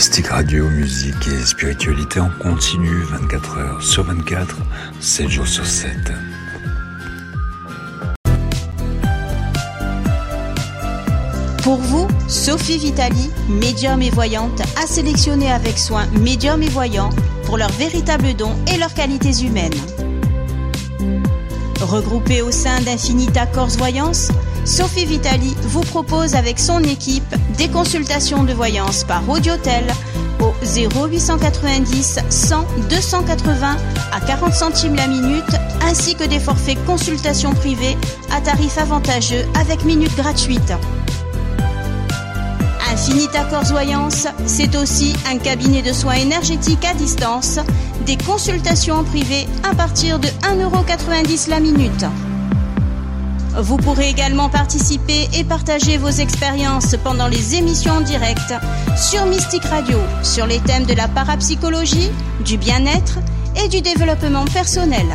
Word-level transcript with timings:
Mystique 0.00 0.28
Radio, 0.28 0.66
musique 0.70 1.28
et 1.28 1.44
spiritualité 1.44 2.20
en 2.20 2.30
continu 2.40 3.02
24 3.02 3.58
heures 3.58 3.82
sur 3.82 4.02
24, 4.02 4.56
7 4.98 5.28
jours 5.28 5.46
sur 5.46 5.66
7. 5.66 5.94
Pour 11.62 11.76
vous, 11.76 12.08
Sophie 12.28 12.78
Vitali, 12.78 13.28
médium 13.50 14.00
et 14.00 14.08
voyante, 14.08 14.62
a 14.82 14.86
sélectionné 14.86 15.52
avec 15.52 15.76
soin 15.76 16.06
médium 16.18 16.62
et 16.62 16.70
voyants 16.70 17.10
pour 17.44 17.58
leurs 17.58 17.72
véritables 17.72 18.32
dons 18.32 18.56
et 18.72 18.78
leurs 18.78 18.94
qualités 18.94 19.44
humaines. 19.44 19.74
Regroupée 21.78 22.40
au 22.40 22.50
sein 22.50 22.80
d'Infinita 22.80 23.44
Corse 23.44 23.76
Voyance, 23.76 24.30
Sophie 24.64 25.06
Vitali 25.06 25.56
vous 25.62 25.80
propose 25.80 26.34
avec 26.34 26.58
son 26.58 26.82
équipe 26.82 27.34
des 27.56 27.68
consultations 27.68 28.44
de 28.44 28.52
voyance 28.52 29.04
par 29.04 29.28
audiotel 29.28 29.84
au 30.40 30.52
0890 30.64 32.20
100 32.28 32.66
280 32.88 33.76
à 34.12 34.20
40 34.20 34.52
centimes 34.52 34.94
la 34.94 35.06
minute 35.06 35.56
ainsi 35.82 36.14
que 36.14 36.24
des 36.24 36.40
forfaits 36.40 36.78
consultations 36.84 37.52
privées 37.52 37.96
à 38.32 38.40
tarif 38.40 38.78
avantageux 38.78 39.44
avec 39.60 39.84
minutes 39.84 40.16
gratuites. 40.16 40.72
Infinita 42.92 43.44
Corse 43.44 43.70
Voyance, 43.70 44.26
c'est 44.46 44.76
aussi 44.76 45.14
un 45.30 45.38
cabinet 45.38 45.80
de 45.80 45.92
soins 45.92 46.14
énergétiques 46.14 46.84
à 46.84 46.92
distance, 46.94 47.60
des 48.04 48.16
consultations 48.16 48.96
en 48.96 49.04
privé 49.04 49.46
à 49.62 49.74
partir 49.74 50.18
de 50.18 50.26
1,90€ 50.26 51.48
la 51.48 51.60
minute. 51.60 52.04
Vous 53.58 53.76
pourrez 53.76 54.08
également 54.08 54.48
participer 54.48 55.28
et 55.34 55.44
partager 55.44 55.98
vos 55.98 56.08
expériences 56.08 56.94
pendant 57.02 57.26
les 57.26 57.56
émissions 57.56 57.94
en 57.94 58.00
direct 58.00 58.54
sur 58.96 59.26
Mystique 59.26 59.64
Radio 59.64 59.98
sur 60.22 60.46
les 60.46 60.60
thèmes 60.60 60.84
de 60.84 60.94
la 60.94 61.08
parapsychologie, 61.08 62.10
du 62.44 62.56
bien-être 62.56 63.18
et 63.62 63.68
du 63.68 63.80
développement 63.80 64.44
personnel. 64.44 65.06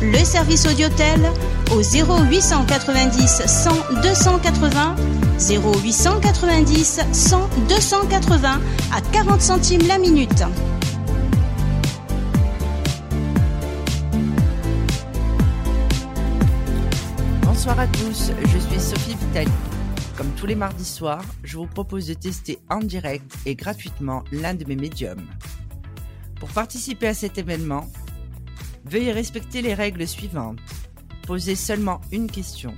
le 0.02 0.24
service 0.24 0.66
audiotel 0.66 1.20
au 1.70 1.82
0890 1.82 3.42
100 3.46 3.70
280, 4.02 4.96
0890 5.38 7.00
100 7.12 7.48
280 7.68 8.60
à 8.92 9.00
40 9.12 9.40
centimes 9.40 9.86
la 9.86 9.98
minute. 9.98 10.42
Bonsoir 17.64 17.80
à 17.80 17.86
tous, 17.86 18.30
je 18.42 18.58
suis 18.58 18.78
Sophie 18.78 19.16
Vitali. 19.16 19.50
Comme 20.18 20.30
tous 20.34 20.44
les 20.44 20.54
mardis 20.54 20.84
soirs, 20.84 21.24
je 21.42 21.56
vous 21.56 21.66
propose 21.66 22.06
de 22.06 22.12
tester 22.12 22.58
en 22.68 22.80
direct 22.80 23.34
et 23.46 23.54
gratuitement 23.54 24.22
l'un 24.32 24.52
de 24.52 24.66
mes 24.66 24.76
médiums. 24.76 25.26
Pour 26.38 26.50
participer 26.50 27.06
à 27.06 27.14
cet 27.14 27.38
événement, 27.38 27.88
veuillez 28.84 29.12
respecter 29.12 29.62
les 29.62 29.72
règles 29.72 30.06
suivantes. 30.06 30.58
Posez 31.26 31.54
seulement 31.54 32.02
une 32.12 32.30
question. 32.30 32.74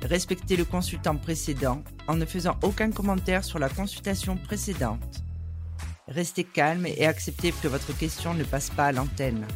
Respectez 0.00 0.56
le 0.56 0.64
consultant 0.64 1.16
précédent 1.16 1.82
en 2.08 2.14
ne 2.14 2.24
faisant 2.24 2.56
aucun 2.62 2.90
commentaire 2.90 3.44
sur 3.44 3.58
la 3.58 3.68
consultation 3.68 4.38
précédente. 4.38 5.22
Restez 6.08 6.44
calme 6.44 6.86
et 6.86 7.04
acceptez 7.04 7.52
que 7.52 7.68
votre 7.68 7.94
question 7.94 8.32
ne 8.32 8.44
passe 8.44 8.70
pas 8.70 8.86
à 8.86 8.92
l'antenne. 8.92 9.46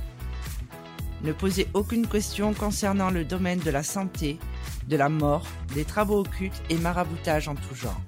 Ne 1.23 1.33
posez 1.33 1.69
aucune 1.75 2.07
question 2.07 2.53
concernant 2.53 3.11
le 3.11 3.25
domaine 3.25 3.59
de 3.61 3.71
la 3.71 3.83
santé, 3.83 4.39
de 4.89 4.97
la 4.97 5.09
mort, 5.09 5.47
des 5.75 5.85
travaux 5.85 6.21
occultes 6.21 6.63
et 6.71 6.77
maraboutage 6.77 7.49
en 7.49 7.55
tout 7.55 7.75
genre. 7.75 8.01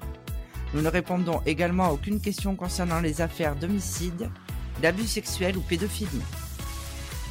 Nous 0.75 0.83
ne 0.83 0.89
répondons 0.89 1.41
également 1.47 1.87
à 1.87 1.93
aucune 1.93 2.21
question 2.21 2.55
concernant 2.55 3.01
les 3.01 3.21
affaires 3.21 3.57
d'homicide, 3.57 4.29
d'abus 4.83 5.07
sexuels 5.07 5.57
ou 5.57 5.61
pédophilie. 5.61 6.23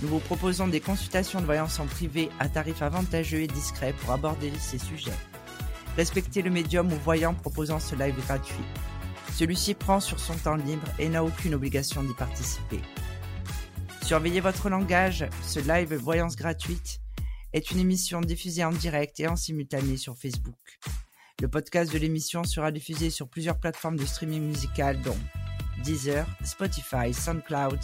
Nous 0.02 0.08
vous 0.10 0.20
proposons 0.20 0.68
des 0.68 0.80
consultations 0.80 1.42
de 1.42 1.46
voyance 1.46 1.80
en 1.80 1.86
privé 1.86 2.30
à 2.40 2.50
tarif 2.50 2.82
avantageux 2.82 3.42
et 3.42 3.48
discret 3.48 3.94
pour 3.94 4.12
aborder 4.12 4.52
ces 4.60 4.80
sujets. 4.80 5.12
Respectez 5.96 6.42
le 6.42 6.52
médium 6.52 6.92
ou 6.92 6.96
voyant 7.04 7.34
proposant 7.34 7.80
ce 7.80 7.96
live 7.96 8.16
gratuit. 8.26 8.56
Celui-ci 9.34 9.74
prend 9.74 10.00
sur 10.00 10.20
son 10.20 10.36
temps 10.36 10.56
libre 10.56 10.88
et 11.00 11.10
n'a 11.10 11.24
aucune 11.24 11.56
obligation 11.56 12.04
d'y 12.04 12.14
participer. 12.14 12.80
Surveillez 14.08 14.40
votre 14.40 14.70
langage, 14.70 15.26
ce 15.42 15.60
live 15.60 15.94
voyance 15.94 16.38
gratuite 16.38 17.02
est 17.52 17.72
une 17.72 17.80
émission 17.80 18.22
diffusée 18.22 18.64
en 18.64 18.72
direct 18.72 19.20
et 19.20 19.28
en 19.28 19.36
simultané 19.36 19.98
sur 19.98 20.18
Facebook. 20.18 20.80
Le 21.42 21.50
podcast 21.50 21.92
de 21.92 21.98
l'émission 21.98 22.46
sera 22.46 22.72
diffusé 22.72 23.10
sur 23.10 23.28
plusieurs 23.28 23.60
plateformes 23.60 23.98
de 23.98 24.06
streaming 24.06 24.44
musical 24.44 24.98
dont 25.02 25.18
Deezer, 25.84 26.26
Spotify, 26.46 27.14
SoundCloud, 27.14 27.80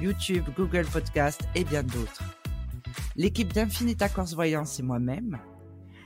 YouTube, 0.00 0.44
Google 0.56 0.86
Podcast 0.86 1.40
et 1.56 1.64
bien 1.64 1.82
d'autres. 1.82 2.22
L'équipe 3.16 3.52
d'Infinita 3.52 4.08
Corse 4.08 4.34
Voyance 4.34 4.78
et 4.78 4.84
moi-même 4.84 5.40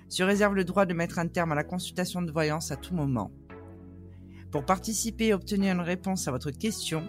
se 0.08 0.22
réserve 0.22 0.54
le 0.54 0.64
droit 0.64 0.86
de 0.86 0.94
mettre 0.94 1.18
un 1.18 1.28
terme 1.28 1.52
à 1.52 1.56
la 1.56 1.64
consultation 1.64 2.22
de 2.22 2.32
voyance 2.32 2.72
à 2.72 2.76
tout 2.76 2.94
moment. 2.94 3.30
Pour 4.50 4.64
participer 4.64 5.26
et 5.26 5.34
obtenir 5.34 5.74
une 5.74 5.82
réponse 5.82 6.26
à 6.28 6.30
votre 6.30 6.50
question, 6.50 7.06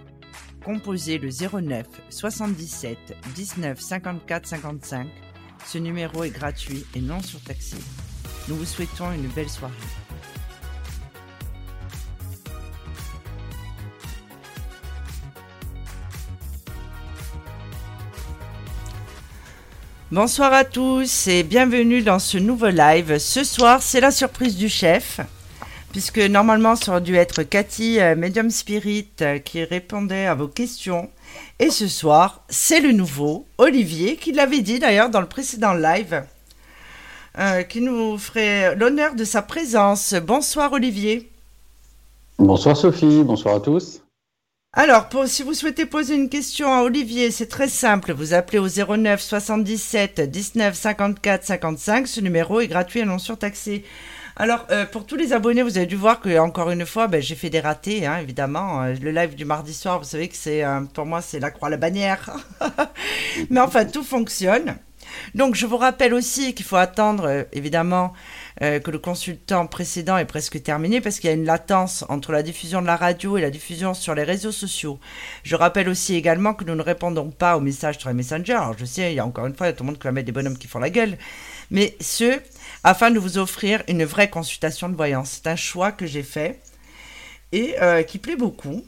composez 0.63 1.17
le 1.17 1.29
09 1.29 1.85
77 2.09 2.97
19 3.35 3.79
54 3.79 4.47
55. 4.47 5.07
Ce 5.65 5.77
numéro 5.77 6.23
est 6.23 6.29
gratuit 6.29 6.85
et 6.95 7.01
non 7.01 7.21
surtaxé. 7.21 7.77
Nous 8.47 8.55
vous 8.55 8.65
souhaitons 8.65 9.11
une 9.11 9.27
belle 9.27 9.49
soirée. 9.49 9.73
Bonsoir 20.11 20.51
à 20.51 20.65
tous 20.65 21.27
et 21.27 21.41
bienvenue 21.41 22.01
dans 22.01 22.19
ce 22.19 22.37
nouveau 22.37 22.67
live. 22.67 23.17
Ce 23.17 23.45
soir, 23.45 23.81
c'est 23.81 24.01
la 24.01 24.11
surprise 24.11 24.57
du 24.57 24.67
chef, 24.67 25.21
puisque 25.91 26.19
normalement, 26.19 26.75
ça 26.75 26.91
aurait 26.91 27.01
dû 27.01 27.15
être 27.15 27.43
Cathy, 27.43 27.99
euh, 27.99 28.15
Medium 28.15 28.49
Spirit, 28.49 29.09
euh, 29.21 29.39
qui 29.39 29.63
répondait 29.63 30.25
à 30.25 30.35
vos 30.35 30.47
questions. 30.47 31.09
Et 31.59 31.69
ce 31.69 31.87
soir, 31.87 32.43
c'est 32.49 32.79
le 32.79 32.91
nouveau, 32.91 33.45
Olivier, 33.57 34.15
qui 34.15 34.31
l'avait 34.31 34.61
dit 34.61 34.79
d'ailleurs 34.79 35.09
dans 35.09 35.21
le 35.21 35.27
précédent 35.27 35.73
live, 35.73 36.23
euh, 37.37 37.63
qui 37.63 37.81
nous 37.81 38.17
ferait 38.17 38.75
l'honneur 38.75 39.15
de 39.15 39.23
sa 39.23 39.41
présence. 39.41 40.13
Bonsoir 40.13 40.73
Olivier. 40.73 41.29
Bonsoir 42.39 42.75
Sophie, 42.75 43.23
bonsoir 43.23 43.55
à 43.55 43.59
tous. 43.59 44.01
Alors, 44.73 45.09
pour, 45.09 45.27
si 45.27 45.43
vous 45.43 45.53
souhaitez 45.53 45.85
poser 45.85 46.15
une 46.15 46.29
question 46.29 46.73
à 46.73 46.83
Olivier, 46.83 47.29
c'est 47.29 47.47
très 47.47 47.67
simple. 47.67 48.13
Vous 48.13 48.33
appelez 48.33 48.57
au 48.57 48.67
09 48.67 49.21
77 49.21 50.21
19 50.21 50.73
54 50.73 51.43
55. 51.43 52.07
Ce 52.07 52.21
numéro 52.21 52.61
est 52.61 52.67
gratuit 52.67 53.01
et 53.01 53.05
non 53.05 53.19
surtaxé. 53.19 53.83
Alors, 54.41 54.65
euh, 54.71 54.87
pour 54.87 55.05
tous 55.05 55.17
les 55.17 55.33
abonnés, 55.33 55.61
vous 55.61 55.77
avez 55.77 55.85
dû 55.85 55.95
voir 55.95 56.19
que 56.19 56.39
encore 56.39 56.71
une 56.71 56.87
fois, 56.87 57.05
ben, 57.05 57.21
j'ai 57.21 57.35
fait 57.35 57.51
des 57.51 57.59
ratés, 57.59 58.07
hein, 58.07 58.17
évidemment. 58.17 58.81
Euh, 58.81 58.95
le 58.99 59.11
live 59.11 59.35
du 59.35 59.45
mardi 59.45 59.71
soir, 59.71 59.99
vous 59.99 60.03
savez 60.03 60.29
que 60.29 60.35
c'est, 60.35 60.63
euh, 60.63 60.81
pour 60.95 61.05
moi, 61.05 61.21
c'est 61.21 61.39
la 61.39 61.51
croix 61.51 61.69
la 61.69 61.77
bannière. 61.77 62.35
Mais 63.51 63.59
enfin, 63.59 63.85
tout 63.85 64.01
fonctionne. 64.01 64.77
Donc, 65.35 65.53
je 65.53 65.67
vous 65.67 65.77
rappelle 65.77 66.15
aussi 66.15 66.55
qu'il 66.55 66.65
faut 66.65 66.77
attendre, 66.77 67.45
évidemment, 67.51 68.13
que 68.59 68.91
le 68.91 68.99
consultant 68.99 69.67
précédent 69.67 70.17
est 70.17 70.25
presque 70.25 70.61
terminé 70.63 71.01
parce 71.01 71.19
qu'il 71.19 71.29
y 71.29 71.33
a 71.33 71.35
une 71.35 71.45
latence 71.45 72.05
entre 72.07 72.31
la 72.31 72.43
diffusion 72.43 72.81
de 72.81 72.87
la 72.87 72.95
radio 72.95 73.37
et 73.37 73.41
la 73.41 73.49
diffusion 73.49 73.93
sur 73.93 74.15
les 74.15 74.23
réseaux 74.23 74.51
sociaux. 74.51 74.99
Je 75.43 75.55
rappelle 75.55 75.89
aussi 75.89 76.15
également 76.15 76.53
que 76.53 76.63
nous 76.63 76.75
ne 76.75 76.81
répondons 76.81 77.29
pas 77.29 77.57
aux 77.57 77.59
messages 77.59 77.97
sur 77.97 78.09
les 78.09 78.15
messengers. 78.15 78.53
Alors, 78.53 78.77
je 78.77 78.85
sais, 78.85 79.11
il 79.11 79.15
y 79.15 79.19
a 79.19 79.25
encore 79.25 79.47
une 79.47 79.55
fois, 79.55 79.67
il 79.67 79.71
y 79.71 79.73
a 79.73 79.75
tout 79.75 79.83
le 79.83 79.87
monde 79.87 79.99
qui 79.99 80.05
va 80.05 80.13
mettre 80.13 80.27
des 80.27 80.31
bonhommes 80.31 80.57
qui 80.57 80.67
font 80.67 80.79
la 80.79 80.89
gueule. 80.89 81.17
Mais 81.71 81.95
ce, 81.99 82.39
afin 82.83 83.11
de 83.11 83.19
vous 83.19 83.37
offrir 83.37 83.83
une 83.87 84.03
vraie 84.03 84.29
consultation 84.29 84.89
de 84.89 84.95
voyance. 84.95 85.39
C'est 85.41 85.49
un 85.49 85.55
choix 85.55 85.91
que 85.91 86.05
j'ai 86.05 86.23
fait 86.23 86.61
et 87.51 87.75
euh, 87.81 88.03
qui 88.03 88.17
plaît 88.17 88.35
beaucoup 88.35 88.83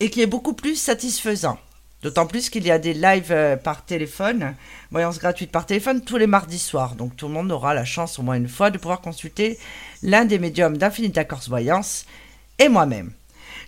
et 0.00 0.10
qui 0.10 0.20
est 0.20 0.26
beaucoup 0.26 0.54
plus 0.54 0.76
satisfaisant. 0.76 1.58
D'autant 2.02 2.26
plus 2.26 2.50
qu'il 2.50 2.66
y 2.66 2.70
a 2.72 2.80
des 2.80 2.94
lives 2.94 3.30
euh, 3.30 3.56
par 3.56 3.84
téléphone, 3.84 4.56
voyance 4.90 5.20
gratuite 5.20 5.52
par 5.52 5.66
téléphone 5.66 6.02
tous 6.02 6.16
les 6.16 6.26
mardis 6.26 6.58
soirs. 6.58 6.96
Donc 6.96 7.16
tout 7.16 7.28
le 7.28 7.34
monde 7.34 7.52
aura 7.52 7.74
la 7.74 7.84
chance 7.84 8.18
au 8.18 8.22
moins 8.22 8.34
une 8.34 8.48
fois 8.48 8.70
de 8.70 8.78
pouvoir 8.78 9.00
consulter 9.00 9.58
l'un 10.02 10.24
des 10.24 10.40
médiums 10.40 10.76
d'Infinita 10.76 11.24
Corse 11.24 11.48
Voyance 11.48 12.06
et 12.58 12.68
moi-même. 12.68 13.12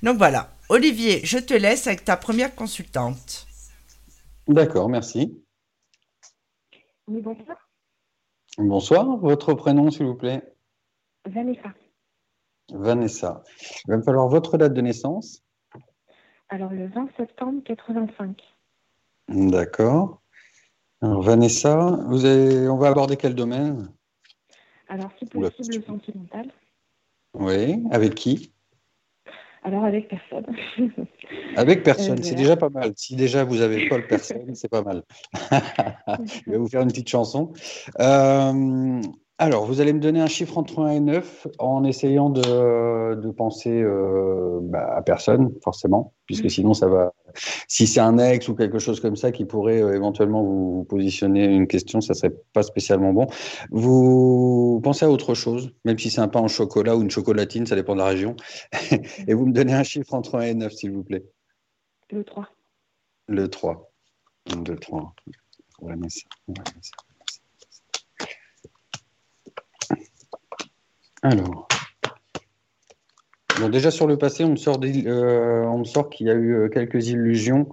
Donc 0.03 0.19
voilà, 0.19 0.51
Olivier, 0.69 1.21
je 1.25 1.39
te 1.39 1.55
laisse 1.55 1.87
avec 1.87 2.05
ta 2.05 2.17
première 2.17 2.55
consultante. 2.55 3.47
D'accord, 4.49 4.89
merci. 4.89 5.41
Oui, 7.07 7.21
bonsoir. 7.23 7.64
Bonsoir, 8.59 9.17
votre 9.17 9.55
prénom 9.55 9.91
s'il 9.91 10.07
vous 10.07 10.15
plaît? 10.15 10.41
Vanessa. 11.27 11.75
Vanessa. 12.73 13.43
Il 13.85 13.91
va 13.91 13.97
me 13.97 14.03
falloir 14.03 14.29
votre 14.29 14.57
date 14.57 14.75
de 14.75 14.81
naissance. 14.81 15.43
Alors, 16.51 16.71
le 16.71 16.87
20 16.87 17.09
septembre 17.17 17.63
85. 17.65 18.41
D'accord. 19.29 20.23
Alors, 21.01 21.23
Vanessa, 21.23 21.99
vous 22.07 22.25
avez... 22.25 22.69
on 22.69 22.77
va 22.77 22.89
aborder 22.89 23.17
quel 23.17 23.35
domaine? 23.35 23.93
Alors, 24.89 25.11
si 25.19 25.27
possible, 25.27 25.75
le 25.75 25.83
sentimental. 25.83 26.53
Oui, 27.35 27.83
avec 27.91 28.15
qui? 28.15 28.54
Alors, 29.65 29.85
avec 29.85 30.09
personne. 30.09 30.45
Avec 31.57 31.83
personne, 31.83 32.23
c'est 32.23 32.35
déjà 32.35 32.55
pas 32.55 32.69
mal. 32.69 32.93
Si 32.97 33.17
déjà 33.17 33.45
vous 33.45 33.63
avez 33.63 33.89
pas 33.89 33.97
le 33.97 34.07
personne, 34.09 34.55
c'est 34.55 34.69
pas 34.69 34.83
mal. 34.83 35.03
Je 35.33 36.51
vais 36.51 36.59
vous 36.59 36.69
faire 36.69 36.83
une 36.83 36.89
petite 36.89 37.09
chanson. 37.09 37.53
Euh, 37.99 39.01
alors, 39.39 39.67
vous 39.67 39.81
allez 39.81 39.93
me 39.93 39.99
donner 39.99 40.21
un 40.21 40.29
chiffre 40.29 40.59
entre 40.59 40.79
1 40.81 40.91
et 40.91 41.01
9 41.01 41.49
en 41.59 41.83
essayant 41.83 42.31
de, 42.31 43.15
de 43.17 43.31
penser 43.33 43.83
euh, 43.83 44.61
bah, 44.63 44.95
à 44.95 45.03
personne, 45.03 45.53
forcément, 45.63 46.13
puisque 46.27 46.45
Mhm. 46.45 46.51
sinon 46.51 46.75
ça 46.75 46.87
va. 46.87 47.13
Si 47.67 47.89
c'est 47.89 47.99
un 48.01 48.19
ex 48.19 48.47
ou 48.49 48.55
quelque 48.55 48.79
chose 48.79 49.01
comme 49.01 49.17
ça 49.17 49.33
qui 49.33 49.45
pourrait 49.45 49.83
euh, 49.83 49.97
éventuellement 49.97 50.45
vous, 50.45 50.77
vous 50.77 50.85
positionner 50.85 51.45
une 51.47 51.67
question, 51.67 52.01
ça 52.01 52.15
serait 52.15 52.33
pas 52.53 52.63
spécialement 52.63 53.13
bon. 53.13 53.27
Vous 53.73 54.81
pensez 54.85 55.05
à 55.05 55.11
autre 55.11 55.35
chose, 55.35 55.73
même 55.85 55.99
si 55.99 56.11
c'est 56.11 56.21
un 56.21 56.29
pain 56.29 56.41
en 56.41 56.49
chocolat 56.49 56.97
ou 56.97 57.03
une 57.03 57.11
chocolatine, 57.11 57.67
ça 57.67 57.75
dépend 57.75 57.95
de 57.95 58.01
la 58.01 58.07
région. 58.07 58.37
et 59.27 59.35
vous 59.35 59.47
me 59.47 59.53
donnez 59.53 59.75
un 59.75 59.83
chiffre 59.83 60.15
entre 60.15 60.37
1 60.37 60.43
et 60.43 60.55
9, 60.55 60.73
s'il 60.73 60.93
vous 60.93 61.03
plaît. 61.03 61.25
Le 62.11 62.23
3. 62.23 62.49
Le 63.27 63.49
3. 63.49 63.91
1, 64.53 64.59
2, 64.59 64.77
3. 64.77 65.13
Vanessa. 65.83 66.21
Vanessa. 66.47 66.93
Alors. 71.25 71.67
Déjà 73.71 73.91
sur 73.91 74.07
le 74.07 74.19
passé, 74.19 74.45
on 74.45 74.51
me 74.51 74.57
sort, 74.57 74.79
euh, 74.85 76.03
qu'il 76.11 76.27
y 76.27 76.31
a 76.31 76.35
eu 76.35 76.55
euh, 76.55 76.69
quelques 76.69 77.09
illusions. 77.09 77.69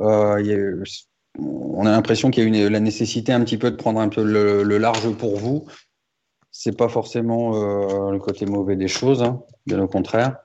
Euh, 0.00 0.82
on 1.38 1.86
a 1.86 1.90
l'impression 1.90 2.30
qu'il 2.30 2.42
y 2.42 2.62
a 2.62 2.66
eu 2.66 2.68
la 2.68 2.80
nécessité 2.80 3.32
un 3.32 3.44
petit 3.44 3.58
peu 3.58 3.70
de 3.70 3.76
prendre 3.76 4.00
un 4.00 4.08
peu 4.08 4.24
le, 4.24 4.78
large 4.78 5.08
pour 5.16 5.38
vous. 5.38 5.66
C'est 6.50 6.76
pas 6.76 6.88
forcément 6.88 7.52
le 8.10 8.18
côté 8.18 8.46
mauvais 8.46 8.76
des 8.76 8.88
choses, 8.88 9.22
hein, 9.22 9.42
bien 9.66 9.78
au 9.78 9.86
contraire. 9.86 10.38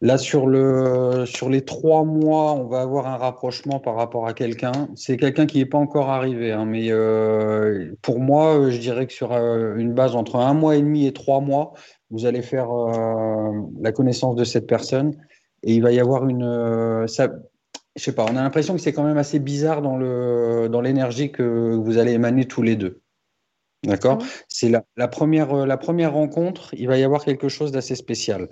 Là, 0.00 0.16
sur, 0.16 0.46
le, 0.46 1.24
sur 1.26 1.48
les 1.48 1.64
trois 1.64 2.04
mois, 2.04 2.52
on 2.52 2.66
va 2.66 2.82
avoir 2.82 3.08
un 3.08 3.16
rapprochement 3.16 3.80
par 3.80 3.96
rapport 3.96 4.28
à 4.28 4.32
quelqu'un. 4.32 4.88
C'est 4.94 5.16
quelqu'un 5.16 5.46
qui 5.46 5.58
n'est 5.58 5.66
pas 5.66 5.78
encore 5.78 6.10
arrivé, 6.10 6.52
hein, 6.52 6.66
mais 6.66 6.92
euh, 6.92 7.96
pour 8.00 8.20
moi, 8.20 8.54
euh, 8.54 8.70
je 8.70 8.78
dirais 8.78 9.08
que 9.08 9.12
sur 9.12 9.32
euh, 9.32 9.74
une 9.76 9.94
base 9.94 10.14
entre 10.14 10.36
un 10.36 10.54
mois 10.54 10.76
et 10.76 10.82
demi 10.82 11.06
et 11.06 11.12
trois 11.12 11.40
mois, 11.40 11.74
vous 12.10 12.26
allez 12.26 12.42
faire 12.42 12.68
la 13.80 13.92
connaissance 13.92 14.36
de 14.36 14.44
cette 14.44 14.66
personne 14.66 15.16
et 15.62 15.74
il 15.74 15.82
va 15.82 15.92
y 15.92 16.00
avoir 16.00 16.26
une. 16.26 17.06
ça, 17.06 17.28
je 17.96 18.02
sais 18.02 18.14
pas, 18.14 18.24
on 18.24 18.36
a 18.36 18.42
l'impression 18.42 18.74
que 18.74 18.80
c'est 18.80 18.92
quand 18.92 19.02
même 19.02 19.18
assez 19.18 19.38
bizarre 19.40 19.82
dans 19.82 19.98
le 19.98 20.68
dans 20.70 20.80
l'énergie 20.80 21.32
que 21.32 21.74
vous 21.74 21.98
allez 21.98 22.12
émaner 22.12 22.46
tous 22.46 22.62
les 22.62 22.76
deux. 22.76 23.02
D'accord 23.84 24.18
Ah 24.20 24.26
C'est 24.48 24.68
la, 24.68 24.84
la, 24.96 25.08
première, 25.08 25.52
euh, 25.54 25.66
la 25.66 25.76
première 25.76 26.12
rencontre, 26.12 26.74
il 26.76 26.88
va 26.88 26.98
y 26.98 27.04
avoir 27.04 27.24
quelque 27.24 27.48
chose 27.48 27.70
d'assez 27.72 27.94
spécial. 27.94 28.48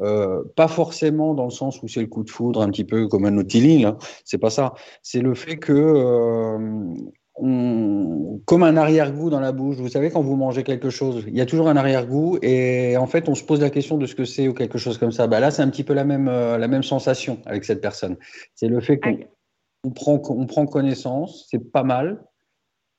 Euh, 0.00 0.42
pas 0.56 0.68
forcément 0.68 1.34
dans 1.34 1.44
le 1.44 1.50
sens 1.50 1.82
où 1.82 1.88
c'est 1.88 2.00
le 2.00 2.06
coup 2.06 2.24
de 2.24 2.30
foudre, 2.30 2.62
un 2.62 2.70
petit 2.70 2.84
peu 2.84 3.06
comme 3.06 3.26
un 3.26 3.36
Otili, 3.36 3.82
là. 3.82 3.98
C'est 4.24 4.38
pas 4.38 4.50
ça. 4.50 4.72
C'est 5.02 5.20
le 5.20 5.34
fait 5.34 5.58
que, 5.58 5.72
euh, 5.72 6.94
on, 7.36 8.40
comme 8.44 8.62
un 8.62 8.76
arrière-goût 8.76 9.30
dans 9.30 9.40
la 9.40 9.52
bouche, 9.52 9.76
vous 9.76 9.88
savez, 9.88 10.10
quand 10.10 10.22
vous 10.22 10.36
mangez 10.36 10.62
quelque 10.62 10.90
chose, 10.90 11.24
il 11.26 11.36
y 11.36 11.40
a 11.40 11.46
toujours 11.46 11.68
un 11.68 11.76
arrière-goût 11.76 12.38
et 12.42 12.96
en 12.96 13.06
fait, 13.06 13.28
on 13.28 13.34
se 13.34 13.44
pose 13.44 13.60
la 13.60 13.70
question 13.70 13.98
de 13.98 14.06
ce 14.06 14.14
que 14.14 14.24
c'est 14.24 14.48
ou 14.48 14.54
quelque 14.54 14.78
chose 14.78 14.98
comme 14.98 15.12
ça. 15.12 15.26
Bah 15.26 15.40
là, 15.40 15.50
c'est 15.50 15.62
un 15.62 15.68
petit 15.68 15.84
peu 15.84 15.94
la 15.94 16.04
même, 16.04 16.28
euh, 16.28 16.58
la 16.58 16.68
même 16.68 16.82
sensation 16.82 17.38
avec 17.46 17.64
cette 17.64 17.80
personne. 17.80 18.16
C'est 18.54 18.68
le 18.68 18.80
fait 18.80 18.98
qu'on 18.98 19.18
on 19.84 19.90
prend, 19.90 20.22
on 20.28 20.46
prend 20.46 20.66
connaissance, 20.66 21.46
c'est 21.50 21.72
pas 21.72 21.82
mal, 21.82 22.22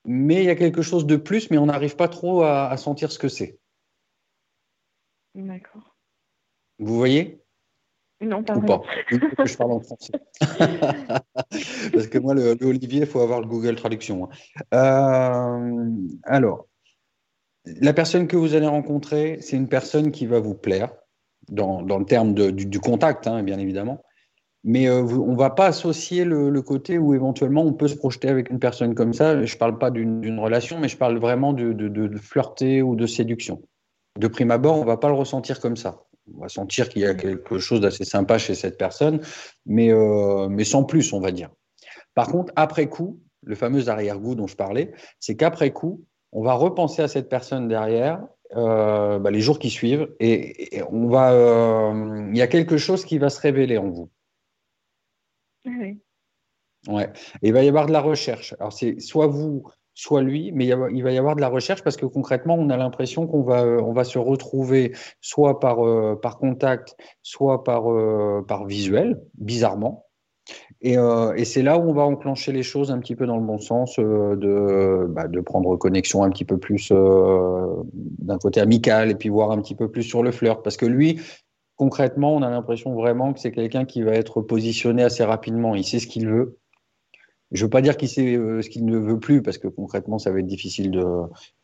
mais 0.06 0.36
il 0.44 0.46
y 0.46 0.50
a 0.50 0.56
quelque 0.56 0.82
chose 0.82 1.06
de 1.06 1.16
plus, 1.16 1.50
mais 1.52 1.58
on 1.58 1.68
n'arrive 1.68 1.96
pas 1.96 2.08
trop 2.08 2.42
à, 2.44 2.70
à 2.70 2.78
sentir 2.78 3.12
ce 3.12 3.20
que 3.20 3.30
c'est. 3.30 3.60
D'accord. 5.36 5.96
Vous 6.80 6.96
voyez? 6.98 7.42
Non, 8.22 8.44
pas 8.44 8.56
Ou 8.56 8.62
pas 8.62 8.82
je 9.46 9.58
parle 9.58 9.72
en 9.72 9.80
français? 9.80 10.14
Parce 11.94 12.08
que 12.08 12.18
moi, 12.20 12.34
le, 12.36 12.54
le 12.60 12.66
Olivier, 12.68 13.02
il 13.02 13.08
faut 13.08 13.22
avoir 13.22 13.42
le 13.42 13.48
Google 13.48 13.76
Traduction. 13.76 14.30
hein. 14.30 14.30
Euh, 14.76 16.08
alors, 16.24 16.68
la 17.66 17.94
personne 17.94 18.28
que 18.28 18.38
vous 18.38 18.54
allez 18.54 18.68
rencontrer, 18.68 19.40
c'est 19.42 19.56
une 19.58 19.70
personne 19.70 20.12
qui 20.12 20.26
va 20.28 20.40
vous 20.40 20.56
plaire, 20.56 20.94
dans, 21.50 21.82
dans 21.82 21.98
le 22.00 22.06
terme 22.06 22.34
de- 22.34 22.52
du, 22.52 22.66
du 22.66 22.80
contact, 22.80 23.28
hein, 23.28 23.42
bien 23.44 23.58
évidemment. 23.60 24.04
Mais 24.64 24.88
euh, 24.88 25.02
on 25.02 25.32
ne 25.32 25.38
va 25.38 25.50
pas 25.50 25.68
associer 25.68 26.24
le, 26.24 26.62
côté 26.62 26.98
où 26.98 27.14
éventuellement 27.14 27.64
on 27.64 27.74
peut 27.74 27.88
se 27.88 27.96
projeter 27.96 28.30
avec 28.30 28.50
une 28.50 28.60
personne 28.60 28.94
comme 28.94 29.14
ça. 29.14 29.44
Je 29.44 29.54
ne 29.54 29.58
parle 29.58 29.78
pas 29.80 29.90
d'une 29.90 30.40
relation, 30.40 30.80
mais 30.80 30.88
je 30.88 30.98
parle 30.98 31.18
vraiment 31.18 31.54
de, 31.54 32.18
flirter 32.18 32.82
ou 32.82 32.96
de 32.96 33.08
séduction. 33.08 33.62
De 34.20 34.28
prime 34.28 34.52
abord, 34.52 34.78
on 34.78 34.82
ne 34.82 34.88
va 34.88 34.98
pas 34.98 35.08
le 35.08 35.16
ressentir 35.16 35.60
comme 35.60 35.78
ça. 35.78 36.04
On 36.36 36.42
va 36.42 36.50
sentir 36.50 36.90
qu'il 36.90 37.02
y 37.02 37.06
a 37.06 37.16
quelque 37.16 37.58
chose 37.58 37.82
d'assez 37.82 38.06
sympa 38.06 38.38
chez 38.38 38.54
cette 38.54 38.78
personne, 38.78 39.22
mais, 39.66 39.92
euh, 39.92 40.48
mais 40.50 40.64
sans 40.64 40.84
plus, 40.84 41.12
on 41.14 41.20
va 41.20 41.32
dire. 41.32 41.50
Par 42.14 42.28
contre, 42.28 42.54
après 42.56 42.88
coup, 42.88 43.20
le 43.44 43.56
fameux 43.56 43.90
arrière-goût 43.90 44.36
dont 44.36 44.48
je 44.48 44.56
parlais, 44.56 44.92
c'est 45.20 45.36
qu'après 45.36 45.72
coup, 45.72 46.06
on 46.32 46.44
va 46.44 46.54
repenser 46.54 47.02
à 47.02 47.08
cette 47.08 47.30
personne 47.30 47.68
derrière 47.68 48.24
euh, 48.56 49.18
bah, 49.18 49.32
les 49.32 49.42
jours 49.42 49.60
qui 49.60 49.70
suivent 49.70 50.10
et, 50.20 50.78
et 50.78 50.84
on 50.84 52.30
il 52.32 52.38
y 52.38 52.42
a 52.42 52.48
quelque 52.48 52.78
chose 52.78 53.06
qui 53.06 53.18
va 53.18 53.30
se 53.30 53.40
révéler 53.40 53.78
en 53.78 53.90
vous. 53.90 54.10
Ah 55.66 55.70
oui. 55.80 56.00
Ouais. 56.88 57.12
Et 57.42 57.50
il 57.50 57.54
va 57.54 57.64
y 57.64 57.68
avoir 57.68 57.86
de 57.86 57.92
la 57.92 58.02
recherche. 58.02 58.56
Alors, 58.60 58.74
c'est 58.74 59.00
soit 59.00 59.28
vous, 59.28 59.64
soit 59.94 60.22
lui, 60.22 60.52
mais 60.54 60.66
il, 60.66 61.04
va 61.04 61.12
y 61.12 61.18
avoir 61.18 61.36
de 61.36 61.42
la 61.42 61.50
recherche 61.50 61.84
parce 61.84 61.98
que 61.98 62.06
concrètement, 62.06 62.56
on 62.56 62.70
a 62.70 62.78
l'impression 62.78 63.28
qu'on 63.28 63.44
va, 63.44 63.64
euh, 63.64 63.82
on 63.82 63.94
va 63.94 64.04
se 64.04 64.18
retrouver 64.18 64.94
soit 65.20 65.60
par, 65.60 65.86
euh, 65.86 66.20
par 66.20 66.38
contact, 66.38 66.96
soit 67.22 67.64
par, 67.64 67.92
euh, 67.92 68.44
par 68.48 68.66
visuel, 68.66 69.22
bizarrement. 69.36 70.06
Et, 70.82 70.96
et 70.96 71.46
c'est 71.46 71.62
là 71.62 71.78
où 71.78 71.88
on 71.88 71.94
va 71.94 72.02
enclencher 72.02 72.52
les 72.52 72.64
choses 72.64 72.92
un 72.92 72.98
petit 72.98 73.16
peu 73.16 73.28
dans 73.28 73.38
le 73.38 73.46
bon 73.46 73.60
sens, 73.60 74.00
de, 74.00 75.06
bah, 75.08 75.28
de 75.28 75.40
prendre 75.40 75.78
connexion 75.78 76.24
un 76.24 76.32
petit 76.32 76.46
peu 76.46 76.58
plus 76.58 76.92
d'un 76.92 78.38
côté 78.40 78.60
amical 78.60 79.12
et 79.12 79.16
puis 79.16 79.30
voir 79.30 79.52
un 79.52 79.62
petit 79.62 79.76
peu 79.76 79.90
plus 79.90 80.02
sur 80.02 80.24
le 80.24 80.32
flirt. 80.32 80.64
Parce 80.64 80.78
que 80.78 80.88
lui, 80.88 81.22
concrètement, 81.82 82.36
on 82.36 82.44
a 82.44 82.50
l'impression 82.52 82.94
vraiment 82.94 83.34
que 83.34 83.40
c'est 83.40 83.52
quelqu'un 83.52 83.86
qui 83.86 84.04
va 84.04 84.12
être 84.12 84.44
positionné 84.44 85.02
assez 85.02 85.24
rapidement. 85.24 85.74
Il 85.74 85.84
sait 85.84 85.98
ce 85.98 86.06
qu'il 86.06 86.28
veut. 86.28 86.60
Je 87.50 87.66
veux 87.66 87.72
pas 87.72 87.82
dire 87.82 87.98
qu'il 87.98 88.08
sait 88.08 88.36
euh, 88.36 88.62
ce 88.62 88.70
qu'il 88.70 88.86
ne 88.86 89.00
veut 89.00 89.20
plus, 89.20 89.42
parce 89.42 89.58
que 89.58 89.68
concrètement, 89.68 90.20
ça 90.20 90.30
va 90.30 90.42
être 90.42 90.46
difficile 90.46 90.92
de 90.92 91.02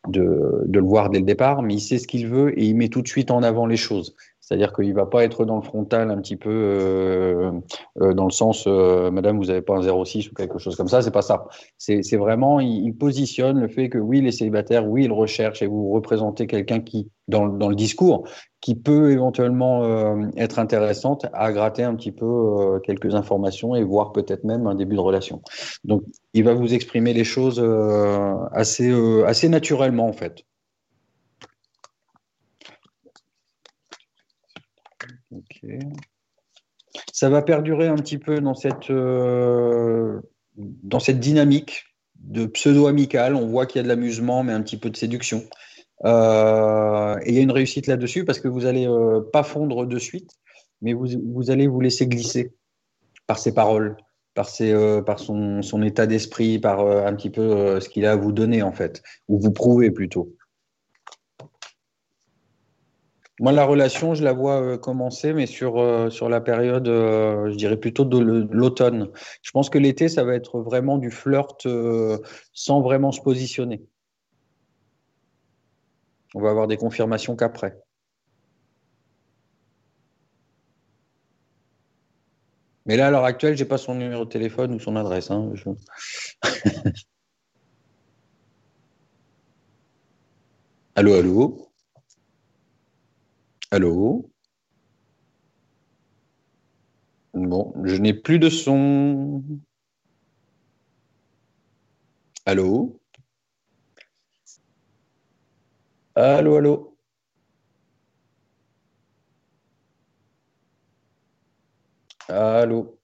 le 0.08 0.80
voir 0.80 1.10
dès 1.10 1.20
le 1.20 1.24
départ, 1.24 1.62
mais 1.62 1.74
il 1.74 1.80
sait 1.80 1.98
ce 1.98 2.08
qu'il 2.08 2.26
veut 2.26 2.58
et 2.58 2.64
il 2.64 2.74
met 2.74 2.88
tout 2.88 3.00
de 3.00 3.06
suite 3.06 3.30
en 3.30 3.44
avant 3.44 3.64
les 3.64 3.76
choses. 3.76 4.16
C'est-à-dire 4.48 4.72
qu'il 4.72 4.94
va 4.94 5.04
pas 5.04 5.24
être 5.24 5.44
dans 5.44 5.56
le 5.56 5.62
frontal 5.62 6.10
un 6.10 6.16
petit 6.16 6.36
peu 6.36 6.48
euh, 6.48 7.52
euh, 8.00 8.14
dans 8.14 8.24
le 8.24 8.30
sens 8.30 8.64
euh, 8.66 9.10
Madame, 9.10 9.36
vous 9.36 9.44
n'avez 9.44 9.60
pas 9.60 9.76
un 9.76 10.04
06 10.04 10.30
ou 10.30 10.34
quelque 10.34 10.58
chose 10.58 10.74
comme 10.74 10.88
ça. 10.88 11.02
C'est 11.02 11.10
pas 11.10 11.20
ça. 11.20 11.48
C'est 11.76 12.16
vraiment, 12.16 12.58
il, 12.58 12.86
il 12.86 12.96
positionne 12.96 13.60
le 13.60 13.68
fait 13.68 13.90
que 13.90 13.98
oui, 13.98 14.20
il 14.20 14.26
est 14.26 14.32
célibataire, 14.32 14.88
oui, 14.88 15.04
il 15.04 15.12
recherche 15.12 15.60
et 15.60 15.66
vous 15.66 15.90
représentez 15.90 16.46
quelqu'un 16.46 16.80
qui, 16.80 17.10
dans, 17.28 17.46
dans 17.46 17.68
le 17.68 17.74
discours, 17.74 18.26
qui 18.62 18.74
peut 18.74 19.12
éventuellement 19.12 19.84
euh, 19.84 20.28
être 20.38 20.58
intéressante 20.58 21.26
à 21.34 21.52
gratter 21.52 21.82
un 21.82 21.94
petit 21.94 22.12
peu 22.12 22.24
euh, 22.24 22.78
quelques 22.78 23.14
informations 23.14 23.76
et 23.76 23.84
voir 23.84 24.12
peut-être 24.12 24.44
même 24.44 24.66
un 24.66 24.74
début 24.74 24.96
de 24.96 25.00
relation. 25.00 25.42
Donc, 25.84 26.04
il 26.32 26.44
va 26.44 26.54
vous 26.54 26.72
exprimer 26.72 27.12
les 27.12 27.24
choses 27.24 27.60
euh, 27.62 28.34
assez, 28.52 28.90
assez 29.26 29.50
naturellement 29.50 30.06
en 30.06 30.14
fait. 30.14 30.46
Ça 37.12 37.28
va 37.28 37.42
perdurer 37.42 37.86
un 37.86 37.96
petit 37.96 38.18
peu 38.18 38.40
dans 38.40 38.54
cette, 38.54 38.90
euh, 38.90 40.20
dans 40.56 41.00
cette 41.00 41.20
dynamique 41.20 41.84
de 42.16 42.46
pseudo-amical. 42.46 43.34
On 43.34 43.46
voit 43.46 43.66
qu'il 43.66 43.78
y 43.78 43.80
a 43.80 43.82
de 43.82 43.88
l'amusement, 43.88 44.42
mais 44.42 44.52
un 44.52 44.62
petit 44.62 44.76
peu 44.76 44.90
de 44.90 44.96
séduction. 44.96 45.44
Euh, 46.04 47.16
et 47.24 47.30
il 47.30 47.34
y 47.34 47.38
a 47.38 47.42
une 47.42 47.52
réussite 47.52 47.86
là-dessus 47.86 48.24
parce 48.24 48.40
que 48.40 48.48
vous 48.48 48.66
allez 48.66 48.86
euh, 48.86 49.20
pas 49.32 49.42
fondre 49.42 49.86
de 49.86 49.98
suite, 49.98 50.30
mais 50.80 50.92
vous, 50.92 51.50
allez 51.50 51.66
vous 51.66 51.80
laisser 51.80 52.06
glisser 52.06 52.54
par 53.26 53.38
ses 53.38 53.52
paroles, 53.52 53.96
par, 54.34 54.48
ses, 54.48 54.72
par 55.04 55.18
son, 55.18 55.60
son 55.62 55.82
état 55.82 56.06
d'esprit, 56.06 56.58
par 56.58 56.80
un 56.80 57.14
petit 57.14 57.30
peu 57.30 57.80
ce 57.80 57.88
qu'il 57.88 58.06
a 58.06 58.12
à 58.12 58.16
vous 58.16 58.32
donner 58.32 58.62
en 58.62 58.72
fait, 58.72 59.02
ou 59.26 59.40
vous 59.40 59.52
prouver 59.52 59.90
plutôt. 59.90 60.36
Moi, 63.40 63.52
la 63.52 63.64
relation, 63.64 64.14
je 64.14 64.24
la 64.24 64.32
vois 64.32 64.60
euh, 64.62 64.78
commencer, 64.78 65.32
mais 65.32 65.46
sur, 65.46 65.78
euh, 65.78 66.10
sur 66.10 66.28
la 66.28 66.40
période, 66.40 66.88
euh, 66.88 67.50
je 67.50 67.56
dirais 67.56 67.76
plutôt 67.76 68.04
de 68.04 68.18
l'automne. 68.50 69.10
Je 69.42 69.50
pense 69.52 69.70
que 69.70 69.78
l'été, 69.78 70.08
ça 70.08 70.24
va 70.24 70.34
être 70.34 70.60
vraiment 70.60 70.98
du 70.98 71.10
flirt 71.10 71.66
sans 72.52 72.80
vraiment 72.80 73.12
se 73.12 73.20
positionner. 73.20 73.82
On 76.34 76.40
va 76.40 76.48
avoir 76.48 76.66
des 76.68 76.78
confirmations 76.78 77.36
qu'après. 77.36 77.76
Mais 82.86 82.96
là, 82.96 83.06
à 83.08 83.10
l'heure 83.12 83.24
actuelle, 83.24 83.56
j'ai 83.56 83.64
pas 83.64 83.78
son 83.78 83.94
numéro 83.94 84.24
de 84.24 84.30
téléphone 84.30 84.74
ou 84.74 84.80
son 84.80 84.96
adresse. 84.96 85.30
hein. 85.30 85.50
Je- 85.54 85.70
Allô, 90.94 91.14
allô? 91.14 91.67
Allô? 93.70 94.30
Bon, 97.34 97.72
je 97.84 97.96
n'ai 97.96 98.14
plus 98.14 98.38
de 98.38 98.48
son. 98.48 99.42
Allô? 102.46 102.98
Allô, 106.14 106.56
allô? 106.56 106.96
Allô? 112.28 112.98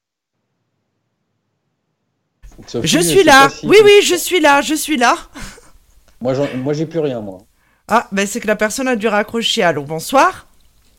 Sophie, 2.66 2.88
Je 2.88 2.98
suis 3.00 3.24
là. 3.24 3.48
si- 3.50 3.66
Oui, 3.66 3.76
oui, 3.84 4.00
je 4.02 4.14
suis 4.14 4.40
là, 4.40 4.60
je 4.62 4.74
suis 4.74 4.96
là. 4.96 5.16
Moi, 6.20 6.32
moi, 6.56 6.72
j'ai 6.72 6.86
plus 6.86 7.00
rien, 7.00 7.20
moi. 7.20 7.38
Ah, 7.86 8.08
ben 8.12 8.26
c'est 8.26 8.40
que 8.40 8.46
la 8.46 8.56
personne 8.56 8.88
a 8.88 8.96
dû 8.96 9.08
raccrocher. 9.08 9.62
Allô, 9.62 9.84
bonsoir. 9.84 10.46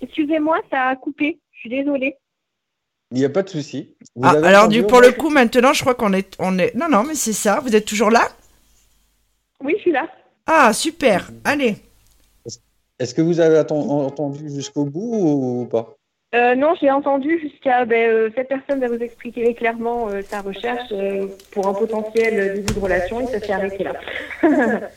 Excusez-moi, 0.05 0.59
ça 0.71 0.89
a 0.89 0.95
coupé. 0.95 1.39
Je 1.51 1.59
suis 1.59 1.69
désolée. 1.69 2.15
Il 3.11 3.17
n'y 3.17 3.25
a 3.25 3.29
pas 3.29 3.43
de 3.43 3.49
souci. 3.49 3.95
Ah, 4.21 4.35
alors 4.43 4.67
du 4.67 4.83
pour 4.83 5.01
le 5.01 5.11
coup, 5.11 5.29
maintenant, 5.29 5.73
je 5.73 5.81
crois 5.81 5.95
qu'on 5.95 6.13
est, 6.13 6.35
on 6.39 6.57
est. 6.57 6.75
Non, 6.75 6.87
non, 6.89 7.03
mais 7.03 7.15
c'est 7.15 7.33
ça. 7.33 7.59
Vous 7.61 7.75
êtes 7.75 7.85
toujours 7.85 8.11
là? 8.11 8.27
Oui, 9.63 9.73
je 9.77 9.81
suis 9.81 9.91
là. 9.91 10.07
Ah, 10.45 10.73
super. 10.73 11.29
Allez. 11.43 11.75
Est-ce 12.99 13.13
que 13.13 13.21
vous 13.21 13.39
avez 13.39 13.59
entendu 13.59 14.49
jusqu'au 14.49 14.85
bout 14.85 15.61
ou 15.61 15.65
pas? 15.65 15.95
Euh, 16.33 16.55
non, 16.55 16.73
j'ai 16.79 16.91
entendu 16.91 17.39
jusqu'à 17.39 17.85
ben, 17.85 18.09
euh, 18.09 18.29
cette 18.35 18.49
personne 18.49 18.81
va 18.81 18.87
vous 18.87 19.01
expliquer 19.01 19.53
clairement 19.53 20.09
euh, 20.09 20.21
sa 20.21 20.41
recherche 20.41 20.89
euh, 20.91 21.27
pour 21.51 21.67
un 21.67 21.73
potentiel 21.73 22.55
début 22.55 22.73
de 22.73 22.79
relation 22.79 23.21
et 23.21 23.27
ça 23.27 23.39
s'est 23.39 23.53
arrêté 23.53 23.85
là. 23.85 23.93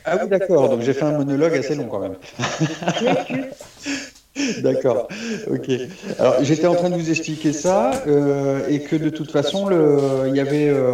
Ah 0.04 0.18
oui, 0.20 0.28
d'accord. 0.28 0.68
Donc 0.68 0.80
j'ai 0.80 0.92
fait 0.92 1.04
un 1.04 1.16
monologue 1.16 1.54
assez 1.54 1.76
long 1.76 1.86
quand 1.86 2.00
même. 2.00 2.16
D'accord. 4.62 5.08
Ok. 5.50 5.70
Alors 6.18 6.36
j'étais 6.42 6.66
en 6.66 6.74
train 6.74 6.90
de 6.90 6.94
vous 6.96 7.10
expliquer 7.10 7.52
ça 7.52 7.90
euh, 8.06 8.60
et 8.68 8.80
que 8.80 8.96
de 8.96 9.08
toute 9.10 9.30
façon, 9.30 9.66
le, 9.66 9.98
il 10.28 10.36
y 10.36 10.40
avait, 10.40 10.68
euh, 10.68 10.92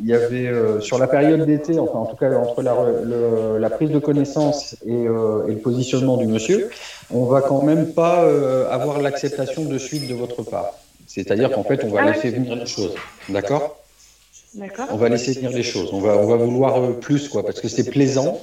il 0.00 0.06
y 0.06 0.14
avait 0.14 0.46
euh, 0.46 0.80
sur 0.80 0.98
la 0.98 1.06
période 1.06 1.44
d'été, 1.46 1.78
enfin 1.78 1.98
en 1.98 2.06
tout 2.06 2.16
cas 2.16 2.30
entre 2.36 2.62
la, 2.62 2.72
re- 2.72 3.02
le- 3.04 3.58
la 3.58 3.70
prise 3.70 3.90
de 3.90 3.98
connaissance 3.98 4.76
et, 4.86 4.92
euh, 5.06 5.46
et 5.48 5.52
le 5.52 5.58
positionnement 5.58 6.16
du 6.16 6.26
monsieur, 6.26 6.70
on 7.10 7.24
va 7.24 7.40
quand 7.42 7.62
même 7.62 7.92
pas 7.92 8.22
euh, 8.24 8.68
avoir 8.70 9.00
l'acceptation 9.00 9.64
de 9.64 9.78
suite 9.78 10.08
de 10.08 10.14
votre 10.14 10.42
part. 10.42 10.74
C'est-à-dire 11.06 11.50
qu'en 11.52 11.64
fait, 11.64 11.84
on 11.84 11.88
va 11.88 12.04
laisser 12.12 12.30
venir 12.30 12.54
les 12.56 12.66
choses. 12.66 12.94
D'accord? 13.28 13.76
D'accord. 14.54 14.86
on 14.90 14.96
va 14.96 15.08
laisser 15.08 15.32
venir 15.32 15.50
les 15.50 15.62
choses. 15.62 15.90
On 15.92 16.00
va, 16.00 16.16
on 16.16 16.26
va 16.26 16.36
vouloir 16.36 16.82
euh, 16.82 16.92
plus, 16.92 17.28
quoi, 17.28 17.44
parce 17.44 17.60
que 17.60 17.68
c'est 17.68 17.88
plaisant. 17.90 18.40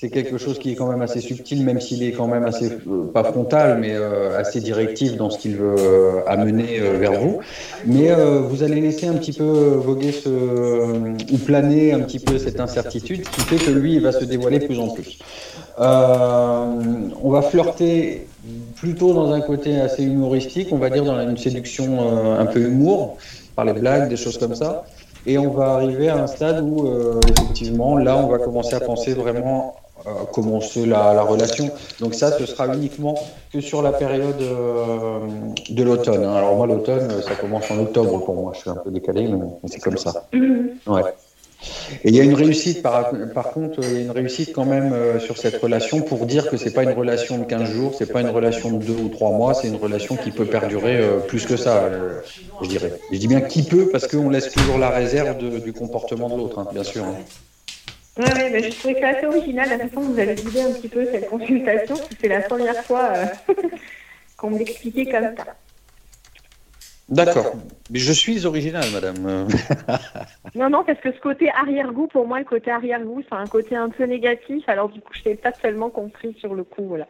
C'est 0.00 0.08
quelque 0.08 0.38
chose 0.38 0.58
qui 0.58 0.72
est 0.72 0.76
quand 0.76 0.86
même 0.86 1.02
assez 1.02 1.20
subtil, 1.20 1.62
même 1.62 1.78
s'il 1.78 2.02
est 2.02 2.12
quand 2.12 2.26
même 2.26 2.46
assez, 2.46 2.70
euh, 2.70 3.12
pas 3.12 3.22
frontal, 3.22 3.76
mais 3.78 3.90
euh, 3.92 4.40
assez 4.40 4.58
directif 4.58 5.14
dans 5.18 5.28
ce 5.28 5.38
qu'il 5.38 5.56
veut 5.56 5.74
euh, 5.78 6.22
amener 6.26 6.80
euh, 6.80 6.96
vers 6.96 7.20
vous. 7.20 7.40
Mais 7.84 8.10
euh, 8.10 8.40
vous 8.40 8.62
allez 8.62 8.80
laisser 8.80 9.08
un 9.08 9.12
petit 9.12 9.34
peu 9.34 9.44
voguer 9.44 10.12
ce, 10.12 10.30
ou 10.30 11.36
planer 11.44 11.92
un 11.92 12.00
petit 12.00 12.18
peu 12.18 12.38
cette 12.38 12.60
incertitude, 12.60 13.26
ce 13.26 13.30
qui 13.30 13.40
fait 13.42 13.62
que 13.62 13.70
lui, 13.70 13.96
il 13.96 14.00
va 14.00 14.12
se 14.12 14.24
dévoiler 14.24 14.60
de 14.60 14.64
plus 14.64 14.80
en 14.80 14.88
plus. 14.88 15.18
Euh, 15.78 16.64
on 17.22 17.30
va 17.30 17.42
flirter 17.42 18.26
plutôt 18.76 19.12
dans 19.12 19.32
un 19.32 19.42
côté 19.42 19.78
assez 19.82 20.02
humoristique, 20.02 20.68
on 20.72 20.78
va 20.78 20.88
dire 20.88 21.04
dans 21.04 21.20
une 21.20 21.36
séduction 21.36 21.98
euh, 22.00 22.40
un 22.40 22.46
peu 22.46 22.60
humour, 22.60 23.18
par 23.54 23.66
les 23.66 23.74
blagues, 23.74 24.08
des 24.08 24.16
choses 24.16 24.38
comme 24.38 24.54
ça. 24.54 24.86
Et 25.26 25.36
on 25.36 25.50
va 25.50 25.74
arriver 25.74 26.08
à 26.08 26.16
un 26.16 26.26
stade 26.26 26.62
où, 26.62 26.88
euh, 26.88 27.20
effectivement, 27.28 27.98
là, 27.98 28.16
on 28.16 28.28
va 28.28 28.38
commencer 28.38 28.74
à 28.74 28.80
penser 28.80 29.12
vraiment 29.12 29.76
euh, 30.06 30.24
commencer 30.32 30.86
la, 30.86 31.14
la 31.14 31.22
relation. 31.22 31.70
Donc 32.00 32.14
ça, 32.14 32.30
ce 32.38 32.46
sera 32.46 32.66
uniquement 32.74 33.14
que 33.52 33.60
sur 33.60 33.82
la 33.82 33.92
période 33.92 34.40
euh, 34.40 35.18
de 35.70 35.82
l'automne. 35.82 36.24
hein. 36.24 36.34
Alors 36.34 36.56
moi, 36.56 36.66
l'automne, 36.66 37.08
ça 37.22 37.34
commence 37.34 37.70
en 37.70 37.78
octobre 37.80 38.24
pour 38.24 38.34
moi. 38.34 38.52
Je 38.54 38.60
suis 38.60 38.70
un 38.70 38.74
peu 38.76 38.90
décalé, 38.90 39.26
mais 39.28 39.38
c'est 39.66 39.80
comme 39.80 39.96
ça. 39.98 40.28
Ouais. 40.86 41.02
Et 42.04 42.08
il 42.08 42.14
y 42.16 42.20
a 42.20 42.24
une 42.24 42.32
réussite, 42.32 42.80
par, 42.82 43.10
par 43.34 43.50
contre, 43.50 43.80
il 43.80 43.92
y 43.92 43.96
a 43.98 44.00
une 44.00 44.10
réussite 44.10 44.54
quand 44.54 44.64
même 44.64 44.94
euh, 44.94 45.18
sur 45.20 45.36
cette 45.36 45.60
relation 45.60 46.00
pour 46.00 46.24
dire 46.24 46.48
que 46.48 46.56
c'est 46.56 46.70
pas 46.72 46.84
une 46.84 46.92
relation 46.92 47.36
de 47.36 47.44
15 47.44 47.68
jours, 47.68 47.94
c'est 47.94 48.06
pas 48.10 48.22
une 48.22 48.30
relation 48.30 48.78
de 48.78 48.82
2 48.82 48.94
ou 48.94 49.08
3 49.10 49.30
mois, 49.32 49.52
c'est 49.52 49.68
une 49.68 49.76
relation 49.76 50.16
qui 50.16 50.30
peut 50.30 50.46
perdurer 50.46 50.96
euh, 50.96 51.18
plus 51.18 51.44
que 51.44 51.58
ça, 51.58 51.84
euh, 51.84 52.20
je 52.62 52.66
dirais. 52.66 52.98
Je 53.12 53.18
dis 53.18 53.28
bien 53.28 53.42
qui 53.42 53.62
peut 53.62 53.90
parce 53.92 54.06
qu'on 54.08 54.30
laisse 54.30 54.50
toujours 54.50 54.78
la 54.78 54.88
réserve 54.88 55.36
de- 55.36 55.58
du 55.58 55.74
comportement 55.74 56.30
de 56.30 56.36
l'autre, 56.38 56.58
hein, 56.60 56.66
bien 56.72 56.82
sûr. 56.82 57.04
hein. 57.04 57.16
Ouais, 58.18 58.34
ouais, 58.34 58.50
mais 58.50 58.70
je 58.70 58.78
trouvais 58.78 59.00
ça 59.00 59.08
assez 59.08 59.26
original 59.26 59.68
la 59.68 59.78
façon 59.78 60.00
dont 60.00 60.12
vous 60.12 60.18
avez 60.18 60.34
guidé 60.34 60.60
un 60.60 60.72
petit 60.72 60.88
peu 60.88 61.04
cette 61.06 61.28
consultation, 61.28 61.96
que 61.96 62.14
c'est 62.20 62.28
la 62.28 62.40
première 62.40 62.84
fois 62.84 63.12
euh, 63.14 63.26
qu'on 64.36 64.50
me 64.50 64.58
l'expliquait 64.58 65.06
comme 65.06 65.34
ça. 65.36 65.54
D'accord. 67.08 67.54
Mais 67.90 67.98
je 67.98 68.12
suis 68.12 68.46
original, 68.46 68.84
madame. 68.92 69.48
Non, 70.54 70.70
non, 70.70 70.84
parce 70.84 70.98
que 71.00 71.12
ce 71.12 71.20
côté 71.20 71.50
arrière-goût, 71.50 72.06
pour 72.08 72.26
moi, 72.26 72.38
le 72.38 72.44
côté 72.44 72.70
arrière-goût, 72.70 73.22
c'est 73.28 73.36
un 73.36 73.46
côté 73.46 73.76
un 73.76 73.88
peu 73.88 74.04
négatif. 74.04 74.68
Alors, 74.68 74.88
du 74.88 75.00
coup, 75.00 75.12
je 75.12 75.28
n'ai 75.28 75.34
pas 75.36 75.52
tellement 75.52 75.90
compris 75.90 76.34
sur 76.38 76.54
le 76.54 76.64
coup. 76.64 76.86
Voilà. 76.86 77.06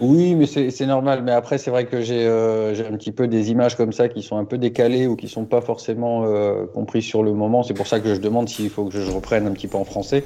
Oui, 0.00 0.34
mais 0.34 0.46
c'est 0.46 0.86
normal. 0.86 1.22
Mais 1.22 1.32
après, 1.32 1.58
c'est 1.58 1.70
vrai 1.70 1.86
que 1.86 2.00
j'ai 2.00 2.26
euh, 2.26 2.74
un 2.90 2.96
petit 2.96 3.12
peu 3.12 3.28
des 3.28 3.50
images 3.50 3.76
comme 3.76 3.92
ça 3.92 4.08
qui 4.08 4.22
sont 4.22 4.36
un 4.36 4.44
peu 4.44 4.58
décalées 4.58 5.06
ou 5.06 5.16
qui 5.16 5.28
sont 5.28 5.44
pas 5.44 5.60
forcément 5.60 6.24
euh, 6.24 6.66
comprises 6.66 7.04
sur 7.04 7.22
le 7.22 7.32
moment. 7.32 7.62
C'est 7.62 7.74
pour 7.74 7.86
ça 7.86 8.00
que 8.00 8.14
je 8.14 8.20
demande 8.20 8.48
s'il 8.48 8.70
faut 8.70 8.86
que 8.86 8.98
je 8.98 9.10
reprenne 9.10 9.46
un 9.46 9.52
petit 9.52 9.68
peu 9.68 9.76
en 9.76 9.84
français, 9.84 10.24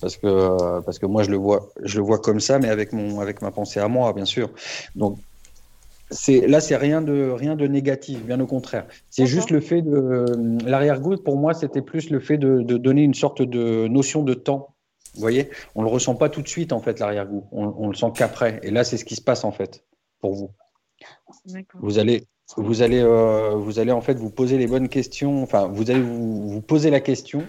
parce 0.00 0.16
que 0.16 0.26
euh, 0.26 0.80
parce 0.82 0.98
que 0.98 1.06
moi 1.06 1.22
je 1.22 1.30
le 1.30 1.36
vois 1.36 1.70
je 1.82 1.98
le 1.98 2.04
vois 2.04 2.18
comme 2.18 2.40
ça, 2.40 2.58
mais 2.58 2.68
avec 2.68 2.92
mon 2.92 3.20
avec 3.20 3.40
ma 3.40 3.50
pensée 3.50 3.80
à 3.80 3.88
moi, 3.88 4.12
bien 4.12 4.24
sûr. 4.26 4.50
Donc 4.94 5.18
c'est 6.10 6.46
là, 6.46 6.60
c'est 6.60 6.76
rien 6.76 7.00
de 7.00 7.30
rien 7.30 7.56
de 7.56 7.66
négatif, 7.66 8.24
bien 8.24 8.40
au 8.40 8.46
contraire. 8.46 8.86
C'est 9.10 9.26
juste 9.26 9.50
le 9.50 9.60
fait 9.60 9.80
de 9.80 10.26
l'arrière-goût. 10.66 11.16
Pour 11.16 11.36
moi, 11.36 11.54
c'était 11.54 11.82
plus 11.82 12.10
le 12.10 12.20
fait 12.20 12.36
de, 12.36 12.60
de 12.60 12.76
donner 12.76 13.02
une 13.02 13.14
sorte 13.14 13.42
de 13.42 13.86
notion 13.88 14.22
de 14.22 14.34
temps. 14.34 14.73
Vous 15.14 15.20
voyez, 15.20 15.50
on 15.74 15.82
le 15.82 15.88
ressent 15.88 16.14
pas 16.14 16.28
tout 16.28 16.42
de 16.42 16.48
suite 16.48 16.72
en 16.72 16.80
fait 16.80 16.98
l'arrière-goût. 17.00 17.44
On, 17.52 17.72
on 17.78 17.88
le 17.88 17.94
sent 17.94 18.12
qu'après. 18.14 18.60
Et 18.62 18.70
là, 18.70 18.84
c'est 18.84 18.96
ce 18.96 19.04
qui 19.04 19.14
se 19.14 19.22
passe 19.22 19.44
en 19.44 19.52
fait 19.52 19.84
pour 20.20 20.34
vous. 20.34 20.50
Vous 21.74 21.98
allez, 21.98 22.24
vous 22.56 22.82
allez, 22.82 23.00
euh, 23.00 23.50
vous 23.56 23.78
allez 23.78 23.92
en 23.92 24.00
fait 24.00 24.14
vous 24.14 24.30
poser 24.30 24.58
les 24.58 24.66
bonnes 24.66 24.88
questions. 24.88 25.42
Enfin, 25.42 25.68
vous 25.68 25.90
allez 25.90 26.00
vous, 26.00 26.48
vous 26.48 26.60
poser 26.62 26.90
la 26.90 27.00
question 27.00 27.44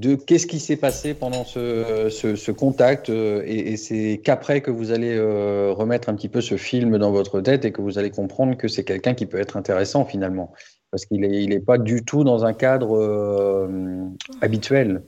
de 0.00 0.16
qu'est-ce 0.16 0.48
qui 0.48 0.58
s'est 0.58 0.76
passé 0.76 1.14
pendant 1.14 1.44
ce, 1.44 2.08
ce, 2.10 2.34
ce 2.34 2.50
contact. 2.50 3.10
euh, 3.10 3.42
et 3.46 3.72
et 3.72 3.76
c'est 3.76 4.20
qu'après 4.24 4.60
que 4.60 4.72
vous 4.72 4.90
allez 4.90 5.14
euh, 5.16 5.72
remettre 5.72 6.08
un 6.08 6.14
petit 6.14 6.28
peu 6.28 6.40
ce 6.40 6.56
film 6.56 6.98
dans 6.98 7.12
votre 7.12 7.40
tête 7.40 7.64
et 7.64 7.70
que 7.72 7.80
vous 7.80 7.96
allez 7.98 8.10
comprendre 8.10 8.56
que 8.56 8.66
c'est 8.68 8.84
quelqu'un 8.84 9.14
qui 9.14 9.26
peut 9.26 9.38
être 9.38 9.56
intéressant 9.56 10.04
finalement, 10.04 10.52
parce 10.90 11.06
qu'il 11.06 11.24
est, 11.24 11.44
il 11.44 11.52
est 11.52 11.60
pas 11.64 11.78
du 11.78 12.04
tout 12.04 12.24
dans 12.24 12.44
un 12.44 12.52
cadre 12.54 12.96
euh, 12.98 14.08
habituel. 14.40 15.04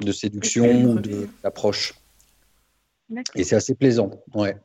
De 0.00 0.12
séduction 0.12 0.64
ou 0.84 0.98
de- 1.00 1.28
d'approche. 1.42 1.94
Et 3.34 3.44
c'est 3.44 3.56
assez 3.56 3.74
plaisant, 3.74 4.10
ouais. 4.34 4.56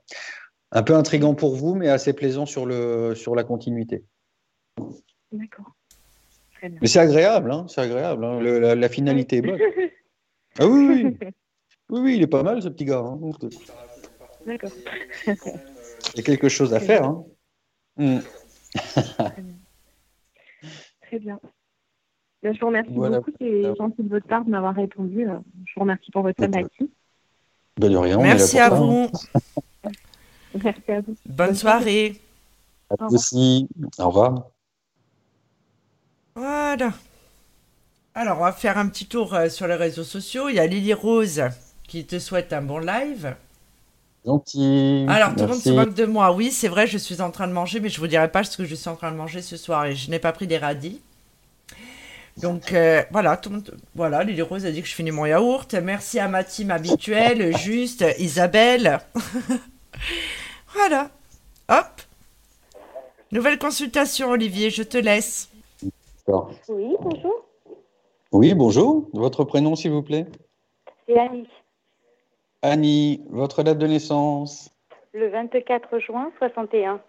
Un 0.72 0.84
peu 0.84 0.96
intrigant 0.96 1.36
pour 1.36 1.56
vous, 1.56 1.75
mais 1.75 1.90
assez 1.90 2.14
plaisant 2.14 2.46
sur, 2.46 2.66
le, 2.66 3.16
sur 3.16 3.36
la 3.36 3.44
continuité. 3.44 4.04
D'accord. 5.32 5.72
Mais 6.82 6.88
c'est 6.88 7.00
agréable, 7.00 7.52
hein, 7.52 7.66
c'est 7.68 7.82
agréable. 7.82 8.24
hein. 8.25 8.40
Le- 8.40 8.60
la, 8.60 8.75
la 8.75 8.90
finalité 8.90 9.38
est 9.38 9.42
bonne. 9.42 9.60
Ah 10.58 10.68
oui, 10.68 10.88
oui, 10.88 11.18
oui, 11.90 12.00
oui, 12.00 12.16
il 12.16 12.22
est 12.22 12.28
pas 12.28 12.42
mal 12.42 12.62
ce 12.62 12.70
petit 12.70 12.86
gars. 12.86 13.00
hein. 13.00 13.20
D'accord. 14.46 14.72
Il 15.28 15.34
y 16.16 16.20
a 16.20 16.24
quelque 16.24 16.48
chose 16.48 16.74
à 16.74 16.80
faire. 16.80 17.04
hein. 17.04 17.25
Mm. 17.98 18.20
Très 21.02 21.20
bien. 21.20 21.40
Je 22.54 22.60
vous 22.60 22.68
remercie 22.68 22.92
Voilà. 22.94 23.18
beaucoup. 23.20 23.32
C'est 23.40 23.64
gentil 23.78 24.04
de 24.04 24.10
votre 24.10 24.28
part 24.28 24.46
de 24.46 24.50
m'avoir 24.50 24.75
répondu. 24.75 25.28
Euh, 25.28 25.38
Je 25.66 25.74
vous 25.75 25.82
remercie 25.82 26.12
pour 26.12 26.22
votre 26.22 26.40
sympathie. 26.42 26.90
Ben, 27.78 27.92
de 27.92 27.98
rien, 27.98 28.18
Merci 28.18 28.60
à 28.60 28.70
ça, 28.70 28.75
hein. 28.75 28.80
vous. 28.80 29.10
Merci 30.64 30.92
à 30.92 31.02
vous. 31.02 31.16
Bonne 31.25 31.56
soirée. 31.56 32.22
À 32.90 32.96
vous 33.00 33.16
aussi. 33.16 33.68
Au 34.00 34.08
revoir. 34.08 34.46
Voilà. 36.36 36.94
Alors, 38.14 38.38
on 38.40 38.44
va 38.44 38.52
faire 38.54 38.78
un 38.78 38.88
petit 38.88 39.08
tour 39.08 39.34
euh, 39.34 39.50
sur 39.50 39.68
les 39.68 39.75
réseaux 39.75 40.04
sociaux. 40.04 40.48
Il 40.50 40.56
y 40.56 40.60
a 40.60 40.68
Lily 40.68 40.94
Rose 40.94 41.42
qui 41.88 42.06
te 42.06 42.20
souhaite 42.20 42.54
un 42.54 42.62
bon 42.62 42.80
live. 42.80 43.36
Gentil. 44.25 45.06
Alors, 45.10 45.36
tout 45.36 45.42
le 45.42 45.48
monde 45.48 45.58
se 45.60 45.70
moque 45.70 45.94
de 45.94 46.06
moi. 46.06 46.34
Oui, 46.34 46.52
c'est 46.52 46.68
vrai, 46.68 46.88
je 46.88 46.98
suis 46.98 47.22
en 47.22 47.30
train 47.32 47.48
de 47.48 47.54
manger, 47.54 47.80
mais 47.80 47.90
je 47.90 48.00
vous 48.00 48.08
dirai 48.08 48.32
pas 48.32 48.44
ce 48.44 48.58
que 48.58 48.66
je 48.66 48.74
suis 48.75 48.90
en 48.90 48.96
train 48.96 49.12
de 49.12 49.18
manger 49.18 49.42
ce 49.42 49.56
soir 49.58 49.86
et 49.86 49.96
je 49.96 50.10
n'ai 50.10 50.20
pas 50.20 50.32
pris 50.32 50.48
des 50.48 50.58
radis. 50.58 51.02
Donc 52.42 52.74
euh, 52.74 53.01
voilà, 53.12 53.38
tout 53.38 53.50
le 53.50 53.56
monde, 53.56 53.77
voilà, 53.96 54.24
Lily 54.24 54.42
Rose 54.42 54.65
a 54.65 54.72
dit 54.72 54.82
que 54.82 54.88
je 54.88 54.94
finis 54.94 55.12
mon 55.12 55.25
yaourt. 55.25 55.74
Merci 55.74 56.20
à 56.20 56.27
ma 56.27 56.44
team 56.44 56.70
habituelle, 56.70 57.56
Juste, 57.58 58.04
Isabelle. 58.20 59.00
voilà. 60.74 61.10
Hop. 61.70 62.01
Nouvelle 63.32 63.58
consultation, 63.58 64.30
Olivier, 64.30 64.70
je 64.70 64.84
te 64.84 64.98
laisse. 64.98 65.50
Oui, 66.27 66.96
bonjour. 67.00 67.46
Oui, 68.32 68.54
bonjour. 68.54 69.08
Votre 69.13 69.44
prénom, 69.46 69.75
s'il 69.75 69.92
vous 69.92 70.04
plaît? 70.04 70.25
C'est 71.08 71.18
Annie. 71.18 71.48
Annie, 72.62 73.22
votre 73.30 73.63
date 73.63 73.77
de 73.77 73.88
naissance? 73.88 74.70
Le 75.13 75.30
24 75.30 76.00
juin 76.00 76.32
61. 76.39 77.00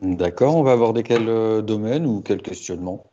D'accord, 0.00 0.56
on 0.56 0.62
va 0.62 0.72
aborder 0.72 1.02
quel 1.02 1.28
euh, 1.28 1.60
domaine 1.62 2.06
ou 2.06 2.22
quel 2.22 2.42
questionnement? 2.42 3.04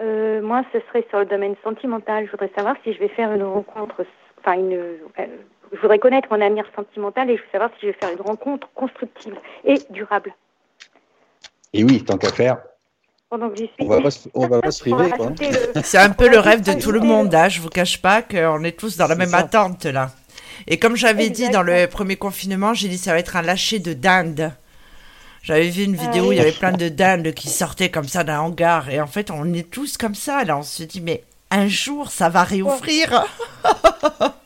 Euh, 0.00 0.40
moi, 0.40 0.62
ce 0.72 0.78
serait 0.88 1.04
sur 1.10 1.18
le 1.18 1.26
domaine 1.26 1.54
sentimental. 1.62 2.24
Je 2.26 2.30
voudrais 2.30 2.50
savoir 2.56 2.76
si 2.84 2.92
je 2.94 2.98
vais 2.98 3.08
faire 3.08 3.32
une 3.32 3.42
rencontre, 3.42 4.04
enfin 4.40 4.54
une. 4.58 4.72
euh, 4.72 4.96
je 5.72 5.78
voudrais 5.80 5.98
connaître 5.98 6.28
mon 6.30 6.40
avenir 6.40 6.64
sentimental 6.74 7.30
et 7.30 7.36
je 7.36 7.42
veux 7.42 7.48
savoir 7.52 7.70
si 7.78 7.86
je 7.86 7.92
vais 7.92 7.98
faire 8.00 8.10
une 8.12 8.22
rencontre 8.22 8.68
constructive 8.74 9.34
et 9.64 9.74
durable. 9.90 10.34
Et 11.72 11.84
oui, 11.84 12.02
tant 12.04 12.16
qu'à 12.16 12.32
faire, 12.32 12.58
Pendant 13.28 13.48
que 13.50 13.56
j'y 13.56 13.66
suis. 13.66 13.74
on 13.78 13.86
va 13.86 14.00
pas, 14.00 14.10
se- 14.10 14.28
on 14.34 14.46
va 14.48 14.60
pas 14.60 14.70
se 14.72 14.88
On 14.90 14.96
va 14.96 15.04
priver, 15.04 15.16
quoi. 15.16 15.26
rajouter 15.26 15.50
le- 15.76 15.80
C'est 15.84 15.98
un 15.98 16.10
peu 16.10 16.28
le 16.28 16.38
rêve 16.38 16.62
de 16.62 16.72
tout 16.80 16.90
le 16.90 17.00
monde, 17.00 17.32
hein. 17.34 17.48
je 17.48 17.60
vous 17.60 17.68
cache 17.68 18.00
pas 18.02 18.22
qu'on 18.22 18.64
est 18.64 18.76
tous 18.76 18.96
dans 18.96 19.06
la 19.06 19.14
C'est 19.14 19.18
même 19.20 19.28
ça. 19.28 19.36
attente 19.38 19.84
là. 19.84 20.10
Et 20.66 20.78
comme 20.78 20.96
j'avais 20.96 21.30
dit 21.30 21.48
dans 21.50 21.62
le 21.62 21.86
premier 21.86 22.16
confinement, 22.16 22.74
j'ai 22.74 22.88
dit 22.88 22.98
ça 22.98 23.12
va 23.12 23.18
être 23.18 23.36
un 23.36 23.42
lâcher 23.42 23.78
de 23.78 23.92
dinde. 23.92 24.50
J'avais 25.42 25.68
vu 25.68 25.84
une 25.84 25.96
Ah 25.98 26.02
vidéo, 26.02 26.28
oui. 26.28 26.36
il 26.36 26.38
y 26.38 26.40
avait 26.40 26.52
plein 26.52 26.72
de 26.72 26.88
dindes 26.88 27.32
qui 27.32 27.48
sortaient 27.48 27.90
comme 27.90 28.08
ça 28.08 28.24
d'un 28.24 28.40
hangar. 28.40 28.90
Et 28.90 29.00
en 29.00 29.06
fait, 29.06 29.30
on 29.30 29.52
est 29.54 29.70
tous 29.70 29.96
comme 29.96 30.14
ça. 30.14 30.44
Là, 30.44 30.58
on 30.58 30.62
se 30.62 30.82
dit, 30.82 31.00
mais 31.00 31.24
un 31.50 31.66
jour, 31.66 32.10
ça 32.10 32.28
va 32.28 32.44
réouvrir. 32.44 33.24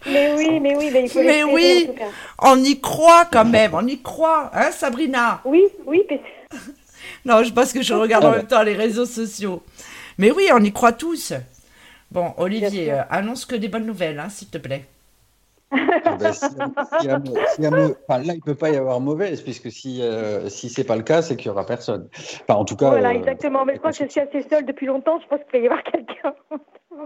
Mais 0.06 0.34
oui, 0.36 0.60
mais 0.60 0.76
oui, 0.76 0.90
mais 0.92 1.04
il 1.04 1.08
faut 1.08 1.22
Mais 1.22 1.42
oui. 1.44 1.86
en 1.88 1.92
tout 1.92 1.98
cas. 1.98 2.04
On 2.42 2.62
y 2.62 2.78
croit 2.78 3.24
quand 3.24 3.46
même, 3.46 3.72
on 3.72 3.86
y 3.86 4.02
croit, 4.02 4.50
hein, 4.52 4.70
Sabrina? 4.70 5.40
Oui, 5.46 5.64
oui, 5.86 6.02
mais 6.10 6.20
Non, 7.24 7.42
je 7.42 7.50
pense 7.50 7.72
que 7.72 7.80
je 7.80 7.94
regarde 7.94 8.22
en 8.26 8.32
même 8.32 8.46
temps 8.46 8.62
les 8.62 8.74
réseaux 8.74 9.06
sociaux. 9.06 9.62
Mais 10.18 10.30
oui, 10.30 10.48
on 10.52 10.62
y 10.62 10.72
croit 10.74 10.92
tous. 10.92 11.32
Bon, 12.10 12.34
Olivier, 12.36 12.92
euh, 12.92 13.00
annonce 13.08 13.46
que 13.46 13.56
des 13.56 13.68
bonnes 13.68 13.86
nouvelles, 13.86 14.18
hein, 14.20 14.28
s'il 14.28 14.48
te 14.48 14.58
plaît. 14.58 14.84
Ah 15.74 16.16
enfin, 18.08 18.22
là, 18.22 18.34
il 18.34 18.40
peut 18.40 18.54
pas 18.54 18.70
y 18.70 18.76
avoir 18.76 19.00
mauvaise, 19.00 19.42
puisque 19.42 19.70
si, 19.70 20.02
euh, 20.02 20.48
si 20.48 20.68
c'est 20.68 20.84
pas 20.84 20.96
le 20.96 21.02
cas, 21.02 21.22
c'est 21.22 21.36
qu'il 21.36 21.46
y 21.46 21.50
aura 21.50 21.66
personne. 21.66 22.08
Enfin, 22.42 22.54
en 22.54 22.64
tout 22.64 22.76
cas. 22.76 22.90
voilà, 22.90 23.10
euh, 23.10 23.12
exactement. 23.12 23.64
Mais 23.64 23.74
je 23.74 23.78
crois 23.78 23.92
que 23.92 23.98
je 23.98 24.08
suis 24.08 24.20
assez 24.20 24.42
seule 24.48 24.66
depuis 24.66 24.86
longtemps. 24.86 25.18
Je 25.20 25.26
pense 25.26 25.40
qu'il 25.50 25.60
va 25.60 25.64
y 25.64 25.68
avoir 25.68 25.82
quelqu'un. 25.82 26.34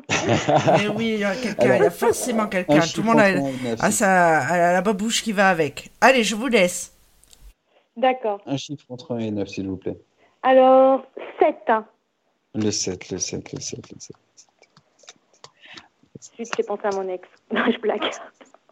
Mais 0.78 0.88
oui, 0.88 1.14
il 1.14 1.20
y 1.20 1.24
a 1.24 1.34
quelqu'un, 1.34 1.64
Alors, 1.64 1.76
il 1.76 1.82
y 1.82 1.86
a 1.86 1.90
forcément 1.90 2.42
un 2.44 2.48
quelqu'un. 2.48 2.80
Tout 2.80 3.02
le 3.02 3.06
monde 3.06 3.20
a, 3.20 3.84
a 3.84 3.90
sa, 3.90 4.38
a 4.38 4.72
la 4.72 4.82
babouche 4.82 5.22
qui 5.22 5.32
va 5.32 5.48
avec. 5.48 5.90
Allez, 6.00 6.24
je 6.24 6.34
vous 6.34 6.48
laisse. 6.48 6.94
D'accord. 7.96 8.40
Un 8.46 8.56
chiffre 8.56 8.84
entre 8.90 9.14
1 9.14 9.18
et 9.18 9.30
9, 9.30 9.48
s'il 9.48 9.68
vous 9.68 9.76
plaît. 9.76 9.98
Alors, 10.42 11.04
7. 11.40 11.56
Le 12.54 12.70
7, 12.70 13.10
le 13.10 13.18
7, 13.18 13.52
le 13.52 13.60
7, 13.60 13.92
le 13.92 14.00
7. 14.00 14.16
Suite, 16.20 16.52
j'ai 16.56 16.62
pensé 16.62 16.82
à 16.84 16.90
mon 16.94 17.08
ex. 17.08 17.28
Non, 17.52 17.64
je 17.70 17.78
blague. 17.80 18.10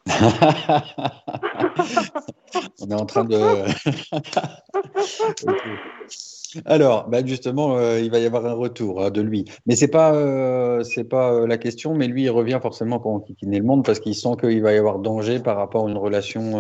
On 2.81 2.91
est 2.91 2.95
en 2.95 3.07
train 3.07 3.25
de. 3.25 3.37
Alors, 6.65 7.09
bah 7.09 7.25
justement, 7.25 7.77
euh, 7.77 8.01
il 8.01 8.11
va 8.11 8.19
y 8.19 8.25
avoir 8.25 8.47
un 8.47 8.55
retour 8.55 9.03
hein, 9.03 9.11
de 9.11 9.21
lui. 9.21 9.45
Mais 9.67 9.77
c'est 9.77 9.89
pas, 9.89 10.15
euh, 10.15 10.83
pas 11.11 11.33
euh, 11.33 11.47
la 11.47 11.59
question. 11.59 11.95
Mais 11.95 12.07
lui, 12.07 12.25
il 12.25 12.31
revient 12.31 12.59
forcément 12.63 12.99
pour 12.99 13.13
enquiquiner 13.13 13.59
le 13.59 13.65
monde 13.65 13.85
parce 13.85 14.01
qu'il 14.01 14.15
sent 14.15 14.37
qu'il 14.41 14.63
va 14.63 14.73
y 14.73 14.79
avoir 14.79 14.99
danger 14.99 15.41
par 15.41 15.57
rapport 15.57 15.87
à 15.87 15.91
une 15.91 15.99
relation 15.99 16.59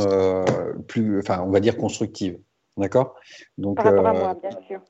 plus, 0.88 1.20
enfin, 1.20 1.42
on 1.46 1.50
va 1.50 1.60
dire 1.60 1.76
constructive. 1.76 2.38
D'accord? 2.76 3.14
Donc, 3.56 3.76
Par 3.76 3.86
rapport 3.86 4.06
à 4.06 4.12
moi, 4.12 4.36
bien 4.40 4.50
sûr. 4.66 4.80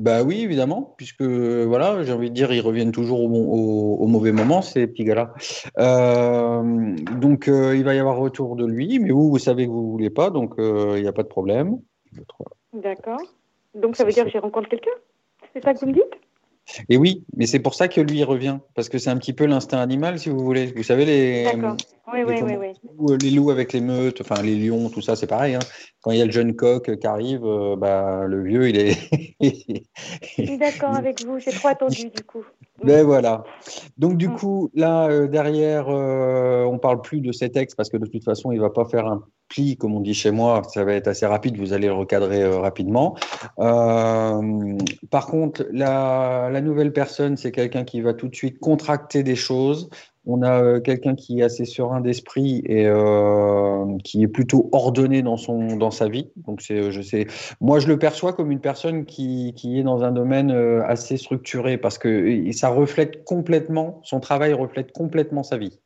Bah 0.00 0.22
oui, 0.22 0.40
évidemment, 0.42 0.94
puisque 0.96 1.22
voilà, 1.22 2.02
j'ai 2.02 2.12
envie 2.12 2.30
de 2.30 2.34
dire, 2.34 2.52
ils 2.52 2.60
reviennent 2.60 2.90
toujours 2.90 3.20
au, 3.22 3.28
bon- 3.28 3.46
au- 3.46 3.96
au 4.02 4.06
mauvais 4.06 4.32
moment, 4.32 4.62
ces 4.62 4.86
petits 4.86 5.04
gars-là. 5.04 5.34
Euh, 5.78 6.94
donc, 7.20 7.48
euh, 7.48 7.76
il 7.76 7.84
va 7.84 7.94
y 7.94 7.98
avoir 7.98 8.16
retour 8.16 8.56
de 8.56 8.66
lui, 8.66 8.98
mais 8.98 9.10
vous, 9.10 9.28
vous 9.30 9.38
savez 9.38 9.66
que 9.66 9.70
vous 9.70 9.90
voulez 9.90 10.10
pas, 10.10 10.30
donc 10.30 10.54
euh, 10.58 10.94
il 10.96 11.02
n'y 11.02 11.08
a 11.08 11.12
pas 11.12 11.22
de 11.22 11.28
problème. 11.28 11.78
D'accord. 12.72 13.20
Donc, 13.74 13.96
ça 13.96 14.04
veut 14.04 14.12
dire 14.12 14.24
que 14.24 14.30
j'ai 14.30 14.38
rencontré 14.38 14.70
quelqu'un? 14.70 14.90
C'est 15.52 15.62
ça 15.62 15.74
que 15.74 15.80
vous 15.80 15.88
me 15.88 15.92
dites? 15.92 16.14
Et 16.88 16.96
oui, 16.96 17.24
mais 17.36 17.46
c'est 17.46 17.58
pour 17.58 17.74
ça 17.74 17.88
que 17.88 18.00
lui 18.00 18.18
il 18.18 18.24
revient, 18.24 18.58
parce 18.74 18.88
que 18.88 18.98
c'est 18.98 19.10
un 19.10 19.16
petit 19.16 19.32
peu 19.32 19.44
l'instinct 19.44 19.80
animal, 19.80 20.18
si 20.18 20.28
vous 20.28 20.38
voulez. 20.38 20.72
Vous 20.76 20.84
savez 20.84 21.04
les, 21.04 21.44
Oui, 22.12 22.24
les 22.34 22.42
oui, 22.42 22.56
oui, 22.98 23.16
les 23.22 23.30
loups 23.30 23.50
avec 23.50 23.72
les 23.72 23.80
meutes, 23.80 24.20
enfin 24.20 24.42
les 24.42 24.56
lions, 24.56 24.88
tout 24.88 25.00
ça, 25.00 25.16
c'est 25.16 25.26
pareil. 25.26 25.54
hein. 25.54 25.60
Quand 26.02 26.10
il 26.12 26.18
y 26.18 26.22
a 26.22 26.24
le 26.26 26.32
jeune 26.32 26.54
coq 26.56 26.96
qui 26.98 27.06
arrive, 27.06 27.44
euh, 27.44 27.76
bah, 27.76 28.24
le 28.26 28.42
vieux, 28.42 28.68
il 28.68 28.76
est. 28.78 28.96
Je 30.38 30.42
suis 30.44 30.58
d'accord 30.58 30.94
avec 30.94 31.22
vous. 31.24 31.38
J'ai 31.38 31.52
trop 31.52 31.68
attendu, 31.68 32.08
du 32.10 32.22
coup. 32.24 32.44
Ben 32.82 33.04
voilà. 33.04 33.44
Donc 33.98 34.16
du 34.16 34.28
Mm. 34.28 34.36
coup, 34.36 34.70
là 34.74 35.06
euh, 35.10 35.28
derrière, 35.28 35.90
euh, 35.90 36.64
on 36.64 36.78
parle 36.78 37.02
plus 37.02 37.20
de 37.20 37.30
cet 37.30 37.54
ex 37.58 37.74
parce 37.74 37.90
que 37.90 37.98
de 37.98 38.06
toute 38.06 38.24
façon, 38.24 38.52
il 38.52 38.58
va 38.60 38.70
pas 38.70 38.86
faire 38.86 39.06
un 39.06 39.22
pli 39.48 39.76
comme 39.76 39.94
on 39.94 40.00
dit 40.00 40.14
chez 40.14 40.30
moi. 40.30 40.62
Ça 40.72 40.82
va 40.82 40.94
être 40.94 41.06
assez 41.08 41.26
rapide. 41.26 41.58
Vous 41.58 41.74
allez 41.74 41.88
le 41.88 41.92
recadrer 41.92 42.42
euh, 42.42 42.58
rapidement. 42.58 43.16
Par 45.10 45.26
contre, 45.26 45.66
la, 45.72 46.48
la 46.50 46.60
nouvelle 46.62 46.92
personne, 46.94 47.36
c'est 47.36 47.52
quelqu'un 47.52 47.84
qui 47.84 48.00
va 48.00 48.14
tout 48.14 48.28
de 48.28 48.34
suite 48.34 48.58
contracter 48.60 49.22
des 49.22 49.36
choses. 49.36 49.90
On 50.30 50.42
a 50.42 50.62
euh, 50.62 50.80
quelqu'un 50.80 51.14
qui 51.14 51.40
est 51.40 51.42
assez 51.42 51.64
serein 51.64 52.00
d'esprit 52.00 52.62
et 52.64 52.86
euh, 52.86 53.98
qui 54.04 54.22
est 54.22 54.28
plutôt 54.28 54.68
ordonné 54.72 55.22
dans 55.22 55.36
son 55.36 55.76
dans 55.76 55.90
sa 55.90 56.08
vie. 56.08 56.30
Donc 56.36 56.60
c'est, 56.60 56.92
je 56.92 57.02
sais, 57.02 57.26
moi 57.60 57.80
je 57.80 57.88
le 57.88 57.98
perçois 57.98 58.32
comme 58.32 58.50
une 58.52 58.60
personne 58.60 59.04
qui, 59.04 59.52
qui 59.56 59.78
est 59.80 59.82
dans 59.82 60.04
un 60.04 60.12
domaine 60.12 60.50
euh, 60.52 60.82
assez 60.86 61.16
structuré 61.16 61.78
parce 61.78 61.98
que 61.98 62.08
euh, 62.08 62.52
ça 62.52 62.68
reflète 62.68 63.24
complètement 63.24 64.00
son 64.04 64.20
travail 64.20 64.52
reflète 64.52 64.92
complètement 64.92 65.42
sa 65.42 65.56
vie. 65.56 65.80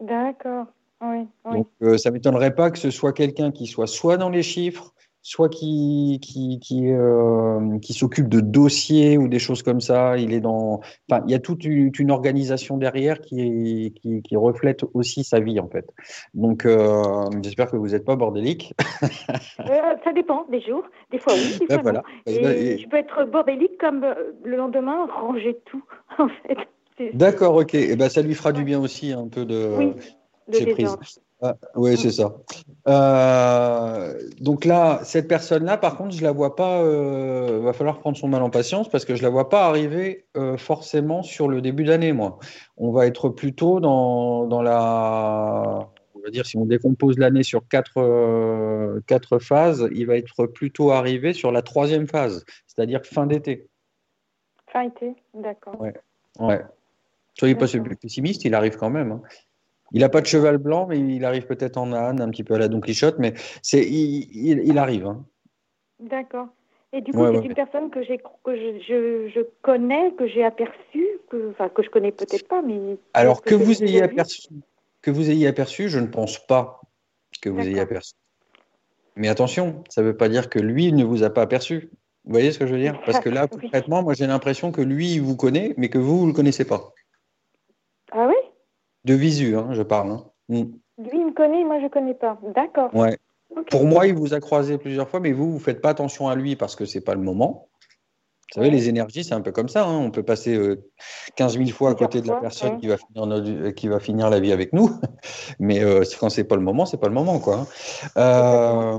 D'accord. 0.00 0.66
Oui, 1.00 1.28
oui. 1.44 1.58
Donc 1.58 1.68
euh, 1.82 1.98
ça 1.98 2.10
m'étonnerait 2.10 2.54
pas 2.54 2.70
que 2.70 2.78
ce 2.78 2.90
soit 2.90 3.12
quelqu'un 3.12 3.50
qui 3.50 3.66
soit 3.66 3.86
soit 3.86 4.16
dans 4.16 4.30
les 4.30 4.42
chiffres, 4.42 4.94
soit 5.26 5.48
qui 5.48 6.20
qui 6.22 6.60
qui, 6.60 6.92
euh, 6.92 7.78
qui 7.78 7.94
s'occupe 7.94 8.28
de 8.28 8.40
dossiers 8.40 9.16
ou 9.16 9.26
des 9.26 9.38
choses 9.38 9.62
comme 9.62 9.80
ça. 9.80 10.18
Il 10.18 10.34
est 10.34 10.40
dans, 10.40 10.80
enfin, 11.10 11.24
il 11.26 11.32
y 11.32 11.34
a 11.34 11.38
toute 11.38 11.64
une, 11.64 12.10
organisation 12.10 12.76
derrière 12.76 13.20
qui, 13.22 13.40
est, 13.40 13.90
qui 13.98 14.20
qui 14.20 14.36
reflète 14.36 14.84
aussi 14.92 15.24
sa 15.24 15.40
vie 15.40 15.58
en 15.58 15.68
fait. 15.68 15.86
Donc 16.34 16.66
euh, 16.66 17.02
j'espère 17.42 17.70
que 17.70 17.76
vous 17.76 17.88
n'êtes 17.88 18.04
pas 18.04 18.16
bordélique. 18.16 18.74
Euh, 19.60 19.96
ça 20.04 20.12
dépend 20.14 20.44
des 20.50 20.60
jours. 20.60 20.84
Des 21.10 21.18
fois, 21.18 21.32
oui, 21.32 21.58
des 21.58 21.66
Ben 21.66 21.80
voilà. 21.82 22.02
non. 22.26 22.32
Et- 22.32 22.72
Et 22.74 22.78
je 22.78 22.88
peux 22.88 22.98
être 22.98 23.24
bordélique 23.24 23.78
comme 23.80 24.04
le 24.44 24.56
lendemain, 24.56 25.06
ranger 25.06 25.58
tout, 25.64 25.82
en 26.18 26.28
fait. 26.28 26.58
C'est- 26.98 27.16
D'accord, 27.16 27.56
ok. 27.56 27.74
Et 27.74 27.96
ben 27.96 28.10
ça 28.10 28.20
lui 28.20 28.34
fera 28.34 28.52
du 28.52 28.62
bien 28.62 28.78
aussi 28.78 29.12
un 29.12 29.28
peu 29.28 29.46
de. 29.46 29.74
Oui, 29.78 29.92
de. 30.48 30.86
Ah, 31.46 31.56
oui, 31.74 31.98
c'est 31.98 32.10
ça. 32.10 32.32
Euh, 32.88 34.18
donc 34.40 34.64
là, 34.64 35.00
cette 35.04 35.28
personne-là, 35.28 35.76
par 35.76 35.98
contre, 35.98 36.16
je 36.16 36.22
la 36.22 36.32
vois 36.32 36.56
pas. 36.56 36.80
Euh, 36.80 37.60
va 37.62 37.74
falloir 37.74 37.98
prendre 37.98 38.16
son 38.16 38.28
mal 38.28 38.42
en 38.42 38.48
patience 38.48 38.88
parce 38.88 39.04
que 39.04 39.14
je 39.14 39.22
la 39.22 39.28
vois 39.28 39.50
pas 39.50 39.66
arriver 39.66 40.24
euh, 40.38 40.56
forcément 40.56 41.22
sur 41.22 41.48
le 41.48 41.60
début 41.60 41.84
d'année, 41.84 42.14
moi. 42.14 42.38
On 42.78 42.92
va 42.92 43.06
être 43.06 43.28
plutôt 43.28 43.78
dans, 43.78 44.46
dans 44.46 44.62
la. 44.62 45.90
On 46.14 46.20
va 46.20 46.30
dire 46.30 46.46
si 46.46 46.56
on 46.56 46.64
décompose 46.64 47.18
l'année 47.18 47.42
sur 47.42 47.68
quatre, 47.68 47.98
euh, 47.98 49.00
quatre 49.06 49.38
phases, 49.38 49.86
il 49.92 50.06
va 50.06 50.16
être 50.16 50.46
plutôt 50.46 50.92
arrivé 50.92 51.34
sur 51.34 51.52
la 51.52 51.60
troisième 51.60 52.08
phase, 52.08 52.46
c'est-à-dire 52.66 53.02
fin 53.04 53.26
d'été. 53.26 53.68
Fin 54.68 54.84
été, 54.84 55.14
d'accord. 55.34 55.78
Ouais. 55.78 55.92
Ouais. 56.38 56.62
Soyez 57.38 57.54
pas 57.54 57.66
pessimiste, 58.00 58.46
il 58.46 58.54
arrive 58.54 58.76
quand 58.78 58.88
même. 58.88 59.12
hein. 59.12 59.22
Il 59.92 60.00
n'a 60.00 60.08
pas 60.08 60.20
de 60.20 60.26
cheval 60.26 60.58
blanc, 60.58 60.86
mais 60.88 60.98
il 60.98 61.24
arrive 61.24 61.46
peut-être 61.46 61.76
en 61.76 61.92
âne, 61.92 62.20
un 62.20 62.30
petit 62.30 62.42
peu 62.44 62.54
à 62.54 62.58
la 62.58 62.68
Don 62.68 62.80
Quichotte, 62.80 63.16
mais 63.18 63.34
c'est, 63.62 63.84
il, 63.84 64.28
il- 64.34 64.62
il 64.66 64.78
arrive. 64.78 65.06
hein. 65.06 65.24
D'accord. 66.00 66.48
Et 66.92 67.00
du 67.00 67.12
coup, 67.12 67.18
Ouais, 67.18 67.30
c'est 67.32 67.38
ouais. 67.38 67.46
une 67.46 67.54
personne 67.54 67.90
que, 67.90 68.02
j'ai, 68.02 68.18
que 68.18 68.56
je, 68.56 68.78
je, 68.86 69.28
je 69.34 69.40
connais, 69.62 70.12
que 70.12 70.26
j'ai 70.28 70.44
aperçue, 70.44 71.06
que, 71.28 71.50
enfin, 71.50 71.68
que 71.68 71.82
je 71.82 71.90
connais 71.90 72.12
peut-être 72.12 72.46
pas, 72.48 72.62
mais. 72.62 72.96
Alors 73.14 73.42
que 73.42 73.54
vous 73.54 73.82
ayez 73.82 74.02
aperçu, 74.02 74.48
que 75.02 75.10
vous 75.10 75.30
ayez 75.30 75.46
aperçu, 75.46 75.88
je 75.88 75.98
ne 75.98 76.06
pense 76.06 76.38
pas 76.46 76.80
que 77.40 77.48
vous 77.50 77.60
ayez 77.60 77.80
aperçu. 77.80 78.14
Mais 79.16 79.28
attention, 79.28 79.84
ça 79.90 80.02
ne 80.02 80.08
veut 80.08 80.16
pas 80.16 80.28
dire 80.28 80.48
que 80.48 80.58
lui 80.58 80.92
ne 80.92 81.04
vous 81.04 81.22
a 81.22 81.30
pas 81.30 81.42
aperçu. 81.42 81.90
Vous 82.24 82.32
voyez 82.32 82.52
ce 82.52 82.58
que 82.58 82.66
je 82.66 82.72
veux 82.74 82.80
dire? 82.80 83.00
Parce 83.04 83.20
que 83.20 83.28
là, 83.28 83.46
concrètement, 83.48 84.02
moi 84.02 84.14
j'ai 84.14 84.26
l'impression 84.26 84.72
que 84.72 84.80
lui, 84.80 85.14
il 85.14 85.20
vous 85.22 85.36
connaît, 85.36 85.74
mais 85.76 85.88
que 85.88 85.98
vous, 85.98 86.18
vous 86.18 86.24
ne 86.24 86.30
le 86.30 86.34
connaissez 86.34 86.64
pas. 86.64 86.92
De 89.04 89.14
visu, 89.14 89.56
hein, 89.56 89.68
je 89.72 89.82
parle. 89.82 90.12
hein. 90.12 90.24
Mm. 90.48 90.62
Lui, 90.98 91.10
il 91.12 91.26
me 91.26 91.32
connaît, 91.32 91.64
moi, 91.64 91.78
je 91.78 91.84
ne 91.84 91.88
connais 91.88 92.14
pas. 92.14 92.38
D'accord. 92.54 92.94
Ouais. 92.94 93.18
Pour 93.70 93.84
moi, 93.84 94.06
il 94.06 94.14
vous 94.14 94.34
a 94.34 94.40
croisé 94.40 94.78
plusieurs 94.78 95.08
fois, 95.08 95.20
mais 95.20 95.32
vous, 95.32 95.48
vous 95.50 95.58
ne 95.58 95.62
faites 95.62 95.80
pas 95.80 95.90
attention 95.90 96.28
à 96.28 96.34
lui 96.34 96.56
parce 96.56 96.76
que 96.76 96.84
ce 96.84 96.98
n'est 96.98 97.04
pas 97.04 97.14
le 97.14 97.20
moment. 97.20 97.68
Vous 98.54 98.60
savez, 98.60 98.70
les 98.70 98.88
énergies, 98.88 99.24
c'est 99.24 99.34
un 99.34 99.40
peu 99.40 99.52
comme 99.52 99.68
ça. 99.68 99.84
Hein. 99.84 99.96
On 99.96 100.10
peut 100.10 100.22
passer 100.22 100.58
15 101.36 101.56
000 101.56 101.70
fois 101.70 101.90
à 101.90 101.94
côté 101.94 102.20
de 102.20 102.28
la 102.28 102.36
personne 102.36 102.78
qui, 102.78 102.86
va 102.86 102.96
finir 102.96 103.74
qui 103.74 103.88
va 103.88 103.98
finir 103.98 104.30
la 104.30 104.38
vie 104.38 104.52
avec 104.52 104.72
nous. 104.72 104.90
Mais 105.58 105.82
euh, 105.82 106.04
quand 106.20 106.28
c'est 106.30 106.44
pas 106.44 106.56
le 106.56 106.62
moment, 106.62 106.86
c'est 106.86 106.98
pas 106.98 107.08
le 107.08 107.14
moment. 107.14 107.40
Quoi. 107.40 107.60
Hein. 107.60 107.66
Euh, 108.16 108.98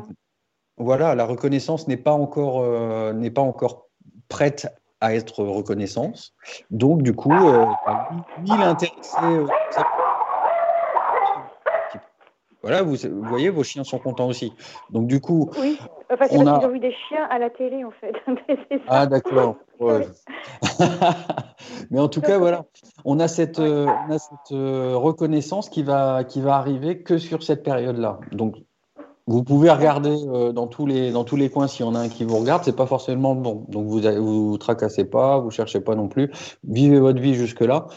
voilà, 0.78 1.16
la 1.16 1.26
reconnaissance 1.26 1.88
n'est 1.88 1.96
pas, 1.98 2.12
encore, 2.12 2.62
euh, 2.62 3.14
n'est 3.14 3.32
pas 3.32 3.42
encore 3.42 3.88
prête 4.28 4.68
à 5.06 5.14
être 5.14 5.44
reconnaissance. 5.44 6.34
Donc, 6.72 7.04
du 7.04 7.14
coup, 7.14 7.32
euh, 7.32 7.66
bah, 7.86 8.10
lui, 8.40 8.48
il 8.48 8.60
est 8.60 8.64
intéressé. 8.64 9.20
Voilà, 12.66 12.82
vous, 12.82 12.98
voyez, 13.30 13.52
vos 13.52 13.64
chiens 13.64 13.84
sont 13.84 14.00
contents 14.00 14.28
aussi. 14.28 14.52
Donc 14.90 15.06
du 15.06 15.22
coup, 15.22 15.52
oui, 15.60 15.78
enfin, 16.12 16.26
on 16.32 16.48
a... 16.48 16.66
ont 16.66 16.70
vu 16.70 16.80
des 16.80 16.96
chiens 17.08 17.28
à 17.30 17.38
la 17.38 17.52
télé 17.52 17.84
en 17.84 17.92
fait. 17.92 18.16
ah 18.88 19.06
d'accord. 19.06 19.58
Mais 21.92 22.00
en 22.00 22.10
tout 22.10 22.22
cas, 22.22 22.40
voilà, 22.40 22.66
on 23.04 23.20
a 23.20 23.28
cette, 23.28 23.60
euh, 23.60 23.86
on 23.86 24.12
a 24.12 24.18
cette 24.18 24.52
euh, 24.52 24.96
reconnaissance 24.96 25.70
qui 25.70 25.84
va, 25.84 26.24
qui 26.24 26.42
va 26.42 26.56
arriver 26.56 27.04
que 27.04 27.20
sur 27.20 27.44
cette 27.44 27.62
période-là. 27.62 28.20
Donc 28.32 28.56
vous 29.28 29.44
pouvez 29.44 29.72
regarder 29.72 30.16
euh, 30.28 30.52
dans 30.52 30.68
tous 30.68 30.86
les 30.86 31.12
dans 31.12 31.24
tous 31.24 31.36
les 31.36 31.50
coins 31.50 31.68
s'il 31.68 31.86
y 31.86 31.90
en 31.90 31.96
a 31.96 32.00
un 32.00 32.10
qui 32.10 32.24
vous 32.24 32.38
regarde, 32.38 32.64
c'est 32.64 32.76
pas 32.76 32.86
forcément 32.86 33.36
bon. 33.36 33.66
Donc 33.70 33.88
vous 33.88 34.02
vous 34.02 34.58
tracassez 34.58 35.06
pas, 35.06 35.40
vous 35.40 35.52
cherchez 35.52 35.82
pas 35.82 35.96
non 35.96 36.08
plus. 36.08 36.32
Vivez 36.64 37.00
votre 37.00 37.20
vie 37.20 37.34
jusque 37.34 37.62
là. 37.62 37.88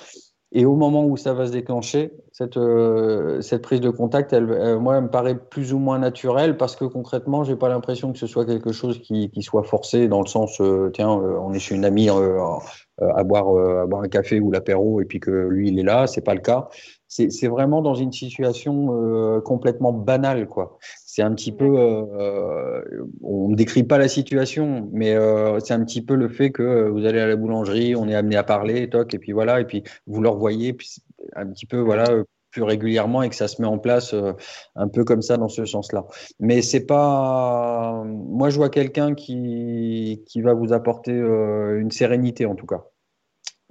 Et 0.51 0.65
au 0.65 0.77
moment 0.77 1.05
où 1.05 1.19
ça 1.19 1.35
va 1.35 1.47
se 1.47 1.53
déclencher, 1.53 2.11
cette, 2.33 2.57
euh, 2.57 3.43
cette 3.43 3.61
prise 3.61 3.83
de 3.83 3.91
contact, 3.91 4.33
elle, 4.33 4.51
euh, 4.51 4.79
moi, 4.79 4.99
me 4.99 5.11
paraît 5.11 5.39
plus 5.39 5.75
ou 5.75 5.79
moins 5.79 5.99
naturelle 5.99 6.57
parce 6.57 6.75
que 6.75 6.87
concrètement, 6.87 7.45
j'ai 7.45 7.57
pas 7.57 7.69
l'impression 7.69 8.15
que 8.15 8.19
ce 8.19 8.27
soit 8.27 8.47
quelque 8.47 8.73
chose 8.73 8.99
qui, 8.99 9.29
qui 9.29 9.43
soit 9.43 9.65
forcé 9.65 10.09
dans 10.09 10.23
le 10.23 10.27
sens, 10.27 10.63
tiens, 10.95 11.11
on 11.11 11.53
est 11.53 11.59
chez 11.59 11.75
une 11.75 11.85
amie 11.85 12.09
à 12.09 13.25
boire, 13.25 13.55
à 13.59 13.85
boire 13.87 14.03
un 14.03 14.09
café 14.09 14.41
ou 14.41 14.51
l'apéro 14.51 15.03
et 15.03 15.05
puis 15.05 15.21
que 15.21 15.31
lui 15.31 15.69
il 15.69 15.79
est 15.79 15.83
là, 15.83 16.07
c'est 16.07 16.23
pas 16.23 16.35
le 16.35 16.41
cas. 16.41 16.71
C'est 17.09 17.49
vraiment 17.49 17.81
dans 17.81 17.95
une 17.95 18.13
situation 18.13 19.41
complètement 19.43 19.93
banale, 19.93 20.47
quoi. 20.47 20.79
C'est 21.19 21.23
un 21.25 21.35
petit 21.35 21.51
peu, 21.51 21.65
euh, 21.77 23.09
on 23.25 23.49
ne 23.49 23.57
décrit 23.57 23.83
pas 23.83 23.99
la 23.99 24.07
situation, 24.07 24.89
mais 24.93 25.15
euh, 25.15 25.59
c'est 25.59 25.75
un 25.75 25.85
petit 25.85 26.01
peu 26.01 26.15
le 26.15 26.29
fait 26.29 26.53
que 26.53 26.89
vous 26.91 27.07
allez 27.07 27.19
à 27.19 27.27
la 27.27 27.35
boulangerie, 27.35 27.97
on 27.97 28.07
est 28.09 28.15
amené 28.15 28.37
à 28.37 28.45
parler, 28.45 28.89
toc, 28.89 29.13
et 29.15 29.19
puis 29.19 29.33
voilà, 29.33 29.61
et 29.61 29.65
puis 29.65 29.83
vous 30.07 30.23
le 30.23 30.29
revoyez, 30.29 30.75
puis 30.75 31.03
un 31.35 31.47
petit 31.49 31.67
peu, 31.67 31.79
voilà, 31.79 32.23
plus 32.53 32.63
régulièrement 32.63 33.23
et 33.25 33.31
que 33.31 33.35
ça 33.35 33.49
se 33.49 33.61
met 33.61 33.67
en 33.67 33.79
place 33.79 34.15
euh, 34.15 34.33
un 34.77 34.87
peu 34.87 35.03
comme 35.03 35.23
ça 35.23 35.39
dans 35.39 35.49
ce 35.49 35.65
sens-là. 35.65 36.07
Mais 36.39 36.63
c'est 36.63 36.87
pas, 36.87 38.05
moi 38.05 38.51
je 38.51 38.57
vois 38.57 38.71
quelqu'un 38.71 39.15
qui 39.17 40.23
qui 40.25 40.41
va 40.41 40.55
vous 40.55 40.73
apporter 40.73 41.11
une 41.11 41.91
sérénité 41.91 42.47
en 42.47 42.55
tout 42.55 42.67
cas, 42.67 42.85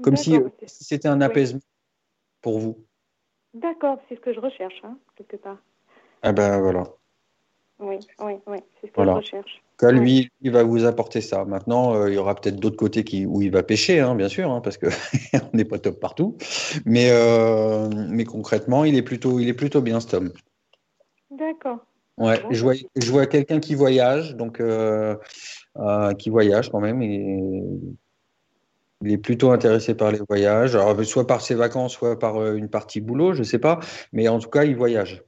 comme 0.02 0.18
si 0.18 0.36
c'était 0.66 1.08
un 1.08 1.22
apaisement 1.22 1.62
pour 2.42 2.60
vous. 2.60 2.84
D'accord, 3.54 4.00
c'est 4.08 4.16
ce 4.16 4.20
que 4.22 4.34
je 4.34 4.40
recherche, 4.40 4.82
hein, 4.84 4.98
quelque 5.16 5.38
part. 5.38 5.58
Ah 6.22 6.32
ben 6.32 6.60
voilà. 6.60 6.84
Oui, 7.80 7.98
oui, 8.20 8.34
oui, 8.48 8.58
c'est 8.82 8.88
ce 8.88 8.92
que 8.92 9.04
je 9.04 9.10
recherche. 9.10 9.64
Cas, 9.78 9.92
lui, 9.92 10.32
il 10.42 10.52
va 10.52 10.64
vous 10.64 10.86
apporter 10.86 11.22
ça. 11.22 11.46
Maintenant, 11.46 11.94
euh, 11.94 12.10
il 12.10 12.16
y 12.16 12.18
aura 12.18 12.34
peut-être 12.34 12.56
d'autres 12.60 12.78
côtés 12.78 13.04
qui, 13.04 13.28
où 13.28 13.44
il 13.44 13.52
va 13.52 13.62
pêcher, 13.62 14.00
hein, 14.00 14.16
bien 14.16 14.28
sûr, 14.28 14.50
hein, 14.50 14.60
parce 14.62 14.78
que 14.78 14.88
on 15.34 15.56
n'est 15.56 15.66
pas 15.66 15.78
top 15.78 16.00
partout. 16.00 16.36
Mais, 16.86 17.10
euh, 17.12 17.88
mais 18.10 18.26
concrètement, 18.26 18.86
il 18.86 18.96
est 18.96 19.04
plutôt, 19.04 19.40
il 19.40 19.48
est 19.48 19.54
plutôt 19.54 19.82
bien, 19.82 20.00
cet 20.00 20.16
homme. 20.16 20.32
D'accord. 21.30 21.86
Ouais, 22.18 22.42
je 22.50 22.64
vois, 22.64 22.74
je 22.74 23.12
vois 23.12 23.28
quelqu'un 23.28 23.60
qui 23.60 23.76
voyage, 23.76 24.36
donc 24.36 24.60
euh, 24.60 25.16
qui 26.18 26.32
voyage 26.32 26.72
quand 26.72 26.80
même. 26.80 27.04
Et 27.04 27.70
il 29.02 29.12
est 29.12 29.18
plutôt 29.18 29.52
intéressé 29.52 29.96
par 29.96 30.12
les 30.12 30.20
voyages, 30.28 30.76
alors, 30.76 31.04
soit 31.06 31.28
par 31.28 31.42
ses 31.42 31.56
vacances, 31.56 31.94
soit 31.94 32.18
par 32.18 32.54
une 32.54 32.70
partie 32.70 33.02
boulot, 33.02 33.34
je 33.34 33.40
ne 33.40 33.44
sais 33.44 33.60
pas, 33.60 33.80
mais 34.12 34.28
en 34.28 34.40
tout 34.40 34.50
cas, 34.50 34.64
il 34.64 34.76
voyage. 34.76 35.24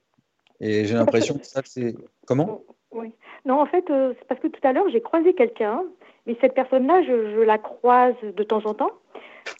Et 0.59 0.85
j'ai 0.85 0.95
l'impression 0.95 1.37
que 1.37 1.45
ça, 1.45 1.61
c'est. 1.63 1.95
Comment? 2.25 2.61
Oui. 2.91 3.13
Non, 3.45 3.61
en 3.61 3.65
fait, 3.65 3.89
euh, 3.89 4.13
c'est 4.17 4.27
parce 4.27 4.41
que 4.41 4.47
tout 4.47 4.59
à 4.63 4.73
l'heure, 4.73 4.89
j'ai 4.91 5.01
croisé 5.01 5.33
quelqu'un, 5.33 5.83
mais 6.25 6.35
cette 6.41 6.53
personne-là, 6.53 7.03
je, 7.03 7.41
la 7.41 7.57
croise 7.57 8.15
de 8.23 8.43
temps 8.43 8.65
en 8.65 8.73
temps. 8.73 8.91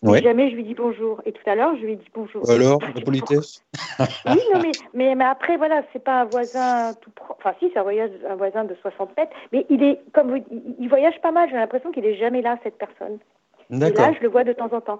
Ouais. 0.04 0.22
Jamais 0.22 0.52
je 0.52 0.56
lui 0.56 0.64
dis 0.64 0.76
bonjour. 0.76 1.22
Et 1.26 1.32
tout 1.32 1.42
à 1.50 1.56
l'heure, 1.56 1.76
je 1.78 1.86
lui 1.86 1.96
dit 1.96 2.10
bonjour. 2.14 2.48
Alors, 2.50 2.80
la 2.94 3.02
politesse 3.02 3.64
Oui, 4.26 4.40
non, 4.54 4.62
mais, 4.94 5.16
mais, 5.16 5.24
après, 5.24 5.58
voilà, 5.58 5.84
c'est 5.94 6.04
pas 6.04 6.22
un 6.22 6.26
voisin 6.26 6.94
tout 7.02 7.12
Enfin, 7.30 7.54
si, 7.60 7.72
c'est 7.74 7.80
un, 7.80 8.32
un 8.32 8.36
voisin 8.36 8.66
de 8.66 8.76
60 8.82 9.18
mètres, 9.18 9.32
mais 9.52 9.66
il 9.70 9.82
est, 9.82 10.00
comme 10.14 10.38
il, 10.80 10.90
voyage 10.90 11.20
pas 11.22 11.32
mal. 11.32 11.50
J'ai 11.50 11.56
l'impression 11.56 11.92
qu'il 11.92 12.06
est 12.06 12.18
jamais 12.18 12.42
là, 12.42 12.58
cette 12.64 12.78
personne. 12.78 13.18
Et 13.72 13.78
là, 13.78 14.14
je 14.14 14.22
le 14.22 14.30
vois 14.30 14.44
de 14.44 14.54
temps 14.54 14.72
en 14.74 14.82
temps. 14.82 15.00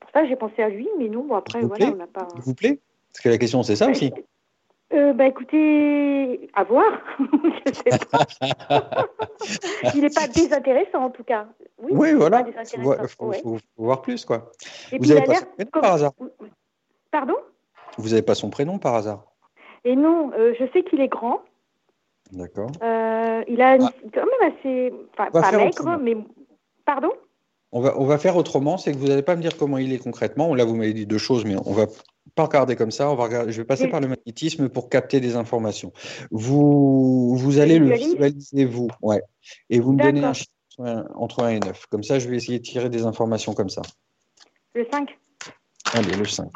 Pour 0.00 0.10
ça, 0.12 0.24
j'ai 0.26 0.36
pensé 0.36 0.62
à 0.62 0.68
lui, 0.68 0.88
mais 0.98 1.08
nous, 1.08 1.22
bon, 1.22 1.34
après, 1.34 1.60
voilà, 1.60 1.86
on 1.86 1.96
n'a 1.96 2.06
pas. 2.06 2.28
Vous 2.36 2.54
plaît 2.54 2.78
Parce 3.12 3.22
que 3.22 3.28
la 3.28 3.38
question, 3.38 3.62
c'est 3.62 3.76
ça 3.76 3.88
aussi. 3.88 4.12
Euh, 4.92 5.12
bah 5.12 5.26
écoutez, 5.26 6.48
à 6.54 6.62
voir. 6.62 7.00
je 7.66 7.72
sais 7.72 7.98
pas. 8.08 8.24
il 9.94 10.00
n'est 10.00 10.10
pas 10.10 10.28
désintéressant 10.28 11.06
en 11.06 11.10
tout 11.10 11.24
cas. 11.24 11.48
Oui, 11.82 11.90
oui 11.92 12.12
voilà. 12.12 12.44
Il 12.46 13.08
faut, 13.08 13.58
voir 13.76 14.00
plus 14.00 14.24
quoi. 14.24 14.52
Vous 14.92 15.06
n'avez 15.06 15.22
pas 15.22 15.34
son 15.34 15.46
prénom 15.56 15.70
par 15.72 15.92
hasard? 15.92 16.12
Pardon? 17.10 17.34
Vous 17.98 18.10
n'avez 18.10 18.22
pas 18.22 18.36
son 18.36 18.48
prénom 18.48 18.78
par 18.78 18.94
hasard? 18.94 19.24
Et 19.84 19.96
non, 19.96 20.30
euh, 20.38 20.54
je 20.58 20.64
sais 20.72 20.84
qu'il 20.84 21.00
est 21.00 21.08
grand. 21.08 21.40
D'accord. 22.30 22.70
Euh, 22.82 23.42
il 23.48 23.60
a 23.62 23.78
ah. 23.80 23.90
quand 24.14 24.24
même 24.24 24.52
assez, 24.52 24.92
enfin, 25.12 25.30
pas 25.30 25.52
maigre, 25.52 25.98
mais 26.00 26.16
pardon? 26.84 27.10
On 27.76 27.80
va, 27.80 27.92
on 28.00 28.06
va 28.06 28.16
faire 28.16 28.38
autrement, 28.38 28.78
c'est 28.78 28.90
que 28.92 28.96
vous 28.96 29.08
n'allez 29.08 29.20
pas 29.20 29.36
me 29.36 29.42
dire 29.42 29.54
comment 29.58 29.76
il 29.76 29.92
est 29.92 29.98
concrètement. 29.98 30.54
Là, 30.54 30.64
vous 30.64 30.74
m'avez 30.76 30.94
dit 30.94 31.04
deux 31.04 31.18
choses, 31.18 31.44
mais 31.44 31.56
on 31.66 31.74
va 31.74 31.84
pas 32.34 32.44
regarder 32.44 32.74
comme 32.74 32.90
ça. 32.90 33.10
On 33.10 33.16
va 33.16 33.24
regarder, 33.24 33.52
je 33.52 33.60
vais 33.60 33.66
passer 33.66 33.88
par 33.88 34.00
le 34.00 34.08
magnétisme 34.08 34.70
pour 34.70 34.88
capter 34.88 35.20
des 35.20 35.36
informations. 35.36 35.92
Vous, 36.30 37.36
vous 37.36 37.58
allez 37.58 37.78
le 37.78 37.92
visualiser, 37.94 38.64
vous. 38.64 38.88
Ouais. 39.02 39.20
Et 39.68 39.78
vous 39.78 39.92
me 39.92 40.02
donnez 40.02 40.24
un 40.24 40.32
chiffre 40.32 40.48
entre 41.16 41.44
1 41.44 41.48
et 41.50 41.60
9. 41.60 41.84
Comme 41.90 42.02
ça, 42.02 42.18
je 42.18 42.30
vais 42.30 42.36
essayer 42.36 42.60
de 42.60 42.64
tirer 42.64 42.88
des 42.88 43.04
informations 43.04 43.52
comme 43.52 43.68
ça. 43.68 43.82
Le 44.72 44.86
5. 44.90 45.10
Allez, 45.92 46.16
le 46.16 46.24
5. 46.24 46.48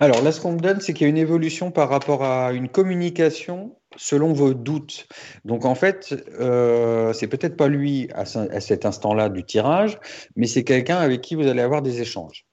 Alors 0.00 0.22
là, 0.22 0.32
ce 0.32 0.40
qu'on 0.40 0.52
me 0.52 0.58
donne, 0.58 0.80
c'est 0.80 0.94
qu'il 0.94 1.06
y 1.06 1.06
a 1.06 1.10
une 1.10 1.18
évolution 1.18 1.70
par 1.70 1.90
rapport 1.90 2.24
à 2.24 2.52
une 2.52 2.70
communication 2.70 3.76
selon 3.96 4.32
vos 4.32 4.54
doutes. 4.54 5.06
Donc 5.44 5.66
en 5.66 5.74
fait, 5.74 6.14
euh, 6.40 7.12
c'est 7.12 7.28
peut-être 7.28 7.56
pas 7.56 7.68
lui 7.68 8.08
à, 8.14 8.24
cet 8.24 8.86
instant-là 8.86 9.28
du 9.28 9.44
tirage, 9.44 9.98
mais 10.36 10.46
c'est 10.46 10.64
quelqu'un 10.64 10.96
avec 10.96 11.20
qui 11.20 11.34
vous 11.34 11.46
allez 11.46 11.60
avoir 11.60 11.82
des 11.82 12.00
échanges. 12.00 12.46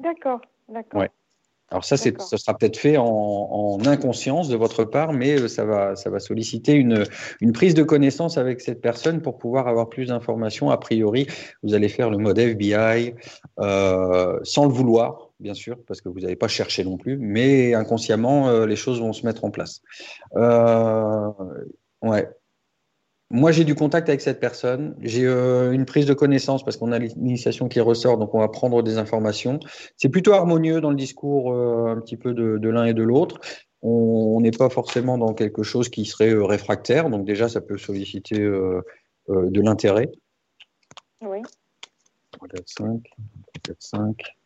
D'accord, 0.00 0.40
d'accord. 0.68 1.02
Ouais. 1.02 1.10
Alors 1.72 1.84
ça, 1.86 1.96
ça 1.96 2.36
sera 2.36 2.56
peut-être 2.56 2.76
fait 2.76 2.98
en, 2.98 3.78
inconscience 3.86 4.48
de 4.48 4.56
votre 4.56 4.84
part, 4.84 5.14
mais 5.14 5.40
euh, 5.40 5.48
ça 5.48 5.64
va, 5.64 5.96
ça 5.96 6.10
va 6.10 6.20
solliciter 6.20 6.74
une, 6.74 7.04
une 7.40 7.52
prise 7.52 7.72
de 7.72 7.82
connaissance 7.82 8.36
avec 8.36 8.60
cette 8.60 8.82
personne 8.82 9.22
pour 9.22 9.38
pouvoir 9.38 9.68
avoir 9.68 9.88
plus 9.88 10.08
d'informations. 10.08 10.70
A 10.70 10.76
priori, 10.76 11.26
vous 11.62 11.72
allez 11.72 11.88
faire 11.88 12.10
le 12.10 12.18
mode 12.18 12.38
FBI 12.38 13.14
euh, 13.58 14.38
sans 14.42 14.66
le 14.66 14.72
vouloir, 14.72 15.31
bien 15.42 15.54
sûr, 15.54 15.78
parce 15.86 16.00
que 16.00 16.08
vous 16.08 16.20
n'avez 16.20 16.36
pas 16.36 16.48
cherché 16.48 16.84
non 16.84 16.96
plus, 16.96 17.18
mais 17.18 17.74
inconsciemment, 17.74 18.48
euh, 18.48 18.66
les 18.66 18.76
choses 18.76 19.00
vont 19.00 19.12
se 19.12 19.26
mettre 19.26 19.44
en 19.44 19.50
place. 19.50 19.82
ouais. 22.02 22.28
Moi, 23.32 23.50
j'ai 23.50 23.64
du 23.64 23.74
contact 23.74 24.10
avec 24.10 24.20
cette 24.20 24.40
personne. 24.40 24.94
J'ai 25.00 25.24
euh, 25.24 25.72
une 25.72 25.86
prise 25.86 26.04
de 26.04 26.12
connaissance 26.12 26.62
parce 26.62 26.76
qu'on 26.76 26.92
a 26.92 26.98
l'initiation 26.98 27.66
qui 27.66 27.80
ressort, 27.80 28.18
donc 28.18 28.34
on 28.34 28.40
va 28.40 28.48
prendre 28.48 28.82
des 28.82 28.98
informations. 28.98 29.58
C'est 29.96 30.10
plutôt 30.10 30.34
harmonieux 30.34 30.82
dans 30.82 30.90
le 30.90 30.96
discours 30.96 31.50
euh, 31.50 31.86
un 31.86 31.98
petit 31.98 32.18
peu 32.18 32.34
de, 32.34 32.68
l'un 32.68 32.84
et 32.84 32.92
de 32.92 33.02
l'autre. 33.02 33.40
On 33.80 34.38
n'est 34.42 34.50
pas 34.50 34.68
forcément 34.68 35.16
dans 35.16 35.32
quelque 35.32 35.62
chose 35.62 35.88
qui 35.88 36.04
serait 36.04 36.34
euh, 36.34 36.44
réfractaire, 36.44 37.08
donc 37.08 37.24
déjà, 37.24 37.48
ça 37.48 37.62
peut 37.62 37.78
solliciter 37.78 38.38
de 38.38 39.60
l'intérêt. 39.62 40.10
Oui. 41.22 41.38
4, 42.38 42.62
5, 42.66 43.00
4, 43.62 43.76
5. 43.78 44.36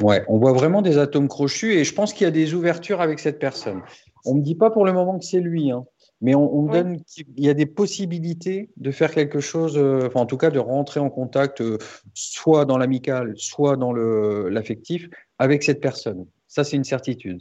Ouais, 0.00 0.24
on 0.28 0.38
voit 0.38 0.52
vraiment 0.52 0.82
des 0.82 0.98
atomes 0.98 1.28
crochus 1.28 1.74
et 1.74 1.84
je 1.84 1.94
pense 1.94 2.12
qu'il 2.12 2.24
y 2.24 2.28
a 2.28 2.30
des 2.30 2.54
ouvertures 2.54 3.00
avec 3.00 3.18
cette 3.18 3.38
personne. 3.38 3.82
On 4.24 4.34
ne 4.34 4.40
me 4.40 4.44
dit 4.44 4.54
pas 4.54 4.70
pour 4.70 4.84
le 4.84 4.92
moment 4.92 5.18
que 5.18 5.24
c'est 5.24 5.40
lui. 5.40 5.70
Hein 5.70 5.84
mais 6.20 6.34
on, 6.34 6.66
donne 6.66 7.02
qu'il 7.04 7.26
y 7.38 7.48
a 7.48 7.54
des 7.54 7.66
possibilités 7.66 8.70
de 8.76 8.90
faire 8.90 9.10
quelque 9.12 9.40
chose, 9.40 9.78
euh, 9.78 10.06
enfin 10.06 10.20
en 10.20 10.26
tout 10.26 10.36
cas 10.36 10.50
de 10.50 10.58
rentrer 10.58 11.00
en 11.00 11.08
contact, 11.08 11.62
euh, 11.62 11.78
soit 12.12 12.66
dans 12.66 12.76
l'amical, 12.76 13.32
soit 13.36 13.76
dans 13.76 13.92
l'affectif, 13.92 15.08
avec 15.38 15.62
cette 15.62 15.80
personne. 15.80 16.26
Ça, 16.46 16.64
c'est 16.64 16.76
une 16.76 16.84
certitude. 16.84 17.40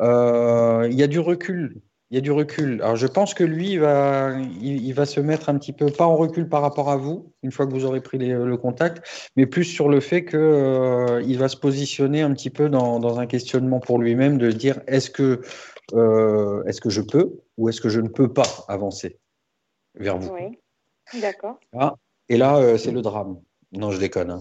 Euh, 0.00 0.86
il 0.90 0.98
y 0.98 1.02
a 1.02 1.06
du 1.06 1.20
recul 1.20 1.80
Il 2.10 2.14
y 2.14 2.18
a 2.18 2.22
du 2.22 2.32
recul. 2.32 2.80
Alors, 2.80 2.96
je 2.96 3.06
pense 3.06 3.34
que 3.34 3.44
lui, 3.44 3.72
il 3.72 3.80
va, 3.80 4.34
il, 4.62 4.92
va 4.94 5.04
se 5.04 5.20
mettre 5.20 5.50
un 5.50 5.58
petit 5.58 5.74
peu, 5.74 5.90
pas 5.90 6.06
en 6.06 6.16
recul 6.16 6.48
par 6.48 6.62
rapport 6.62 6.88
à 6.88 6.96
vous, 6.96 7.34
une 7.42 7.52
fois 7.52 7.66
que 7.66 7.72
vous 7.72 7.84
aurez 7.84 8.00
pris 8.00 8.16
le 8.16 8.56
contact, 8.56 9.30
mais 9.36 9.44
plus 9.44 9.64
sur 9.64 9.90
le 9.90 10.00
fait 10.00 10.24
qu'il 10.24 10.38
euh, 10.38 11.22
il 11.26 11.38
va 11.38 11.48
se 11.48 11.56
positionner 11.58 12.22
un 12.22 12.32
petit 12.32 12.48
peu 12.48 12.70
dans, 12.70 12.98
dans 12.98 13.20
un 13.20 13.26
questionnement 13.26 13.78
pour 13.78 13.98
lui-même 13.98 14.38
de 14.38 14.50
dire 14.50 14.80
est-ce 14.86 15.10
que, 15.10 15.42
euh, 15.92 16.64
est-ce 16.64 16.80
que 16.80 16.88
je 16.88 17.02
peux 17.02 17.40
ou 17.58 17.68
est-ce 17.68 17.82
que 17.82 17.90
je 17.90 18.00
ne 18.00 18.08
peux 18.08 18.32
pas 18.32 18.64
avancer 18.68 19.18
vers 19.94 20.16
vous? 20.16 20.32
Oui, 20.32 20.58
d'accord. 21.20 21.60
Ah, 21.78 21.94
et 22.30 22.38
là, 22.38 22.56
euh, 22.56 22.78
c'est 22.78 22.90
le 22.90 23.02
drame. 23.02 23.38
Non, 23.72 23.90
je 23.90 23.98
déconne. 23.98 24.30
Hein. 24.30 24.40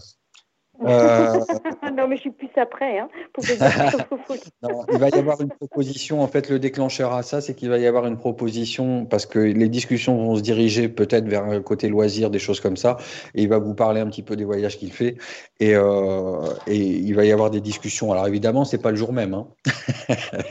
Euh, 0.85 1.39
non, 1.95 2.07
mais 2.07 2.15
je 2.15 2.21
suis 2.21 2.31
plus 2.31 2.49
après. 2.55 2.99
Hein, 2.99 3.07
pour 3.33 3.43
non, 4.63 4.85
il 4.91 4.97
va 4.97 5.09
y 5.09 5.15
avoir 5.15 5.41
une 5.41 5.49
proposition. 5.49 6.21
En 6.21 6.27
fait, 6.27 6.49
le 6.49 6.59
déclencheur 6.59 7.13
à 7.13 7.23
ça, 7.23 7.41
c'est 7.41 7.53
qu'il 7.55 7.69
va 7.69 7.77
y 7.77 7.87
avoir 7.87 8.05
une 8.05 8.17
proposition 8.17 9.05
parce 9.05 9.25
que 9.25 9.39
les 9.39 9.69
discussions 9.69 10.17
vont 10.17 10.35
se 10.35 10.41
diriger 10.41 10.89
peut-être 10.89 11.27
vers 11.27 11.43
un 11.43 11.61
côté 11.61 11.89
loisir, 11.89 12.29
des 12.29 12.39
choses 12.39 12.59
comme 12.59 12.77
ça. 12.77 12.97
Et 13.33 13.43
il 13.43 13.49
va 13.49 13.57
vous 13.57 13.73
parler 13.73 14.01
un 14.01 14.07
petit 14.07 14.23
peu 14.23 14.35
des 14.35 14.45
voyages 14.45 14.77
qu'il 14.77 14.91
fait. 14.91 15.17
Et, 15.59 15.75
euh, 15.75 16.41
et, 16.67 16.77
il 16.77 17.15
va 17.15 17.25
y 17.25 17.31
avoir 17.31 17.49
des 17.49 17.61
discussions. 17.61 18.11
Alors 18.11 18.27
évidemment, 18.27 18.65
c'est 18.65 18.81
pas 18.81 18.91
le 18.91 18.97
jour 18.97 19.13
même. 19.13 19.33
Hein. 19.33 19.47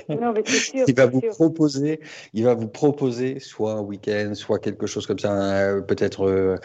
non, 0.09 0.33
mais 0.33 0.43
c'est 0.45 0.59
sûr. 0.59 0.85
Il 0.89 0.95
va 0.95 1.07
vous 1.07 1.21
proposer, 1.21 2.01
il 2.33 2.45
va 2.45 2.55
vous 2.55 2.69
proposer 2.69 3.39
soit 3.41 3.73
un 3.73 3.81
week-end, 3.81 4.33
soit 4.35 4.59
quelque 4.59 4.87
chose 4.87 5.07
comme 5.07 5.19
ça. 5.19 5.75
Peut-être, 5.87 6.27
euh, 6.27 6.57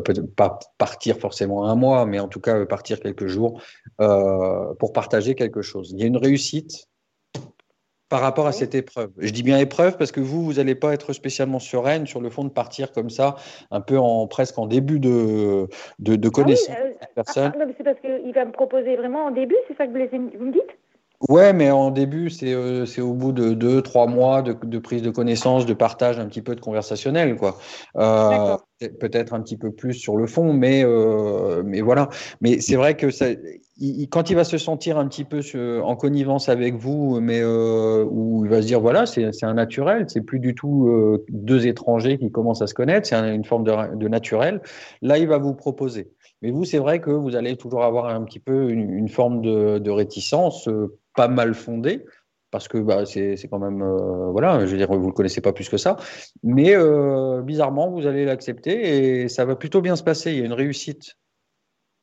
peut 0.00 0.14
pas 0.36 0.58
partir 0.78 1.18
forcément 1.18 1.66
un 1.66 1.74
mois, 1.74 2.06
mais 2.06 2.20
en 2.20 2.28
tout 2.28 2.40
cas 2.40 2.64
partir 2.66 3.00
quelques 3.02 3.26
jours 3.26 3.60
euh, 4.00 4.74
pour 4.78 4.92
partager 4.92 5.34
quelque 5.34 5.62
chose. 5.62 5.90
Il 5.92 6.00
y 6.00 6.04
a 6.04 6.06
une 6.06 6.16
réussite 6.16 6.88
par 8.12 8.20
rapport 8.20 8.46
à 8.46 8.52
cette 8.52 8.74
épreuve. 8.74 9.10
Je 9.16 9.30
dis 9.30 9.42
bien 9.42 9.58
épreuve 9.58 9.96
parce 9.96 10.12
que 10.12 10.20
vous, 10.20 10.44
vous 10.44 10.52
n'allez 10.54 10.74
pas 10.74 10.92
être 10.92 11.14
spécialement 11.14 11.58
sereine 11.58 12.06
sur 12.06 12.20
le 12.20 12.28
fond 12.28 12.44
de 12.44 12.50
partir 12.50 12.92
comme 12.92 13.08
ça, 13.08 13.36
un 13.70 13.80
peu 13.80 13.98
en 13.98 14.26
presque 14.26 14.58
en 14.58 14.66
début 14.66 15.00
de, 15.00 15.66
de, 15.98 16.16
de 16.16 16.28
ah 16.28 16.30
connaissance 16.30 16.76
euh, 16.78 17.06
personne. 17.14 17.52
Ah, 17.58 17.64
c'est 17.74 17.84
parce 17.84 17.98
qu'il 18.00 18.34
va 18.34 18.44
me 18.44 18.52
proposer 18.52 18.96
vraiment 18.96 19.24
en 19.24 19.30
début, 19.30 19.56
c'est 19.66 19.78
ça 19.78 19.86
que 19.86 19.92
vous, 19.92 20.44
me 20.44 20.52
dites? 20.52 20.78
Ouais, 21.30 21.54
mais 21.54 21.70
en 21.70 21.90
début, 21.90 22.28
c'est 22.28 22.52
euh, 22.52 22.84
c'est 22.84 23.00
au 23.00 23.14
bout 23.14 23.32
de 23.32 23.54
deux, 23.54 23.80
trois 23.80 24.06
mois 24.06 24.42
de, 24.42 24.52
de, 24.62 24.78
prise 24.78 25.00
de 25.00 25.10
connaissance, 25.10 25.64
de 25.64 25.72
partage 25.72 26.18
un 26.18 26.26
petit 26.26 26.42
peu 26.42 26.54
de 26.54 26.60
conversationnel, 26.60 27.36
quoi. 27.36 27.56
Euh, 27.96 28.58
Peut-être 28.88 29.34
un 29.34 29.40
petit 29.40 29.56
peu 29.56 29.70
plus 29.70 29.94
sur 29.94 30.16
le 30.16 30.26
fond, 30.26 30.52
mais 30.52 30.84
euh, 30.84 31.62
mais 31.64 31.80
voilà. 31.80 32.08
Mais 32.40 32.60
c'est 32.60 32.76
vrai 32.76 32.96
que 32.96 33.10
ça, 33.10 33.26
quand 34.10 34.30
il 34.30 34.36
va 34.36 34.44
se 34.44 34.58
sentir 34.58 34.98
un 34.98 35.08
petit 35.08 35.24
peu 35.24 35.40
en 35.82 35.96
connivence 35.96 36.48
avec 36.48 36.74
vous, 36.74 37.20
mais 37.20 37.40
euh, 37.40 38.04
où 38.10 38.44
il 38.44 38.50
va 38.50 38.62
se 38.62 38.66
dire 38.66 38.80
voilà, 38.80 39.06
c'est 39.06 39.44
un 39.44 39.54
naturel, 39.54 40.06
c'est 40.08 40.20
plus 40.20 40.38
du 40.38 40.54
tout 40.54 40.88
euh, 40.88 41.24
deux 41.28 41.66
étrangers 41.66 42.18
qui 42.18 42.30
commencent 42.30 42.62
à 42.62 42.66
se 42.66 42.74
connaître, 42.74 43.06
c'est 43.08 43.16
une 43.16 43.44
forme 43.44 43.64
de, 43.64 44.08
naturel. 44.08 44.60
Là, 45.00 45.18
il 45.18 45.26
va 45.26 45.38
vous 45.38 45.54
proposer. 45.54 46.10
Mais 46.42 46.50
vous, 46.50 46.64
c'est 46.64 46.78
vrai 46.78 47.00
que 47.00 47.10
vous 47.10 47.36
allez 47.36 47.56
toujours 47.56 47.84
avoir 47.84 48.06
un 48.06 48.22
petit 48.24 48.40
peu 48.40 48.70
une, 48.70 49.08
forme 49.08 49.42
de, 49.42 49.90
réticence. 49.90 50.68
Pas 51.14 51.28
mal 51.28 51.52
fondé, 51.52 52.06
parce 52.52 52.68
que 52.68 52.78
bah, 52.78 53.04
c'est 53.06 53.48
quand 53.50 53.58
même, 53.58 53.82
euh, 53.82 54.30
voilà, 54.30 54.64
je 54.66 54.70
veux 54.70 54.76
dire, 54.76 54.88
vous 54.88 55.00
ne 55.00 55.06
le 55.06 55.12
connaissez 55.12 55.40
pas 55.40 55.54
plus 55.54 55.68
que 55.70 55.78
ça, 55.78 55.96
mais 56.44 56.76
euh, 56.76 57.40
bizarrement, 57.40 57.90
vous 57.90 58.06
allez 58.06 58.26
l'accepter 58.26 59.22
et 59.22 59.28
ça 59.28 59.46
va 59.46 59.56
plutôt 59.56 59.80
bien 59.80 59.96
se 59.96 60.04
passer. 60.04 60.32
Il 60.32 60.38
y 60.38 60.42
a 60.42 60.44
une 60.44 60.52
réussite. 60.52 61.16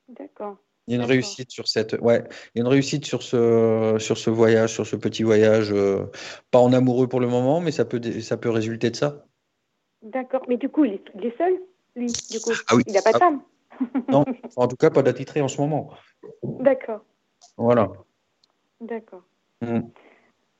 D'accord. 0.09 0.57
Il 0.87 0.95
y 0.95 0.97
a 0.97 1.03
une 1.03 1.07
réussite 1.07 1.51
sur 1.51 1.67
cette, 1.67 1.93
ouais, 2.01 2.23
il 2.55 2.59
y 2.59 2.61
a 2.61 2.65
une 2.65 2.67
réussite 2.67 3.05
sur 3.05 3.21
ce, 3.21 3.97
sur 3.99 4.17
ce 4.17 4.31
voyage, 4.31 4.73
sur 4.73 4.87
ce 4.87 4.95
petit 4.95 5.21
voyage, 5.21 5.71
euh, 5.71 6.07
pas 6.49 6.57
en 6.57 6.73
amoureux 6.73 7.07
pour 7.07 7.19
le 7.19 7.27
moment, 7.27 7.61
mais 7.61 7.71
ça 7.71 7.85
peut, 7.85 8.01
ça 8.21 8.35
peut 8.35 8.49
résulter 8.49 8.89
de 8.89 8.95
ça. 8.95 9.23
D'accord, 10.01 10.41
mais 10.49 10.57
du 10.57 10.67
coup, 10.67 10.83
il 10.83 10.93
est, 10.93 11.37
seul, 11.37 11.53
lui, 11.95 12.07
du 12.31 12.39
coup. 12.39 12.53
Ah 12.67 12.75
oui. 12.75 12.81
Il 12.87 12.93
n'a 12.93 13.03
pas 13.03 13.11
de 13.11 13.17
ah 13.17 13.19
femme. 13.19 13.41
non, 14.09 14.25
en 14.55 14.67
tout 14.67 14.77
cas, 14.77 14.89
pas 14.89 15.03
d'attitré 15.03 15.41
en 15.41 15.47
ce 15.47 15.61
moment. 15.61 15.91
D'accord. 16.41 17.01
Voilà. 17.55 17.91
D'accord. 18.81 19.21
Mm. 19.61 19.81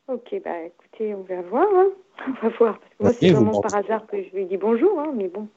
Ok, 0.10 0.42
bah 0.44 0.64
écoutez, 0.66 1.14
on 1.14 1.22
va 1.22 1.42
voir. 1.44 1.68
Hein. 1.72 1.90
On 2.28 2.48
va 2.48 2.56
voir. 2.58 2.80
Parce 2.80 2.90
que 2.90 3.04
moi, 3.04 3.14
c'est 3.14 3.32
vraiment 3.32 3.62
par 3.62 3.76
hasard 3.76 4.08
que 4.08 4.18
je 4.22 4.36
lui 4.36 4.46
dis 4.46 4.58
bonjour, 4.58 5.00
hein, 5.00 5.14
mais 5.16 5.28
bon. 5.28 5.48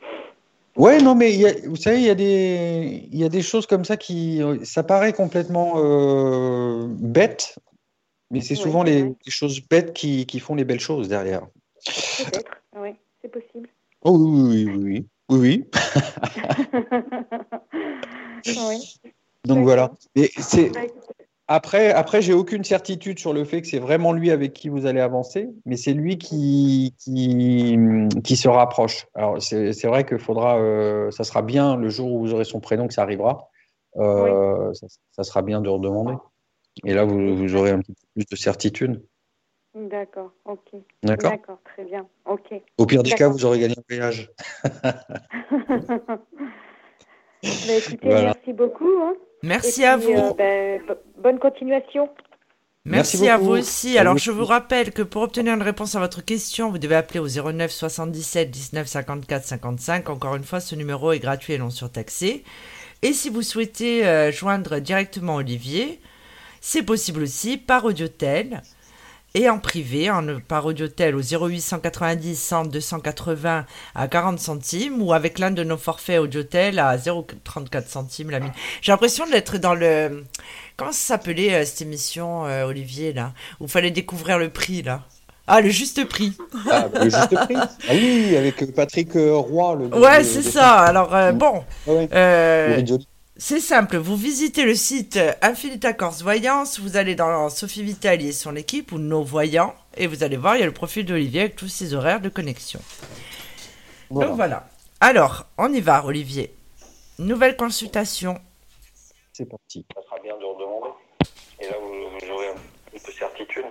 Ouais, 0.76 0.98
non, 1.00 1.14
mais 1.14 1.32
y 1.32 1.46
a, 1.46 1.52
vous 1.66 1.76
savez, 1.76 1.98
il 1.98 2.06
y, 2.06 2.10
a 2.10 2.14
des, 2.14 3.08
y 3.10 3.24
a 3.24 3.28
des 3.28 3.42
choses 3.42 3.66
comme 3.66 3.84
ça 3.84 3.96
qui. 3.96 4.40
Ça 4.62 4.82
paraît 4.82 5.12
complètement 5.12 5.74
euh, 5.76 6.86
bête, 6.88 7.58
mais 8.30 8.40
c'est 8.40 8.54
souvent 8.54 8.82
les, 8.82 9.02
les, 9.02 9.14
choses 9.26 9.60
bêtes 9.68 9.92
qui, 9.92 10.24
qui, 10.26 10.38
font 10.38 10.54
les 10.54 10.64
belles 10.64 10.80
choses 10.80 11.08
derrière. 11.08 11.42
Peut-être, 11.84 12.52
oui, 12.76 12.90
c'est 13.20 13.28
possible. 13.28 13.68
Oh 14.02 14.16
oui, 14.16 14.66
oui, 14.66 14.76
oui. 14.76 15.06
Oui, 15.28 15.38
oui. 15.38 15.64
oui. 18.44 19.00
Donc 19.44 19.64
voilà. 19.64 19.90
Mais 20.14 20.30
c'est. 20.38 20.70
Après, 21.54 21.92
après 21.92 22.22
j'ai 22.22 22.32
aucune 22.32 22.64
certitude 22.64 23.18
sur 23.18 23.34
le 23.34 23.44
fait 23.44 23.60
que 23.60 23.68
c'est 23.68 23.78
vraiment 23.78 24.14
lui 24.14 24.30
avec 24.30 24.54
qui 24.54 24.70
vous 24.70 24.86
allez 24.86 25.00
avancer, 25.00 25.50
mais 25.66 25.76
c'est 25.76 25.92
lui 25.92 26.16
qui, 26.16 26.94
qui, 26.98 27.76
qui, 28.24 28.36
se 28.36 28.48
rapproche. 28.48 29.06
Alors, 29.14 29.36
c'est 29.42 29.84
vrai 29.84 30.06
qu'il 30.06 30.18
faudra, 30.18 30.58
euh, 30.58 31.10
ça 31.10 31.24
sera 31.24 31.42
bien 31.42 31.76
le 31.76 31.90
jour 31.90 32.10
où 32.10 32.20
vous 32.20 32.32
aurez 32.32 32.44
son 32.44 32.60
prénom 32.60 32.88
que 32.88 32.94
ça 32.94 33.02
arrivera. 33.02 33.50
Euh, 33.98 34.72
ça, 35.10 35.24
sera 35.24 35.42
bien 35.42 35.60
de 35.60 35.68
redemander. 35.68 36.14
Et 36.86 36.94
là, 36.94 37.04
vous, 37.04 37.36
vous, 37.36 37.54
aurez 37.54 37.72
un 37.72 37.80
petit 37.80 37.92
peu 37.92 38.06
plus 38.14 38.24
de 38.30 38.36
certitude. 38.36 39.04
D'accord, 39.74 40.32
ok. 40.46 40.70
D'accord. 41.02 41.34
très 41.66 41.84
bien. 41.84 42.06
Ok. 42.24 42.50
Au 42.78 42.86
pire 42.86 43.02
des 43.02 43.10
cas, 43.10 43.28
vous 43.28 43.44
aurez 43.44 43.58
gagné 43.58 43.74
un 43.76 43.82
voyage. 43.90 44.30
Bah, 47.42 47.74
écoutez, 47.76 48.08
merci 48.08 48.52
beaucoup. 48.52 48.90
Hein. 49.02 49.14
Merci 49.42 49.84
à 49.84 49.96
vous. 49.96 50.12
Euh, 50.12 50.34
ben, 50.36 50.80
bonne 51.18 51.38
continuation. 51.38 52.08
Merci, 52.84 53.28
à 53.28 53.36
vous 53.36 53.50
aussi. 53.50 53.96
Alors, 53.96 54.18
je 54.18 54.32
vous 54.32 54.44
rappelle 54.44 54.92
que 54.92 55.02
pour 55.02 55.22
obtenir 55.22 55.54
une 55.54 55.62
réponse 55.62 55.94
à 55.94 56.00
votre 56.00 56.24
question, 56.24 56.70
vous 56.70 56.78
devez 56.78 56.96
appeler 56.96 57.20
au 57.20 57.28
09 57.28 57.70
77 57.70 58.50
19 58.50 58.86
54 58.88 59.44
55. 59.44 60.10
Encore 60.10 60.34
une 60.34 60.42
fois, 60.42 60.58
ce 60.58 60.74
numéro 60.74 61.12
est 61.12 61.20
gratuit 61.20 61.52
et 61.52 61.58
non 61.58 61.70
surtaxé. 61.70 62.42
Et 63.02 63.12
si 63.12 63.30
vous 63.30 63.42
souhaitez 63.42 64.04
euh, 64.06 64.32
joindre 64.32 64.80
directement 64.80 65.36
Olivier, 65.36 66.00
c'est 66.60 66.82
possible 66.82 67.22
aussi 67.22 67.56
par 67.56 67.84
audiotel 67.84 68.62
et 69.34 69.48
en 69.48 69.58
privé, 69.58 70.10
en, 70.10 70.40
par 70.40 70.66
audiotel 70.66 71.16
au 71.16 71.20
0890 71.20 72.36
100 72.36 72.64
280 72.66 73.66
à 73.94 74.08
40 74.08 74.38
centimes 74.38 75.02
ou 75.02 75.12
avec 75.12 75.38
l'un 75.38 75.50
de 75.50 75.64
nos 75.64 75.76
forfaits 75.76 76.20
audiotel 76.20 76.78
à 76.78 76.96
0,34 76.96 77.88
centimes 77.88 78.30
la 78.30 78.40
minute. 78.40 78.54
J'ai 78.82 78.92
l'impression 78.92 79.26
d'être 79.28 79.58
dans 79.58 79.74
le... 79.74 80.24
Comment 80.76 80.92
ça 80.92 81.14
s'appelait 81.14 81.54
euh, 81.54 81.64
cette 81.64 81.82
émission, 81.82 82.46
euh, 82.46 82.64
Olivier, 82.64 83.12
là 83.12 83.32
Où 83.60 83.68
fallait 83.68 83.90
découvrir 83.90 84.38
le 84.38 84.48
prix, 84.50 84.82
là? 84.82 85.02
Ah, 85.46 85.60
le 85.60 85.70
juste 85.70 86.04
prix. 86.06 86.32
Ah, 86.70 86.88
le 86.94 87.04
juste 87.04 87.34
prix. 87.34 87.56
Ah 87.88 87.92
oui, 87.92 88.36
avec 88.36 88.74
Patrick 88.74 89.16
euh, 89.16 89.34
Roy. 89.34 89.76
Le, 89.76 89.98
ouais, 89.98 90.22
c'est 90.22 90.42
ça. 90.42 90.80
Alors, 90.80 91.10
bon. 91.32 91.64
C'est 93.36 93.60
simple, 93.60 93.96
vous 93.96 94.14
visitez 94.14 94.64
le 94.64 94.74
site 94.74 95.18
Infinita 95.40 95.94
Corse 95.94 96.22
Voyance, 96.22 96.78
vous 96.78 96.98
allez 96.98 97.14
dans 97.14 97.48
Sophie 97.48 97.82
Vitali 97.82 98.28
et 98.28 98.32
son 98.32 98.54
équipe 98.56 98.92
ou 98.92 98.98
nos 98.98 99.22
voyants, 99.22 99.74
et 99.96 100.06
vous 100.06 100.22
allez 100.22 100.36
voir, 100.36 100.56
il 100.56 100.60
y 100.60 100.62
a 100.62 100.66
le 100.66 100.72
profil 100.72 101.06
d'Olivier 101.06 101.40
avec 101.40 101.56
tous 101.56 101.68
ses 101.68 101.94
horaires 101.94 102.20
de 102.20 102.28
connexion. 102.28 102.80
Voilà. 104.10 104.28
Donc 104.28 104.36
voilà. 104.36 104.68
Alors, 105.00 105.46
on 105.56 105.72
y 105.72 105.80
va, 105.80 106.04
Olivier. 106.04 106.54
Nouvelle 107.18 107.56
consultation. 107.56 108.38
C'est 109.32 109.48
parti. 109.48 109.86
Ça 109.94 110.02
sera 110.02 110.16
bien 110.22 110.36
de 110.36 110.44
redemander. 110.44 110.90
Et 111.60 111.68
là, 111.68 111.76
vous, 111.80 112.32
aurez 112.34 112.48
un 112.48 112.54
peu 112.92 112.98
de 112.98 113.16
certitude. 113.16 113.64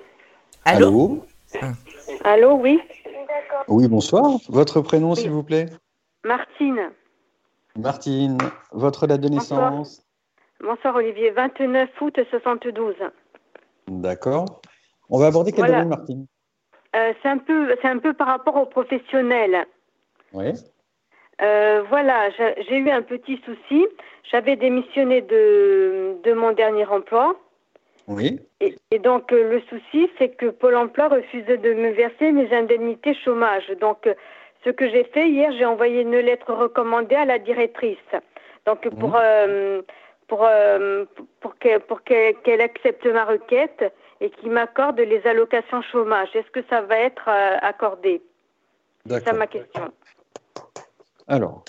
Allô 0.65 1.24
Allô, 1.54 1.74
Allô 2.24 2.54
oui. 2.56 2.80
Oui, 3.67 3.88
bonsoir. 3.88 4.39
Votre 4.50 4.82
prénom, 4.82 5.13
s'il 5.13 5.30
vous 5.30 5.43
plaît? 5.43 5.67
Martine. 6.26 6.91
Martine, 7.77 8.38
votre 8.71 9.07
date 9.07 9.21
de 9.21 9.29
naissance 9.29 10.05
Bonsoir, 10.60 10.95
Olivier, 10.95 11.31
29 11.31 11.89
août 12.01 12.19
72. 12.29 12.95
D'accord. 13.88 14.62
On 15.10 15.19
va 15.19 15.27
aborder 15.27 15.51
quel 15.51 15.65
domaine, 15.65 15.89
Martine 15.89 16.27
euh, 16.95 17.13
C'est 17.21 17.29
un, 17.29 17.39
peu, 17.39 17.75
un 17.84 17.97
peu 17.97 18.13
par 18.13 18.27
rapport 18.27 18.55
aux 18.57 18.67
professionnels. 18.67 19.65
Oui. 20.34 20.53
Euh, 21.41 21.84
voilà, 21.89 22.29
j'ai 22.29 22.77
eu 22.77 22.89
un 22.91 23.01
petit 23.01 23.41
souci. 23.43 23.88
J'avais 24.29 24.55
démissionné 24.55 25.21
de, 25.21 26.17
de, 26.23 26.34
mon 26.34 26.51
dernier 26.51 26.86
emploi. 26.86 27.36
Oui. 28.07 28.39
Et, 28.60 28.75
et 28.91 28.99
donc, 28.99 29.34
euh, 29.34 29.49
le 29.49 29.62
souci, 29.62 30.10
c'est 30.19 30.29
que 30.29 30.47
Pôle 30.47 30.75
emploi 30.75 31.07
refusait 31.07 31.57
de 31.57 31.73
me 31.73 31.91
verser 31.91 32.31
mes 32.31 32.53
indemnités 32.53 33.15
chômage. 33.15 33.67
Donc, 33.79 34.07
ce 34.63 34.69
que 34.69 34.89
j'ai 34.89 35.04
fait 35.06 35.30
hier, 35.30 35.52
j'ai 35.58 35.65
envoyé 35.65 36.02
une 36.02 36.17
lettre 36.17 36.54
recommandée 36.54 37.15
à 37.15 37.26
la 37.26 37.39
directrice. 37.39 37.97
Donc 38.65 38.88
pour 39.00 39.10
mhm. 39.10 39.19
euh, 39.21 39.82
pour 40.28 40.45
euh, 40.45 41.06
pour 41.39 41.56
qu'elle 41.58 41.82
pour 41.82 42.04
qu'elle 42.04 42.62
accepte 42.62 43.06
ma 43.06 43.26
requête 43.26 43.84
et 44.21 44.30
qui 44.30 44.50
m'accorde 44.50 45.00
les 45.00 45.26
allocations 45.26 45.82
chômage. 45.82 46.30
Est-ce 46.36 46.52
que 46.52 46.63
ça 46.69 46.82
va 46.82 46.97
être 46.97 47.28
euh, 47.28 47.58
accordé? 47.62 48.21
C'est 49.10 49.24
ça 49.24 49.34
ma 49.34 49.47
question. 49.47 49.91
Alors, 51.28 51.63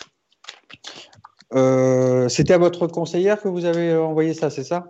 euh, 1.55 2.29
c'était 2.29 2.55
à 2.55 2.59
votre 2.59 2.87
conseillère 2.87 3.41
que 3.41 3.49
vous 3.49 3.65
avez 3.65 3.95
envoyé 3.97 4.35
ça, 4.35 4.51
c'est 4.51 4.65
ça? 4.65 4.85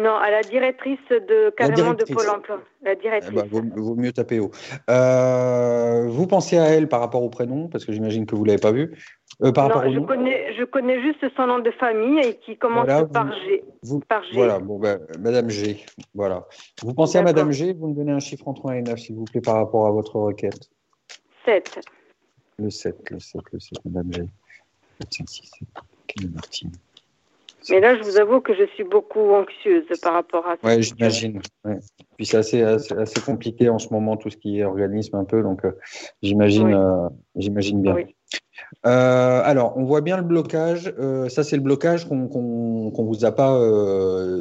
Non, 0.00 0.14
à 0.16 0.30
la 0.30 0.42
directrice 0.42 0.98
de 1.10 1.50
carrément 1.50 1.94
de 1.94 2.04
Pôle 2.04 2.28
emploi. 2.28 2.60
La 2.82 2.94
directrice. 2.94 3.30
Eh 3.32 3.48
ben, 3.48 3.72
vaut, 3.76 3.94
mieux 3.94 4.12
taper 4.12 4.40
haut. 4.40 4.50
Euh, 4.90 6.06
vous 6.08 6.26
pensez 6.26 6.58
à 6.58 6.64
elle 6.64 6.88
par 6.88 7.00
rapport 7.00 7.22
au 7.22 7.30
prénom, 7.30 7.68
parce 7.68 7.84
que 7.84 7.92
j'imagine 7.92 8.26
que 8.26 8.34
vous 8.34 8.42
ne 8.42 8.48
l'avez 8.48 8.60
pas 8.60 8.72
vu. 8.72 8.96
Euh, 9.42 9.52
par 9.52 9.68
non, 9.68 9.92
je, 9.92 10.00
connais, 10.00 10.54
je 10.54 10.64
connais 10.64 11.00
juste 11.02 11.24
son 11.36 11.46
nom 11.46 11.58
de 11.58 11.70
famille 11.72 12.20
et 12.20 12.34
qui 12.38 12.56
commence 12.56 12.86
par, 13.12 13.32
G, 13.32 13.64
Voilà, 14.32 14.58
bon, 14.58 14.78
ben, 14.78 15.00
Madame 15.20 15.50
G. 15.50 15.84
Voilà. 16.14 16.46
Vous 16.82 16.94
pensez 16.94 17.18
à 17.18 17.22
Madame 17.22 17.50
G, 17.50 17.72
vous 17.72 17.88
me 17.88 17.94
donnez 17.94 18.12
un 18.12 18.20
chiffre 18.20 18.46
entre 18.48 18.70
1 18.70 18.74
et 18.74 18.82
9, 18.82 18.98
s'il 18.98 19.16
vous 19.16 19.24
plaît, 19.24 19.40
par 19.40 19.56
rapport 19.56 19.86
à 19.86 19.90
votre 19.90 20.16
requête. 20.16 20.70
7. 21.44 21.80
Le 22.58 22.70
7, 22.70 23.10
le 23.10 23.18
7, 23.18 23.40
le 23.52 23.60
7, 23.60 23.84
Madame 23.86 24.12
G. 24.12 24.22
5, 25.10 25.28
6, 25.28 25.50
7. 25.58 25.68
Martine? 26.32 26.70
Mais 27.70 27.80
là, 27.80 27.96
je 27.96 28.02
vous 28.02 28.18
avoue 28.18 28.40
que 28.40 28.54
je 28.54 28.64
suis 28.74 28.84
beaucoup 28.84 29.32
anxieuse 29.32 29.84
par 30.02 30.14
rapport 30.14 30.46
à 30.46 30.56
ça. 30.56 30.58
Oui, 30.64 30.82
j'imagine. 30.82 31.40
Puis 32.16 32.26
c'est 32.26 32.36
assez, 32.36 32.62
assez, 32.62 33.20
compliqué 33.20 33.68
en 33.68 33.78
ce 33.78 33.88
moment, 33.92 34.16
tout 34.16 34.30
ce 34.30 34.36
qui 34.36 34.58
est 34.58 34.64
organisme 34.64 35.16
un 35.16 35.24
peu, 35.24 35.42
donc 35.42 35.64
euh, 35.64 35.72
j'imagine 36.22 36.74
euh, 36.74 37.08
j'imagine 37.36 37.82
bien. 37.82 37.96
Euh, 38.86 39.40
alors, 39.44 39.76
on 39.76 39.84
voit 39.84 40.00
bien 40.00 40.16
le 40.16 40.22
blocage. 40.22 40.94
ça, 41.28 41.42
c'est 41.42 41.56
le 41.56 41.62
blocage 41.62 42.06
qu'on 42.06 42.16
ne 42.16 43.04
vous 43.04 43.24
a 43.24 43.32
pas 43.32 43.58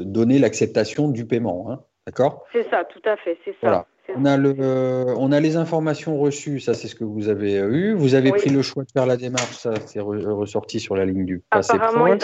donné 0.05 0.39
l'acceptation 0.39 1.09
du 1.09 1.25
paiement. 1.25 1.67
Hein, 1.69 1.79
D'accord? 2.05 2.43
C'est 2.51 2.69
ça, 2.69 2.83
tout 2.83 3.01
à 3.05 3.15
fait, 3.17 3.37
c'est 3.45 3.51
ça. 3.53 3.57
Voilà. 3.61 3.85
On 4.15 4.25
a, 4.25 4.37
le, 4.37 5.13
on 5.17 5.31
a 5.31 5.39
les 5.39 5.55
informations 5.55 6.19
reçues, 6.19 6.59
ça 6.59 6.73
c'est 6.73 6.87
ce 6.87 6.95
que 6.95 7.03
vous 7.03 7.29
avez 7.29 7.53
eu. 7.53 7.93
Vous 7.93 8.15
avez 8.15 8.31
pris 8.31 8.49
le 8.49 8.61
choix 8.61 8.83
de 8.83 8.91
faire 8.91 9.05
la 9.05 9.17
démarche, 9.17 9.57
ça 9.57 9.73
c'est 9.85 9.99
ressorti 9.99 10.79
sur 10.79 10.95
la 10.95 11.05
ligne 11.05 11.25
du 11.25 11.39
passé 11.49 11.73
Apparemment, 11.73 12.17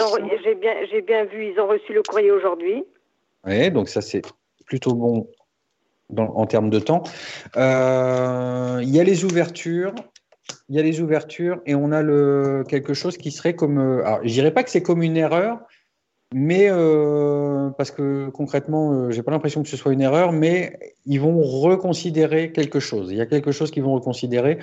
j'ai 0.44 0.54
bien, 0.54 0.74
bien, 1.06 1.24
vu, 1.24 1.52
ils 1.52 1.60
ont 1.60 1.66
reçu 1.66 1.92
le 1.92 2.02
courrier 2.02 2.30
aujourd'hui. 2.30 2.84
Oui, 3.46 3.70
donc 3.70 3.88
ça 3.88 4.00
c'est 4.00 4.22
plutôt 4.66 4.94
bon 4.94 5.26
en 6.16 6.46
termes 6.46 6.70
de 6.70 6.78
temps. 6.78 7.02
Euh, 7.56 8.80
il 8.82 8.94
y 8.94 9.00
a 9.00 9.04
les 9.04 9.24
ouvertures, 9.24 9.94
il 10.68 10.76
y 10.76 10.78
a 10.78 10.82
les 10.82 11.00
ouvertures 11.00 11.60
et 11.66 11.74
on 11.74 11.92
a 11.92 12.02
le, 12.02 12.64
quelque 12.68 12.94
chose 12.94 13.16
qui 13.16 13.30
serait 13.30 13.54
comme. 13.54 13.78
Euh, 13.78 14.06
alors, 14.06 14.20
je 14.22 14.32
dirais 14.32 14.52
pas 14.52 14.62
que 14.62 14.70
c'est 14.70 14.82
comme 14.82 15.02
une 15.02 15.16
erreur, 15.16 15.60
mais 16.32 16.68
euh, 16.70 17.70
parce 17.70 17.90
que 17.90 18.28
concrètement, 18.28 18.92
euh, 18.92 19.10
j'ai 19.10 19.22
pas 19.22 19.32
l'impression 19.32 19.62
que 19.62 19.68
ce 19.68 19.76
soit 19.76 19.92
une 19.92 20.00
erreur, 20.00 20.30
mais 20.32 20.94
ils 21.04 21.20
vont 21.20 21.42
reconsidérer 21.42 22.52
quelque 22.52 22.78
chose. 22.78 23.10
Il 23.10 23.16
y 23.16 23.20
a 23.20 23.26
quelque 23.26 23.50
chose 23.50 23.70
qu'ils 23.72 23.82
vont 23.82 23.94
reconsidérer 23.94 24.58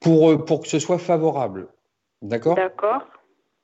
pour, 0.00 0.30
euh, 0.30 0.44
pour 0.44 0.62
que 0.62 0.68
ce 0.68 0.80
soit 0.80 0.98
favorable. 0.98 1.68
D'accord? 2.22 2.56
D'accord. 2.56 3.06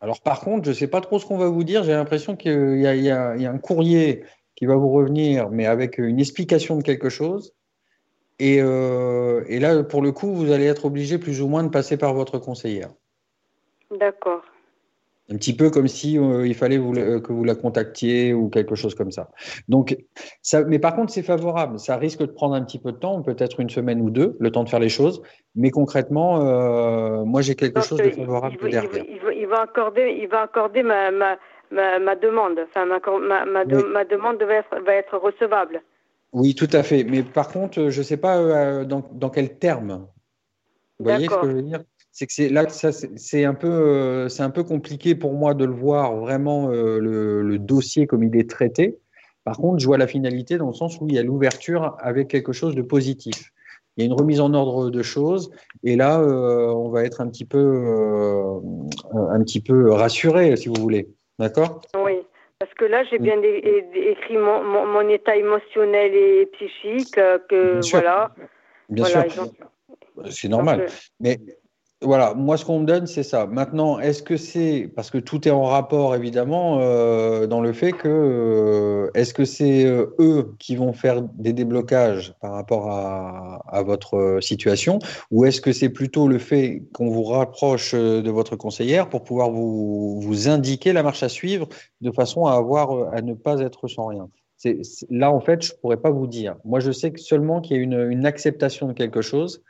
Alors 0.01 0.21
par 0.21 0.41
contre, 0.41 0.65
je 0.65 0.71
ne 0.71 0.75
sais 0.75 0.87
pas 0.87 1.01
trop 1.01 1.19
ce 1.19 1.27
qu'on 1.27 1.39
va 1.39 1.49
vous 1.49 1.65
dire. 1.65 1.83
J'ai 1.83 1.93
l'impression 1.93 2.37
qu'il 2.37 2.79
y, 2.79 2.83
y, 2.83 3.11
a 3.11 3.33
un 3.33 3.59
courrier 3.59 4.25
qui 4.55 4.67
va 4.67 4.77
vous 4.77 4.91
revenir, 4.91 5.51
mais 5.51 5.67
avec 5.67 5.99
une 5.99 6.21
explication 6.21 6.77
de 6.77 6.83
quelque 6.83 7.09
chose. 7.09 7.55
Et, 8.39 8.57
et 8.57 9.59
là, 9.61 9.85
pour 9.85 10.03
le 10.03 10.11
coup, 10.11 10.35
vous 10.35 10.51
allez 10.51 10.67
être 10.67 10.87
obligé 10.87 11.19
plus 11.19 11.41
ou 11.41 11.47
moins 11.47 11.63
de 11.63 11.69
passer 11.69 11.97
par 11.97 12.15
votre 12.15 12.39
conseillère. 12.39 12.91
D'accord. 13.97 14.43
Un 15.31 15.37
petit 15.37 15.55
peu 15.55 15.71
comme 15.71 15.87
si 15.87 16.19
euh, 16.19 16.47
il 16.47 16.55
fallait 16.55 16.79
euh, 16.79 17.21
que 17.21 17.33
vous 17.33 17.45
la 17.45 17.55
contactiez 17.55 18.35
ou 18.35 18.49
quelque 18.49 18.75
chose 18.75 18.95
comme 18.95 19.13
ça. 19.13 19.31
Donc, 19.69 19.97
ça, 20.43 20.65
mais 20.65 20.81
par 20.81 20.97
contre, 20.97 21.13
c'est 21.13 21.23
favorable. 21.23 21.79
Ça 21.79 21.97
risque 21.97 22.21
de 22.21 22.27
prendre 22.27 22.55
un 22.55 22.63
petit 22.63 22.79
peu 22.79 22.91
de 22.91 22.97
temps, 22.97 23.23
peut-être 23.23 23.61
une 23.61 23.71
semaine 23.71 24.01
ou 24.01 24.11
deux, 24.11 24.37
le 24.41 24.51
temps 24.51 24.65
de 24.65 24.69
faire 24.69 24.81
les 24.81 24.89
choses. 24.89 25.23
Mais 25.55 25.71
concrètement, 25.71 26.45
euh, 26.45 27.25
moi, 27.25 27.41
j'ai 27.41 27.55
quelque 27.55 27.81
chose 27.81 27.99
de 27.99 28.11
favorable 28.11 28.57
il, 28.63 28.71
derrière. 28.71 29.05
Il, 29.35 29.47
va 29.47 29.63
accorder, 29.63 30.19
il 30.21 30.29
va 30.29 30.43
accorder 30.43 30.83
ma, 30.83 31.13
ma, 31.13 31.39
ma, 31.71 32.17
demande. 32.17 32.59
Enfin, 32.69 32.85
ma, 32.85 33.45
ma, 33.47 34.05
demande 34.05 34.43
va 34.43 34.55
être, 34.55 34.81
va 34.85 34.95
être, 34.95 35.17
recevable. 35.17 35.83
Oui, 36.33 36.57
tout 36.57 36.69
à 36.73 36.83
fait. 36.83 37.05
Mais 37.05 37.23
par 37.23 37.49
contre, 37.49 37.91
je 37.91 37.99
ne 37.99 38.05
sais 38.05 38.17
pas 38.17 38.85
dans, 38.85 39.09
dans 39.13 39.31
quel 39.31 39.57
terme. 39.57 40.09
Vous 40.99 41.05
voyez 41.05 41.29
ce 41.29 41.35
que 41.35 41.49
je 41.49 41.57
veux 41.57 41.63
dire? 41.63 41.81
C'est 42.13 42.27
que 42.27 42.33
c'est 42.33 42.51
là 42.51 42.67
c'est 42.69 43.45
un 43.45 43.55
peu 43.55 43.69
euh, 43.69 44.29
c'est 44.29 44.43
un 44.43 44.51
peu 44.51 44.63
compliqué 44.63 45.15
pour 45.15 45.33
moi 45.33 45.55
de 45.55 45.65
le 45.65 45.73
voir 45.73 46.15
vraiment 46.17 46.71
euh, 46.71 46.99
le, 47.01 47.59
dossier 47.59 48.07
comme 48.07 48.23
il 48.23 48.37
est 48.37 48.49
traité. 48.49 48.99
Par 49.45 49.57
contre, 49.57 49.81
je 49.81 49.87
vois 49.87 49.99
la 49.99 50.07
finalité 50.07 50.57
dans 50.59 50.69
le 50.69 50.75
sens 50.75 51.01
où 51.01 51.09
il 51.09 51.15
y 51.15 51.19
a 51.19 51.23
l'ouverture 51.23 51.97
avec 51.99 52.29
quelque 52.29 52.53
chose 52.53 52.77
de 52.77 52.83
positif. 52.83 53.51
Il 53.97 54.05
y 54.05 54.05
a 54.05 54.07
une 54.07 54.13
remise 54.13 54.41
en 54.41 54.55
ordre 54.55 54.91
de 54.91 55.03
choses 55.03 55.51
et 55.85 55.97
là 55.97 56.21
euh, 56.21 56.67
on 56.69 56.91
va 56.91 57.03
être 57.05 57.23
un 57.23 57.29
petit 57.29 57.47
peu 57.47 58.61
un 59.15 59.43
petit 59.43 59.61
peu 59.61 59.91
rassuré 59.91 60.55
si 60.57 60.69
vous 60.69 60.81
voulez. 60.81 61.09
D'accord? 61.39 61.81
Oui. 61.97 62.19
Parce 62.59 62.75
que 62.75 62.85
là, 62.85 63.03
j'ai 63.11 63.19
bien 63.19 63.43
écrit 63.43 64.37
mon, 64.37 64.63
mon, 64.63 65.09
état 65.09 65.35
émotionnel 65.35 66.15
et 66.15 66.47
psychique, 66.53 67.17
que 67.49 67.81
voilà. 67.91 68.33
Bien 68.89 69.05
sûr. 69.05 69.25
C'est 70.31 70.49
normal. 70.49 70.87
Mais 71.19 71.41
voilà, 72.03 72.35
moi 72.35 72.57
ce 72.57 72.65
qu'on 72.65 72.81
me 72.81 72.85
donne, 72.85 73.07
c'est 73.07 73.23
ça. 73.23 73.47
Maintenant, 73.47 73.99
est-ce 73.99 74.23
que 74.23 74.37
c'est 74.37 74.91
parce 74.95 75.11
que 75.11 75.19
tout 75.19 75.47
est 75.47 75.51
en 75.51 75.65
rapport 75.65 76.15
évidemment 76.15 76.79
euh, 76.81 77.47
dans 77.47 77.61
le 77.61 77.73
fait 77.73 77.93
que 77.93 78.09
euh, 78.09 79.11
est-ce 79.15 79.33
que 79.33 79.45
c'est 79.45 79.85
euh, 79.85 80.15
eux 80.19 80.55
qui 80.59 80.77
vont 80.77 80.93
faire 80.93 81.23
des 81.23 81.53
déblocages 81.53 82.35
par 82.41 82.53
rapport 82.53 82.91
à, 82.91 83.63
à 83.69 83.83
votre 83.83 84.39
situation, 84.41 84.99
ou 85.31 85.45
est-ce 85.45 85.61
que 85.61 85.73
c'est 85.73 85.89
plutôt 85.89 86.29
le 86.29 86.39
fait 86.39 86.83
qu'on 86.93 87.09
vous 87.11 87.25
rapproche 87.25 87.95
de 87.95 88.31
votre 88.31 88.57
conseillère 88.57 89.09
pour 89.09 89.23
pouvoir 89.23 89.51
vous, 89.51 90.21
vous 90.21 90.49
indiquer 90.49 90.93
la 90.93 91.03
marche 91.03 91.23
à 91.23 91.29
suivre 91.29 91.69
de 92.01 92.11
façon 92.11 92.47
à 92.47 92.55
avoir 92.55 93.13
à 93.15 93.23
ne 93.23 93.35
pas 93.35 93.61
être 93.61 93.89
sans 93.89 94.07
rien? 94.07 94.29
C'est, 94.57 94.81
là 95.11 95.33
en 95.33 95.41
fait, 95.41 95.65
je 95.65 95.73
pourrais 95.81 95.97
pas 95.97 96.11
vous 96.11 96.27
dire. 96.27 96.57
Moi, 96.65 96.79
je 96.79 96.93
sais 96.93 97.13
que 97.13 97.21
seulement 97.21 97.61
qu'il 97.61 97.77
y 97.77 97.81
a 97.81 97.83
une, 97.83 98.11
une 98.11 98.27
acceptation 98.27 98.87
de 98.87 98.93
quelque 98.93 99.21
chose 99.21 99.63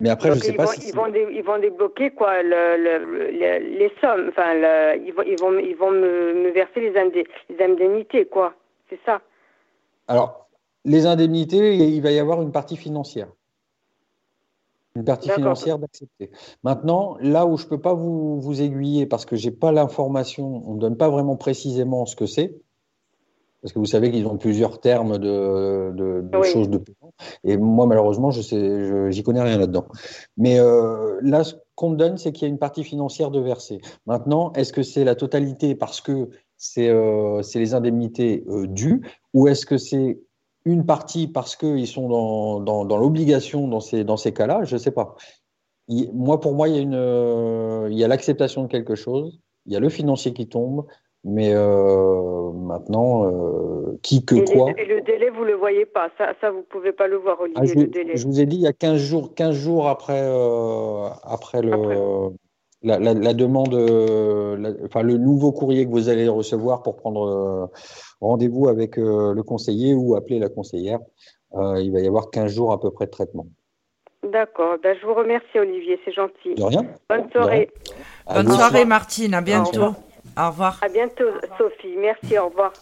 mais 0.00 0.10
après, 0.10 0.32
je 0.34 0.38
sais 0.38 0.52
pas 0.52 0.66
si 0.66 0.90
ils 0.90 0.94
vont, 0.94 1.06
ils 1.12 1.42
vont 1.42 1.58
débloquer 1.58 2.10
quoi, 2.12 2.42
les 2.42 3.92
sommes. 4.00 4.28
Enfin, 4.28 4.54
ils 4.94 5.12
vont, 5.12 5.22
ils 5.22 5.38
vont, 5.38 5.58
ils 5.58 5.76
vont 5.76 5.90
me, 5.90 6.50
verser 6.52 6.80
les, 6.80 6.92
les 6.92 7.64
indemnités, 7.64 8.26
quoi. 8.26 8.54
C'est 8.88 9.00
ça. 9.04 9.20
Alors, 10.06 10.48
les 10.84 11.06
indemnités, 11.06 11.74
il 11.74 12.00
va 12.00 12.12
y 12.12 12.18
avoir 12.18 12.42
une 12.42 12.52
partie 12.52 12.76
financière. 12.76 13.28
Une 14.94 15.04
partie 15.04 15.30
financière 15.30 15.78
d'accepter. 15.78 16.30
Maintenant, 16.62 17.16
là 17.20 17.46
où 17.46 17.56
je 17.56 17.64
ne 17.64 17.68
peux 17.68 17.80
pas 17.80 17.94
vous, 17.94 18.40
vous 18.40 18.62
aiguiller 18.62 19.06
parce 19.06 19.24
que 19.24 19.36
je 19.36 19.48
n'ai 19.48 19.54
pas 19.54 19.72
l'information, 19.72 20.62
on 20.66 20.74
ne 20.74 20.80
donne 20.80 20.96
pas 20.96 21.08
vraiment 21.08 21.36
précisément 21.36 22.06
ce 22.06 22.16
que 22.16 22.26
c'est, 22.26 22.54
parce 23.62 23.72
que 23.72 23.78
vous 23.78 23.86
savez 23.86 24.10
qu'ils 24.10 24.26
ont 24.26 24.36
plusieurs 24.36 24.80
termes 24.80 25.18
de, 25.18 25.92
de, 25.94 26.42
choses 26.42 26.70
de 26.70 26.78
paiement. 26.78 27.12
Et 27.44 27.56
moi, 27.56 27.86
malheureusement, 27.86 28.30
je 28.30 28.40
sais, 28.40 29.10
j'y 29.10 29.22
connais 29.22 29.42
rien 29.42 29.58
là-dedans. 29.58 29.86
Mais 30.36 30.60
euh, 30.60 31.18
là, 31.22 31.42
ce 31.42 31.54
qu'on 31.74 31.90
me 31.90 31.96
donne, 31.96 32.18
c'est 32.18 32.32
qu'il 32.32 32.42
y 32.42 32.50
a 32.50 32.52
une 32.52 32.58
partie 32.58 32.84
financière 32.84 33.30
de 33.30 33.40
verser. 33.40 33.80
Maintenant, 34.06 34.52
est-ce 34.52 34.72
que 34.72 34.82
c'est 34.82 35.04
la 35.04 35.16
totalité 35.16 35.74
parce 35.74 36.00
que 36.00 36.30
c'est 36.56 36.88
euh, 36.88 37.42
les 37.54 37.74
indemnités 37.74 38.44
euh, 38.48 38.66
dues, 38.66 39.02
ou 39.34 39.48
est-ce 39.48 39.66
que 39.66 39.76
c'est 39.76 40.20
une 40.64 40.84
partie 40.86 41.28
parce 41.28 41.56
qu'ils 41.56 41.86
sont 41.86 42.08
dans, 42.08 42.60
dans, 42.60 42.84
dans 42.84 42.96
l'obligation 42.96 43.68
dans 43.68 43.80
ces, 43.80 44.04
dans 44.04 44.16
ces 44.16 44.32
cas-là? 44.32 44.64
Je 44.64 44.74
ne 44.74 44.78
sais 44.80 44.90
pas. 44.90 45.16
moi, 46.12 46.40
pour 46.40 46.54
moi, 46.54 46.68
il 46.68 46.74
y 46.74 46.78
a, 46.78 46.82
une, 46.82 46.94
euh, 46.94 47.88
il 47.90 47.98
y 47.98 48.04
a 48.04 48.08
l'acceptation 48.08 48.62
de 48.62 48.68
quelque 48.68 48.94
chose, 48.94 49.40
il 49.66 49.72
y 49.72 49.76
a 49.76 49.80
le 49.80 49.88
financier 49.88 50.32
qui 50.32 50.48
tombe, 50.48 50.86
mais 51.24 51.52
euh, 51.52 52.52
maintenant, 52.52 53.24
euh, 53.24 53.98
qui 54.02 54.24
que 54.24 54.36
quoi. 54.36 54.70
et 54.76 54.84
le 54.84 55.00
délai, 55.02 55.30
vous 55.30 55.42
ne 55.42 55.50
le 55.50 55.54
voyez 55.54 55.84
pas. 55.84 56.08
Ça, 56.16 56.32
ça 56.40 56.50
vous 56.50 56.58
ne 56.58 56.62
pouvez 56.62 56.92
pas 56.92 57.08
le 57.08 57.16
voir, 57.16 57.40
Olivier, 57.40 57.60
ah, 57.62 57.66
je, 57.66 57.74
le 57.74 57.86
délai. 57.86 58.16
Je 58.16 58.26
vous 58.26 58.40
ai 58.40 58.46
dit, 58.46 58.56
il 58.56 58.62
y 58.62 58.68
a 58.68 58.72
15 58.72 58.98
jours, 58.98 59.34
15 59.34 59.54
jours 59.54 59.88
après, 59.88 60.22
euh, 60.22 61.08
après, 61.24 61.62
le, 61.62 62.30
La, 62.82 62.98
la, 62.98 63.34
demande, 63.34 63.74
enfin, 64.84 65.02
le 65.02 65.16
nouveau 65.16 65.50
courrier 65.50 65.84
que 65.84 65.90
vous 65.90 66.08
allez 66.08 66.28
recevoir 66.28 66.82
pour 66.82 66.96
prendre 66.96 67.70
rendez-vous 68.20 68.68
avec 68.68 68.96
le 68.96 69.42
conseiller 69.42 69.94
ou 69.94 70.14
appeler 70.14 70.38
la 70.38 70.48
conseillère. 70.48 71.00
il 71.54 71.90
va 71.92 72.00
y 72.00 72.06
avoir 72.06 72.30
15 72.30 72.52
jours 72.52 72.72
à 72.72 72.80
peu 72.80 72.90
près 72.92 73.06
de 73.06 73.10
traitement. 73.10 73.46
D'accord. 74.22 74.76
Ben, 74.82 74.96
je 75.00 75.06
vous 75.06 75.14
remercie, 75.14 75.58
Olivier. 75.58 75.98
C'est 76.04 76.12
gentil. 76.12 76.54
De 76.54 76.62
rien. 76.62 76.86
Bonne 77.08 77.30
soirée. 77.30 77.70
Bonne 78.32 78.50
soirée, 78.50 78.84
Martine. 78.84 79.34
À 79.34 79.40
bientôt. 79.40 79.94
Au 80.38 80.48
revoir. 80.50 80.78
À 80.82 80.88
bientôt, 80.88 81.24
Sophie. 81.56 81.96
Merci, 81.98 82.38
au 82.38 82.48
revoir. 82.48 82.72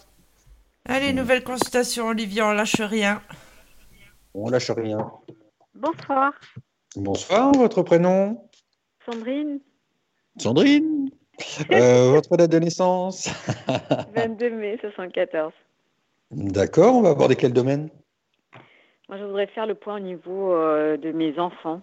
Allez, 0.84 1.12
nouvelle 1.12 1.42
consultation, 1.42 2.08
Olivier, 2.08 2.42
on 2.42 2.52
lâche 2.52 2.80
rien. 2.80 3.22
On 4.34 4.50
lâche 4.50 4.70
rien. 4.70 5.10
Bonsoir. 5.74 6.32
Bonsoir, 6.96 7.52
votre 7.52 7.82
prénom? 7.82 8.48
Sandrine. 9.04 9.60
Sandrine? 10.38 11.10
Euh, 11.70 12.12
Votre 12.12 12.38
date 12.38 12.50
de 12.50 12.58
naissance? 12.60 13.28
22 14.16 14.50
mai 14.52 14.78
74. 14.80 15.52
D'accord, 16.30 16.94
on 16.94 17.02
va 17.02 17.10
aborder 17.10 17.36
quel 17.36 17.52
domaine? 17.52 17.90
Moi, 19.10 19.18
je 19.18 19.24
voudrais 19.24 19.46
faire 19.48 19.66
le 19.66 19.74
point 19.74 19.96
au 19.96 20.00
niveau 20.00 20.54
euh, 20.54 20.96
de 20.96 21.12
mes 21.12 21.38
enfants. 21.38 21.82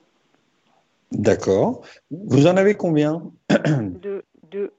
D'accord. 1.12 1.84
Vous 2.10 2.48
en 2.48 2.58
avez 2.58 2.74
combien? 2.74 3.32
Deux, 3.52 4.24
deux. 4.52 4.74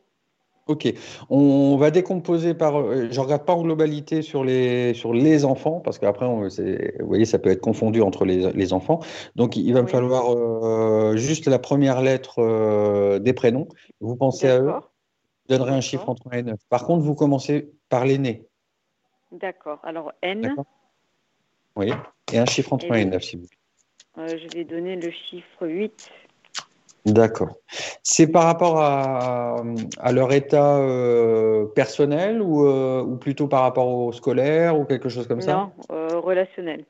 Ok, 0.66 0.88
on 1.28 1.76
va 1.76 1.90
décomposer 1.90 2.54
par. 2.54 2.76
euh, 2.80 3.08
Je 3.10 3.20
regarde 3.20 3.44
pas 3.44 3.52
en 3.52 3.62
globalité 3.62 4.22
sur 4.22 4.44
les 4.44 4.94
sur 4.94 5.12
les 5.12 5.44
enfants 5.44 5.80
parce 5.80 5.98
qu'après, 5.98 6.26
vous 6.26 6.48
voyez, 7.06 7.26
ça 7.26 7.38
peut 7.38 7.50
être 7.50 7.60
confondu 7.60 8.00
entre 8.00 8.24
les, 8.24 8.50
les 8.52 8.72
enfants. 8.72 9.00
Donc, 9.36 9.56
il 9.56 9.72
va 9.74 9.82
me 9.82 9.86
falloir 9.88 10.32
euh, 10.34 11.16
juste 11.16 11.48
la 11.48 11.58
première 11.58 12.00
lettre 12.00 12.38
euh, 12.38 13.18
des 13.18 13.34
prénoms. 13.34 13.68
Vous 14.00 14.16
pensez 14.16 14.48
à 14.48 14.58
eux, 14.60 14.72
je 15.50 15.54
donnerai 15.54 15.72
un 15.72 15.82
chiffre 15.82 16.08
entre 16.08 16.28
1 16.32 16.38
et 16.38 16.42
9. 16.44 16.58
Par 16.70 16.86
contre, 16.86 17.04
vous 17.04 17.14
commencez 17.14 17.70
par 17.90 18.06
l'aîné, 18.06 18.46
D'accord. 19.32 19.80
Alors, 19.82 20.12
N, 20.22 20.54
Oui, 21.76 21.90
et 22.32 22.38
un 22.38 22.46
chiffre 22.46 22.72
entre 22.72 22.86
Et 22.86 22.90
1 22.90 22.94
et 22.94 23.04
oui. 23.04 23.10
9, 23.10 23.22
s'il 23.22 23.40
vous 23.40 23.46
plaît. 23.48 23.58
euh, 24.22 24.38
je 24.38 24.56
vais 24.56 24.64
donner 24.64 24.96
le 24.96 25.10
chiffre 25.10 25.66
8. 25.66 26.10
D'accord. 27.04 27.58
C'est 28.02 28.28
par 28.30 28.44
rapport 28.44 28.80
à, 28.80 29.62
à 29.98 30.12
leur 30.12 30.32
état 30.32 30.78
euh, 30.78 31.66
personnel 31.66 32.40
ou, 32.40 32.66
euh, 32.66 33.02
ou 33.02 33.16
plutôt 33.16 33.46
par 33.46 33.62
rapport 33.62 33.88
au 33.88 34.12
scolaire 34.12 34.78
ou 34.78 34.86
quelque 34.86 35.10
chose 35.10 35.26
comme 35.26 35.42
ça? 35.42 35.54
Non, 35.54 35.72
euh, 35.90 36.18
relationnel. 36.18 36.86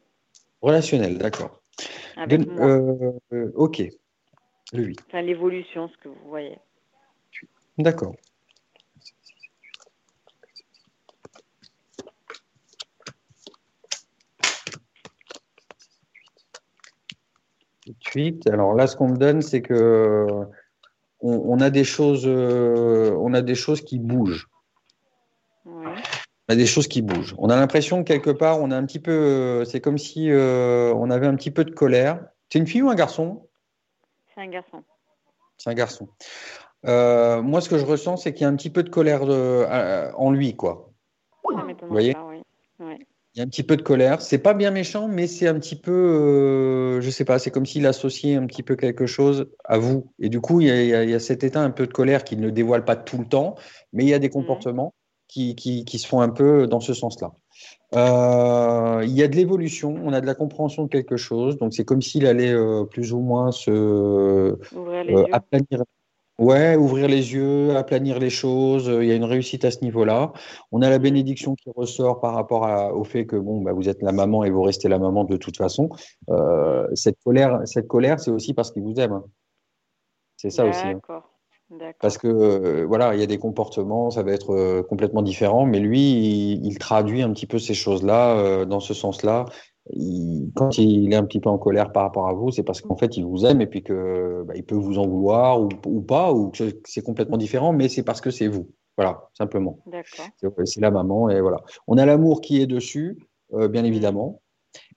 Relationnel, 0.63 1.19
d'accord. 1.19 1.61
Avec 2.17 2.41
De- 2.41 2.51
moi. 2.51 3.51
ok, 3.57 3.83
le 4.73 4.85
8. 4.85 5.01
Enfin, 5.09 5.23
l'évolution, 5.23 5.89
ce 5.89 5.97
que 5.99 6.09
vous 6.09 6.29
voyez. 6.29 6.59
D'accord. 7.79 8.15
Alors 18.51 18.75
là, 18.75 18.87
ce 18.87 18.97
qu'on 18.97 19.09
me 19.09 19.17
donne, 19.17 19.43
c'est 19.43 19.63
que 19.63 20.27
on, 21.21 21.43
on 21.47 21.61
a 21.61 21.71
des 21.71 21.85
choses, 21.85 22.25
euh, 22.27 23.17
on 23.21 23.35
a 23.35 23.43
des 23.43 23.55
choses 23.55 23.81
qui 23.83 23.99
bougent. 23.99 24.49
On 25.67 26.53
a 26.53 26.57
des 26.57 26.67
choses 26.67 26.89
qui 26.89 27.01
bougent. 27.03 27.35
On 27.39 27.49
a 27.49 27.57
l'impression 27.57 28.03
que 28.05 28.09
quelque 28.09 28.31
part, 28.31 28.61
on 28.61 28.71
a 28.71 28.77
un 28.77 28.85
petit 28.85 29.01
peu, 29.01 29.13
euh, 29.13 29.65
c'est 29.65 29.81
comme 29.81 29.99
si 29.99 30.31
euh, 30.31 30.93
on 30.95 31.11
avait 31.11 31.27
un 31.27 31.35
petit 31.37 31.51
peu 31.51 31.65
de 31.65 31.71
colère. 31.71 32.25
C'est 32.51 32.59
une 32.59 32.67
fille 32.67 32.83
ou 32.83 32.91
un 32.91 32.95
garçon? 32.95 33.49
C'est 34.35 34.43
un 34.43 34.49
garçon. 34.49 34.85
C'est 35.57 35.71
un 35.71 35.75
garçon. 35.75 36.09
Moi, 36.85 37.61
ce 37.61 37.69
que 37.69 37.79
je 37.79 37.87
ressens, 37.87 38.19
c'est 38.19 38.35
qu'il 38.35 38.43
y 38.43 38.45
a 38.45 38.49
un 38.49 38.57
petit 38.57 38.71
peu 38.71 38.83
de 38.83 38.91
colère 38.91 39.25
de- 39.25 40.13
en 40.17 40.31
lui, 40.31 40.55
quoi. 40.55 40.91
Ça 41.49 41.61
Vous 41.61 41.67
m'étonnerait 41.67 41.95
voyez? 41.95 42.13
pas, 42.13 42.27
oui. 42.29 42.43
Ouais. 42.81 42.99
Il 43.35 43.39
y 43.39 43.41
a 43.41 43.45
un 43.45 43.49
petit 43.49 43.65
peu 43.65 43.77
de 43.77 43.83
colère. 43.83 44.21
C'est 44.23 44.39
pas 44.39 44.55
bien 44.55 44.71
méchant, 44.71 45.09
mais 45.09 45.27
c'est 45.27 45.49
un 45.49 45.59
petit 45.59 45.75
peu, 45.75 45.91
euh, 45.91 47.01
je 47.01 47.11
sais 47.11 47.25
pas, 47.25 47.41
c'est 47.41 47.51
comme 47.51 47.67
s'il 47.67 47.85
associait 47.87 48.37
un 48.37 48.47
petit 48.47 48.63
peu 48.63 48.77
quelque 48.77 49.07
chose 49.07 49.51
à 49.65 49.77
vous. 49.79 50.13
Et 50.21 50.29
du 50.29 50.41
coup, 50.41 50.61
il 50.61 50.69
y 50.69 50.71
a, 50.71 50.83
il 50.83 50.89
y 50.89 50.95
a- 50.95 51.03
il 51.05 51.11
y 51.11 51.15
a 51.15 51.19
cet 51.19 51.43
état 51.43 51.61
un 51.61 51.71
peu 51.71 51.87
de 51.89 51.93
colère 51.93 52.23
qu'il 52.23 52.41
ne 52.41 52.51
dévoile 52.51 52.85
pas 52.85 52.95
tout 52.95 53.19
le 53.19 53.25
temps, 53.27 53.57
mais 53.93 54.05
il 54.05 54.09
y 54.09 54.15
a 54.15 54.21
des 54.21 54.31
comportements 54.31 54.95
qui, 55.27 55.57
qui, 55.57 55.85
qui 55.85 55.99
se 55.99 56.07
font 56.07 56.21
un 56.21 56.29
peu 56.29 56.69
dans 56.69 56.79
ce 56.81 56.95
sens-là. 56.95 57.33
Euh, 57.97 59.05
il 59.05 59.13
y 59.13 59.23
a 59.23 59.29
de 59.29 59.35
l'évolution, 59.37 59.97
on 60.05 60.13
a 60.13 60.21
de 60.21 60.27
la 60.27 60.35
compréhension 60.35 60.85
de 60.85 60.89
quelque 60.89 61.17
chose, 61.17 61.57
donc 61.59 61.75
c'est 61.75 61.85
comme 61.85 62.03
s'il 62.03 62.27
allait 62.27 62.53
euh, 62.53 62.85
plus 62.85 63.13
ou 63.13 63.21
moins 63.21 63.51
se 63.53 63.71
euh, 63.71 64.57
aplanir. 65.33 65.83
Ouais, 66.39 66.75
ouvrir 66.75 67.07
les 67.07 67.33
yeux, 67.33 67.77
aplanir 67.77 68.19
les 68.19 68.31
choses. 68.31 68.89
euh, 68.89 69.05
Il 69.05 69.09
y 69.09 69.13
a 69.13 69.15
une 69.15 69.25
réussite 69.25 69.65
à 69.65 69.71
ce 69.71 69.83
niveau-là. 69.83 70.33
On 70.73 70.83
a 70.83 70.91
la 70.91 70.99
bénédiction 70.99 71.55
qui 71.55 71.71
ressort 71.77 72.21
par 72.21 72.35
rapport 72.35 72.67
à- 72.67 72.93
au 72.93 73.05
fait 73.05 73.25
que 73.25 73.37
bon, 73.37 73.61
bah, 73.61 73.73
vous 73.73 73.89
êtes 73.89 74.03
la 74.03 74.11
maman 74.11 74.43
et 74.43 74.51
vous 74.51 74.63
restez 74.63 74.89
la 74.89 74.99
maman 74.99 75.23
de 75.25 75.37
toute 75.37 75.57
façon. 75.57 75.91
Euh, 76.31 76.89
cette 76.95 77.19
colère, 77.25 77.61
cette 77.67 77.87
colère, 77.87 78.19
c'est 78.19 78.33
aussi 78.33 78.53
parce 78.53 78.73
qu'il 78.73 78.83
vous 78.83 78.95
aime. 78.99 79.13
hein. 79.13 79.25
C'est 80.37 80.51
ça 80.51 80.65
aussi. 80.67 80.89
hein. 80.89 81.01
Parce 82.01 82.19
que 82.19 82.27
euh, 82.27 82.85
voilà, 82.85 83.15
il 83.15 83.21
y 83.21 83.23
a 83.23 83.27
des 83.27 83.39
comportements, 83.39 84.11
ça 84.11 84.23
va 84.25 84.33
être 84.33 84.51
euh, 84.55 84.83
complètement 84.83 85.23
différent, 85.23 85.65
mais 85.67 85.79
lui, 85.79 86.01
il, 86.01 86.67
il 86.67 86.79
traduit 86.79 87.23
un 87.23 87.33
petit 87.33 87.47
peu 87.47 87.59
ces 87.61 87.75
choses-là 87.75 88.65
dans 88.65 88.81
ce 88.81 88.93
sens-là. 88.93 89.45
Il- 89.91 90.51
quand 90.55 90.79
il 90.79 91.13
est 91.13 91.17
un 91.17 91.25
petit 91.25 91.41
peu 91.41 91.51
en 91.51 91.59
colère 91.59 91.93
par 91.93 92.05
rapport 92.05 92.27
à 92.29 92.33
vous, 92.33 92.51
c'est 92.51 92.63
parce 92.63 92.81
qu'en 92.81 92.97
fait, 92.97 93.17
il 93.19 93.25
vous 93.27 93.45
aime 93.45 93.61
et 93.61 93.67
puis 93.67 93.83
que 93.83 94.43
bah, 94.47 94.55
il 94.57 94.65
peut 94.65 94.75
vous 94.77 94.99
en 94.99 95.07
vouloir 95.07 95.61
ou, 95.61 95.69
ou 95.87 96.01
pas, 96.01 96.33
ou 96.33 96.51
que 96.51 96.65
c'est 96.85 97.03
complètement 97.03 97.37
différent, 97.37 97.73
mais 97.73 97.89
c'est 97.89 98.03
parce 98.03 98.21
que 98.23 98.31
c'est 98.31 98.49
vous. 98.49 98.71
Voilà, 98.97 99.29
simplement. 99.37 99.79
D'accord. 99.87 100.27
C'est 100.65 100.81
la 100.81 100.91
maman 100.91 101.29
et 101.29 101.41
voilà. 101.41 101.59
On 101.87 101.99
a 101.99 102.07
l'amour 102.07 102.41
qui 102.41 102.63
est 102.63 102.67
dessus, 102.67 103.19
euh, 103.53 103.69
bien 103.69 103.85
évidemment, 103.85 104.41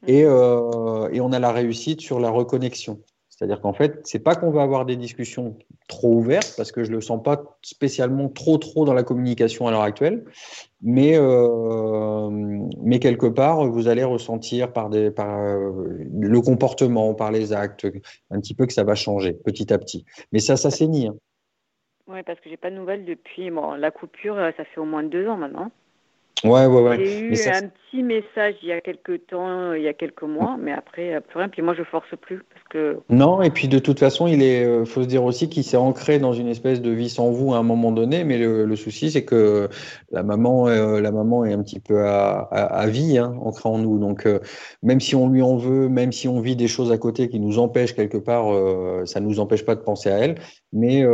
Mhm. 0.03 0.09
et, 0.09 0.23
euh, 0.23 1.09
et 1.11 1.19
on 1.21 1.31
a 1.33 1.39
la 1.39 1.51
réussite 1.51 1.99
sur 2.01 2.19
la 2.19 2.29
reconnexion. 2.29 3.01
C'est-à-dire 3.37 3.61
qu'en 3.61 3.73
fait, 3.73 3.99
c'est 4.03 4.17
pas 4.17 4.33
qu'on 4.33 4.49
va 4.49 4.63
avoir 4.63 4.83
des 4.83 4.95
discussions 4.95 5.59
trop 5.87 6.15
ouvertes, 6.15 6.55
parce 6.57 6.71
que 6.71 6.83
je 6.83 6.91
le 6.91 7.01
sens 7.01 7.21
pas 7.21 7.43
spécialement 7.61 8.29
trop 8.29 8.57
trop 8.57 8.83
dans 8.83 8.95
la 8.95 9.03
communication 9.03 9.67
à 9.67 9.71
l'heure 9.71 9.83
actuelle, 9.83 10.25
mais 10.81 11.11
euh, 11.15 12.29
mais 12.81 12.97
quelque 12.97 13.27
part, 13.27 13.63
vous 13.67 13.87
allez 13.87 14.03
ressentir 14.03 14.73
par 14.73 14.89
des 14.89 15.11
par 15.11 15.39
euh, 15.39 15.99
le 16.11 16.41
comportement, 16.41 17.13
par 17.13 17.31
les 17.31 17.53
actes, 17.53 17.85
un 18.31 18.39
petit 18.39 18.55
peu 18.55 18.65
que 18.65 18.73
ça 18.73 18.83
va 18.83 18.95
changer 18.95 19.33
petit 19.33 19.71
à 19.71 19.77
petit. 19.77 20.03
Mais 20.31 20.39
ça 20.39 20.57
s'assainit. 20.57 21.09
Hein. 21.09 21.15
Oui, 22.07 22.23
parce 22.23 22.39
que 22.39 22.49
j'ai 22.49 22.57
pas 22.57 22.71
de 22.71 22.75
nouvelles 22.75 23.05
depuis. 23.05 23.51
Bon, 23.51 23.75
la 23.75 23.91
coupure, 23.91 24.39
euh, 24.39 24.49
ça 24.57 24.65
fait 24.65 24.79
au 24.79 24.85
moins 24.85 25.03
deux 25.03 25.27
ans 25.27 25.37
maintenant. 25.37 25.69
Ouais, 26.43 26.65
ouais, 26.65 26.81
ouais. 26.81 27.05
J'ai 27.05 27.19
eu 27.19 27.29
Mais 27.29 27.35
ça, 27.35 27.57
un 27.57 27.67
petit 27.67 28.01
message 28.01 28.55
il 28.61 28.69
y 28.69 28.71
a 28.71 28.81
quelques 28.81 29.27
temps, 29.27 29.73
il 29.73 29.83
y 29.83 29.87
a 29.87 29.93
quelques 29.93 30.23
mois, 30.23 30.55
mais 30.59 30.71
après, 30.71 31.21
plus 31.21 31.39
rien. 31.39 31.49
Puis 31.49 31.61
moi, 31.61 31.73
je 31.75 31.83
force 31.83 32.15
plus 32.21 32.41
parce 32.43 32.63
Non, 33.09 33.41
et 33.41 33.49
puis 33.49 33.67
de 33.67 33.79
toute 33.79 33.99
façon, 33.99 34.27
il 34.27 34.41
euh, 34.41 34.85
faut 34.85 35.03
se 35.03 35.07
dire 35.07 35.23
aussi 35.23 35.49
qu'il 35.49 35.63
s'est 35.63 35.77
ancré 35.77 36.19
dans 36.19 36.33
une 36.33 36.47
espèce 36.47 36.81
de 36.81 36.91
vie 36.91 37.09
sans 37.09 37.31
vous 37.31 37.53
à 37.53 37.57
un 37.57 37.63
moment 37.63 37.91
donné. 37.91 38.23
Mais 38.23 38.37
le, 38.37 38.75
souci, 38.75 39.11
c'est 39.11 39.23
que 39.23 39.69
la 40.11 40.23
maman, 40.23 40.67
euh, 40.67 40.99
la 40.99 41.11
maman 41.11 41.45
est 41.45 41.53
un 41.53 41.61
petit 41.63 41.79
peu 41.79 42.05
à, 42.05 42.85
vie, 42.87 43.17
hein, 43.17 43.35
ancrée 43.41 43.69
en 43.69 43.77
nous. 43.77 43.99
Donc, 43.99 44.25
euh, 44.25 44.39
même 44.83 44.99
si 44.99 45.15
on 45.15 45.29
lui 45.29 45.41
en 45.41 45.57
veut, 45.57 45.89
même 45.89 46.11
si 46.11 46.27
on 46.27 46.39
vit 46.39 46.55
des 46.55 46.67
choses 46.67 46.91
à 46.91 46.97
côté 46.97 47.29
qui 47.29 47.39
nous 47.39 47.59
empêchent 47.59 47.95
quelque 47.95 48.17
part, 48.17 48.53
euh, 48.53 49.05
ça 49.05 49.19
nous 49.19 49.39
empêche 49.39 49.65
pas 49.65 49.75
de 49.75 49.81
penser 49.81 50.09
à 50.09 50.17
elle. 50.17 50.35
Mais 50.73 51.05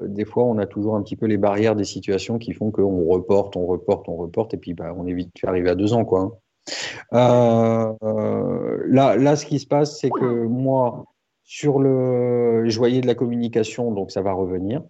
des 0.00 0.24
fois, 0.24 0.44
on 0.44 0.58
a 0.58 0.66
toujours 0.66 0.94
un 0.94 1.02
petit 1.02 1.16
peu 1.16 1.26
les 1.26 1.38
barrières 1.38 1.74
des 1.74 1.84
situations 1.84 2.38
qui 2.38 2.52
font 2.52 2.70
qu'on 2.70 3.04
reporte, 3.06 3.56
on 3.56 3.66
reporte, 3.66 4.08
on 4.08 4.16
reporte, 4.16 4.54
et 4.54 4.56
puis 4.58 4.74
bah, 4.74 4.94
on 4.96 5.06
est 5.06 5.14
vite 5.14 5.32
arriver 5.44 5.70
à 5.70 5.74
deux 5.74 5.94
ans, 5.94 6.04
quoi. 6.04 6.38
Euh, 7.12 7.94
là, 8.86 9.16
là, 9.16 9.36
ce 9.36 9.46
qui 9.46 9.58
se 9.58 9.66
passe, 9.66 9.98
c'est 10.00 10.10
que 10.10 10.44
moi, 10.46 11.04
sur 11.44 11.78
le, 11.78 12.68
voyais 12.76 13.00
de 13.00 13.06
la 13.06 13.14
communication, 13.14 13.90
donc 13.92 14.10
ça 14.10 14.22
va 14.22 14.32
revenir. 14.32 14.82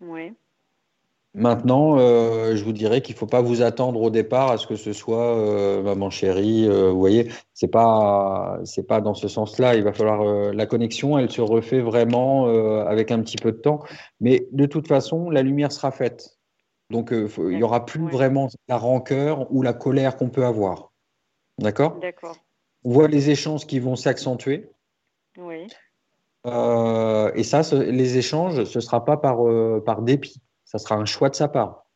Oui. 0.00 0.32
Maintenant, 1.34 1.98
euh, 1.98 2.54
je 2.56 2.62
vous 2.62 2.74
dirais 2.74 3.00
qu'il 3.00 3.14
faut 3.14 3.26
pas 3.26 3.40
vous 3.40 3.62
attendre 3.62 4.02
au 4.02 4.10
départ 4.10 4.50
à 4.50 4.58
ce 4.58 4.66
que 4.66 4.76
ce 4.76 4.92
soit 4.92 5.34
euh, 5.38 5.82
maman 5.82 6.10
chérie. 6.10 6.68
euh, 6.68 6.90
vous 6.90 6.98
voyez, 6.98 7.32
c'est 7.54 7.68
pas, 7.68 8.60
c'est 8.64 8.86
pas 8.86 9.00
dans 9.00 9.14
ce 9.14 9.28
sens-là. 9.28 9.74
Il 9.74 9.82
va 9.82 9.94
falloir 9.94 10.52
la 10.52 10.66
connexion, 10.66 11.18
elle 11.18 11.30
se 11.30 11.40
refait 11.40 11.80
vraiment 11.80 12.46
avec 12.86 13.10
un 13.10 13.20
petit 13.22 13.36
peu 13.36 13.52
de 13.52 13.56
temps. 13.56 13.80
Mais 14.20 14.46
de 14.52 14.66
toute 14.66 14.86
façon, 14.86 15.30
la 15.30 15.42
lumière 15.42 15.72
sera 15.72 15.90
faite. 15.90 16.38
Donc, 16.92 17.10
euh, 17.12 17.26
il 17.50 17.58
y 17.58 17.62
aura 17.62 17.86
plus 17.86 18.02
Ouais. 18.02 18.12
vraiment 18.12 18.48
la 18.68 18.76
rancœur 18.76 19.50
ou 19.50 19.62
la 19.62 19.72
colère 19.72 20.16
qu'on 20.16 20.28
peut 20.28 20.44
avoir. 20.44 20.92
D'accord? 21.58 21.98
D'accord. 22.00 22.36
On 22.84 22.92
voit 22.92 23.08
les 23.08 23.30
échanges 23.30 23.66
qui 23.66 23.80
vont 23.80 23.96
s'accentuer. 23.96 24.68
Oui. 25.38 25.68
Euh, 26.46 27.32
et 27.34 27.44
ça, 27.44 27.62
ce- 27.62 27.76
les 27.76 28.18
échanges, 28.18 28.64
ce 28.64 28.80
sera 28.80 29.04
pas 29.06 29.16
par, 29.16 29.46
euh, 29.48 29.82
par 29.84 30.02
dépit. 30.02 30.42
Ça 30.66 30.78
sera 30.78 30.96
un 30.96 31.06
choix 31.06 31.30
de 31.30 31.34
sa 31.34 31.48
part. 31.48 31.86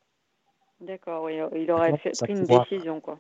D'accord. 0.81 1.25
Oui. 1.25 1.39
Il 1.55 1.99
fait, 2.03 2.15
ça 2.15 2.25
pris 2.27 2.35
une 2.35 2.45
décision, 2.45 3.01
quoi. 3.01 3.19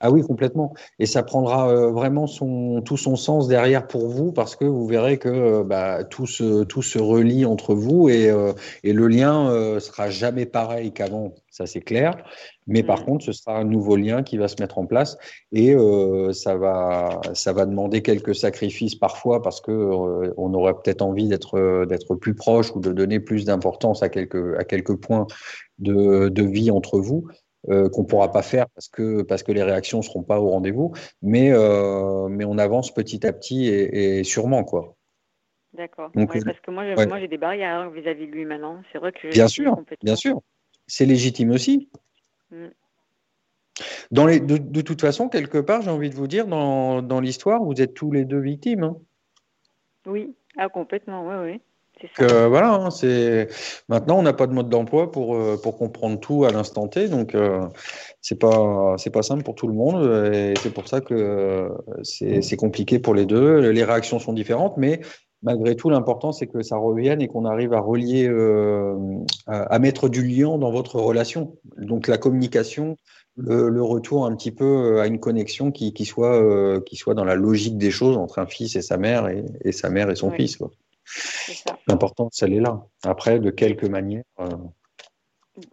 Ah 0.00 0.10
oui, 0.10 0.22
complètement. 0.22 0.74
Et 0.98 1.06
ça 1.06 1.22
prendra 1.22 1.70
euh, 1.70 1.90
vraiment 1.90 2.26
son, 2.26 2.82
tout 2.82 2.98
son 2.98 3.16
sens 3.16 3.48
derrière 3.48 3.86
pour 3.86 4.08
vous 4.08 4.32
parce 4.32 4.54
que 4.54 4.66
vous 4.66 4.86
verrez 4.86 5.16
que 5.16 5.30
euh, 5.30 5.64
bah, 5.64 6.04
tout, 6.04 6.26
se, 6.26 6.64
tout 6.64 6.82
se 6.82 6.98
relie 6.98 7.46
entre 7.46 7.74
vous 7.74 8.10
et, 8.10 8.28
euh, 8.28 8.52
et 8.82 8.92
le 8.92 9.08
lien 9.08 9.48
sera 9.80 10.10
jamais 10.10 10.44
pareil 10.44 10.92
qu'avant, 10.92 11.34
ça 11.50 11.64
c'est 11.64 11.80
clair. 11.80 12.16
Mais 12.66 12.82
par 12.82 13.00
Mhm. 13.00 13.04
contre, 13.06 13.24
ce 13.24 13.32
sera 13.32 13.56
un 13.56 13.64
nouveau 13.64 13.96
lien 13.96 14.22
qui 14.22 14.36
va 14.36 14.48
se 14.48 14.56
mettre 14.60 14.76
en 14.78 14.84
place 14.84 15.16
et 15.52 15.74
ça, 16.32 16.56
va, 16.56 17.20
ça 17.32 17.52
va 17.54 17.64
demander 17.64 18.02
quelques 18.02 18.34
sacrifices 18.34 18.94
parfois 18.96 19.40
parce 19.42 19.60
que 19.60 19.72
on 20.36 20.52
aurait 20.54 20.74
peut-être 20.74 21.02
envie 21.02 21.28
d'être 21.28 21.86
d'être 21.86 22.14
plus 22.14 22.34
proche 22.34 22.74
ou 22.74 22.80
de 22.80 22.92
donner 22.92 23.20
plus 23.20 23.44
d'importance 23.44 24.02
à 24.02 24.08
quelques, 24.08 24.58
à 24.58 24.64
quelques 24.64 24.96
points 24.96 25.26
de, 25.78 26.28
de 26.28 26.42
vie 26.42 26.70
entre 26.70 26.98
vous 26.98 27.26
euh, 27.68 27.88
qu'on 27.88 28.04
pourra 28.04 28.30
pas 28.32 28.42
faire 28.42 28.68
parce 28.70 28.88
que 28.88 29.22
parce 29.22 29.42
que 29.42 29.52
les 29.52 29.62
réactions 29.62 30.02
seront 30.02 30.22
pas 30.22 30.40
au 30.40 30.50
rendez-vous, 30.50 30.92
mais 31.22 31.50
euh, 31.52 32.28
mais 32.28 32.44
on 32.44 32.58
avance 32.58 32.92
petit 32.92 33.26
à 33.26 33.32
petit 33.32 33.66
et, 33.66 34.18
et 34.18 34.24
sûrement 34.24 34.64
quoi. 34.64 34.96
D'accord. 35.74 36.10
Ouais, 36.14 36.22
euh, 36.22 36.40
parce 36.44 36.60
que 36.60 36.70
moi, 36.70 36.84
j'ai- 36.86 36.94
ouais. 36.94 37.28
des 37.28 37.36
barrières 37.36 37.90
vis-à-vis 37.90 38.26
de 38.28 38.32
lui 38.32 38.44
maintenant. 38.44 38.80
C'est 38.92 38.98
vrai 38.98 39.10
que 39.10 39.28
Bien 39.28 39.48
sûr, 39.48 39.76
bien 40.02 40.14
sûr, 40.14 40.40
c'est 40.86 41.04
légitime 41.04 41.50
aussi. 41.50 41.88
Mm. 42.52 42.66
Dans 44.12 44.26
les, 44.26 44.38
de, 44.38 44.56
de 44.56 44.80
toute 44.82 45.00
façon, 45.00 45.28
quelque 45.28 45.58
part, 45.58 45.82
j'ai 45.82 45.90
envie 45.90 46.10
de 46.10 46.14
vous 46.14 46.28
dire, 46.28 46.46
dans, 46.46 47.02
dans 47.02 47.18
l'histoire, 47.20 47.62
vous 47.64 47.82
êtes 47.82 47.94
tous 47.94 48.12
les 48.12 48.24
deux 48.24 48.38
victimes. 48.38 48.84
hein. 48.84 48.96
Oui, 50.06 50.36
ah, 50.56 50.68
complètement, 50.68 51.26
oui, 51.26 51.34
oui. 51.52 51.60
Voilà, 52.18 52.74
hein, 52.74 52.90
c'est 52.90 53.48
maintenant 53.88 54.18
on 54.18 54.22
n'a 54.22 54.32
pas 54.32 54.46
de 54.46 54.52
mode 54.52 54.68
d'emploi 54.68 55.10
pour 55.10 55.34
euh, 55.36 55.56
pour 55.62 55.78
comprendre 55.78 56.20
tout 56.20 56.44
à 56.44 56.50
l'instant 56.52 56.86
T, 56.86 57.08
donc 57.08 57.34
euh, 57.34 57.66
c'est 58.20 58.38
pas 58.38 58.94
c'est 58.98 59.10
pas 59.10 59.22
simple 59.22 59.42
pour 59.42 59.54
tout 59.54 59.66
le 59.66 59.74
monde 59.74 60.32
et 60.34 60.54
c'est 60.60 60.72
pour 60.72 60.86
ça 60.86 61.00
que 61.00 61.14
euh, 61.14 61.68
c'est 62.02 62.56
compliqué 62.56 62.98
pour 62.98 63.14
les 63.14 63.26
deux. 63.26 63.70
Les 63.70 63.84
réactions 63.84 64.18
sont 64.18 64.32
différentes, 64.32 64.76
mais 64.76 65.00
malgré 65.42 65.76
tout, 65.76 65.90
l'important 65.90 66.32
c'est 66.32 66.46
que 66.46 66.62
ça 66.62 66.76
revienne 66.76 67.20
et 67.20 67.28
qu'on 67.28 67.44
arrive 67.46 67.72
à 67.72 67.80
relier, 67.80 68.28
euh, 68.28 68.94
à, 69.46 69.62
à 69.62 69.78
mettre 69.78 70.08
du 70.08 70.22
lien 70.24 70.56
dans 70.58 70.70
votre 70.70 71.00
relation. 71.00 71.56
Donc 71.78 72.06
la 72.06 72.18
communication, 72.18 72.96
le, 73.36 73.68
le 73.68 73.82
retour 73.82 74.26
un 74.26 74.34
petit 74.36 74.52
peu 74.52 75.00
à 75.00 75.06
une 75.06 75.20
connexion 75.20 75.70
qui 75.72 75.92
qui 75.92 76.04
soit 76.04 76.34
euh, 76.40 76.80
qui 76.80 76.96
soit 76.96 77.14
dans 77.14 77.24
la 77.24 77.34
logique 77.34 77.78
des 77.78 77.90
choses 77.90 78.16
entre 78.16 78.38
un 78.38 78.46
fils 78.46 78.76
et 78.76 78.82
sa 78.82 78.98
mère 78.98 79.28
et, 79.28 79.44
et 79.64 79.72
sa 79.72 79.90
mère 79.90 80.10
et 80.10 80.16
son 80.16 80.28
Oui. 80.30 80.36
fils. 80.36 80.56
quoi. 80.56 80.70
L'important, 81.86 82.28
elle 82.40 82.54
est 82.54 82.60
là. 82.60 82.82
Après, 83.04 83.38
de 83.38 83.50
quelque 83.50 83.86
manière. 83.86 84.24
euh, 84.40 84.46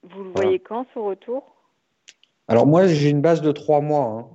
Vous 0.03 0.23
le 0.23 0.29
Voilà. 0.32 0.47
voyez 0.47 0.59
quand, 0.59 0.86
ce 0.93 0.99
retour? 0.99 1.43
Alors, 2.47 2.67
moi, 2.67 2.88
j'ai 2.88 3.09
une 3.09 3.21
base 3.21 3.41
de 3.41 3.51
trois 3.51 3.82
mois. 3.82 4.05
hein. 4.05 4.29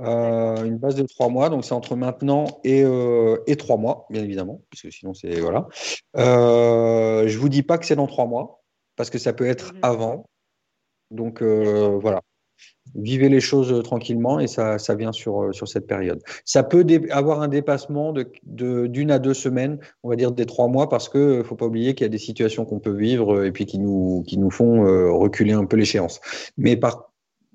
Euh, 0.00 0.64
une 0.64 0.76
base 0.76 0.96
de 0.96 1.04
trois 1.06 1.28
mois, 1.28 1.50
donc 1.50 1.64
c'est 1.64 1.72
entre 1.72 1.94
maintenant 1.94 2.46
et, 2.64 2.82
euh, 2.82 3.36
et 3.46 3.54
trois 3.56 3.76
mois, 3.76 4.06
bien 4.10 4.24
évidemment, 4.24 4.60
parce 4.70 4.82
que 4.82 4.90
sinon, 4.90 5.14
c'est. 5.14 5.38
Voilà. 5.38 5.68
Euh, 6.16 7.28
je 7.28 7.38
vous 7.38 7.48
dis 7.48 7.62
pas 7.62 7.78
que 7.78 7.86
c'est 7.86 7.94
dans 7.94 8.08
trois 8.08 8.26
mois, 8.26 8.62
parce 8.96 9.08
que 9.08 9.18
ça 9.18 9.32
peut 9.32 9.46
être 9.46 9.72
Mhm. 9.74 9.80
avant. 9.82 10.26
Donc, 11.12 11.42
voilà. 11.42 12.22
Vivez 12.94 13.28
les 13.28 13.40
choses 13.40 13.82
tranquillement 13.82 14.38
et 14.38 14.46
ça, 14.46 14.78
ça 14.78 14.94
vient 14.94 15.10
sur, 15.10 15.42
euh, 15.42 15.52
sur 15.52 15.66
cette 15.66 15.86
période. 15.86 16.22
Ça 16.44 16.62
peut 16.62 16.86
avoir 17.10 17.40
un 17.42 17.48
dépassement 17.48 18.12
de, 18.12 18.30
de- 18.44 18.86
d'une 18.86 19.10
à 19.10 19.18
deux 19.18 19.34
semaines, 19.34 19.78
on 20.02 20.10
va 20.10 20.16
dire 20.16 20.30
des 20.30 20.46
trois 20.46 20.68
mois, 20.68 20.88
parce 20.88 21.08
que 21.08 21.18
euh, 21.18 21.44
faut 21.44 21.56
pas 21.56 21.66
oublier 21.66 21.94
qu'il 21.94 22.04
y 22.04 22.06
a 22.06 22.10
des 22.10 22.18
situations 22.18 22.64
qu'on 22.64 22.78
peut 22.78 22.94
vivre 22.94 23.36
euh, 23.36 23.46
et 23.46 23.52
puis 23.52 23.66
qui 23.66 23.78
nous, 23.78 24.22
qui 24.28 24.38
nous 24.38 24.50
font 24.50 24.86
euh, 24.86 25.10
reculer 25.10 25.54
un 25.54 25.64
peu 25.64 25.76
l'échéance. 25.76 26.20
Mais 26.56 26.76
par, 26.76 27.10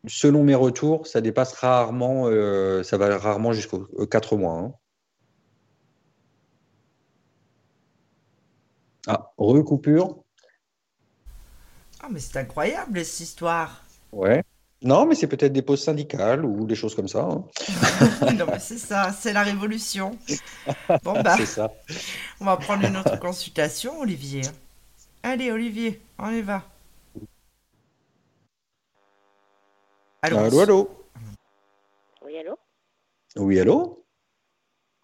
selon 0.08 0.44
mes 0.44 0.56
retours, 0.56 1.08
ça 1.08 1.22
dépasse 1.22 1.54
rarement, 1.54 2.24
euh, 2.28 2.84
ça 2.84 2.98
va 2.98 3.18
rarement 3.18 3.54
jusqu'aux 3.54 3.88
euh, 3.98 4.06
quatre 4.06 4.36
mois. 4.36 4.58
hein. 4.58 4.74
Ah, 9.08 9.32
recoupure. 9.38 10.24
Ah, 12.02 12.08
mais 12.12 12.20
c'est 12.20 12.38
incroyable 12.38 13.06
cette 13.06 13.22
histoire. 13.22 13.86
Ouais. 14.12 14.44
Non, 14.82 15.06
mais 15.06 15.16
c'est 15.16 15.28
peut-être 15.28 15.52
des 15.52 15.62
pauses 15.62 15.84
syndicales 15.84 16.46
ou 16.46 16.66
des 16.66 16.76
choses 16.76 16.96
comme 16.96 17.08
ça. 17.10 17.24
hein. 17.24 17.44
non, 18.38 18.46
mais 18.48 18.60
c'est 18.60 18.78
ça, 18.78 19.12
c'est 19.12 19.34
la 19.34 19.44
révolution. 19.44 20.12
Bon, 21.04 21.22
bah, 21.22 21.36
C'est 21.38 21.46
ça. 21.46 21.72
on 22.40 22.46
va 22.46 22.58
prendre 22.58 22.86
une 22.88 22.98
autre 22.98 23.18
consultation, 23.20 24.00
Olivier. 24.00 24.42
Allez, 25.24 25.52
Olivier, 25.52 26.02
on 26.18 26.30
y 26.32 26.42
va. 26.42 26.64
Allô, 30.22 30.38
Allô, 30.38 30.60
allô. 30.60 30.90
Oui, 32.24 32.38
allô? 32.38 32.58
Oui, 33.36 33.60
allô? 33.60 34.04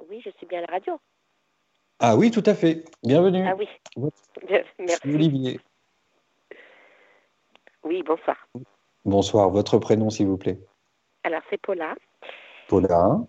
Oui, 0.09 0.21
je 0.23 0.30
suis 0.38 0.45
bien 0.47 0.59
à 0.59 0.61
la 0.61 0.73
radio. 0.73 0.99
Ah 1.99 2.15
oui, 2.15 2.32
tout 2.32 2.43
à 2.45 2.55
fait. 2.55 2.86
Bienvenue. 3.03 3.47
Ah 3.47 3.55
oui. 3.55 3.67
Merci. 4.80 5.01
Olivier. 5.05 5.59
Oui, 7.84 8.03
bonsoir. 8.03 8.38
Bonsoir. 9.06 9.49
Votre 9.51 9.78
prénom, 9.78 10.10
s'il 10.10 10.28
vous 10.28 10.38
plaît. 10.38 10.60
Alors, 11.24 11.41
c'est 11.49 11.62
Paula. 11.62 11.95
Paula. 12.68 13.20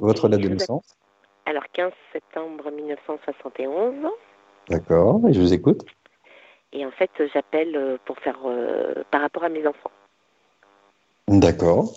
Votre 0.00 0.28
date 0.28 0.40
de 0.40 0.48
naissance. 0.48 0.96
Alors, 1.44 1.64
15 1.74 1.92
septembre 2.12 2.70
1971. 2.70 4.06
D'accord. 4.68 5.20
Et 5.28 5.34
je 5.34 5.40
vous 5.40 5.52
écoute. 5.52 5.84
Et 6.72 6.86
en 6.86 6.90
fait, 6.92 7.10
j'appelle 7.34 7.76
euh, 7.76 7.98
pour 8.06 8.18
faire 8.18 8.38
euh, 8.46 9.04
par 9.10 9.20
rapport 9.20 9.44
à 9.44 9.48
mes 9.48 9.66
enfants. 9.66 9.90
D'accord. 11.28 11.92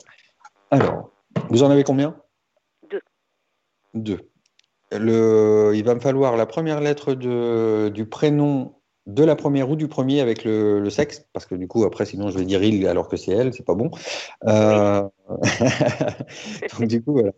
Alors, 0.71 1.11
vous 1.49 1.63
en 1.63 1.69
avez 1.69 1.84
combien? 1.84 2.15
Deux. 2.89 3.01
Deux. 3.93 4.19
Le, 4.91 5.71
il 5.76 5.84
va 5.84 5.95
me 5.95 5.99
falloir 5.99 6.36
la 6.36 6.45
première 6.45 6.82
lettre 6.82 7.13
de, 7.13 7.89
du 7.89 8.05
prénom 8.05 8.76
de 9.05 9.23
la 9.23 9.35
première 9.35 9.69
ou 9.69 9.75
du 9.75 9.87
premier 9.87 10.21
avec 10.21 10.43
le, 10.45 10.79
le 10.79 10.89
sexe, 10.89 11.27
parce 11.33 11.45
que 11.45 11.55
du 11.55 11.67
coup, 11.67 11.83
après, 11.83 12.05
sinon, 12.05 12.29
je 12.29 12.39
vais 12.39 12.45
dire 12.45 12.63
il 12.63 12.87
alors 12.87 13.09
que 13.09 13.17
c'est 13.17 13.31
elle, 13.31 13.53
c'est 13.53 13.65
pas 13.65 13.75
bon. 13.75 13.91
Euh, 14.45 15.03
Donc, 16.79 16.87
du 16.87 17.03
coup, 17.03 17.13
voilà. 17.13 17.31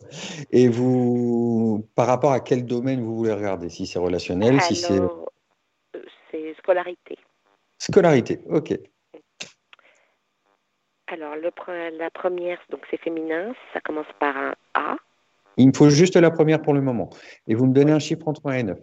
Et 0.52 0.68
vous, 0.68 1.88
par 1.96 2.08
rapport 2.08 2.32
à 2.34 2.40
quel 2.40 2.66
domaine 2.66 3.02
vous 3.02 3.16
voulez 3.16 3.34
regarder? 3.34 3.70
Si 3.70 3.88
c'est 3.88 4.00
relationnel, 4.00 4.62
si 4.62 4.76
c'est 4.76 5.00
c'est 6.32 6.54
scolarité. 6.60 7.18
scolarité. 7.80 8.42
Ok. 8.50 8.78
Alors, 11.08 11.36
le, 11.36 11.52
la 11.98 12.10
première, 12.10 12.60
donc 12.70 12.82
c'est 12.90 13.00
féminin, 13.00 13.54
ça 13.74 13.80
commence 13.80 14.08
par 14.20 14.36
un 14.36 14.56
A. 14.74 14.98
Il 15.58 15.68
me 15.68 15.74
faut 15.74 15.90
juste 15.90 16.16
la 16.16 16.32
première 16.32 16.62
pour 16.62 16.74
le 16.74 16.82
moment. 16.82 17.10
Et 17.48 17.56
vous 17.56 17.66
me 17.66 17.74
donnez 17.74 17.92
un 17.92 18.00
chiffre 18.00 18.28
entre 18.28 18.50
1 18.50 18.54
et 18.54 18.64
9. 18.64 18.78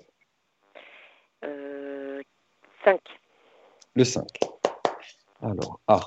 Euh, 2.86 2.92
5. 2.92 3.00
Le 3.94 4.04
5. 4.04 4.26
Alors, 5.42 5.80
A. 5.86 6.00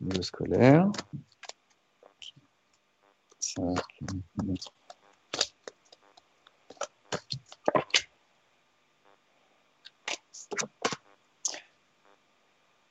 Le 0.00 0.22
scolaire. 0.22 0.90
5. 3.40 3.76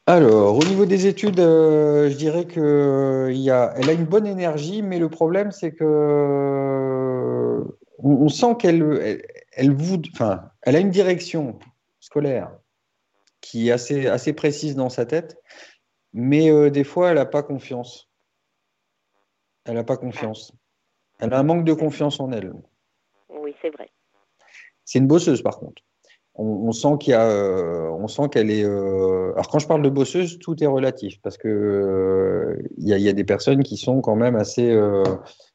Alors, 0.08 0.58
au 0.58 0.64
niveau 0.66 0.86
des 0.86 1.08
études, 1.08 1.40
euh, 1.40 2.10
je 2.10 2.16
dirais 2.16 2.46
que 2.46 3.30
il 3.32 3.38
y 3.38 3.50
a, 3.50 3.74
elle 3.78 3.90
a 3.90 3.94
une 3.94 4.06
bonne 4.06 4.28
énergie, 4.28 4.82
mais 4.82 5.00
le 5.00 5.10
problème, 5.10 5.52
c'est 5.52 5.72
que 5.74 7.64
on, 8.00 8.10
on 8.10 8.30
sent 8.30 8.56
qu'elle, 8.60 8.82
elle, 9.04 9.22
elle 9.54 9.76
elle 10.64 10.76
a 10.76 10.80
une 10.80 10.90
direction 10.90 11.60
scolaire 12.12 12.52
qui 13.40 13.70
est 13.70 13.72
assez, 13.72 14.06
assez 14.08 14.34
précise 14.34 14.76
dans 14.76 14.90
sa 14.90 15.06
tête, 15.06 15.42
mais 16.14 16.52
euh, 16.52 16.70
des 16.70 16.84
fois, 16.84 17.10
elle 17.10 17.16
n'a 17.16 17.26
pas 17.26 17.42
confiance. 17.42 18.10
Elle 19.66 19.76
n'a 19.76 19.84
pas 19.84 19.98
confiance. 19.98 20.54
Elle 21.20 21.34
a 21.34 21.40
un 21.40 21.44
manque 21.44 21.64
de 21.64 21.74
confiance 21.74 22.20
en 22.20 22.32
elle. 22.32 22.54
Oui, 23.30 23.56
c'est 23.62 23.70
vrai. 23.70 23.90
C'est 24.86 25.00
une 25.00 25.08
bosseuse, 25.08 25.42
par 25.42 25.58
contre. 25.58 25.82
On, 26.36 26.46
on 26.46 26.72
sent 26.72 26.98
qu'il 27.00 27.12
y 27.12 27.16
a, 27.16 27.26
euh, 27.28 27.90
on 27.90 28.08
sent 28.08 28.30
qu'elle 28.32 28.52
est. 28.52 28.64
euh, 28.66 29.32
Alors, 29.34 29.48
quand 29.50 29.60
je 29.60 29.68
parle 29.68 29.82
de 29.82 29.90
bosseuse, 29.90 30.38
tout 30.38 30.62
est 30.64 30.68
relatif 30.68 31.20
parce 31.22 31.38
que 31.38 32.58
il 32.78 32.88
y, 32.88 33.02
y 33.02 33.10
a 33.10 33.14
des 33.14 33.24
personnes 33.24 33.64
qui 33.64 33.78
sont 33.78 34.02
quand 34.02 34.16
même 34.16 34.36
assez, 34.36 34.70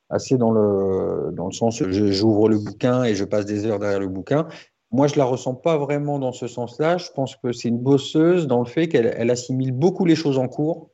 assez 0.08 0.36
dans 0.38 0.50
le, 0.52 1.30
dans 1.32 1.46
le 1.46 1.52
sens. 1.52 1.82
J'ouvre 1.82 2.48
le 2.48 2.58
bouquin 2.58 3.04
et 3.04 3.14
je 3.14 3.24
passe 3.24 3.46
des 3.46 3.66
heures 3.66 3.78
derrière 3.78 4.00
le 4.00 4.08
bouquin. 4.08 4.48
Moi, 4.92 5.08
je 5.08 5.16
la 5.16 5.24
ressens 5.24 5.54
pas 5.54 5.76
vraiment 5.78 6.18
dans 6.18 6.32
ce 6.32 6.46
sens-là. 6.46 6.96
Je 6.96 7.10
pense 7.10 7.36
que 7.36 7.52
c'est 7.52 7.68
une 7.68 7.78
bosseuse 7.78 8.46
dans 8.46 8.60
le 8.60 8.66
fait 8.66 8.88
qu'elle 8.88 9.12
elle 9.16 9.30
assimile 9.30 9.72
beaucoup 9.72 10.04
les 10.04 10.14
choses 10.14 10.38
en 10.38 10.48
cours. 10.48 10.90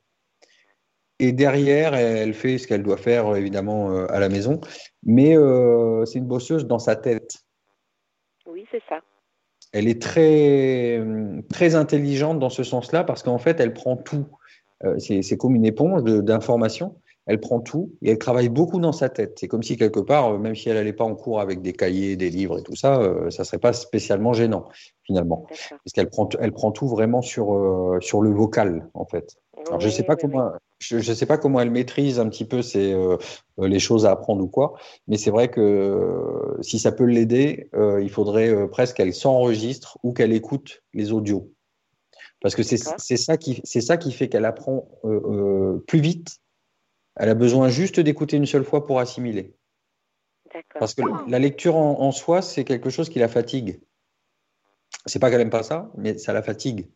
Et 1.19 1.31
derrière, 1.31 1.93
elle 1.93 2.33
fait 2.33 2.57
ce 2.57 2.67
qu'elle 2.67 2.83
doit 2.83 2.97
faire, 2.97 3.35
évidemment, 3.35 3.91
euh, 3.91 4.05
à 4.09 4.19
la 4.19 4.29
maison. 4.29 4.59
Mais 5.03 5.37
euh, 5.37 6.05
c'est 6.05 6.17
une 6.19 6.25
bosseuse 6.25 6.65
dans 6.65 6.79
sa 6.79 6.95
tête 6.95 7.37
Oui, 8.47 8.65
c'est 8.71 8.81
ça. 8.89 8.99
elle 9.73 9.87
est 9.87 10.01
très, 10.01 11.01
très 11.49 11.75
intelligente 11.75 12.39
dans 12.39 12.49
ce 12.49 12.63
sens-là 12.63 13.03
parce 13.03 13.23
qu'en 13.23 13.37
fait, 13.37 13.59
elle 13.59 13.73
prend 13.73 13.95
tout. 13.95 14.25
Euh, 14.83 14.97
c'est 14.99 15.37
comme 15.37 15.55
une 15.55 15.65
éponge 15.65 16.03
d'informations. 16.03 16.99
Elle 17.25 17.39
prend 17.39 17.61
tout 17.61 17.91
et 18.01 18.11
elle 18.11 18.17
travaille 18.17 18.49
beaucoup 18.49 18.79
dans 18.79 18.91
sa 18.91 19.07
tête. 19.09 19.37
C'est 19.39 19.47
comme 19.47 19.63
si 19.63 19.77
quelque 19.77 20.01
part, 20.01 20.33
euh, 20.33 20.37
même 20.37 20.55
si 20.55 20.69
elle 20.69 20.75
n'allait 20.75 20.91
pas 20.93 21.05
en 21.05 21.15
cours 21.15 21.39
avec 21.39 21.61
des 21.61 21.73
cahiers, 21.73 22.15
des 22.17 22.29
livres 22.29 22.59
et 22.59 22.63
tout 22.63 22.75
ça, 22.75 22.99
euh, 22.99 23.29
ça 23.29 23.45
serait 23.45 23.59
pas 23.59 23.71
spécialement 23.73 24.33
gênant 24.33 24.67
finalement, 25.03 25.45
parce 25.47 25.93
qu'elle 25.93 26.09
prend, 26.09 26.27
elle 26.39 26.53
prend 26.53 26.71
tout 26.71 26.87
vraiment 26.87 27.21
sur 27.21 27.53
euh, 27.53 27.99
sur 28.01 28.21
le 28.21 28.31
vocal 28.31 28.89
en 28.93 29.05
fait. 29.05 29.35
Alors, 29.67 29.79
je 29.79 29.87
Oui, 29.87 29.93
sais 29.93 30.03
pas 30.03 30.15
oui, 30.15 30.21
comment, 30.21 30.51
je, 30.79 30.99
je 30.99 31.13
sais 31.13 31.25
pas 31.25 31.37
comment 31.37 31.61
elle 31.61 31.71
maîtrise 31.71 32.19
un 32.19 32.27
petit 32.27 32.43
peu 32.43 32.59
euh, 32.75 33.17
euh, 33.59 33.67
les 33.67 33.79
choses 33.79 34.05
à 34.05 34.11
apprendre 34.11 34.43
ou 34.43 34.47
quoi, 34.47 34.73
mais 35.07 35.17
c'est 35.17 35.31
vrai 35.31 35.49
que 35.49 36.57
si 36.61 36.79
ça 36.79 36.91
peut 36.91 37.05
l'aider, 37.05 37.69
il 38.01 38.09
faudrait 38.09 38.67
presque 38.69 38.97
qu'elle 38.97 39.13
s'enregistre 39.13 39.97
ou 40.03 40.11
qu'elle 40.11 40.33
écoute 40.33 40.83
les 40.93 41.13
audios, 41.13 41.51
parce 42.41 42.55
que 42.55 42.63
c'est 42.63 42.77
ça 42.77 43.37
qui 43.37 43.61
ça 43.63 43.97
qui 43.97 44.11
fait 44.11 44.27
qu'elle 44.27 44.45
apprend 44.45 44.89
plus 45.87 45.99
vite. 46.01 46.39
Elle 47.15 47.29
a 47.29 47.35
besoin 47.35 47.69
juste 47.69 47.99
d'écouter 47.99 48.37
une 48.37 48.45
seule 48.45 48.63
fois 48.63 48.85
pour 48.85 48.99
assimiler, 48.99 49.53
parce 50.79 50.93
que 50.95 51.03
la 51.29 51.39
lecture 51.39 51.75
en, 51.75 51.99
en 52.01 52.11
soi 52.11 52.41
c'est 52.41 52.63
quelque 52.63 52.89
chose 52.89 53.09
qui 53.09 53.19
la 53.19 53.27
fatigue. 53.27 53.79
C'est 55.05 55.19
pas 55.19 55.29
qu'elle 55.29 55.41
aime 55.41 55.49
pas 55.49 55.63
ça, 55.63 55.91
mais 55.97 56.17
ça 56.17 56.33
la 56.33 56.41
fatigue. 56.43 56.87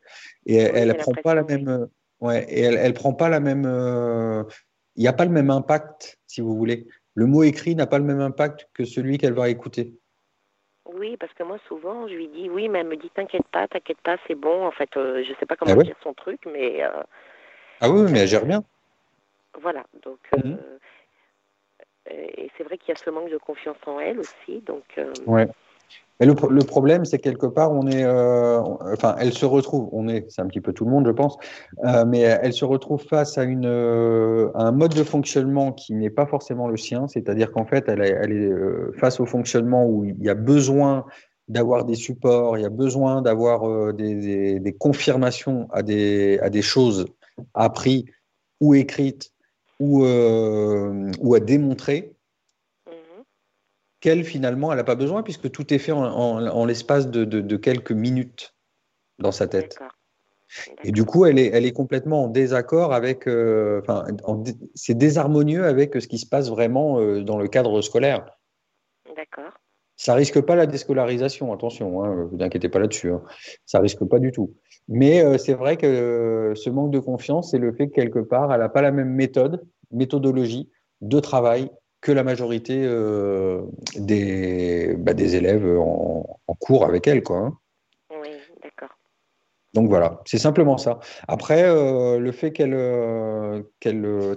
Et 0.45 0.55
elle, 0.55 0.71
Oui, 0.73 0.79
elle 0.79 0.91
j'ai 0.91 0.99
apprend 0.99 1.13
pas 1.21 1.35
la 1.35 1.43
même, 1.43 1.87
Ouais, 2.19 2.45
et 2.49 2.61
elle, 2.61 2.75
elle 2.75 2.93
prend 2.93 3.13
pas 3.13 3.29
la 3.29 3.39
même. 3.39 3.65
euh, 3.65 4.43
Il 4.95 5.01
n'y 5.01 5.07
a 5.07 5.13
pas 5.13 5.25
le 5.25 5.31
même 5.31 5.49
impact, 5.51 6.19
si 6.25 6.41
vous 6.41 6.55
voulez. 6.55 6.87
Le 7.15 7.25
mot 7.25 7.43
écrit 7.43 7.75
n'a 7.75 7.85
pas 7.87 7.99
le 7.99 8.05
même 8.05 8.21
impact 8.21 8.67
que 8.73 8.85
celui 8.85 9.17
qu'elle 9.17 9.33
va 9.33 9.49
écouter. 9.49 9.93
Oui, 10.93 11.17
parce 11.17 11.33
que 11.33 11.43
moi, 11.43 11.57
souvent, 11.67 12.07
je 12.07 12.13
lui 12.13 12.27
dis 12.29 12.49
oui, 12.49 12.69
mais 12.69 12.79
elle 12.79 12.87
me 12.87 12.95
dit 12.97 13.09
t'inquiète 13.13 13.47
pas, 13.51 13.67
t'inquiète 13.67 14.01
pas, 14.01 14.17
c'est 14.27 14.35
bon. 14.35 14.65
En 14.65 14.71
fait, 14.71 14.89
euh, 14.97 15.23
je 15.23 15.33
sais 15.39 15.45
pas 15.45 15.55
comment 15.55 15.73
Ah 15.73 15.77
ouais 15.77 15.83
dire 15.83 15.97
son 16.01 16.13
truc, 16.13 16.39
mais 16.45 16.83
euh, 16.83 17.03
Ah 17.81 17.89
oui, 17.89 18.09
mais 18.11 18.19
elle 18.19 18.27
gère 18.27 18.45
bien. 18.45 18.63
Voilà. 19.61 19.83
Donc, 20.03 20.19
Mhm. 20.35 20.57
euh, 20.57 20.77
et 22.09 22.49
c'est 22.57 22.63
vrai 22.63 22.77
qu'il 22.77 22.89
y 22.89 22.91
a 22.93 22.95
ce 23.03 23.09
manque 23.09 23.29
de 23.31 23.37
confiance 23.37 23.77
en 23.85 23.99
elle 23.99 24.19
aussi. 24.19 24.61
Donc, 24.65 24.83
euh, 24.97 25.11
Ouais. 25.25 25.47
Mais 26.19 26.25
le, 26.25 26.33
pro- 26.33 26.49
le 26.49 26.63
problème, 26.63 27.05
c'est 27.05 27.19
quelque 27.19 27.45
part, 27.45 27.71
on 27.71 27.85
est, 27.85 28.03
euh, 28.03 28.59
enfin, 28.59 29.15
elle 29.19 29.33
se 29.33 29.45
retrouve, 29.45 29.87
on 29.91 30.07
est, 30.07 30.25
c'est 30.31 30.41
un 30.41 30.47
petit 30.47 30.61
peu 30.61 30.73
tout 30.73 30.83
le 30.83 30.89
monde, 30.89 31.05
je 31.05 31.11
pense, 31.11 31.37
euh, 31.85 32.05
mais 32.05 32.21
elle 32.21 32.53
se 32.53 32.65
retrouve 32.65 33.03
face 33.03 33.37
à 33.37 33.43
une, 33.43 33.67
euh, 33.67 34.49
à 34.55 34.63
un 34.63 34.71
mode 34.71 34.95
de 34.95 35.03
fonctionnement 35.03 35.71
qui 35.73 35.93
n'est 35.93 36.09
pas 36.09 36.25
forcément 36.25 36.67
le 36.69 36.75
sien. 36.77 37.07
C'est-à-dire 37.07 37.51
qu'en 37.51 37.65
fait, 37.65 37.87
elle 37.87 38.01
est, 38.01 38.09
elle 38.19 38.31
est 38.31 38.51
euh, 38.51 38.91
face 38.97 39.19
au 39.19 39.27
fonctionnement 39.27 39.85
où 39.85 40.05
il 40.05 40.23
y 40.23 40.29
a 40.29 40.33
besoin 40.33 41.05
d'avoir 41.49 41.85
des 41.85 41.95
supports, 41.95 42.57
il 42.57 42.61
y 42.63 42.65
a 42.65 42.69
besoin 42.71 43.21
d'avoir 43.21 43.69
euh, 43.69 43.93
des, 43.93 44.15
des- 44.15 44.59
des 44.59 44.73
confirmations 44.73 45.67
à 45.71 45.83
des, 45.83 46.39
à 46.39 46.49
des 46.49 46.63
choses 46.63 47.05
apprises 47.53 48.05
ou 48.59 48.73
écrites 48.73 49.31
ou, 49.79 50.05
euh, 50.05 51.11
ou 51.19 51.35
à 51.35 51.39
démontrer 51.39 52.15
mhm. 52.87 53.23
qu'elle, 53.99 54.23
finalement, 54.23 54.71
elle 54.71 54.77
n'a 54.77 54.83
pas 54.83 54.95
besoin, 54.95 55.23
puisque 55.23 55.51
tout 55.51 55.73
est 55.73 55.79
fait 55.79 55.91
en, 55.91 56.03
en- 56.03 56.47
en 56.47 56.65
l'espace 56.65 57.07
de, 57.09 57.25
de- 57.25 57.41
de 57.41 57.57
quelques 57.57 57.91
minutes 57.91 58.55
dans 59.19 59.31
sa 59.31 59.47
tête. 59.47 59.77
Et 60.83 60.91
du 60.91 61.03
coup, 61.03 61.25
elle 61.25 61.39
est, 61.39 61.47
elle 61.47 61.65
est 61.65 61.73
complètement 61.73 62.23
en 62.23 62.27
désaccord 62.27 62.93
avec, 62.93 63.27
euh, 63.27 63.81
enfin, 63.81 64.05
c'est 64.75 64.97
désharmonieux 64.97 65.65
avec 65.65 66.01
ce 66.01 66.07
qui 66.07 66.17
se 66.17 66.25
passe 66.25 66.49
vraiment 66.49 66.99
euh, 66.99 67.21
dans 67.21 67.37
le 67.37 67.47
cadre 67.47 67.81
scolaire. 67.81 68.25
D'accord. 69.15 69.51
Ça 69.99 70.13
risque 70.13 70.39
pas 70.41 70.55
la 70.55 70.67
déscolarisation, 70.67 71.51
attention, 71.51 72.03
hein, 72.03 72.29
vous 72.31 72.37
inquiétez 72.43 72.69
pas 72.69 72.77
là-dessus. 72.79 73.11
hein. 73.11 73.23
Ça 73.65 73.79
risque 73.79 74.05
pas 74.05 74.19
du 74.19 74.31
tout. 74.31 74.53
Mais 74.87 75.23
euh, 75.25 75.37
c'est 75.39 75.55
vrai 75.55 75.75
que 75.75 75.87
euh, 75.87 76.55
ce 76.55 76.69
manque 76.69 76.91
de 76.91 76.99
confiance, 76.99 77.49
c'est 77.51 77.57
le 77.57 77.73
fait 77.73 77.87
que 77.87 77.93
quelque 77.95 78.19
part, 78.19 78.53
elle 78.53 78.59
n'a 78.59 78.69
pas 78.69 78.83
la 78.83 78.91
même 78.91 79.09
méthode, 79.09 79.65
méthodologie 79.91 80.69
de 81.01 81.19
travail 81.19 81.69
que 81.99 82.11
la 82.11 82.23
majorité 82.23 82.83
euh, 82.85 83.63
des, 83.97 84.95
bah, 84.99 85.15
des 85.15 85.35
élèves 85.35 85.65
en, 85.79 86.39
en 86.45 86.53
cours 86.53 86.85
avec 86.85 87.07
elle, 87.07 87.23
quoi. 87.23 87.37
hein. 87.39 87.57
Oui, 88.21 88.29
d'accord. 88.61 88.95
Donc 89.73 89.89
voilà, 89.89 90.21
c'est 90.25 90.37
simplement 90.37 90.77
ça. 90.77 90.99
Après, 91.27 91.63
le 92.19 92.31
fait 92.31 92.51
qu'elle 92.51 92.75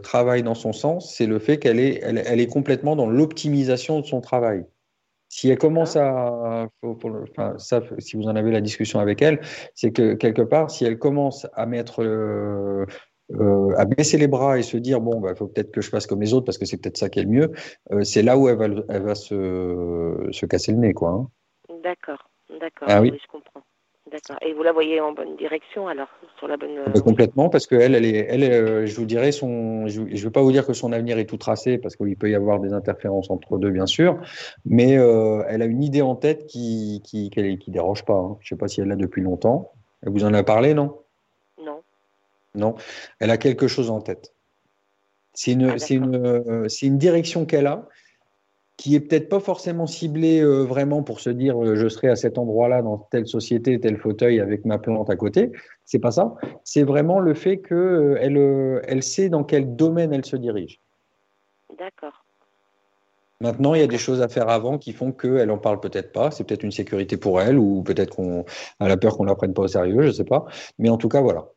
travaille 0.03 0.43
dans 0.43 0.55
son 0.55 0.73
sens, 0.73 1.15
c'est 1.15 1.27
le 1.27 1.39
fait 1.39 1.59
qu'elle 1.59 1.79
est, 1.79 2.01
elle, 2.03 2.23
elle 2.27 2.41
est 2.41 2.47
complètement 2.47 2.97
dans 2.97 3.07
l'optimisation 3.09 4.01
de 4.01 4.07
son 4.07 4.21
travail. 4.21 4.65
Si 5.33 5.49
elle 5.49 5.59
commence 5.59 5.95
à, 5.97 6.67
faut 6.83 7.09
le- 7.09 7.23
enfin, 7.31 7.57
ça, 7.57 7.81
si 7.99 8.17
vous 8.17 8.25
en 8.25 8.35
avez 8.35 8.51
la 8.51 8.61
discussion 8.61 8.99
avec 8.99 9.23
elle, 9.23 9.41
c'est 9.77 9.93
que 9.93 10.15
quelque 10.15 10.43
part, 10.43 10.73
si 10.73 10.85
elle 10.85 10.99
commence 10.99 11.47
à 11.55 11.67
mettre, 11.67 12.03
euh, 12.03 12.85
euh, 13.39 13.73
à 13.77 13.85
baisser 13.85 14.19
les 14.19 14.27
bras 14.27 14.59
et 14.59 14.63
se 14.63 14.77
dire 14.77 15.01
bon, 15.01 15.21
bah, 15.21 15.37
faut 15.37 15.47
peut-être 15.47 15.71
que 15.71 15.81
je 15.81 15.89
fasse 15.89 16.09
comme 16.09 16.21
les 16.21 16.35
autres 16.35 16.47
parce 16.47 16.59
que 16.59 16.65
c'est 16.67 16.79
peut-être 16.79 16.97
ça 16.97 17.09
qui 17.09 17.21
est 17.21 17.23
le 17.23 17.29
mieux, 17.29 17.53
euh, 17.93 18.03
c'est 18.03 18.23
là 18.23 18.37
où 18.37 18.49
elle 18.49 18.57
va, 18.57 18.67
elle 18.89 19.03
va 19.03 19.15
se, 19.15 20.27
se 20.33 20.47
casser 20.47 20.73
le 20.73 20.79
nez, 20.79 20.95
quoi. 20.95 21.11
hein. 21.11 21.29
D'accord. 21.85 22.29
D'accord. 22.61 22.89
Ah 22.91 23.01
oui. 23.01 23.13
je 23.17 23.29
comprends. 23.31 23.63
D'accord. 24.11 24.37
Et 24.43 24.53
vous 24.55 24.63
la 24.63 24.73
voyez 24.73 25.01
en 25.01 25.13
bonne 25.13 25.37
direction 25.37 25.87
alors, 25.87 26.09
sur 26.39 26.49
la 26.49 26.57
bonne. 26.57 26.71
Bah, 26.93 27.01
complètement, 27.01 27.49
parce 27.49 27.67
que 27.67 27.77
elle, 27.77 27.95
elle 27.95 28.05
est, 28.05 28.27
elle, 28.29 28.43
euh, 28.43 28.87
je 28.87 28.97
vous 28.97 29.05
dirais, 29.05 29.31
son, 29.31 29.87
je 29.87 30.01
ne 30.01 30.17
veux 30.17 30.31
pas 30.31 30.43
vous 30.43 30.51
dire 30.51 30.67
que 30.67 30.73
son 30.73 30.93
avenir 30.93 31.19
est 31.19 31.27
tout 31.27 31.37
tracé, 31.37 31.79
parce 31.79 31.95
qu'il 31.95 32.17
peut 32.17 32.29
y 32.29 32.35
avoir 32.35 32.59
des 32.59 32.73
interférences 32.73 33.31
entre 33.31 33.59
deux, 33.59 33.71
bien 33.71 33.87
sûr, 33.87 34.19
mais 34.65 34.99
euh, 34.99 35.45
elle 35.49 35.63
a 35.63 35.67
une 35.67 35.83
idée 35.85 36.03
en 36.03 36.17
tête 36.17 36.47
qui 36.47 37.03
qui, 37.05 37.31
qui, 37.31 37.59
qui 37.59 37.71
déroge 37.71 38.05
pas. 38.05 38.15
hein. 38.15 38.37
Je 38.41 38.47
ne 38.47 38.57
sais 38.57 38.61
pas 38.61 38.67
si 38.69 38.81
elle 38.81 38.89
l'a 38.89 38.97
depuis 38.97 39.23
longtemps. 39.23 39.73
Elle 40.03 40.11
vous 40.13 40.25
en 40.25 40.35
a 40.35 40.43
parlé, 40.43 40.75
non? 40.75 40.97
Non. 41.63 41.83
Non. 42.55 42.75
Elle 43.21 43.31
a 43.31 43.37
quelque 43.37 43.69
chose 43.69 43.91
en 43.91 44.01
tête. 44.01 44.33
C'est 45.35 45.53
une, 45.53 45.71
Ah, 45.71 45.79
c'est 45.79 45.95
une, 45.95 46.17
euh, 46.17 46.69
c'est 46.69 46.87
une 46.87 46.99
direction 46.99 47.47
qu'elle 47.47 47.69
a, 47.69 47.87
qui 48.81 48.95
est 48.95 49.01
peut-être 49.01 49.29
pas 49.29 49.41
forcément 49.41 49.87
ciblée 49.87 50.41
euh, 50.41 50.63
vraiment 50.63 51.03
pour 51.03 51.21
se 51.21 51.29
dire 51.29 51.63
euh, 51.63 51.77
je 51.77 51.87
serai 51.87 52.09
à 52.09 52.17
cet 52.17 52.39
endroit-là 52.39 52.81
dans 52.81 52.97
telle 52.97 53.27
société, 53.27 53.79
tel 53.79 53.99
fauteuil 53.99 54.41
avec 54.41 54.65
ma 54.65 54.79
plante 54.79 55.11
à 55.11 55.17
côté. 55.17 55.53
C'est 55.85 55.99
pas 55.99 56.13
ça. 56.13 56.35
C'est 56.65 56.83
vraiment 56.83 57.19
le 57.19 57.35
fait 57.35 57.59
que 57.59 57.75
euh, 57.75 58.19
elle, 58.19 58.39
euh, 58.39 58.81
elle 58.85 59.03
sait 59.03 59.29
dans 59.29 59.45
quel 59.45 59.77
domaine 59.77 60.15
elle 60.15 60.25
se 60.25 60.35
dirige. 60.35 60.81
D'accord. 61.79 62.25
Maintenant, 63.43 63.75
il 63.75 63.81
y 63.81 63.85
a 63.85 63.87
des 63.87 63.99
choses 63.99 64.23
à 64.23 64.29
faire 64.29 64.49
avant 64.49 64.79
qui 64.79 64.95
font 64.95 65.13
qu'elle 65.13 65.51
en 65.51 65.59
parle 65.59 65.81
peut-être 65.81 66.13
pas. 66.13 66.31
C'est 66.31 66.45
peut-être 66.45 66.63
une 66.63 66.73
sécurité 66.73 67.19
pour 67.19 67.43
elle 67.43 67.59
ou 67.59 67.83
peut-être 67.83 68.17
qu'on 68.17 68.47
a 68.81 68.97
peur 68.97 69.19
qu'on 69.19 69.25
la 69.25 69.35
prenne 69.35 69.53
pas 69.53 69.63
au 69.63 69.69
sérieux, 69.69 70.01
je 70.05 70.11
sais 70.11 70.25
pas. 70.25 70.47
Mais 70.79 70.89
en 70.89 70.97
tout 70.97 71.11
cas, 71.11 71.21
voilà. 71.21 71.49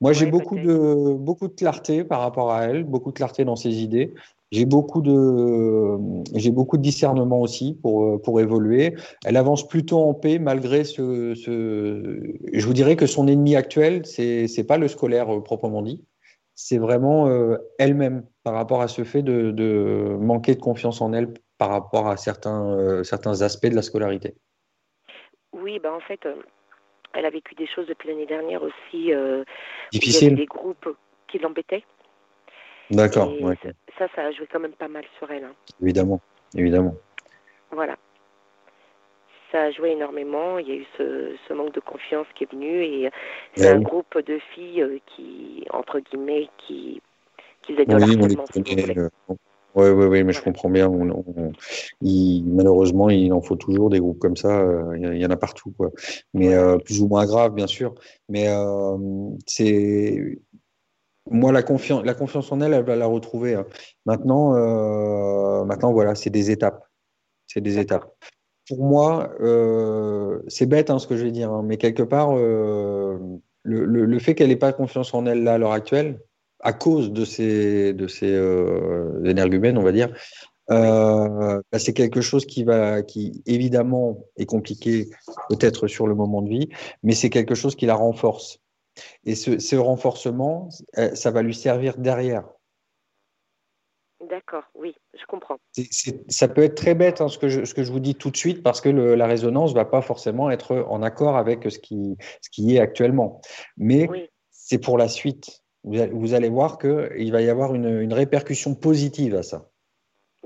Moi, 0.00 0.12
j'ai 0.12 0.26
beaucoup 0.26 0.58
de 0.58 1.14
beaucoup 1.14 1.48
de 1.48 1.54
clarté 1.54 2.04
par 2.04 2.20
rapport 2.20 2.52
à 2.52 2.64
elle, 2.64 2.84
beaucoup 2.84 3.10
de 3.10 3.16
clarté 3.16 3.44
dans 3.44 3.56
ses 3.56 3.82
idées. 3.82 4.14
J'ai 4.52 4.66
beaucoup 4.66 5.02
de 5.02 5.96
j'ai 6.34 6.50
beaucoup 6.52 6.76
de 6.76 6.82
discernement 6.82 7.40
aussi 7.40 7.78
pour 7.82 8.20
pour 8.22 8.40
évoluer. 8.40 8.94
Elle 9.24 9.36
avance 9.36 9.66
plutôt 9.66 9.98
en 9.98 10.14
paix 10.14 10.38
malgré 10.38 10.84
ce, 10.84 11.34
ce 11.34 12.22
je 12.52 12.66
vous 12.66 12.72
dirais 12.72 12.94
que 12.96 13.06
son 13.06 13.26
ennemi 13.26 13.56
actuel, 13.56 14.06
c'est 14.06 14.46
c'est 14.46 14.64
pas 14.64 14.78
le 14.78 14.86
scolaire 14.88 15.34
euh, 15.34 15.40
proprement 15.42 15.82
dit, 15.82 16.04
c'est 16.54 16.78
vraiment 16.78 17.26
euh, 17.28 17.56
elle-même 17.78 18.24
par 18.44 18.54
rapport 18.54 18.80
à 18.80 18.88
ce 18.88 19.02
fait 19.02 19.22
de, 19.22 19.50
de 19.50 20.16
manquer 20.20 20.54
de 20.54 20.60
confiance 20.60 21.00
en 21.00 21.12
elle 21.12 21.34
par 21.58 21.70
rapport 21.70 22.06
à 22.06 22.16
certains 22.16 22.70
euh, 22.78 23.02
certains 23.02 23.42
aspects 23.42 23.66
de 23.66 23.74
la 23.74 23.82
scolarité. 23.82 24.34
Oui, 25.52 25.78
bah 25.78 25.92
en 25.94 26.00
fait, 26.00 26.24
euh, 26.26 26.34
elle 27.14 27.24
a 27.26 27.30
vécu 27.30 27.54
des 27.54 27.66
choses 27.66 27.86
depuis 27.86 28.08
l'année 28.08 28.26
dernière 28.26 28.62
aussi. 28.62 29.12
euh, 29.12 29.40
où 29.42 29.44
Il 29.92 29.96
y 29.96 30.00
Difficile. 30.00 30.28
avait 30.32 30.36
des 30.42 30.46
groupes 30.46 30.88
qui 31.28 31.38
l'embêtaient. 31.38 31.84
D'accord, 32.90 33.32
ouais, 33.40 33.56
ça, 33.98 34.06
ça 34.14 34.22
a 34.22 34.30
joué 34.32 34.46
quand 34.50 34.60
même 34.60 34.72
pas 34.72 34.88
mal 34.88 35.04
sur 35.18 35.30
elle. 35.30 35.44
hein. 35.44 35.54
évidemment, 35.82 36.20
évidemment. 36.54 36.94
Voilà. 37.70 37.96
Ça 39.50 39.62
a 39.62 39.70
joué 39.70 39.90
énormément. 39.90 40.58
Il 40.58 40.68
y 40.68 40.72
a 40.72 40.74
eu 40.74 40.86
ce, 40.98 41.36
ce 41.48 41.52
manque 41.54 41.72
de 41.74 41.80
confiance 41.80 42.26
qui 42.34 42.44
est 42.44 42.50
venu 42.50 42.82
et 42.82 43.06
euh, 43.06 43.10
c'est 43.54 43.68
Eh 43.68 43.70
un 43.70 43.78
oui. 43.78 43.84
groupe 43.84 44.18
de 44.26 44.38
filles 44.52 44.82
euh, 44.82 44.98
qui, 45.14 45.64
entre 45.70 46.00
guillemets, 46.00 46.48
qui, 46.58 47.00
qui 47.62 47.72
faisaient 47.72 47.86
de 47.86 47.94
Oui, 47.94 49.08
Oui, 49.76 49.88
oui, 49.90 50.06
oui, 50.06 50.24
mais 50.24 50.32
je 50.32 50.42
comprends 50.42 50.70
bien. 50.70 50.88
On- 50.88 51.10
on- 51.10 51.52
il- 52.00 52.44
malheureusement, 52.46 53.10
il 53.10 53.32
en 53.32 53.42
faut 53.42 53.56
toujours 53.56 53.90
des 53.90 53.98
groupes 54.00 54.18
comme 54.18 54.36
ça. 54.36 54.60
euh, 54.60 54.96
Il 54.96 55.20
y, 55.20 55.26
en 55.26 55.30
a 55.30 55.36
partout, 55.36 55.72
quoi. 55.76 55.90
Mais 56.32 56.54
euh, 56.54 56.78
plus 56.78 57.00
ou 57.00 57.08
moins 57.08 57.26
grave, 57.26 57.54
bien 57.54 57.66
sûr. 57.66 57.94
Mais 58.28 58.48
euh, 58.48 58.96
c'est 59.46 60.38
moi 61.30 61.52
la 61.52 61.62
confiance, 61.62 62.04
la 62.04 62.14
confiance 62.14 62.52
en 62.52 62.60
elle, 62.60 62.74
elle 62.74 62.84
va 62.84 62.96
la 62.96 63.06
retrouver. 63.06 63.54
hein. 63.54 63.66
Maintenant, 64.06 64.54
euh, 64.56 65.64
maintenant, 65.64 65.92
voilà, 65.92 66.14
c'est 66.14 66.30
des 66.30 66.50
étapes. 66.50 66.84
C'est 67.46 67.60
des 67.60 67.78
étapes. 67.78 68.14
Pour 68.68 68.84
moi, 68.84 69.30
euh, 69.40 70.40
c'est 70.48 70.66
bête 70.66 70.90
hein, 70.90 70.98
ce 70.98 71.06
que 71.06 71.16
je 71.16 71.24
vais 71.24 71.30
dire, 71.30 71.50
hein, 71.50 71.62
mais 71.64 71.76
quelque 71.76 72.02
part, 72.02 72.30
euh, 72.36 73.18
le, 73.62 73.84
le, 73.84 74.04
le 74.06 74.18
fait 74.18 74.34
qu'elle 74.34 74.48
n'ait 74.48 74.56
pas 74.56 74.72
confiance 74.72 75.12
en 75.14 75.26
elle 75.26 75.44
là 75.44 75.54
à 75.54 75.58
l'heure 75.58 75.72
actuelle, 75.72 76.20
à 76.60 76.72
cause 76.72 77.12
de 77.12 77.24
ces, 77.24 77.92
de 77.92 78.06
ces 78.06 78.32
énergumènes, 79.24 79.76
on 79.76 79.82
va 79.82 79.92
dire, 79.92 80.14
bah, 80.68 81.60
c'est 81.78 81.92
quelque 81.92 82.22
chose 82.22 82.46
qui 82.46 82.64
va, 82.64 83.02
qui 83.02 83.42
évidemment 83.44 84.24
est 84.38 84.46
compliqué 84.46 85.10
peut-être 85.50 85.88
sur 85.88 86.06
le 86.06 86.14
moment 86.14 86.40
de 86.40 86.48
vie, 86.48 86.70
mais 87.02 87.12
c'est 87.12 87.28
quelque 87.28 87.54
chose 87.54 87.76
qui 87.76 87.84
la 87.84 87.94
renforce. 87.94 88.60
Et 89.24 89.34
ce, 89.34 89.58
ce 89.58 89.76
renforcement, 89.76 90.68
euh, 90.98 91.14
ça 91.14 91.30
va 91.30 91.42
lui 91.42 91.54
servir 91.54 91.96
derrière. 91.98 92.44
D'accord, 94.28 94.64
oui, 94.74 94.94
je 95.18 95.24
comprends. 95.26 95.58
Ça 96.28 96.48
peut 96.48 96.62
être 96.62 96.76
très 96.76 96.94
bête 96.94 97.20
hein, 97.20 97.28
ce, 97.28 97.36
que 97.36 97.48
je, 97.48 97.64
ce 97.64 97.74
que 97.74 97.82
je 97.82 97.92
vous 97.92 98.00
dis 98.00 98.14
tout 98.14 98.30
de 98.30 98.36
suite 98.36 98.62
parce 98.62 98.80
que 98.80 98.88
le- 98.88 99.16
la 99.16 99.26
résonance 99.26 99.74
va 99.74 99.84
pas 99.84 100.00
forcément 100.02 100.50
être 100.50 100.76
en 100.88 101.02
accord 101.02 101.36
avec 101.36 101.70
ce 101.70 101.78
qui, 101.78 102.16
ce 102.40 102.48
qui 102.50 102.74
est 102.76 102.78
actuellement. 102.80 103.40
Mais 103.76 104.08
Oui, 104.08 104.30
c'est 104.50 104.78
pour 104.78 104.96
la 104.96 105.08
suite. 105.08 105.62
Vous, 105.82 106.00
allez- 106.00 106.12
vous 106.12 106.32
allez 106.32 106.48
voir 106.48 106.78
qu'il 106.78 107.32
va 107.32 107.42
y 107.42 107.50
avoir 107.50 107.74
une, 107.74 108.00
une 108.00 108.14
répercussion 108.14 108.74
positive 108.74 109.34
à 109.34 109.42
ça. 109.42 109.68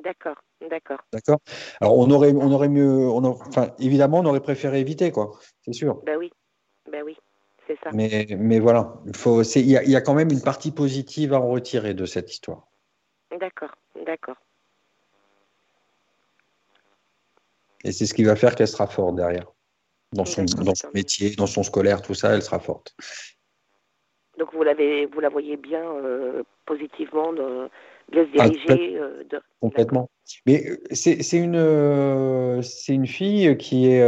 d'accord, 0.03 0.37
d'accord. 0.69 0.99
D'accord? 1.13 1.39
Alors, 1.81 1.97
on 1.99 2.11
aurait, 2.11 2.33
on 2.33 2.51
aurait 2.51 2.69
mieux. 2.69 3.09
On 3.09 3.23
aurait- 3.23 3.47
enfin, 3.49 3.69
évidemment, 3.79 4.19
on 4.21 4.25
aurait 4.27 4.41
préféré 4.41 4.81
éviter, 4.81 5.13
quoi. 5.13 5.39
C'est 5.63 5.73
sûr. 5.75 6.03
Ben 6.05 6.17
oui, 6.17 6.31
ben 6.91 7.03
oui, 7.05 7.17
c'est 7.69 7.79
ça. 7.85 7.91
Mais, 7.93 8.27
mais 8.37 8.59
voilà, 8.59 8.95
il 9.05 9.61
y, 9.66 9.91
y 9.91 9.97
a 9.97 10.01
quand 10.01 10.14
même 10.14 10.31
une 10.33 10.43
partie 10.43 10.73
positive 10.73 11.33
à 11.35 11.41
en 11.41 11.49
retirer 11.49 11.95
de 11.95 12.07
cette 12.07 12.33
histoire. 12.33 12.66
D'accord, 13.39 13.77
d'accord. 14.05 14.37
Et 17.85 17.93
c'est 17.93 18.07
ce 18.07 18.14
qui 18.14 18.25
va 18.25 18.35
faire 18.35 18.57
qu'elle 18.57 18.66
sera 18.66 18.89
forte 18.89 19.14
derrière. 19.14 19.47
Dans 20.12 20.25
son, 20.25 20.45
dans 20.45 20.75
son 20.75 20.89
métier, 20.95 21.37
dans 21.37 21.47
son 21.47 21.62
scolaire, 21.62 22.01
tout 22.03 22.14
ça, 22.14 22.35
elle 22.35 22.43
sera 22.43 22.59
forte. 22.59 22.97
Donc 24.39 24.55
vous 24.55 24.62
l'avez, 24.62 25.05
vous 25.07 25.21
la 25.21 25.29
voyez 25.29 25.57
bien 25.57 25.85
euh, 25.85 26.43
positivement, 26.64 27.33
de, 27.33 27.69
bien 28.11 28.25
se 28.25 28.31
Ah, 28.39 28.49
diriger. 28.49 28.97
euh, 28.99 29.23
de... 29.29 29.41
Complètement. 29.61 30.09
Mais 30.47 30.64
euh, 30.66 30.79
c'est 30.93 31.23
c'est 31.23 31.37
une, 31.39 31.57
euh, 31.57 32.62
c'est 32.62 32.95
une 32.95 33.07
fille 33.07 33.57
qui 33.59 33.91
est, 33.91 34.01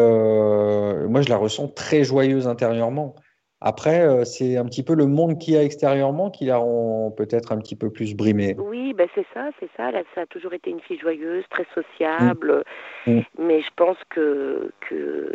moi 1.08 1.20
je 1.20 1.28
la 1.28 1.36
ressens 1.36 1.68
très 1.68 2.02
joyeuse 2.02 2.48
intérieurement. 2.48 3.14
Après, 3.60 4.00
euh, 4.00 4.24
c'est 4.24 4.56
un 4.56 4.64
petit 4.64 4.82
peu 4.82 4.94
le 4.94 5.06
monde 5.06 5.38
qu'il 5.38 5.54
y 5.54 5.56
a 5.56 5.62
extérieurement 5.62 6.30
qui 6.30 6.46
la 6.46 6.56
rend 6.56 7.10
peut-être 7.10 7.52
un 7.52 7.58
petit 7.58 7.76
peu 7.76 7.90
plus 7.90 8.14
brimée. 8.14 8.56
Oui, 8.58 8.94
ben 8.94 9.06
c'est 9.14 9.26
ça, 9.34 9.50
c'est 9.60 9.68
ça. 9.76 9.90
Là, 9.90 10.02
ça 10.14 10.22
a 10.22 10.26
toujours 10.26 10.54
été 10.54 10.70
une 10.70 10.80
fille 10.80 10.98
joyeuse, 10.98 11.44
très 11.50 11.66
sociable. 11.74 12.64
Mm. 13.06 13.20
Mais 13.38 13.60
je 13.60 13.68
pense 13.76 13.98
que, 14.08 14.72
que 14.88 15.34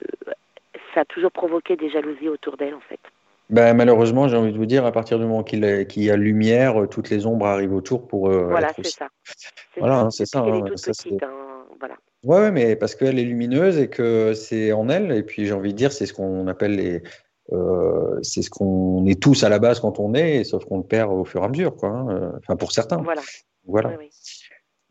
ça 0.93 1.01
a 1.01 1.05
toujours 1.05 1.31
provoqué 1.31 1.75
des 1.75 1.89
jalousies 1.89 2.29
autour 2.29 2.57
d'elle, 2.57 2.73
en 2.73 2.81
fait. 2.89 2.99
Ben, 3.51 3.75
malheureusement, 3.75 4.27
j'ai 4.27 4.37
envie 4.37 4.51
de 4.51 4.57
vous 4.57 4.65
dire, 4.65 4.85
à 4.85 4.91
partir 4.91 5.19
du 5.19 5.25
moment 5.25 5.43
qu'il 5.43 5.63
y, 5.63 6.09
a 6.09 6.15
lumière, 6.15 6.81
euh, 6.81 6.87
toutes 6.87 7.11
les 7.11 7.27
ombres 7.27 7.45
arrivent 7.45 7.75
autour 7.75 8.07
pour 8.07 8.29
euh, 8.29 8.47
voilà, 8.49 8.69
c'est 8.75 8.87
ça. 8.87 9.07
Voilà, 9.77 10.07
c'est 10.09 10.25
ça, 10.25 10.39
hein, 10.39 10.63
hein, 10.65 11.65
voilà. 11.79 11.95
Ouais, 12.23 12.49
mais 12.49 12.75
parce 12.75 12.95
qu'elle 12.95 13.19
est 13.19 13.23
lumineuse 13.23 13.77
et 13.77 13.87
que 13.87 14.33
c'est 14.33 14.71
en 14.71 14.89
elle. 14.89 15.11
Et 15.11 15.21
puis 15.21 15.45
j'ai 15.45 15.53
envie 15.53 15.73
de 15.73 15.77
dire, 15.77 15.91
c'est 15.91 16.07
ce 16.07 16.13
qu'on 16.13 16.47
appelle 16.47 16.75
les, 16.75 17.03
euh, 17.53 18.19
c'est 18.21 18.41
ce 18.41 18.49
qu'on 18.49 19.05
est 19.05 19.21
tous 19.21 19.43
à 19.43 19.49
la 19.49 19.59
base 19.59 19.79
quand 19.79 19.99
on 19.99 20.13
est, 20.13 20.43
sauf 20.43 20.65
qu'on 20.65 20.77
le 20.77 20.83
perd 20.83 21.11
au 21.11 21.25
fur 21.25 21.41
et 21.41 21.45
à 21.45 21.49
mesure, 21.49 21.75
quoi. 21.75 21.89
hein, 21.89 22.33
Enfin, 22.39 22.55
pour 22.55 22.71
certains. 22.71 22.97
Voilà. 22.97 23.21
Voilà. 23.65 23.89
Oui, 23.89 23.95
oui. 23.99 24.09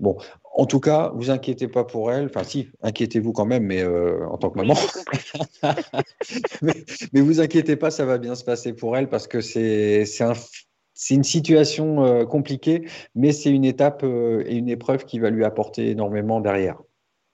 Bon, 0.00 0.16
en 0.54 0.66
tout 0.66 0.80
cas, 0.80 1.12
vous 1.14 1.30
inquiétez 1.30 1.68
pas 1.68 1.84
pour 1.84 2.10
elle. 2.10 2.26
Enfin, 2.26 2.42
si, 2.42 2.68
inquiétez-vous 2.82 3.32
quand 3.32 3.46
même, 3.46 3.64
mais 3.64 3.82
euh, 3.82 4.26
en 4.28 4.38
tant 4.38 4.50
que 4.50 4.58
maman. 4.58 4.74
mais, 6.62 6.84
mais 7.12 7.20
vous 7.20 7.40
inquiétez 7.40 7.76
pas, 7.76 7.92
ça 7.92 8.04
va 8.04 8.18
bien 8.18 8.34
se 8.34 8.42
passer 8.44 8.72
pour 8.72 8.96
elle 8.96 9.08
parce 9.08 9.28
que 9.28 9.40
c'est 9.40 10.04
c'est 10.04 10.24
un, 10.24 10.32
c'est 10.94 11.14
une 11.14 11.22
situation 11.22 12.04
euh, 12.04 12.24
compliquée, 12.24 12.88
mais 13.14 13.30
c'est 13.30 13.50
une 13.50 13.64
étape 13.64 14.02
et 14.02 14.56
une 14.56 14.68
épreuve 14.68 15.04
qui 15.04 15.20
va 15.20 15.30
lui 15.30 15.44
apporter 15.44 15.90
énormément 15.90 16.40
derrière. 16.40 16.80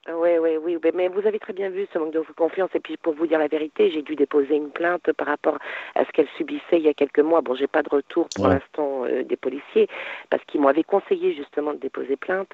Oui, 0.09 0.31
oui, 0.41 0.57
oui. 0.63 0.79
Mais- 0.95 1.09
vous 1.09 1.27
avez 1.27 1.39
très 1.39 1.53
bien 1.53 1.69
vu 1.69 1.87
ce 1.93 1.99
manque 1.99 2.15
de 2.15 2.23
confiance. 2.37 2.71
Et 2.75 2.81
puis, 2.81 2.97
pour 2.97 3.13
vous 3.15 3.27
dire 3.27 3.39
la 3.39 3.49
vérité, 3.49 3.91
j'ai 3.91 4.01
dû 4.01 4.17
déposer 4.17 4.57
une 4.57 4.71
plainte 4.71 5.13
par 5.13 5.27
rapport 5.27 5.59
à 5.95 6.05
ce 6.07 6.11
qu'elle 6.13 6.29
subissait 6.39 6.79
il 6.79 6.83
y 6.83 6.89
a 6.89 6.95
quelques 6.95 7.19
mois. 7.21 7.43
Bon, 7.43 7.55
j'ai 7.55 7.67
pas 7.67 7.83
de 7.83 7.91
retour 7.91 8.27
pour 8.35 8.47
Ouais. 8.47 8.55
l'instant 8.55 9.05
euh, 9.05 9.25
des 9.25 9.37
policiers 9.37 9.89
parce 10.31 10.43
qu'ils 10.47 10.63
m'avaient 10.63 10.85
conseillé 10.85 11.35
justement 11.35 11.75
de 11.75 11.79
déposer 11.79 12.17
plainte. 12.17 12.53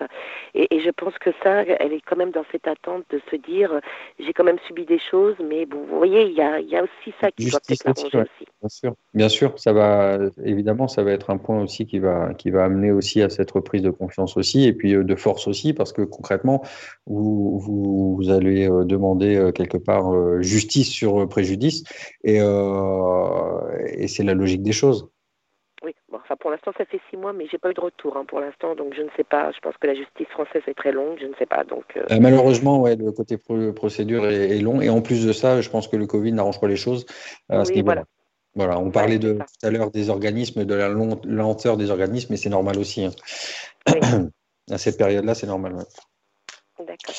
Et, 0.55 0.75
et 0.75 0.81
je 0.81 0.91
pense 0.91 1.17
que 1.19 1.31
ça, 1.45 1.63
elle 1.63 1.93
est 1.93 2.01
quand 2.01 2.17
même 2.17 2.33
dans 2.33 2.45
cette 2.51 2.67
attente 2.67 3.05
de 3.11 3.21
se 3.31 3.37
dire, 3.37 3.73
euh, 3.73 3.81
j'ai 4.19 4.33
quand 4.33 4.45
même 4.45 4.59
subi 4.67 4.85
des 4.85 4.99
choses, 4.99 5.37
mais 5.43 5.67
bon, 5.67 5.85
vous 5.89 5.99
voyez, 5.99 6.23
il 6.25 6.33
y 6.33 6.43
a, 6.43 6.59
il 6.59 6.69
y 6.69 6.77
a 6.77 6.83
aussi 6.83 7.15
ça 7.21 7.31
qui 7.31 7.45
doit 7.49 7.61
Justice 7.65 7.83
peut-être 7.85 7.99
l'arranger 8.13 8.19
aussi, 8.19 8.25
aussi. 8.43 8.49
Bien 8.61 8.69
sûr, 8.69 8.95
bien 9.15 9.29
sûr, 9.29 9.59
ça 9.59 9.73
va 9.73 10.19
évidemment, 10.45 10.89
ça 10.89 11.05
va 11.05 11.13
être 11.13 11.31
un 11.31 11.39
point 11.39 11.63
aussi 11.63 11.87
qui 11.87 12.01
va 12.01 12.35
qui 12.35 12.51
va 12.51 12.65
amener 12.65 12.91
aussi 12.91 13.23
à 13.23 13.29
cette 13.29 13.53
reprise 13.53 13.83
de 13.83 13.91
confiance 13.91 14.37
aussi 14.37 14.67
et 14.67 14.73
puis 14.73 14.95
euh, 14.95 15.05
de 15.05 15.15
force 15.15 15.47
aussi 15.47 15.73
parce 15.75 15.93
que 15.93 16.03
concrètement, 16.03 16.63
vous 17.07 17.36
vous, 17.59 18.17
vous 18.17 18.31
allez 18.31 18.69
euh, 18.69 18.85
demander 18.85 19.37
euh, 19.37 19.53
quelque 19.53 19.79
part 19.79 20.13
euh, 20.15 20.43
justice 20.43 20.91
sur 20.91 21.29
préjudice 21.29 21.85
et 22.25 22.39
et 22.39 24.09
c'est 24.09 24.25
la 24.25 24.35
logique 24.35 24.63
des 24.63 24.73
choses. 24.73 25.09
Oui, 25.83 25.95
bon, 26.11 26.17
enfin 26.17 26.37
pour 26.41 26.51
l'instant 26.51 26.73
ça 26.77 26.85
fait 26.87 27.01
six 27.11 27.17
mois, 27.17 27.33
mais 27.33 27.47
j'ai 27.51 27.59
pas 27.59 27.71
eu 27.71 27.75
de 27.75 27.81
retour 27.81 28.17
hein, 28.17 28.25
pour 28.27 28.41
l'instant, 28.41 28.75
donc 28.75 28.95
je 28.95 29.03
ne 29.03 29.09
sais 29.17 29.25
pas. 29.25 29.53
Je 29.53 29.59
pense 29.61 29.77
que 29.79 29.87
la 29.87 29.95
justice 29.95 30.27
française 30.29 30.63
est 30.67 30.75
très 30.75 30.91
longue, 30.91 31.19
je 31.21 31.27
ne 31.27 31.35
sais 31.39 31.47
pas. 31.47 31.65
Donc 31.65 31.85
euh, 31.97 32.05
Euh, 32.11 32.19
malheureusement, 32.21 32.81
ouais, 32.81 32.97
le 32.97 33.13
côté 33.13 33.37
pro- 33.37 33.73
procédure 33.73 34.27
est, 34.27 34.57
est 34.57 34.61
long 34.61 34.81
et 34.81 34.89
en 34.89 35.03
plus 35.03 35.27
de 35.27 35.33
ça, 35.33 35.61
je 35.61 35.69
pense 35.69 35.87
que 35.87 35.97
le 35.97 36.07
Covid 36.07 36.33
n'arrange 36.33 36.61
pas 36.61 36.69
les 36.69 36.77
choses 36.77 37.05
à 37.51 37.65
ce 37.65 37.71
Oui, 37.71 37.77
niveau-là. 37.77 38.05
Voilà, 38.55 38.79
on 38.79 38.91
parlait 38.91 39.19
de 39.19 39.35
tout 39.35 39.67
à 39.67 39.71
l'heure 39.71 39.91
des 39.91 40.09
organismes, 40.09 40.65
de 40.65 40.75
la 40.75 40.89
lon- 40.89 41.21
lenteur 41.25 41.77
des 41.77 41.91
organismes, 41.91 42.29
mais 42.31 42.39
c'est 42.39 42.49
normal 42.49 42.79
aussi. 42.79 43.05
hein. 43.05 43.11
Oui. 43.93 44.01
À 44.69 44.79
cette 44.79 44.99
période-là, 44.99 45.37
c'est 45.37 45.47
normal. 45.47 45.75
ouais. 45.75 45.85
D'accord. 46.81 47.15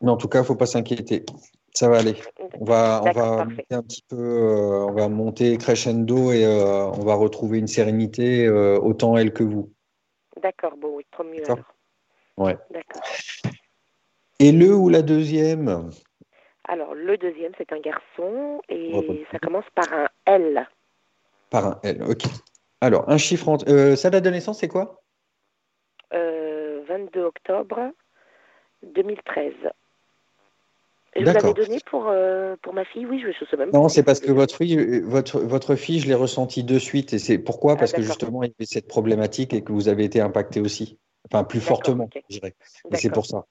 Mais 0.00 0.10
en 0.10 0.16
tout 0.16 0.28
cas, 0.28 0.40
il 0.40 0.44
faut 0.44 0.56
pas 0.56 0.66
s'inquiéter. 0.66 1.24
Ça 1.72 1.88
va 1.88 1.98
aller. 1.98 2.14
On 2.60 2.64
va, 2.64 3.00
on 3.00 3.04
D'accord, 3.06 3.36
va 3.36 3.36
parfait. 3.44 3.56
monter 3.56 3.74
un 3.74 3.82
petit 3.82 4.04
peu, 4.08 4.16
euh, 4.16 4.86
on 4.86 4.92
va 4.92 5.08
monter 5.08 5.56
crescendo 5.58 6.30
et 6.32 6.44
euh, 6.44 6.86
on 6.86 7.04
va 7.04 7.14
retrouver 7.14 7.58
une 7.58 7.66
sérénité 7.66 8.46
euh, 8.46 8.78
autant 8.78 9.16
elle 9.16 9.32
que 9.32 9.42
vous. 9.42 9.72
D'accord, 10.40 10.76
bon, 10.76 10.96
oui, 10.96 11.06
tant 11.16 11.24
mieux 11.24 11.40
D'accord. 11.40 11.74
alors. 12.36 12.46
Ouais. 12.48 12.56
D'accord. 12.70 13.02
Et 14.38 14.52
le 14.52 14.74
ou 14.74 14.88
la 14.88 15.02
deuxième? 15.02 15.90
Alors, 16.68 16.94
le 16.94 17.16
deuxième, 17.18 17.52
c'est 17.58 17.72
un 17.72 17.80
garçon 17.80 18.60
et 18.68 19.24
ça 19.32 19.38
commence 19.38 19.64
par 19.74 19.92
un 19.92 20.08
L. 20.26 20.68
par 21.50 21.66
un 21.66 21.80
L. 21.82 22.02
Ok. 22.02 22.24
Alors, 22.80 23.08
un 23.08 23.18
chiffre 23.18 23.48
entre. 23.48 23.68
Euh, 23.68 23.96
sa 23.96 24.10
date 24.10 24.24
de 24.24 24.30
naissance, 24.30 24.58
c'est 24.60 24.68
quoi? 24.68 25.03
22 26.94 27.22
octobre 27.22 27.90
2013. 28.82 29.52
Je 31.16 31.20
vous 31.20 31.24
D'accord. 31.32 31.54
donné 31.54 31.78
pour, 31.86 32.08
euh, 32.08 32.56
pour 32.62 32.74
ma 32.74 32.84
fille, 32.84 33.06
oui, 33.06 33.20
je 33.20 33.28
ne 33.28 33.48
sais 33.48 33.56
même 33.56 33.70
Non, 33.72 33.88
c'est 33.88 34.02
parce 34.02 34.18
que 34.20 34.32
votre 34.32 34.56
fille, 34.56 34.76
euh, 34.78 35.00
votre, 35.04 35.40
votre 35.40 35.76
fille, 35.76 36.00
je 36.00 36.08
l'ai 36.08 36.14
ressenti 36.14 36.64
de 36.64 36.78
suite. 36.78 37.12
Et 37.12 37.18
c'est 37.18 37.38
pourquoi? 37.38 37.74
Ah, 37.74 37.76
Parce 37.76 37.92
que 37.92 38.02
justement, 38.02 38.42
il 38.42 38.48
y 38.48 38.54
avait 38.58 38.66
cette 38.66 38.88
problématique 38.88 39.54
et 39.54 39.62
que 39.62 39.72
vous 39.72 39.88
avez 39.88 40.04
été 40.04 40.20
impacté 40.20 40.60
aussi. 40.60 40.98
Enfin, 41.30 41.44
plus 41.44 41.60
fortement, 41.60 42.10
je 42.28 42.38
dirais. 42.38 42.54
Et 42.92 42.96
c'est 42.96 43.10
pour 43.10 43.26
ça. 43.26 43.46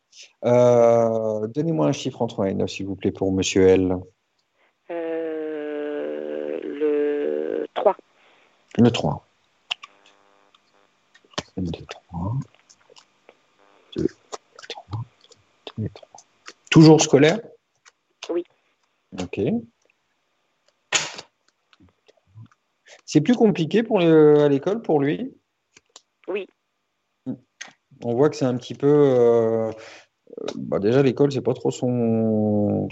Euh, 0.46 1.48
Donnez-moi 1.48 1.88
un 1.88 1.92
chiffre 1.92 2.22
entre 2.22 2.42
1 2.42 2.48
et 2.48 2.54
9, 2.54 2.70
s'il 2.70 2.86
vous 2.86 2.96
plaît, 2.96 3.12
pour 3.12 3.32
Monsieur 3.32 3.66
L. 3.68 3.98
Euh, 4.92 6.60
le 6.64 7.66
3. 7.74 7.96
Le 8.78 8.92
3. 8.92 9.26
2, 11.58 11.72
3. 11.72 12.34
2, 13.96 14.08
3. 14.70 15.00
2, 15.78 15.90
3. 15.90 16.10
Toujours 16.70 17.02
scolaire? 17.02 17.40
Oui. 18.30 18.44
Ok. 19.22 19.40
C'est 23.06 23.22
plus 23.22 23.36
compliqué 23.36 23.84
pour 23.84 24.00
le- 24.00 24.40
à 24.42 24.50
l'école 24.50 24.82
pour 24.82 25.00
lui? 25.00 25.34
Oui. 26.28 26.48
On 28.04 28.16
voit 28.16 28.30
que 28.30 28.36
c'est 28.36 28.46
un 28.46 28.58
petit 28.58 28.74
peu. 28.76 28.88
euh, 28.88 29.72
bah 30.56 30.80
déjà, 30.80 31.04
l'école, 31.04 31.32
c'est 31.32 31.42
pas 31.42 31.54
trop 31.54 31.72
son, 31.72 32.88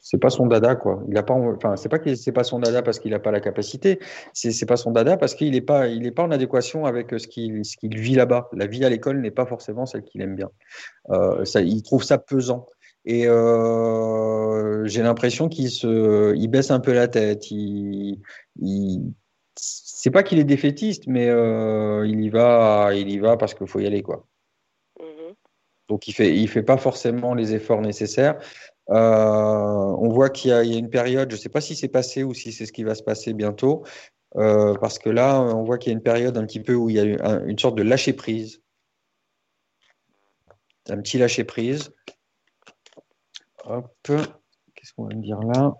c'est 0.00 0.18
pas 0.18 0.30
son 0.30 0.46
dada 0.46 0.74
quoi. 0.74 1.02
Il 1.08 1.16
a 1.16 1.22
pas, 1.22 1.34
enfin, 1.34 1.76
c'est 1.76 1.88
pas 1.88 1.98
c'est 2.16 2.32
pas 2.32 2.44
son 2.44 2.58
dada 2.58 2.82
parce 2.82 2.98
qu'il 2.98 3.14
a 3.14 3.18
pas 3.18 3.30
la 3.30 3.40
capacité. 3.40 4.00
C'est 4.32 4.50
c'est 4.50 4.66
pas 4.66 4.76
son 4.76 4.90
dada 4.90 5.16
parce 5.16 5.34
qu'il 5.34 5.54
est 5.54 5.60
pas, 5.60 5.88
il 5.88 6.06
est 6.06 6.10
pas 6.10 6.24
en 6.24 6.30
adéquation 6.30 6.84
avec 6.84 7.14
ce 7.18 7.26
qu'il, 7.26 7.64
ce 7.64 7.76
qu'il 7.76 7.96
vit 7.98 8.14
là-bas. 8.14 8.48
La 8.52 8.66
vie 8.66 8.84
à 8.84 8.88
l'école 8.88 9.20
n'est 9.20 9.30
pas 9.30 9.46
forcément 9.46 9.86
celle 9.86 10.02
qu'il 10.02 10.20
aime 10.20 10.34
bien. 10.34 10.50
Euh, 11.10 11.44
il 11.56 11.82
trouve 11.82 12.02
ça 12.02 12.18
pesant. 12.18 12.66
Et 13.04 13.28
euh, 13.28 14.84
j'ai 14.86 15.02
l'impression 15.02 15.48
qu'il 15.48 15.70
se, 15.70 16.34
il 16.34 16.48
baisse 16.48 16.72
un 16.72 16.80
peu 16.80 16.92
la 16.92 17.06
tête. 17.06 17.50
Il, 17.52 18.20
il, 18.60 19.12
c'est 19.54 20.10
pas 20.10 20.22
qu'il 20.24 20.38
est 20.40 20.44
défaitiste, 20.44 21.06
mais 21.06 21.28
euh, 21.28 22.04
il 22.06 22.20
y 22.20 22.30
va, 22.30 22.90
il 22.94 23.10
y 23.10 23.18
va 23.18 23.36
parce 23.36 23.54
qu'il 23.54 23.66
faut 23.68 23.80
y 23.80 23.86
aller 23.86 24.02
quoi. 24.02 24.26
Donc 25.88 26.08
il 26.08 26.12
fait, 26.12 26.46
fait 26.46 26.62
pas 26.62 26.76
forcément 26.76 27.34
les 27.34 27.54
efforts 27.54 27.80
nécessaires. 27.80 28.38
Euh, 28.90 28.94
on 28.96 30.08
voit 30.08 30.30
qu'il 30.30 30.50
y, 30.50 30.54
a 30.54 30.62
une 30.62 30.90
période, 30.90 31.30
je 31.30 31.36
sais 31.36 31.48
pas 31.48 31.60
si 31.60 31.74
c'est 31.74 31.88
passé 31.88 32.22
ou 32.22 32.34
si 32.34 32.52
c'est 32.52 32.66
ce 32.66 32.72
qui 32.72 32.84
va 32.84 32.94
se 32.94 33.02
passer 33.02 33.32
bientôt, 33.32 33.84
euh, 34.36 34.74
parce 34.74 34.98
que 34.98 35.10
là, 35.10 35.40
on 35.40 35.64
voit 35.64 35.78
qu'il 35.78 35.92
y 35.92 35.94
a 35.94 35.96
une 35.96 36.02
période 36.02 36.36
un 36.36 36.46
petit 36.46 36.60
peu 36.60 36.74
où 36.74 36.88
il 36.88 36.96
y 36.96 37.00
a 37.00 37.04
eu 37.04 37.16
un- 37.20 37.44
une 37.46 37.58
sorte 37.58 37.76
de 37.76 37.82
lâcher 37.82 38.12
prise, 38.12 38.62
un 40.88 41.00
petit 41.00 41.18
lâcher 41.18 41.44
prise. 41.44 41.92
Hop, 43.64 43.92
qu'est-ce 44.04 44.92
qu'on 44.94 45.04
va 45.04 45.14
me 45.16 45.22
dire 45.22 45.40
là? 45.40 45.74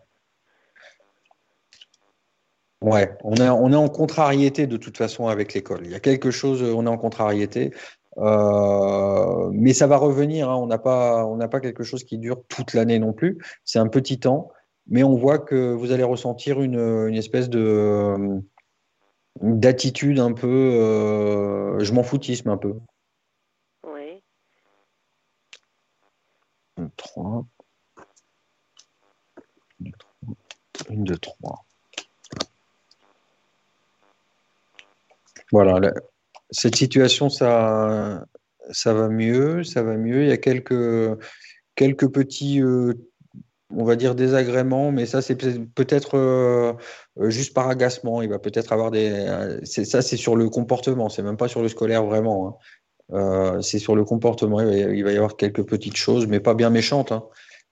Ouais, 2.82 3.16
on 3.24 3.34
est, 3.34 3.48
on 3.48 3.72
est 3.72 3.76
en 3.76 3.88
contrariété 3.88 4.66
de 4.66 4.76
toute 4.76 4.96
façon 4.98 5.28
avec 5.28 5.54
l'école. 5.54 5.80
Il 5.84 5.92
y 5.92 5.94
a 5.94 6.00
quelque 6.00 6.30
chose, 6.30 6.62
on 6.62 6.86
est 6.86 6.90
en 6.90 6.98
contrariété. 6.98 7.72
Euh, 8.18 9.50
mais 9.52 9.72
ça 9.72 9.86
va 9.86 9.96
revenir. 9.98 10.50
hein. 10.50 10.56
On 10.56 10.66
n'a 10.66 10.78
pas, 10.78 11.26
on 11.26 11.36
n'a 11.36 11.48
pas 11.48 11.60
quelque 11.60 11.84
chose 11.84 12.04
qui 12.04 12.18
dure 12.18 12.42
toute 12.48 12.74
l'année 12.74 12.98
non 12.98 13.12
plus. 13.12 13.38
C'est 13.64 13.78
un 13.78 13.88
petit 13.88 14.18
temps, 14.18 14.50
mais 14.86 15.02
on 15.02 15.16
voit 15.16 15.38
que 15.38 15.72
vous 15.72 15.92
allez 15.92 16.02
ressentir 16.04 16.60
une, 16.62 16.78
une 17.08 17.16
espèce 17.16 17.48
de 17.50 18.40
d'attitude 19.42 20.18
un 20.18 20.32
peu, 20.32 20.46
euh, 20.48 21.78
je 21.80 21.92
m'en 21.92 22.02
foutisme 22.02 22.48
un 22.48 22.56
peu. 22.56 22.74
Oui. 23.86 24.22
3, 26.96 27.44
1, 30.90 30.94
2, 31.02 31.16
3. 31.18 31.64
Voilà, 35.52 35.92
cette 36.50 36.76
situation, 36.76 37.28
ça, 37.28 38.24
ça 38.70 38.94
va 38.94 39.08
mieux, 39.08 39.64
ça 39.64 39.82
va 39.82 39.96
mieux. 39.96 40.22
Il 40.22 40.28
y 40.28 40.32
a 40.32 40.36
quelques, 40.36 41.18
quelques 41.74 42.08
petits, 42.08 42.62
euh, 42.62 42.94
on 43.70 43.84
va 43.84 43.96
dire 43.96 44.14
désagréments, 44.14 44.92
mais 44.92 45.06
ça 45.06 45.22
c'est 45.22 45.36
peut-être 45.36 46.16
euh, 46.16 46.72
euh, 47.18 47.30
juste 47.30 47.54
par 47.54 47.68
agacement. 47.68 48.22
Il 48.22 48.28
va 48.28 48.38
peut-être 48.38 48.72
avoir 48.72 48.90
des. 48.90 49.60
Ça 49.64 50.02
c'est 50.02 50.16
sur 50.16 50.36
le 50.36 50.48
comportement, 50.48 51.08
c'est 51.08 51.22
même 51.22 51.36
pas 51.36 51.48
sur 51.48 51.62
le 51.62 51.68
scolaire 51.68 52.04
vraiment. 52.04 52.58
Hein. 53.12 53.60
c'est 53.62 53.78
sur 53.78 53.96
le 53.96 54.04
comportement. 54.04 54.60
Il 54.60 55.04
va, 55.04 55.12
y 55.12 55.16
avoir 55.16 55.36
quelques 55.36 55.64
petites 55.64 55.96
choses, 55.96 56.26
mais 56.26 56.40
pas 56.40 56.54
bien 56.54 56.70
méchantes. 56.70 57.12
Hein. 57.12 57.24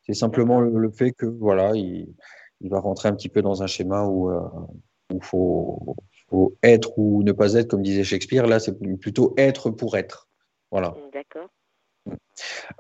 C'est 0.07 0.14
simplement 0.14 0.61
le, 0.61 0.91
fait 0.91 1.12
que 1.12 1.27
voilà, 1.27 1.72
il, 1.75 2.14
va 2.61 2.79
rentrer 2.79 3.09
un 3.09 3.14
petit 3.14 3.31
peu 3.31 3.41
dans 3.41 3.62
un 3.62 3.66
schéma 3.66 4.05
où 4.05 4.31
il 5.11 5.22
faut, 5.22 5.97
être 6.62 6.99
ou 6.99 7.22
ne 7.22 7.32
pas 7.32 7.55
être, 7.55 7.68
comme 7.68 7.82
disait 7.82 8.05
Shakespeare. 8.05 8.47
Là, 8.47 8.61
c'est 8.61 8.78
plutôt 8.99 9.35
être 9.37 9.70
pour 9.70 9.97
être. 9.97 10.28
Voilà. 10.70 10.95
D'accord. 11.12 11.49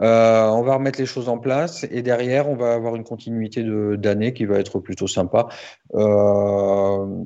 Euh, 0.00 0.46
on 0.48 0.62
va 0.62 0.74
remettre 0.74 0.98
les 0.98 1.06
choses 1.06 1.28
en 1.28 1.38
place 1.38 1.84
et 1.90 2.02
derrière, 2.02 2.48
on 2.48 2.56
va 2.56 2.74
avoir 2.74 2.96
une 2.96 3.04
continuité 3.04 3.64
d'années 3.96 4.34
qui 4.34 4.44
va 4.44 4.58
être 4.58 4.80
plutôt 4.80 5.06
sympa. 5.06 5.48
Euh, 5.94 7.24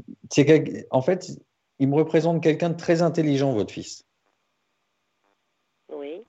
en 0.90 1.02
fait, 1.02 1.30
il 1.78 1.88
me 1.88 1.94
représente 1.94 2.42
quelqu'un 2.42 2.70
de 2.70 2.76
très 2.76 3.02
intelligent, 3.02 3.52
votre 3.52 3.72
fils. 3.72 4.04
Oui. 5.92 6.22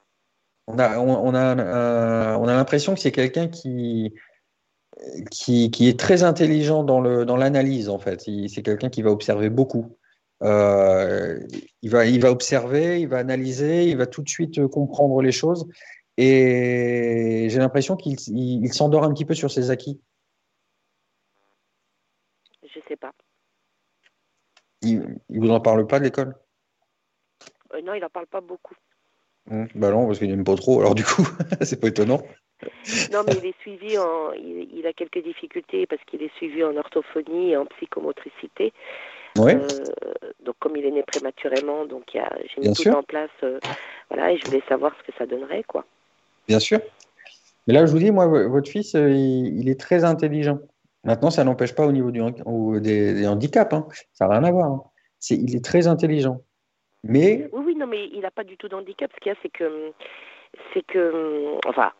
On 0.67 0.79
a, 0.79 0.99
on, 0.99 1.33
a, 1.33 1.57
euh, 1.57 2.35
on 2.37 2.47
a 2.47 2.53
l'impression 2.53 2.93
que 2.93 2.99
c'est 2.99 3.11
quelqu'un 3.11 3.47
qui, 3.47 4.13
qui, 5.31 5.71
qui, 5.71 5.87
est 5.87 5.99
très 5.99 6.23
intelligent 6.23 6.83
dans 6.83 6.99
l'analyse, 7.01 7.85
dans 7.85 7.95
en 7.95 7.99
fait. 7.99 8.21
C'est 8.47 8.61
quelqu'un 8.61 8.89
qui 8.89 9.01
va 9.01 9.11
observer 9.11 9.49
beaucoup. 9.49 9.97
Euh, 10.41 11.39
il, 11.81 11.89
va, 11.89 12.05
il 12.05 12.21
va 12.21 12.31
observer, 12.31 13.01
il 13.01 13.07
va 13.07 13.17
analyser, 13.17 13.89
il 13.89 13.97
va 13.97 14.07
tout 14.07 14.21
de 14.21 14.29
suite 14.29 14.65
comprendre 14.67 15.21
les 15.21 15.31
choses. 15.31 15.67
Et 16.17 17.47
j'ai 17.49 17.59
l'impression 17.59 17.95
qu'il 17.95 18.17
il, 18.27 18.73
s'endort 18.73 19.03
un 19.03 19.13
petit 19.13 19.25
peu 19.25 19.33
sur 19.33 19.51
ses 19.51 19.71
acquis. 19.71 20.01
Je 22.63 22.79
sais 22.87 22.97
pas. 22.97 23.13
Il, 24.81 24.99
ne 25.29 25.39
vous 25.39 25.49
en 25.49 25.59
parle 25.59 25.87
pas 25.87 25.99
de 25.99 26.05
l'école? 26.05 26.35
Euh, 27.73 27.81
Non, 27.81 27.93
il 27.93 28.01
n'en 28.01 28.09
parle 28.09 28.27
pas 28.27 28.41
beaucoup. 28.41 28.75
Hum, 29.49 29.67
bah 29.75 29.91
non, 29.91 30.05
parce 30.05 30.19
qu'il 30.19 30.29
n'aime 30.29 30.43
pas 30.43 30.55
trop. 30.55 30.79
Alors 30.79 30.95
du 30.95 31.03
coup, 31.03 31.23
c'est 31.61 31.79
pas 31.79 31.87
étonnant. 31.87 32.21
Non, 33.13 33.23
mais 33.25 33.33
il 33.41 33.45
est 33.47 33.59
suivi 33.61 33.97
en. 33.97 34.33
Il, 34.33 34.67
il 34.77 34.85
a 34.87 34.93
quelques 34.93 35.23
difficultés 35.23 35.85
parce 35.85 36.01
qu'il 36.05 36.21
est 36.21 36.35
suivi 36.35 36.63
en 36.63 36.75
orthophonie 36.75 37.51
et 37.51 37.57
en 37.57 37.65
psychomotricité. 37.65 38.73
Euh, 39.37 39.67
donc 40.43 40.55
comme 40.59 40.75
il 40.75 40.85
est 40.85 40.91
né 40.91 41.03
prématurément, 41.03 41.85
donc 41.85 42.03
j'ai 42.13 42.61
mis 42.61 42.73
tout 42.73 42.89
en 42.89 43.03
place, 43.03 43.29
euh, 43.43 43.59
voilà, 44.09 44.31
et 44.31 44.37
je 44.37 44.45
voulais 44.45 44.63
savoir 44.67 44.93
ce 44.99 45.11
que 45.11 45.17
ça 45.17 45.25
donnerait, 45.25 45.63
quoi. 45.63 45.85
Bien 46.47 46.59
sûr. 46.59 46.79
Mais 47.67 47.73
là, 47.73 47.85
je 47.85 47.91
vous 47.91 47.99
dis, 47.99 48.11
moi, 48.11 48.25
votre 48.25 48.69
fils, 48.69 48.95
euh, 48.95 49.11
il, 49.11 49.69
est 49.69 49.79
très 49.79 50.03
intelligent. 50.03 50.59
Maintenant, 51.03 51.29
ça 51.29 51.43
n'empêche 51.43 51.75
pas 51.75 51.85
au 51.85 51.91
niveau 51.91 52.11
du, 52.11 52.21
des, 52.81 53.27
handicaps, 53.27 53.73
hein. 53.73 53.87
ça 54.13 54.27
n'a 54.27 54.39
rien 54.39 54.43
à 54.43 54.51
voir. 54.51 54.71
Hein. 54.71 54.83
C'est, 55.19 55.35
il 55.35 55.55
est 55.55 55.63
très 55.63 55.87
intelligent. 55.87 56.41
Mais... 57.03 57.49
Oui, 57.53 57.63
oui, 57.67 57.75
non, 57.75 57.87
mais 57.87 58.07
il 58.11 58.21
n'a 58.21 58.31
pas 58.31 58.43
du 58.43 58.57
tout 58.57 58.67
d'handicap. 58.67 59.11
Ce 59.13 59.19
qu'il 59.19 59.31
y 59.31 59.35
a, 59.35 59.37
c'est 59.41 59.49
que, 59.49 59.91
c'est 60.73 60.85
que, 60.85 61.55
enfin, 61.67 61.91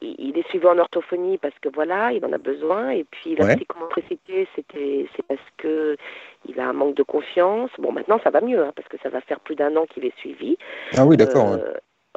il 0.00 0.38
est 0.38 0.48
suivi 0.48 0.66
en 0.66 0.78
orthophonie 0.78 1.38
parce 1.38 1.58
que 1.60 1.68
voilà, 1.68 2.12
il 2.12 2.24
en 2.24 2.32
a 2.32 2.38
besoin. 2.38 2.90
Et 2.90 3.04
puis 3.04 3.36
la 3.36 3.54
psychomotricité, 3.54 4.48
c'était 4.54 5.06
c'est 5.16 5.24
parce 5.26 5.40
que 5.58 5.96
il 6.46 6.58
a 6.60 6.68
un 6.68 6.72
manque 6.72 6.96
de 6.96 7.02
confiance. 7.02 7.70
Bon, 7.78 7.92
maintenant 7.92 8.20
ça 8.22 8.30
va 8.30 8.40
mieux 8.40 8.62
hein, 8.62 8.72
parce 8.74 8.88
que 8.88 8.96
ça 9.02 9.08
va 9.08 9.20
faire 9.20 9.40
plus 9.40 9.54
d'un 9.54 9.76
an 9.76 9.86
qu'il 9.86 10.04
est 10.04 10.16
suivi. 10.18 10.56
Ah 10.96 11.06
oui, 11.06 11.16
d'accord. 11.16 11.52
Euh, 11.52 11.74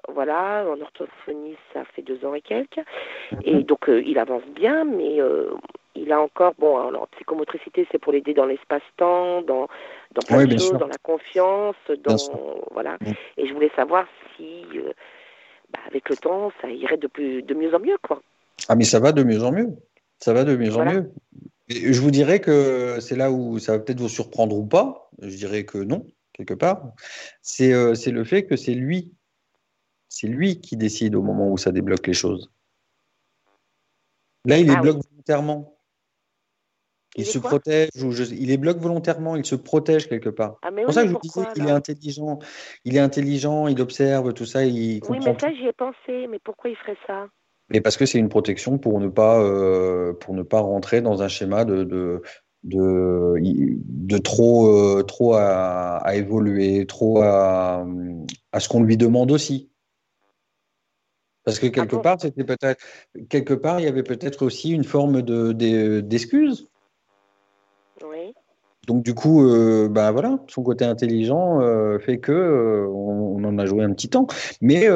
voilà, 0.09 0.65
en 0.69 0.79
orthophonie, 0.81 1.55
ça 1.73 1.83
fait 1.95 2.01
deux 2.01 2.23
ans 2.25 2.33
et 2.33 2.41
quelques. 2.41 2.83
Mhm. 3.31 3.39
Et 3.43 3.63
donc 3.63 3.89
euh, 3.89 4.01
il 4.05 4.19
avance 4.19 4.45
bien, 4.55 4.83
mais 4.83 5.21
euh, 5.21 5.51
il 5.95 6.11
a 6.11 6.19
encore 6.21 6.53
bon. 6.57 6.77
Alors 6.87 7.07
psychomotricité, 7.09 7.87
c'est 7.91 7.99
pour 7.99 8.13
l'aider 8.13 8.33
dans 8.33 8.45
l'espace-temps, 8.45 9.41
dans 9.43 9.67
dans 10.13 10.21
plein 10.27 10.45
de 10.45 10.57
choses, 10.57 10.73
dans 10.73 10.87
la 10.87 10.97
confiance, 11.01 11.75
dans 12.03 12.17
voilà. 12.71 12.97
Mhm. 13.01 13.13
Et 13.37 13.47
je 13.47 13.53
voulais 13.53 13.71
savoir 13.75 14.05
si 14.35 14.65
bah, 15.75 15.81
avec 15.87 16.09
le 16.09 16.17
temps, 16.17 16.51
ça 16.61 16.69
irait 16.69 16.97
de, 16.97 17.07
plus, 17.07 17.43
de 17.43 17.53
mieux 17.53 17.73
en 17.73 17.79
mieux. 17.79 17.97
Quoi. 18.01 18.21
Ah, 18.67 18.75
mais 18.75 18.83
ça 18.83 18.99
va 18.99 19.11
de 19.11 19.23
mieux 19.23 19.43
en 19.43 19.51
mieux. 19.51 19.75
Ça 20.19 20.33
va 20.33 20.43
de 20.43 20.55
mieux 20.55 20.75
en 20.75 20.85
mieux. 20.85 21.11
je 21.67 21.99
vous 21.99 22.11
dirais 22.11 22.39
que 22.39 22.99
c'est 23.01 23.15
là 23.15 23.31
où 23.31 23.59
ça 23.59 23.73
va 23.73 23.79
peut-être 23.79 23.99
vous 23.99 24.09
surprendre 24.09 24.57
ou 24.57 24.65
pas. 24.65 25.09
Je 25.21 25.35
dirais 25.35 25.65
que 25.65 25.77
non, 25.77 26.05
quelque 26.33 26.53
part. 26.53 26.93
C'est 27.41 27.73
euh, 27.73 27.93
le 28.05 28.23
fait 28.23 28.45
que 28.45 28.55
c'est 28.55 28.73
lui. 28.73 29.13
C'est 30.07 30.27
lui 30.27 30.61
qui 30.61 30.77
décide 30.77 31.15
au 31.15 31.21
moment 31.21 31.51
où 31.51 31.57
ça 31.57 31.71
débloque 31.71 32.07
les 32.07 32.13
choses. 32.13 32.49
Là, 34.45 34.57
il 34.57 34.67
les 34.67 34.75
ah 34.75 34.81
bloque 34.81 35.01
volontairement. 35.09 35.74
Il, 37.15 37.25
se 37.25 37.39
protège, 37.39 37.89
ou 38.03 38.11
il 38.11 38.47
les 38.47 38.57
bloque 38.57 38.77
volontairement, 38.77 39.35
il 39.35 39.45
se 39.45 39.55
protège 39.55 40.09
quelque 40.09 40.29
part. 40.29 40.57
Ah, 40.61 40.69
c'est 40.75 40.83
pour 40.83 40.93
ça 40.93 41.01
que 41.03 41.07
je 41.07 41.13
vous 41.13 41.19
disais 41.19 41.41
qu'il 41.53 41.65
est 41.65 41.71
intelligent. 41.71 42.39
Il 42.83 42.97
est 42.97 42.99
intelligent, 42.99 43.67
il 43.67 43.79
observe 43.81 44.33
tout 44.33 44.45
ça, 44.45 44.65
il 44.65 45.01
Oui, 45.09 45.19
mais 45.23 45.37
ça, 45.39 45.53
j'y 45.53 45.65
ai 45.65 45.73
pensé. 45.73 46.27
Mais 46.29 46.39
pourquoi 46.43 46.69
il 46.69 46.75
ferait 46.75 46.97
ça? 47.07 47.27
Mais 47.69 47.81
parce 47.81 47.97
que 47.97 48.05
c'est 48.05 48.19
une 48.19 48.29
protection 48.29 48.77
pour 48.77 48.99
ne 48.99 49.07
pas, 49.07 49.41
euh, 49.41 50.13
pour 50.13 50.33
ne 50.35 50.43
pas 50.43 50.59
rentrer 50.59 51.01
dans 51.01 51.23
un 51.23 51.27
schéma 51.27 51.65
de, 51.65 51.83
de, 51.83 52.21
de, 52.63 53.35
de 53.39 54.17
trop, 54.17 54.67
euh, 54.67 55.03
trop 55.03 55.33
à, 55.35 55.97
à, 55.97 56.15
évoluer, 56.15 56.85
trop 56.85 57.21
à, 57.21 57.87
à 58.51 58.59
ce 58.59 58.69
qu'on 58.69 58.83
lui 58.83 58.97
demande 58.97 59.31
aussi. 59.31 59.71
Parce 61.45 61.59
que 61.59 61.67
quelque 61.67 61.95
ah 61.97 62.01
part, 62.01 62.17
c'était 62.19 62.43
peut-être 62.43 62.83
quelque 63.29 63.53
part, 63.53 63.79
il 63.79 63.85
y 63.85 63.87
avait 63.87 64.03
peut-être 64.03 64.43
aussi 64.43 64.71
une 64.71 64.83
forme 64.83 65.21
de 65.21 65.51
d'excuse. 66.01 66.67
Donc 68.85 69.03
du 69.03 69.13
coup, 69.13 69.47
euh, 69.47 69.89
bah 69.89 70.11
voilà, 70.11 70.39
son 70.47 70.63
côté 70.63 70.85
intelligent 70.85 71.59
euh, 71.61 71.97
fait 71.99 72.19
que 72.19 72.31
euh, 72.31 72.87
on, 72.87 73.43
en 73.43 73.57
a 73.57 73.65
joué 73.65 73.83
un 73.83 73.93
petit 73.93 74.09
temps, 74.09 74.27
mais 74.61 74.87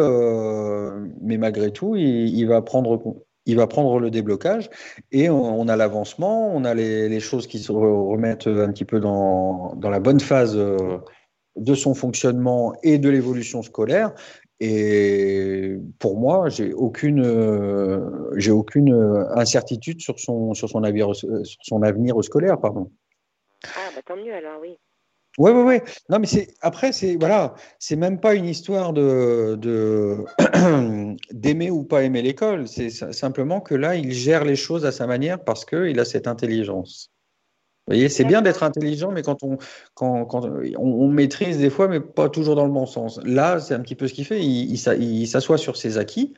mais 1.21 1.37
malgré 1.37 1.71
tout, 1.71 1.95
il, 1.95 2.45
va 2.45 2.61
prendre 2.61 3.01
il 3.45 3.55
va 3.55 3.67
prendre 3.67 3.99
le 3.99 4.11
déblocage 4.11 4.69
et 5.11 5.29
on, 5.29 5.67
a 5.67 5.75
l'avancement, 5.75 6.53
on 6.55 6.63
a 6.65 6.73
les, 6.73 7.19
choses 7.19 7.47
qui 7.47 7.59
se 7.59 7.71
remettent 7.71 8.47
un 8.47 8.71
petit 8.71 8.85
peu 8.85 8.99
dans, 8.99 9.75
dans 9.75 9.89
la 9.89 9.99
bonne 9.99 10.19
phase 10.19 10.55
de 10.55 11.73
son 11.73 11.93
fonctionnement 11.93 12.73
et 12.83 12.97
de 12.97 13.09
l'évolution 13.09 13.61
scolaire. 13.61 14.13
Et 14.59 15.77
pour 15.99 16.19
moi, 16.19 16.49
j'ai 16.49 16.73
aucune, 16.73 17.25
aucune 18.49 19.27
incertitude 19.35 20.01
sur 20.01 20.19
son, 20.19 20.53
sur 20.53 20.69
son 20.69 20.83
avenir, 20.83 21.11
son 21.61 21.81
avenir 21.83 22.15
scolaire, 22.23 22.59
pardon. 22.59 22.89
Ah, 23.66 23.89
bah 23.95 24.01
tant 24.05 24.16
mieux 24.16 24.34
alors, 24.34 24.60
oui. 24.62 24.78
Oui, 25.38 25.51
oui, 25.51 25.62
oui. 25.62 25.91
Non, 26.10 26.20
mais 26.20 26.28
c'est 26.28 26.53
après, 26.62 26.91
c'est 26.91 27.16
voilà, 27.16 27.53
c'est 27.78 27.95
même 27.95 28.20
pas 28.20 28.34
une 28.36 28.45
histoire 28.45 28.93
de 28.93 29.55
d'aimer 31.32 31.72
ou 31.72 31.84
pas 31.84 32.03
aimer 32.03 32.22
l'école. 32.22 32.68
C'est 32.68 32.89
simplement 32.89 33.62
que 33.62 33.76
là, 33.76 33.95
il 33.95 34.12
gère 34.12 34.43
les 34.43 34.55
choses 34.55 34.86
à 34.86 34.91
sa 34.91 35.07
manière 35.07 35.43
parce 35.43 35.66
qu'il 35.66 35.99
a 35.99 36.05
cette 36.05 36.28
intelligence. 36.28 37.12
Vous 37.89 37.95
voyez, 37.95 38.10
c'est 38.10 38.24
bien 38.24 38.43
d'être 38.43 38.62
intelligent, 38.62 39.12
mais 39.12 39.24
quand 39.24 39.43
on 39.43 39.57
quand, 39.95 40.26
quand 40.26 40.47
on, 40.78 41.07
maîtrise 41.07 41.57
des 41.57 41.72
fois, 41.72 41.88
mais 41.88 41.99
pas 41.99 42.30
toujours 42.30 42.55
dans 42.55 42.66
le 42.66 42.72
bon 42.72 42.86
sens. 42.86 43.20
Là, 43.24 43.60
c'est 43.60 43.74
un 43.74 43.80
petit 43.80 43.95
peu 43.95 44.07
ce 44.07 44.14
qu'il 44.14 44.26
fait. 44.26 44.43
Il, 44.43 44.78
s'assoit 45.28 45.57
sur 45.57 45.76
ses 45.76 45.97
acquis. 45.97 46.36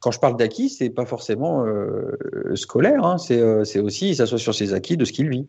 Quand 0.00 0.10
je 0.10 0.18
parle 0.18 0.36
d'acquis, 0.36 0.68
c'est 0.68 0.90
pas 0.90 1.06
forcément 1.06 1.64
euh, 1.64 2.56
scolaire. 2.56 3.04
Hein. 3.04 3.16
Euh, 3.30 3.62
c'est 3.64 3.78
aussi 3.78 4.10
il 4.10 4.16
s'assoit 4.16 4.38
sur 4.38 4.54
ses 4.54 4.74
acquis 4.74 4.96
de 4.96 5.04
ce 5.04 5.12
qu'il 5.12 5.28
vit. 5.28 5.48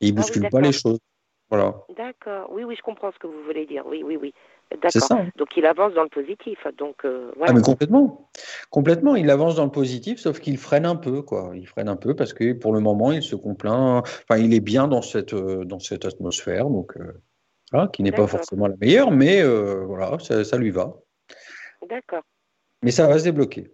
Et 0.00 0.08
il 0.08 0.14
ne 0.14 0.18
ah 0.18 0.22
bouscule 0.22 0.48
pas 0.48 0.60
les 0.60 0.72
choses. 0.72 0.98
Voilà. 1.48 1.74
D'accord. 1.96 2.48
Oui, 2.50 2.64
oui, 2.64 2.74
je 2.76 2.82
comprends 2.82 3.12
ce 3.12 3.18
que 3.18 3.26
vous 3.26 3.42
voulez 3.44 3.66
dire. 3.66 3.86
Oui, 3.86 4.02
oui, 4.04 4.16
oui. 4.16 4.34
D'accord. 4.82 5.20
Donc 5.36 5.56
il 5.56 5.64
avance 5.64 5.94
dans 5.94 6.02
le 6.02 6.08
positif. 6.08 6.58
Donc 6.76 7.04
euh, 7.04 7.30
Ah 7.42 7.52
mais 7.52 7.62
complètement, 7.62 8.28
complètement. 8.70 9.14
Il 9.14 9.30
avance 9.30 9.54
dans 9.54 9.64
le 9.64 9.70
positif, 9.70 10.18
sauf 10.18 10.40
qu'il 10.40 10.58
freine 10.58 10.84
un 10.84 10.96
peu, 10.96 11.22
quoi. 11.22 11.52
Il 11.54 11.68
freine 11.68 11.88
un 11.88 11.94
peu 11.94 12.16
parce 12.16 12.32
que 12.32 12.52
pour 12.52 12.72
le 12.72 12.80
moment, 12.80 13.12
il 13.12 13.22
se 13.22 13.36
complaint. 13.36 13.98
Enfin, 13.98 14.38
il 14.38 14.52
est 14.54 14.60
bien 14.60 14.88
dans 14.88 15.02
cette 15.02 15.34
euh, 15.34 15.64
dans 15.64 15.78
cette 15.78 16.04
atmosphère, 16.04 16.68
donc 16.68 16.96
euh, 16.96 17.86
qui 17.92 18.02
n'est 18.02 18.10
pas 18.10 18.26
forcément 18.26 18.66
la 18.66 18.76
meilleure, 18.76 19.12
mais 19.12 19.44
voilà, 19.44 20.18
ça, 20.18 20.58
lui 20.58 20.70
va. 20.70 20.94
D'accord. 21.88 22.22
Mais 22.82 22.90
ça 22.90 23.06
va 23.06 23.18
se 23.20 23.24
débloquer. 23.24 23.70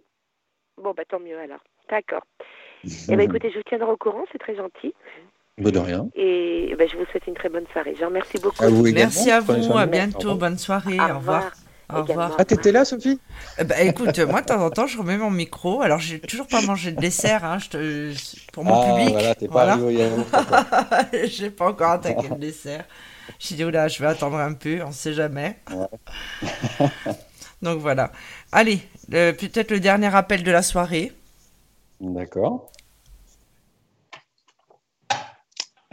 Bon, 0.77 0.93
bah 0.95 1.03
tant 1.07 1.19
mieux 1.19 1.39
alors. 1.39 1.63
D'accord. 1.89 2.23
eh 2.83 3.15
bien, 3.15 3.25
écoutez, 3.25 3.49
je 3.49 3.57
vous 3.57 3.63
tiendrai 3.63 3.89
au 3.89 3.97
courant, 3.97 4.25
c'est 4.31 4.37
très 4.37 4.55
gentil. 4.55 4.93
Bah, 5.59 5.69
de 5.69 5.79
rien. 5.79 6.09
Et 6.15 6.73
ben, 6.77 6.87
je 6.91 6.97
vous 6.97 7.05
souhaite 7.11 7.27
une 7.27 7.35
très 7.35 7.49
bonne 7.49 7.65
soirée. 7.71 7.93
Je 7.95 7.99
vous 7.99 8.07
remercie 8.07 8.39
beaucoup. 8.41 8.63
À 8.63 8.69
vous 8.69 8.83
Merci 8.91 9.29
à 9.29 9.39
vous, 9.39 9.77
à 9.77 9.85
bientôt, 9.85 10.35
bonne 10.35 10.57
soirée, 10.57 10.97
au, 10.99 11.17
revoir. 11.17 11.51
Au 11.93 12.01
revoir. 12.01 12.35
Ah, 12.39 12.45
t'étais 12.45 12.71
là, 12.71 12.85
Sophie? 12.85 13.19
Bah, 13.63 13.81
Écoute, 13.81 14.17
moi, 14.19 14.41
de 14.41 14.47
temps 14.47 14.65
en 14.65 14.71
temps, 14.71 14.87
je 14.87 14.97
remets 14.97 15.17
mon 15.17 15.29
micro. 15.29 15.81
Alors, 15.81 15.99
j'ai 15.99 16.19
toujours 16.19 16.47
pas 16.47 16.61
mangé 16.61 16.91
de 16.91 16.99
dessert 16.99 17.45
hein, 17.45 17.59
je 17.59 17.69
te... 17.69 18.13
pour 18.51 18.63
mon 18.63 18.81
ah, 18.81 18.95
public. 18.95 19.13
Voilà, 19.13 19.35
t'es 19.35 19.47
pas 19.47 19.63
arrivé 19.63 20.09
J'ai 21.25 21.51
pas 21.51 21.67
encore 21.67 21.91
attaqué 21.91 22.29
le 22.29 22.35
dessert. 22.35 22.85
J'ai 23.37 23.55
dit, 23.55 23.63
oula, 23.63 23.87
je 23.87 24.01
vais 24.01 24.07
attendre 24.07 24.37
un 24.37 24.53
peu, 24.53 24.81
on 24.83 24.91
sait 24.91 25.13
jamais. 25.13 25.57
Donc 27.61 27.79
voilà. 27.79 28.11
Allez, 28.51 28.79
peut-être 29.09 29.69
le 29.69 29.79
dernier 29.79 30.13
appel 30.15 30.41
de 30.41 30.51
la 30.51 30.63
soirée. 30.63 31.11
D'accord. 32.01 32.71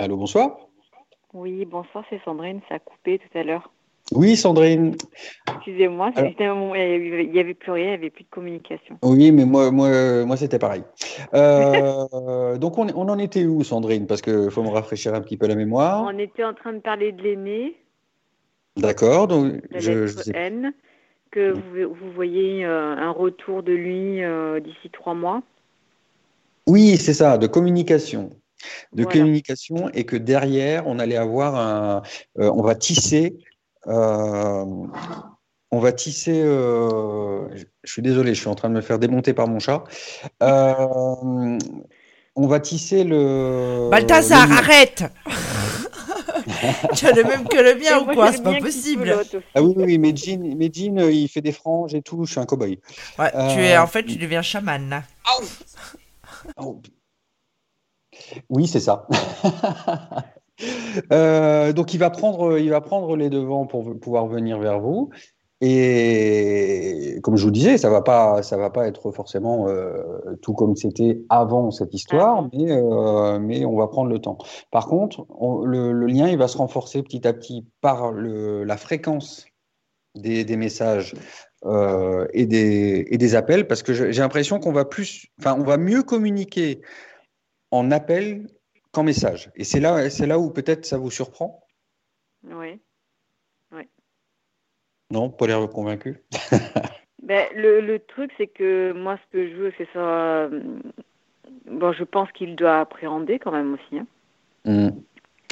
Allô, 0.00 0.16
bonsoir. 0.16 0.56
Oui, 1.34 1.66
bonsoir, 1.66 2.02
c'est 2.08 2.22
Sandrine, 2.24 2.62
ça 2.70 2.76
a 2.76 2.78
coupé 2.78 3.18
tout 3.18 3.38
à 3.38 3.42
l'heure. 3.42 3.70
Oui, 4.12 4.34
Sandrine. 4.34 4.96
Excusez-moi, 5.46 6.10
Alors- 6.16 6.32
il 6.74 7.30
n'y 7.30 7.38
avait 7.38 7.52
plus 7.52 7.70
rien, 7.70 7.84
il 7.84 7.88
n'y 7.88 7.94
avait 7.94 8.08
plus 8.08 8.24
de 8.24 8.30
communication. 8.30 8.96
Oui, 9.02 9.30
mais 9.30 9.44
moi, 9.44 9.70
moi, 9.70 10.24
moi 10.24 10.38
c'était 10.38 10.58
pareil. 10.58 10.84
Euh, 11.34 12.56
donc, 12.58 12.78
on, 12.78 12.86
on 12.96 13.10
en 13.10 13.18
était 13.18 13.44
où, 13.44 13.62
Sandrine? 13.62 14.06
Parce 14.06 14.22
qu'il 14.22 14.50
faut 14.50 14.62
me 14.62 14.70
rafraîchir 14.70 15.12
un 15.12 15.20
petit 15.20 15.36
peu 15.36 15.46
la 15.46 15.54
mémoire. 15.54 16.02
On 16.02 16.18
était 16.18 16.44
en 16.44 16.54
train 16.54 16.72
de 16.72 16.78
parler 16.78 17.12
de 17.12 17.22
l'aîné, 17.22 17.76
D'accord. 18.78 19.28
Donc, 19.28 19.52
la 19.70 19.80
je, 19.80 20.32
N, 20.32 20.72
que 21.30 21.50
vous, 21.50 21.94
vous 21.94 22.10
voyez 22.12 22.64
euh, 22.64 22.96
un 22.96 23.10
retour 23.10 23.62
de 23.62 23.74
lui 23.74 24.24
euh, 24.24 24.60
d'ici 24.60 24.88
trois 24.90 25.12
mois. 25.12 25.42
Oui, 26.66 26.96
c'est 26.96 27.12
ça, 27.12 27.36
de 27.36 27.46
communication. 27.46 28.30
De 28.92 29.02
Voilà. 29.04 29.18
communication 29.20 29.88
et 29.94 30.04
que 30.04 30.16
derrière, 30.16 30.86
on 30.86 30.98
allait 30.98 31.16
avoir 31.16 31.56
un. 31.56 32.02
euh, 32.38 32.50
on 32.54 32.62
va 32.62 32.74
tisser. 32.74 33.36
euh, 33.86 34.64
on 35.72 35.78
va 35.78 35.92
tisser. 35.92 36.40
euh, 36.42 37.48
je 37.84 37.92
suis 37.92 38.02
désolé, 38.02 38.34
je 38.34 38.40
suis 38.40 38.48
en 38.48 38.54
train 38.54 38.68
de 38.68 38.74
me 38.74 38.80
faire 38.80 38.98
démonter 38.98 39.32
par 39.34 39.46
mon 39.48 39.58
chat. 39.60 39.84
Euh, 40.42 41.58
on 42.36 42.46
va 42.46 42.60
tisser 42.60 43.04
le. 43.04 43.88
Balthazar, 43.90 44.46
le 44.46 44.52
arrête 44.54 45.04
Tu 46.96 47.06
as 47.06 47.12
le 47.12 47.22
même 47.24 47.46
que 47.46 47.56
le 47.58 47.74
mien 47.78 47.98
Et 47.98 48.02
ou 48.02 48.12
quoi 48.14 48.32
C'est 48.32 48.42
pas 48.42 48.54
possible. 48.60 49.14
Ah 49.54 49.62
oui, 49.62 49.72
oui, 49.76 49.84
oui, 49.84 49.98
mais 49.98 50.14
Jean, 50.16 50.54
mais 50.56 50.70
Jean, 50.72 50.98
il 51.08 51.28
fait 51.28 51.40
des 51.42 51.52
franges 51.52 51.94
et 51.94 52.02
tout. 52.02 52.24
Je 52.24 52.32
suis 52.32 52.40
un 52.40 52.44
cow-boy. 52.46 52.78
Ouais, 53.18 53.30
Euh, 53.34 53.54
tu 53.54 53.60
es, 53.60 53.76
en 53.76 53.86
fait, 53.86 54.04
tu 54.04 54.16
deviens 54.16 54.42
chaman. 54.42 54.88
là. 54.88 55.02
Oh. 56.56 56.80
Oui, 58.48 58.66
c'est 58.66 58.80
ça. 58.80 59.06
Euh, 61.10 61.72
donc 61.72 61.94
il 61.94 61.98
va 61.98 62.10
prendre, 62.10 62.58
il 62.58 62.68
va 62.68 62.82
prendre 62.82 63.16
les 63.16 63.30
devants 63.30 63.64
pour 63.64 63.98
pouvoir 63.98 64.26
venir 64.26 64.58
vers 64.58 64.78
vous. 64.78 65.08
Et 65.62 67.18
comme 67.22 67.36
je 67.36 67.44
vous 67.44 67.50
disais, 67.50 67.78
ça 67.78 67.90
va 67.90 68.02
pas, 68.02 68.42
ça 68.42 68.58
va 68.58 68.70
pas 68.70 68.86
être 68.86 69.10
forcément 69.10 69.68
euh, 69.68 70.02
tout 70.42 70.52
comme 70.52 70.76
c'était 70.76 71.22
avant 71.28 71.70
cette 71.70 71.94
histoire, 71.94 72.38
Avant. 72.38 72.50
mais, 72.52 72.70
euh, 72.72 73.38
mais 73.38 73.64
on 73.64 73.76
va 73.76 73.86
prendre 73.88 74.10
le 74.10 74.18
temps. 74.18 74.38
Par 74.70 74.86
contre, 74.86 75.24
on- 75.30 75.64
le, 75.64 75.92
le 75.92 76.06
lien, 76.06 76.28
il 76.28 76.38
va 76.38 76.48
se 76.48 76.58
renforcer 76.58 77.02
petit 77.02 77.26
à 77.26 77.32
petit 77.32 77.64
par 77.80 78.12
le, 78.12 78.64
la 78.64 78.76
fréquence 78.76 79.46
des, 80.14 80.44
des 80.44 80.56
messages 80.56 81.14
euh, 81.66 82.26
et, 82.32 82.46
des, 82.46 83.06
et 83.10 83.18
des 83.18 83.34
appels, 83.34 83.66
parce 83.66 83.82
que 83.82 83.92
j'ai 83.94 84.12
j'ai 84.12 84.22
l'impression 84.22 84.60
qu'on 84.60 84.72
va 84.72 84.84
plus, 84.84 85.26
enfin, 85.38 85.56
on 85.58 85.64
va 85.64 85.76
mieux 85.76 86.02
communiquer 86.02 86.80
en 87.70 87.90
appel 87.90 88.46
qu'en 88.92 89.02
message. 89.02 89.50
Et 89.54 89.64
c'est 89.64 89.80
là, 89.80 90.10
c'est 90.10 90.26
là 90.26 90.38
où 90.38 90.50
peut-être 90.50 90.84
ça 90.84 90.98
vous 90.98 91.10
surprend. 91.10 91.62
Oui. 92.44 92.80
Non, 95.10 95.28
pas 95.30 95.46
l'air 95.46 95.68
convaincu. 95.68 96.22
Ben, 97.22 97.46
le, 97.54 97.80
le 97.80 97.98
truc, 98.00 98.32
c'est 98.38 98.46
que 98.48 98.92
moi, 98.92 99.16
ce 99.18 99.32
que 99.32 99.48
je 99.48 99.54
veux, 99.54 99.72
c'est 99.78 99.86
ça. 99.92 99.98
euh, 100.00 100.80
Bon, 101.66 101.92
je 101.92 102.02
pense 102.02 102.32
qu'il 102.32 102.56
doit 102.56 102.80
appréhender 102.80 103.38
quand 103.38 103.52
même 103.52 103.74
aussi. 103.74 103.98
hein. 103.98 104.06
Hmm. 104.64 104.88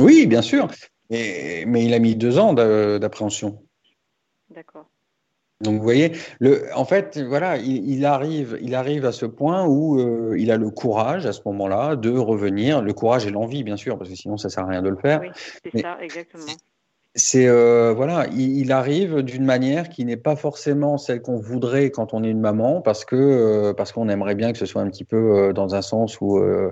Oui, 0.00 0.26
bien 0.26 0.42
sûr. 0.42 0.68
Mais, 1.10 1.64
mais 1.68 1.84
il 1.84 1.94
a 1.94 1.98
mis 2.00 2.16
deux 2.16 2.38
ans 2.38 2.52
d'a- 2.54 2.98
d'appréhension. 2.98 3.62
D'accord. 4.50 4.88
Donc 5.60 5.78
vous 5.78 5.82
voyez, 5.82 6.12
le, 6.38 6.66
en 6.74 6.84
fait, 6.84 7.18
voilà, 7.18 7.56
il, 7.56 7.88
il 7.90 8.04
arrive, 8.04 8.58
il 8.62 8.74
arrive 8.76 9.04
à 9.04 9.12
ce 9.12 9.26
point 9.26 9.66
où 9.66 9.98
euh, 9.98 10.36
il 10.38 10.52
a 10.52 10.56
le 10.56 10.70
courage 10.70 11.26
à 11.26 11.32
ce 11.32 11.40
moment-là 11.46 11.96
de 11.96 12.10
revenir, 12.16 12.80
le 12.80 12.92
courage 12.92 13.26
et 13.26 13.30
l'envie, 13.30 13.64
bien 13.64 13.76
sûr, 13.76 13.98
parce 13.98 14.08
que 14.08 14.16
sinon 14.16 14.36
ça 14.36 14.50
sert 14.50 14.64
à 14.64 14.68
rien 14.68 14.82
de 14.82 14.88
le 14.88 14.96
faire. 14.96 15.20
Oui, 15.20 15.30
c'est 15.34 15.74
Mais- 15.74 15.82
ça, 15.82 15.96
exactement. 16.00 16.44
C'est 17.14 17.48
euh, 17.48 17.94
voilà, 17.96 18.26
il, 18.28 18.58
il 18.58 18.70
arrive 18.70 19.22
d'une 19.22 19.44
manière 19.44 19.88
qui 19.88 20.04
n'est 20.04 20.18
pas 20.18 20.36
forcément 20.36 20.98
celle 20.98 21.20
qu'on 21.20 21.38
voudrait 21.40 21.90
quand 21.90 22.14
on 22.14 22.22
est 22.22 22.30
une 22.30 22.38
maman, 22.38 22.80
parce 22.80 23.04
que 23.04 23.16
euh, 23.16 23.72
parce 23.72 23.90
qu'on 23.90 24.08
aimerait 24.08 24.36
bien 24.36 24.52
que 24.52 24.58
ce 24.58 24.66
soit 24.66 24.82
un 24.82 24.88
petit 24.88 25.04
peu 25.04 25.16
euh, 25.16 25.52
dans 25.52 25.74
un 25.74 25.82
sens 25.82 26.20
où 26.20 26.38
euh, 26.38 26.70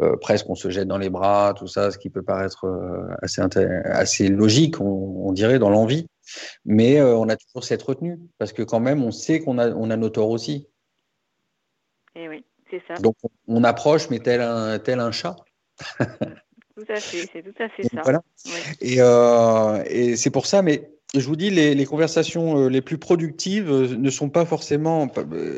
euh, 0.00 0.16
presque 0.16 0.50
on 0.50 0.56
se 0.56 0.68
jette 0.70 0.88
dans 0.88 0.98
les 0.98 1.10
bras, 1.10 1.54
tout 1.56 1.68
ça, 1.68 1.92
ce 1.92 1.98
qui 1.98 2.10
peut 2.10 2.22
paraître 2.22 2.64
euh, 2.66 3.06
assez 3.22 3.40
assez 3.84 4.28
logique, 4.28 4.80
on, 4.80 5.26
on 5.28 5.32
dirait 5.32 5.60
dans 5.60 5.70
l'envie, 5.70 6.06
mais 6.64 6.98
euh, 6.98 7.16
on 7.16 7.28
a 7.28 7.36
toujours 7.36 7.64
cette 7.64 7.82
retenue 7.82 8.18
parce 8.38 8.52
que 8.52 8.62
quand 8.62 8.80
même 8.80 9.02
on 9.02 9.10
sait 9.10 9.40
qu'on 9.40 9.58
a 9.58 9.70
on 9.70 9.90
a 9.90 9.96
nos 9.96 10.10
torts 10.10 10.30
aussi, 10.30 10.68
Et 12.14 12.24
Eh 12.24 12.28
oui, 12.28 12.44
c'est 12.70 12.82
ça. 12.88 12.94
donc 12.94 13.16
on, 13.22 13.28
on 13.48 13.64
approche 13.64 14.10
mais 14.10 14.18
tel 14.20 14.40
un 14.40 14.78
tel 14.78 15.00
un 15.00 15.12
chat. 15.12 15.36
Tout 16.76 16.84
à 16.88 16.96
fait, 16.96 17.28
c'est 17.32 17.42
tout 17.42 17.62
à 17.62 17.68
fait 17.68 17.84
ça. 17.84 18.00
voilà. 18.02 18.22
Et, 18.80 18.96
euh, 18.98 19.82
et 19.86 20.16
c'est 20.16 20.30
pour 20.30 20.46
ça, 20.46 20.60
mais 20.62 20.90
je 21.14 21.24
vous 21.26 21.36
dis, 21.36 21.50
les, 21.50 21.74
les 21.76 21.86
conversations 21.86 22.58
euh, 22.58 22.68
les 22.68 22.82
plus 22.82 22.98
productives 22.98 23.70
ne 23.70 24.10
sont 24.10 24.28
pas 24.28 24.44
forcément 24.44 25.08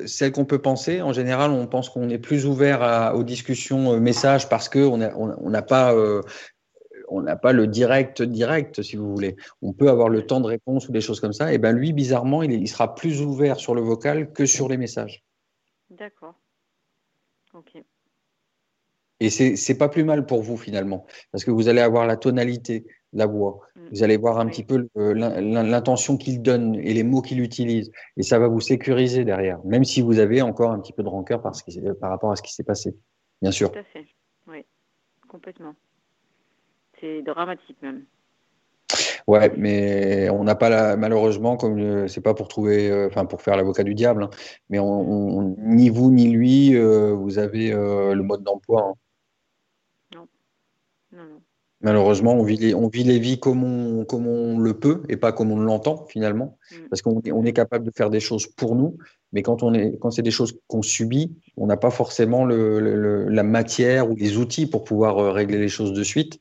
celles 0.06 0.32
qu'on 0.32 0.44
peut 0.44 0.60
penser. 0.60 1.00
En 1.00 1.14
général, 1.14 1.50
on 1.52 1.66
pense 1.66 1.88
qu'on 1.88 2.10
est 2.10 2.18
plus 2.18 2.44
ouvert 2.44 2.82
à- 2.82 3.14
aux 3.14 3.24
discussions 3.24 3.98
messages 3.98 4.48
parce 4.50 4.68
qu'on 4.68 4.98
n'a 4.98 5.16
on, 5.16 5.34
on 5.38 5.48
n'a 5.48 5.62
pas, 5.62 5.94
euh, 5.94 6.20
on 7.08 7.22
n'a 7.22 7.36
pas 7.36 7.52
le 7.52 7.66
direct 7.66 8.22
direct, 8.22 8.82
si 8.82 8.96
vous 8.96 9.10
voulez. 9.12 9.36
On 9.62 9.72
peut 9.72 9.88
avoir 9.90 10.08
le 10.08 10.26
temps 10.26 10.40
de 10.40 10.46
réponse 10.46 10.88
ou 10.88 10.92
des 10.92 11.00
choses 11.00 11.20
comme 11.20 11.32
ça. 11.32 11.52
Et 11.52 11.58
ben 11.58 11.72
lui, 11.72 11.92
bizarrement, 11.92 12.42
il, 12.42 12.68
sera 12.68 12.94
plus 12.94 13.22
ouvert 13.22 13.56
sur 13.56 13.74
le 13.74 13.80
vocal 13.80 14.32
que 14.32 14.46
sur 14.46 14.68
les 14.68 14.76
messages. 14.76 15.24
D'accord. 15.90 16.34
Ok. 17.54 17.82
Et 19.20 19.30
c'est 19.30 19.78
pas 19.78 19.88
plus 19.88 20.04
mal 20.04 20.26
pour 20.26 20.42
vous 20.42 20.58
finalement, 20.58 21.06
parce 21.32 21.42
que 21.42 21.50
vous 21.50 21.68
allez 21.68 21.80
avoir 21.80 22.06
la 22.06 22.18
tonalité, 22.18 22.86
la 23.14 23.24
voix. 23.24 23.60
Mm. 23.74 23.88
Vous 23.90 24.02
allez 24.02 24.16
voir 24.18 24.38
un 24.38 24.44
Oui. 24.44 24.50
petit 24.50 24.64
peu 24.64 24.88
l'in- 24.94 25.40
l'intention 25.40 26.18
qu'il 26.18 26.42
donne 26.42 26.74
et 26.74 26.92
les 26.92 27.02
mots 27.02 27.22
qu'il 27.22 27.40
utilise, 27.40 27.90
et 28.18 28.22
ça 28.22 28.38
va 28.38 28.46
vous 28.46 28.60
sécuriser 28.60 29.24
derrière, 29.24 29.64
même 29.64 29.84
si 29.84 30.02
vous 30.02 30.18
avez 30.18 30.42
encore 30.42 30.70
un 30.70 30.80
petit 30.80 30.92
peu 30.92 31.02
de 31.02 31.08
rancœur 31.08 31.40
par, 31.40 31.56
ce 31.56 31.64
qui, 31.64 31.80
par 31.98 32.10
rapport 32.10 32.30
à 32.30 32.36
ce 32.36 32.42
qui 32.42 32.52
s'est 32.52 32.62
passé, 32.62 32.94
bien 33.40 33.52
sûr. 33.52 33.72
Tout 33.72 33.78
à 33.78 33.84
fait. 33.84 34.04
Oui, 34.48 34.66
complètement. 35.28 35.74
C'est 37.00 37.22
dramatique 37.22 37.76
même. 37.82 38.04
Ouais, 39.26 39.52
mais 39.56 40.30
on 40.30 40.44
n'a 40.44 40.54
pas 40.54 40.68
la, 40.68 40.96
malheureusement, 40.96 41.56
comme 41.56 41.78
euh, 41.80 42.06
c'est 42.08 42.20
pas 42.20 42.34
pour 42.34 42.46
trouver, 42.46 42.88
euh, 42.90 43.08
enfin 43.08 43.24
pour 43.26 43.42
faire 43.42 43.56
l'avocat 43.56 43.82
du 43.82 43.94
diable, 43.94 44.22
hein, 44.24 44.30
mais 44.70 44.78
on, 44.78 44.86
on- 44.86 45.56
ni 45.58 45.88
vous 45.90 46.10
ni 46.12 46.28
lui, 46.30 46.76
euh, 46.76 47.12
vous 47.12 47.38
avez 47.38 47.72
euh, 47.72 48.14
le 48.14 48.22
mode 48.22 48.44
d'emploi. 48.44 48.92
hein. 48.92 48.94
Non, 50.14 50.26
non. 51.12 51.40
Malheureusement, 51.82 52.32
on 52.34 52.42
vit 52.44 52.56
les, 52.56 52.74
on 52.74 52.88
vit 52.88 53.04
les 53.04 53.18
vies 53.18 53.38
comme 53.38 53.62
on, 53.64 54.04
comme 54.04 54.26
on 54.26 54.58
le 54.58 54.78
peut 54.78 55.02
et 55.08 55.16
pas 55.16 55.32
comme 55.32 55.50
on 55.52 55.58
l'entend 55.58 56.06
finalement, 56.06 56.56
Mm. 56.70 56.88
parce 56.88 57.02
qu'on 57.02 57.20
est, 57.20 57.32
on 57.32 57.44
est 57.44 57.52
capable 57.52 57.84
de 57.84 57.90
faire 57.94 58.08
des 58.10 58.20
choses 58.20 58.46
pour 58.46 58.76
nous, 58.76 58.96
mais 59.32 59.42
quand 59.42 59.62
on 59.64 59.74
est, 59.74 59.98
quand 59.98 60.10
c'est 60.12 60.22
des 60.22 60.30
choses 60.30 60.58
qu'on 60.68 60.82
subit, 60.82 61.36
on 61.56 61.66
n'a 61.66 61.76
pas 61.76 61.90
forcément 61.90 62.44
le, 62.44 62.78
le- 62.80 62.94
le- 62.96 63.28
la 63.28 63.42
matière 63.42 64.08
ou 64.10 64.14
les 64.14 64.36
outils 64.38 64.66
pour 64.66 64.84
pouvoir 64.84 65.34
régler 65.34 65.58
les 65.58 65.68
choses 65.68 65.92
de 65.92 66.02
suite. 66.04 66.38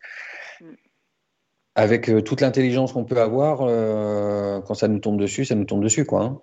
Avec 1.75 2.09
euh, 2.09 2.21
toute 2.21 2.41
l'intelligence 2.41 2.93
qu'on 2.93 3.03
peut 3.03 3.19
avoir, 3.19 3.59
euh, 3.61 4.61
quand 4.61 4.75
ça 4.75 4.87
nous 4.87 4.99
tombe 4.99 5.19
dessus, 5.19 5.43
ça 5.45 5.55
nous 5.55 5.65
tombe 5.65 5.83
dessus, 5.83 6.05
quoi. 6.05 6.23
hein. 6.23 6.41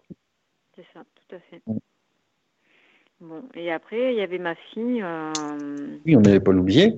C'est 0.76 0.84
ça, 0.92 1.00
tout 1.14 1.36
à 1.36 1.38
fait. 1.50 1.62
Mm. 1.66 1.78
Bon, 3.20 3.42
et 3.54 3.72
après, 3.72 4.12
il 4.12 4.18
y 4.18 4.22
avait 4.22 4.38
ma 4.38 4.54
fille. 4.54 5.00
euh, 5.02 5.32
Oui, 6.04 6.16
on 6.16 6.20
n'allait 6.20 6.40
pas 6.40 6.52
l'oublier. 6.52 6.94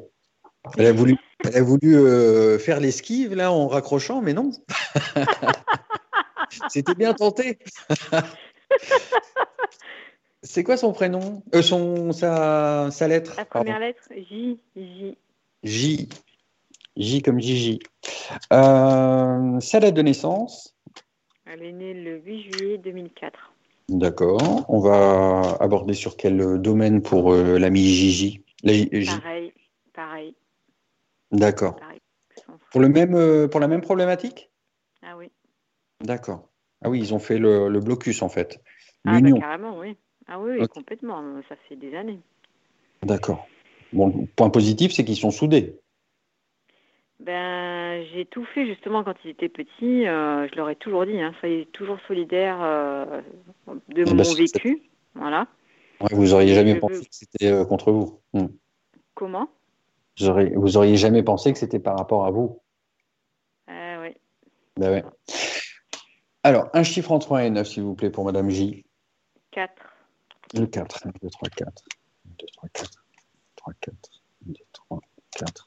Elle 0.79 0.87
a 0.87 0.93
voulu, 0.93 1.17
elle 1.45 1.57
a 1.57 1.63
voulu 1.63 1.95
euh, 1.97 2.59
faire 2.59 2.81
l'esquive 2.81 3.35
là 3.35 3.53
en 3.53 3.69
raccrochant, 3.69 4.23
mais 4.23 4.33
non. 4.33 4.51
C'était 6.71 6.95
bien 6.95 7.13
tenté. 7.15 7.59
C'est 10.43 10.65
quoi 10.65 10.77
son 10.77 10.93
prénom? 10.93 11.43
Son, 11.63 12.13
sa, 12.13 12.89
sa 12.91 13.09
lettre 13.09 13.35
La 13.37 13.45
pardon. 13.45 13.65
première 13.73 13.81
lettre, 13.81 14.03
J, 14.15 14.59
J. 14.77 15.17
J. 15.63 16.09
J 16.97 17.23
comme 17.23 17.41
Gigi. 17.41 17.81
Euh, 18.53 19.61
sa 19.61 19.81
date 19.81 19.95
de 19.95 20.03
naissance. 20.03 20.77
Elle 21.47 21.63
est 21.63 21.73
née 21.73 21.95
le 21.95 22.19
8 22.21 22.43
juillet 22.43 22.79
2004. 22.79 23.53
D'accord. 23.89 24.65
On 24.69 24.81
va 24.81 25.57
aborder 25.61 25.95
sur 25.95 26.17
quel 26.17 26.61
domaine 26.61 27.03
pour 27.03 27.33
euh, 27.33 27.59
l'ami 27.59 27.81
Gigi 27.81 28.45
La. 28.63 28.73
Pareil, 29.19 29.53
pareil, 29.93 30.35
D'accord. 31.33 31.77
Pour, 32.71 32.81
le 32.81 32.89
même, 32.89 33.15
euh, 33.15 33.49
pour 33.49 33.61
la 33.61 33.69
même 33.69 33.83
problématique? 33.83 34.51
Ah 35.03 35.17
oui. 35.17 35.31
D'accord. 36.01 36.49
Ah 36.83 36.91
oui, 36.91 37.01
ils 37.01 37.15
ont 37.15 37.19
fait 37.19 37.39
le, 37.39 37.69
le 37.69 37.81
blocus 37.81 38.23
en 38.23 38.29
fait. 38.29 38.61
Ah 39.05 39.21
bah, 39.21 39.31
carrément, 39.39 39.79
oui. 39.79 39.97
Ah 40.27 40.41
oui, 40.41 40.67
complètement. 40.69 41.23
Ça 41.49 41.57
fait 41.69 41.77
des 41.77 41.95
années. 41.95 42.21
D'accord. 43.03 43.47
Bon, 43.93 44.09
le 44.09 44.27
point 44.27 44.51
positif, 44.51 44.93
c'est 44.93 45.05
qu'ils 45.05 45.17
sont 45.17 45.31
soudés. 45.31 45.79
Ben, 47.25 48.05
j'ai 48.13 48.27
tout 48.27 48.45
fait 48.55 48.67
justement 48.67 49.03
quand 49.03 49.15
ils 49.25 49.31
étaient 49.31 49.49
petits. 49.49 50.07
euh, 50.07 50.47
je 50.51 50.57
leur 50.57 50.69
ai 50.69 50.77
toujours 50.77 51.07
dit, 51.07 51.19
hein, 51.21 51.33
soyez 51.41 51.65
toujours 51.67 51.99
solidaires 52.07 52.59
euh, 52.61 53.23
de 53.89 54.03
Eh 54.03 54.05
ben, 54.05 54.15
mon 54.17 54.25
c'est- 54.25 54.35
vécu. 54.55 54.83
Voilà. 55.15 55.47
vous 56.13 56.35
auriez 56.35 56.55
jamais 56.55 56.75
Je 56.75 56.81
pensé 56.81 57.01
que 57.01 57.07
c'était 57.15 57.51
euh, 57.51 57.65
contre 57.65 57.93
vous. 57.93 58.21
Hmm. 58.35 58.49
Comment? 59.15 59.49
Vous, 60.21 60.29
auriez, 60.29 60.51
vous 60.55 60.77
auriez 60.77 60.97
jamais 60.97 61.23
pensé 61.23 61.53
que 61.53 61.59
c'était 61.59 61.79
par 61.79 61.97
rapport 61.97 62.27
à 62.27 62.31
vous. 62.31 62.61
Ah 63.69 64.01
oui. 64.03 64.11
Ben 64.77 64.91
ouais. 64.91 65.05
Alors, 66.43 66.69
un 66.75 66.83
chiffre 66.83 67.11
entre 67.11 67.33
1 67.37 67.45
et 67.45 67.51
9, 67.51 67.67
s'il 67.67 67.85
vous 67.85 67.95
plaît, 67.95 68.11
pour 68.11 68.25
Madame 68.27 68.51
J. 68.51 68.85
4. 69.53 69.73
Le 70.55 70.67
4. 70.67 71.07
1, 71.07 71.11
2, 71.23 71.31
3, 71.31 71.49
4. 71.49 71.69
1, 72.27 72.31
2, 72.39 72.47
3, 72.53 72.69
4. 72.69 72.91
3, 73.57 73.73
4. 73.81 73.95
1, 74.47 74.51
2, 74.53 74.55
3, 74.75 75.01
4. 75.39 75.65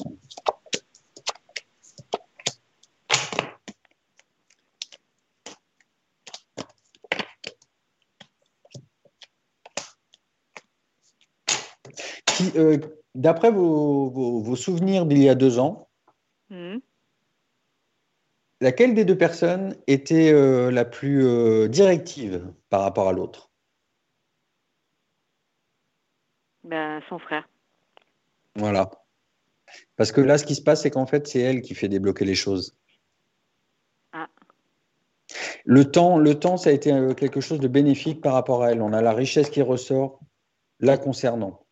Euh, 12.55 12.77
D'après 13.15 13.49
vos, 13.49 14.09
vos- 14.11 14.41
vos 14.41 14.55
souvenirs 14.55 15.07
d'il 15.07 15.23
y 15.23 15.29
a 15.29 15.33
deux 15.33 15.57
ans, 15.57 15.89
Mhm. 16.51 16.79
laquelle 18.61 18.93
des 18.93 19.05
deux 19.05 19.17
personnes 19.17 19.75
était 19.87 20.31
euh, 20.31 20.69
la 20.69 20.85
plus 20.85 21.25
euh, 21.25 21.67
directive 21.67 22.53
par 22.69 22.81
rapport 22.81 23.09
à 23.09 23.13
l'autre? 23.13 23.49
Ben, 26.63 27.01
son 27.09 27.17
frère. 27.17 27.49
Voilà. 28.55 28.91
Parce 29.95 30.11
que 30.11 30.21
là, 30.21 30.37
ce 30.37 30.45
qui 30.45 30.53
se 30.53 30.61
passe, 30.61 30.83
c'est 30.83 30.91
qu'en 30.91 31.07
fait, 31.07 31.27
c'est 31.27 31.39
elle 31.39 31.61
qui 31.61 31.73
fait 31.73 31.89
débloquer 31.89 32.25
les 32.25 32.35
choses. 32.35 32.75
Ah. 34.11 34.27
Le 35.65 35.89
temps, 35.89 36.19
le 36.19 36.37
temps, 36.39 36.57
ça 36.57 36.69
a 36.69 36.73
été 36.73 36.91
quelque 37.17 37.41
chose 37.41 37.59
de 37.59 37.67
bénéfique 37.67 38.21
par 38.21 38.33
rapport 38.33 38.61
à 38.63 38.71
elle. 38.71 38.81
On 38.83 38.93
a 38.93 39.01
la 39.01 39.13
richesse 39.13 39.49
qui 39.49 39.63
ressort 39.63 40.19
là 40.79 40.99
concernant 40.99 41.65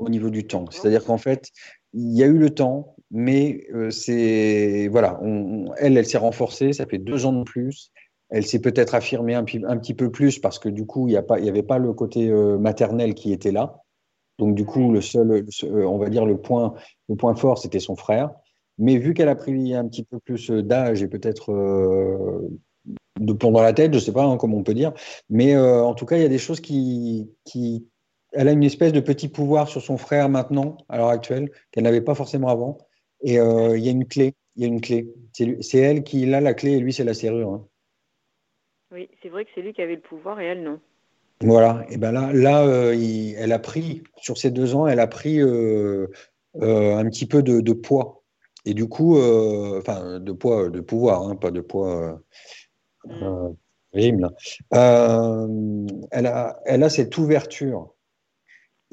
au 0.00 0.08
niveau 0.08 0.30
du 0.30 0.46
temps. 0.46 0.64
C'est-à-dire 0.70 1.04
qu'en 1.04 1.18
fait, 1.18 1.50
il 1.92 2.16
y 2.16 2.22
a 2.22 2.26
eu 2.26 2.38
le 2.38 2.50
temps, 2.50 2.96
mais 3.10 3.66
euh, 3.74 3.90
c'est 3.90 4.88
voilà, 4.88 5.18
on- 5.22 5.68
on- 5.68 5.74
elle, 5.76 5.96
elle 5.96 6.06
s'est 6.06 6.18
renforcée. 6.18 6.72
Ça 6.72 6.86
fait 6.86 6.98
deux 6.98 7.26
ans 7.26 7.32
de 7.32 7.44
plus. 7.44 7.92
Elle 8.30 8.46
s'est 8.46 8.60
peut-être 8.60 8.94
affirmée 8.94 9.34
un, 9.34 9.44
petit 9.44 9.94
peu 9.94 10.10
plus 10.10 10.38
parce 10.38 10.58
que 10.60 10.68
du 10.68 10.86
coup, 10.86 11.08
il 11.08 11.12
n'y 11.12 11.48
avait 11.48 11.62
pas 11.64 11.78
le 11.78 11.92
côté 11.92 12.28
euh, 12.28 12.58
maternel 12.58 13.14
qui 13.14 13.32
était 13.32 13.50
là. 13.50 13.82
Donc 14.38 14.54
du 14.54 14.64
coup, 14.64 14.92
le 14.92 15.00
seul, 15.00 15.30
euh, 15.64 15.84
on 15.84 15.98
va 15.98 16.08
dire 16.08 16.24
le 16.24 16.38
point, 16.38 16.74
le 17.08 17.16
point 17.16 17.34
fort, 17.34 17.58
c'était 17.58 17.80
son 17.80 17.96
frère. 17.96 18.30
Mais 18.78 18.96
vu 18.96 19.14
qu'elle 19.14 19.28
a 19.28 19.34
pris 19.34 19.74
un 19.74 19.86
petit 19.88 20.04
peu 20.04 20.20
plus 20.20 20.50
d'âge 20.50 21.02
et 21.02 21.08
peut-être 21.08 21.52
euh, 21.52 22.48
de 23.20 23.32
plomb 23.32 23.52
dans 23.52 23.60
la 23.62 23.72
tête, 23.74 23.92
je 23.92 23.98
sais 23.98 24.12
pas 24.12 24.24
hein, 24.24 24.36
comment 24.38 24.56
on 24.56 24.62
peut 24.62 24.74
dire, 24.74 24.92
mais 25.28 25.54
euh, 25.54 25.82
en 25.82 25.94
tout 25.94 26.06
cas, 26.06 26.16
il 26.16 26.22
y 26.22 26.24
a 26.24 26.28
des 26.28 26.38
choses 26.38 26.60
qui, 26.60 27.30
qui, 27.44 27.86
elle 28.32 28.48
a 28.48 28.52
une 28.52 28.64
espèce 28.64 28.92
de 28.92 29.00
petit 29.00 29.28
pouvoir 29.28 29.68
sur 29.68 29.82
son 29.82 29.96
frère 29.96 30.28
maintenant, 30.28 30.76
à 30.88 30.96
l'heure 30.98 31.08
actuelle, 31.08 31.50
qu'elle 31.70 31.84
n'avait 31.84 32.00
pas 32.00 32.14
forcément 32.14 32.48
avant. 32.48 32.78
Et 33.22 33.38
euh, 33.38 33.76
il 33.76 33.84
y 33.84 33.88
a 33.88 33.92
une 33.92 34.06
clé, 34.06 34.34
il 34.56 34.62
y 34.62 34.64
a 34.64 34.68
une 34.68 34.80
clé. 34.80 35.12
C'est 35.32 35.78
elle 35.78 36.02
qui 36.04 36.32
a 36.32 36.40
la 36.40 36.54
clé 36.54 36.72
et 36.72 36.80
lui, 36.80 36.92
c'est 36.92 37.04
la 37.04 37.14
serrure. 37.14 37.50
hein. 37.52 37.66
Oui, 38.92 39.08
c'est 39.22 39.28
vrai 39.28 39.44
que 39.44 39.50
c'est 39.54 39.62
lui 39.62 39.72
qui 39.72 39.82
avait 39.82 39.94
le 39.94 40.00
pouvoir 40.00 40.40
et 40.40 40.46
elle 40.46 40.62
non. 40.62 40.80
Voilà, 41.42 41.86
et 41.88 41.96
ben 41.96 42.12
là, 42.12 42.32
là 42.32 42.66
euh, 42.66 42.94
il- 42.94 43.34
elle 43.38 43.52
a 43.52 43.58
pris, 43.58 44.02
sur 44.16 44.36
ces 44.36 44.50
deux 44.50 44.74
ans, 44.74 44.86
elle 44.86 45.00
a 45.00 45.06
pris 45.06 45.40
euh, 45.40 46.06
un 46.54 47.08
petit 47.08 47.26
peu 47.26 47.42
de, 47.42 47.60
de 47.60 47.72
poids. 47.72 48.22
Et 48.66 48.74
du 48.74 48.86
coup, 48.88 49.16
enfin, 49.18 50.20
de 50.20 50.32
poids, 50.32 50.68
de 50.68 50.80
pouvoir, 50.80 51.22
hein, 51.22 51.36
pas 51.36 51.50
de 51.50 51.60
poids 51.62 52.20
euh, 53.22 53.48
rime, 53.94 54.20
là. 54.20 54.30
Elle, 56.10 56.26
a, 56.26 56.60
elle 56.66 56.82
a 56.82 56.90
cette 56.90 57.16
ouverture. 57.16 57.94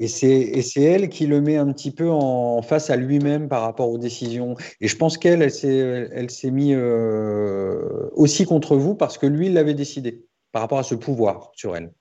Et 0.00 0.06
c'est, 0.06 0.80
elle 0.80 1.08
qui 1.08 1.26
le 1.26 1.40
met 1.40 1.56
un 1.56 1.72
petit 1.72 1.90
peu 1.90 2.08
en 2.08 2.62
face 2.62 2.88
à 2.90 2.96
lui-même 2.96 3.48
par 3.48 3.62
rapport 3.62 3.90
aux 3.90 3.98
décisions. 3.98 4.54
Et 4.80 4.86
je 4.86 4.96
pense 4.96 5.18
qu'elle, 5.18 5.42
elle 5.42 5.50
s'est, 5.50 6.08
elle 6.12 6.30
s'est 6.30 6.52
mis 6.52 6.72
euh, 6.72 8.08
aussi 8.12 8.44
contre 8.44 8.76
vous 8.76 8.94
parce 8.94 9.18
que 9.18 9.26
lui, 9.26 9.46
il 9.46 9.54
l'avait 9.54 9.74
décidé 9.74 10.24
par 10.52 10.62
rapport 10.62 10.78
à 10.78 10.84
ce 10.84 10.94
pouvoir 10.94 11.50
sur 11.54 11.76
elle. 11.76 11.92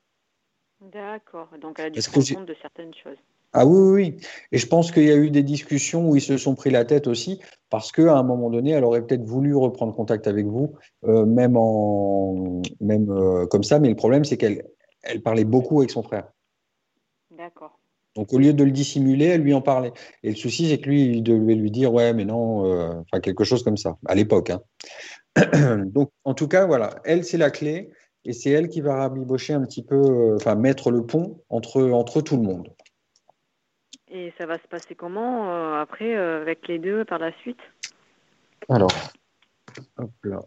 D'accord. 0.80 1.50
Donc 1.60 1.80
elle 1.80 1.88
a 1.88 1.90
dû 1.90 2.02
se 2.02 2.10
rendre 2.12 2.34
compte 2.36 2.48
de 2.48 2.56
certaines 2.62 2.94
choses. 2.94 3.18
Ah 3.54 3.66
oui, 3.66 3.80
oui, 3.80 3.92
oui. 3.92 4.28
Et 4.52 4.58
je 4.58 4.68
pense 4.68 4.92
qu'il 4.92 5.06
y 5.06 5.12
a 5.12 5.16
eu 5.16 5.32
des 5.32 5.42
discussions 5.42 6.10
où 6.10 6.16
ils 6.16 6.22
se 6.22 6.38
sont 6.38 6.54
pris 6.54 6.70
la 6.70 6.86
tête 6.86 7.08
aussi, 7.08 7.42
parce 7.70 7.92
qu'à 7.92 8.16
un 8.16 8.24
moment 8.24 8.50
donné, 8.50 8.72
elle 8.72 8.84
aurait 8.84 9.06
peut-être 9.06 9.24
voulu 9.24 9.56
reprendre 9.56 9.96
contact 9.96 10.28
avec 10.28 10.46
vous, 10.46 10.76
euh, 11.06 11.26
même, 11.26 11.58
en, 11.58 12.62
même 12.82 13.10
euh, 13.10 13.48
comme 13.48 13.64
ça. 13.64 13.80
Mais 13.80 13.90
le 13.90 13.96
problème, 13.96 14.26
c'est 14.26 14.38
qu'elle 14.38 14.64
elle 15.04 15.22
parlait 15.24 15.46
beaucoup 15.46 15.80
avec 15.80 15.90
son 15.90 16.04
frère. 16.04 16.30
D'accord. 17.32 17.77
Donc 18.18 18.34
au 18.34 18.40
lieu 18.40 18.52
de 18.52 18.64
le 18.64 18.72
dissimuler, 18.72 19.26
elle 19.26 19.42
lui 19.42 19.54
en 19.54 19.62
parlait. 19.62 19.94
Et 20.24 20.30
le 20.30 20.36
souci, 20.36 20.68
c'est 20.68 20.80
que 20.80 20.90
lui, 20.90 21.04
il 21.04 21.24
devait 21.24 21.54
lui 21.54 21.70
dire, 21.70 21.94
ouais, 21.94 22.14
mais 22.14 22.26
non, 22.26 22.66
euh, 22.66 22.90
enfin 23.02 23.22
quelque 23.22 23.44
chose 23.44 23.64
comme 23.64 23.78
ça, 23.78 23.98
à 24.08 24.16
l'époque. 24.16 24.50
hein. 24.50 24.62
Donc 25.86 26.12
en 26.24 26.34
tout 26.34 26.48
cas, 26.48 26.66
voilà, 26.66 26.96
elle, 27.06 27.24
c'est 27.24 27.38
la 27.38 27.52
clé, 27.52 27.92
et 28.26 28.34
c'est 28.34 28.50
elle 28.50 28.70
qui 28.70 28.82
va 28.82 28.96
rabibocher 28.96 29.54
un 29.54 29.64
petit 29.64 29.84
peu, 29.84 29.96
euh, 29.96 30.36
enfin 30.36 30.56
mettre 30.56 30.90
le 30.90 31.06
pont 31.06 31.40
entre, 31.50 31.84
entre 31.92 32.22
tout 32.22 32.38
le 32.38 32.44
monde. 32.44 32.68
Et 34.10 34.34
ça 34.38 34.48
va 34.48 34.58
se 34.58 34.68
passer 34.68 34.96
comment 34.96 35.52
euh, 35.52 35.80
après 35.80 36.16
euh, 36.16 36.42
avec 36.42 36.68
les 36.68 36.80
deux 36.80 37.06
par 37.06 37.20
la 37.20 37.32
suite? 37.42 37.60
Alors, 38.68 38.92
hop 39.98 40.12
là. 40.24 40.40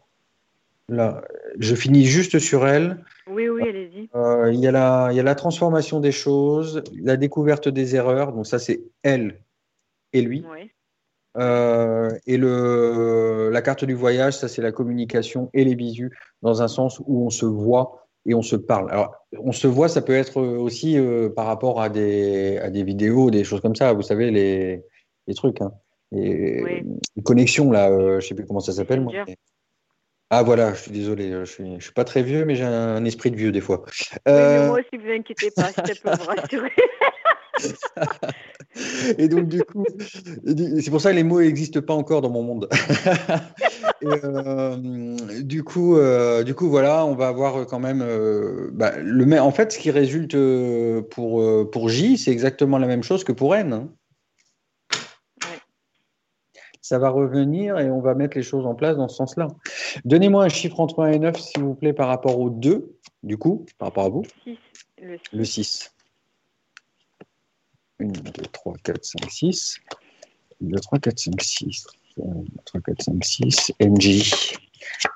Là, 0.91 1.23
je 1.59 1.75
finis 1.77 2.05
juste 2.05 2.39
sur 2.41 2.67
elle. 2.67 3.05
Oui, 3.29 3.49
oui, 3.49 3.63
allez-y. 3.63 4.11
Euh, 4.17 4.51
il, 4.53 4.59
y 4.59 4.67
a 4.67 4.73
la, 4.73 5.09
il 5.13 5.17
y 5.17 5.21
a 5.21 5.23
la 5.23 5.37
transformation 5.37 6.01
des 6.01 6.11
choses, 6.11 6.83
la 7.01 7.17
découverte 7.17 7.69
des 7.69 7.95
erreurs. 7.95 8.33
Donc 8.33 8.47
ça, 8.47 8.59
c'est 8.59 8.83
elle 9.05 9.41
et 10.13 10.21
lui. 10.21 10.45
Oui. 10.51 10.71
Euh, 11.37 12.11
et 12.27 12.37
le, 12.37 13.51
la 13.53 13.63
carte 13.63 13.85
du 13.85 13.95
voyage, 13.95 14.37
ça, 14.37 14.49
c'est 14.49 14.63
la 14.63 14.73
communication 14.73 15.49
et 15.55 15.65
les 15.65 15.77
bisous, 15.77 16.11
dans 16.43 16.61
un 16.61 16.67
sens 16.69 17.01
où 17.07 17.25
on 17.25 17.31
se 17.31 17.47
voit 17.47 18.09
et 18.27 18.35
on 18.35 18.43
se 18.43 18.57
parle. 18.57 18.91
Alors, 18.91 19.15
on 19.39 19.53
se 19.53 19.69
voit, 19.69 19.89
ça 19.89 20.03
peut 20.03 20.13
être 20.17 20.43
aussi 20.43 20.99
euh, 20.99 21.29
par 21.31 21.47
rapport 21.47 21.81
à 21.81 21.89
des, 21.89 22.59
à 22.59 22.69
des 22.69 22.83
vidéos, 22.83 23.31
des 23.31 23.45
choses 23.45 23.61
comme 23.61 23.77
ça. 23.77 23.93
Vous 23.93 24.03
savez, 24.03 24.33
les, 24.33 24.83
les 25.29 25.35
trucs. 25.35 25.61
Hein. 25.61 25.71
Les, 26.11 26.63
Oui. 26.65 26.83
les 27.15 27.23
connexions, 27.23 27.71
là, 27.71 27.89
euh, 27.91 28.19
je 28.19 28.27
sais 28.27 28.35
plus 28.35 28.45
comment 28.45 28.59
ça 28.59 28.73
s'appelle. 28.73 29.01
moi. 29.03 29.13
Ah 30.33 30.45
voilà, 30.45 30.75
je 30.75 30.83
suis 30.83 30.93
désolé, 30.93 31.33
je 31.33 31.45
suis, 31.45 31.75
je 31.79 31.83
suis 31.83 31.93
pas 31.93 32.05
très 32.05 32.23
vieux, 32.23 32.45
mais 32.45 32.55
j'ai 32.55 32.65
un 32.65 33.05
esprit 33.05 33.33
de 33.33 33.37
vieux 33.37 33.51
des 33.51 33.61
fois. 33.61 33.83
Oui, 33.85 34.19
Euh, 34.29 34.69
moi 34.69 34.79
aussi, 34.79 35.03
vous 35.03 35.11
inquiétez 35.11 35.51
pas, 35.51 35.73
ça 35.73 35.83
peut 35.83 36.11
vous 36.19 36.25
rassurer. 36.25 36.71
et 39.19 39.29
donc 39.29 39.49
du 39.49 39.63
coup, 39.65 39.85
c'est 40.47 40.91
pour 40.91 41.01
ça 41.01 41.11
que 41.11 41.17
les 41.17 41.25
mots 41.25 41.41
n'existent 41.41 41.81
pas 41.83 41.95
encore 41.95 42.21
dans 42.21 42.31
mon 42.31 42.43
monde. 42.43 42.69
Et, 44.03 44.07
euh, 44.07 44.77
du 45.43 45.63
coup, 45.63 45.97
euh, 45.97 46.43
du 46.43 46.55
coup, 46.55 46.69
voilà, 46.71 47.05
on 47.05 47.15
va 47.15 47.29
avoir 47.29 47.67
quand 47.67 47.81
même 47.81 48.01
euh, 48.03 48.71
bah, 48.73 48.93
le 48.99 49.27
même. 49.27 49.43
En 49.43 49.51
fait, 49.51 49.73
ce 49.73 49.79
qui 49.79 49.91
résulte 49.91 50.35
euh, 50.35 51.03
pour 51.03 51.43
euh, 51.43 51.69
pour 51.71 51.89
J, 51.89 52.17
c'est 52.17 52.31
exactement 52.31 52.79
la 52.79 52.87
même 52.87 53.03
chose 53.03 53.25
que 53.25 53.33
pour 53.33 53.55
N. 53.55 53.89
Ça 56.91 56.99
va 56.99 57.09
revenir 57.09 57.79
et 57.79 57.89
on 57.89 58.01
va 58.01 58.17
mettre 58.17 58.37
les 58.37 58.43
choses 58.43 58.67
en 58.67 58.75
place 58.75 58.97
dans 58.97 59.07
ce 59.07 59.15
sens-là. 59.15 59.47
Donnez-moi 60.05 60.43
un 60.43 60.49
chiffre 60.49 60.81
entre 60.81 61.05
1 61.05 61.13
et 61.13 61.19
9, 61.21 61.39
s'il 61.39 61.63
vous 61.63 61.77
plaît, 61.77 61.93
par 61.93 62.09
rapport 62.09 62.41
aux 62.41 62.51
2, 62.51 62.97
du 63.23 63.39
coup, 63.39 63.65
par 63.79 63.91
rapport 63.91 64.07
à 64.07 64.09
vous. 64.09 64.25
Le 65.01 65.17
six. 65.17 65.29
Le 65.33 65.45
6. 65.45 65.95
1, 68.01 68.07
2, 68.07 68.33
3, 68.51 68.75
4, 68.83 69.05
5, 69.05 69.31
6. 69.31 69.79
1, 70.61 70.67
2, 70.67 70.81
3, 70.81 70.99
4, 70.99 71.19
5, 71.21 71.41
6. 71.41 71.87
1, 72.25 72.35
2, 72.43 72.45
3, 72.65 72.81
4, 72.81 73.03
5, 73.03 73.25
6. 73.25 73.73
MJ. 73.81 74.57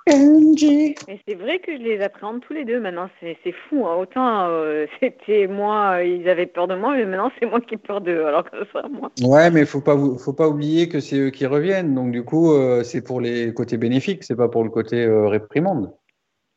MJ. 0.08 0.94
Mais 1.08 1.20
c'est 1.26 1.34
vrai 1.34 1.58
que 1.58 1.72
je 1.72 1.82
les 1.82 2.00
appréhende 2.00 2.40
tous 2.46 2.52
les 2.52 2.64
deux 2.64 2.80
maintenant, 2.80 3.08
c'est 3.20 3.36
c'est 3.42 3.52
fou. 3.52 3.86
hein. 3.86 3.96
Autant 3.96 4.46
euh, 4.48 4.86
c'était 5.00 5.46
moi, 5.46 5.96
euh, 5.96 6.04
ils 6.04 6.28
avaient 6.28 6.46
peur 6.46 6.68
de 6.68 6.74
moi, 6.74 6.94
mais 6.94 7.04
maintenant 7.04 7.30
c'est 7.38 7.46
moi 7.46 7.60
qui 7.60 7.74
ai 7.74 7.78
peur 7.78 8.00
d'eux, 8.00 8.24
alors 8.24 8.44
que 8.48 8.56
ça, 8.72 8.82
moi. 8.88 9.10
Ouais, 9.22 9.50
mais 9.50 9.64
faut 9.64 9.80
pas 9.80 9.96
faut 10.18 10.32
pas 10.32 10.48
oublier 10.48 10.88
que 10.88 11.00
c'est 11.00 11.18
eux 11.18 11.30
qui 11.30 11.46
reviennent. 11.46 11.94
Donc 11.94 12.12
du 12.12 12.24
coup, 12.24 12.52
euh, 12.52 12.82
c'est 12.82 13.02
pour 13.02 13.20
les 13.20 13.52
côtés 13.54 13.76
bénéfiques, 13.76 14.24
c'est 14.24 14.36
pas 14.36 14.48
pour 14.48 14.64
le 14.64 14.70
côté 14.70 15.04
euh, 15.04 15.26
réprimande. 15.28 15.92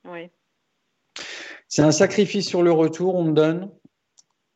Oui. 0.06 0.30
C'est 1.68 1.82
un 1.82 1.91
sacrifice 1.91 2.48
sur 2.48 2.64
le 2.64 2.72
retour, 2.72 3.15
on 3.15 3.24
me 3.26 3.34
donne 3.34 3.69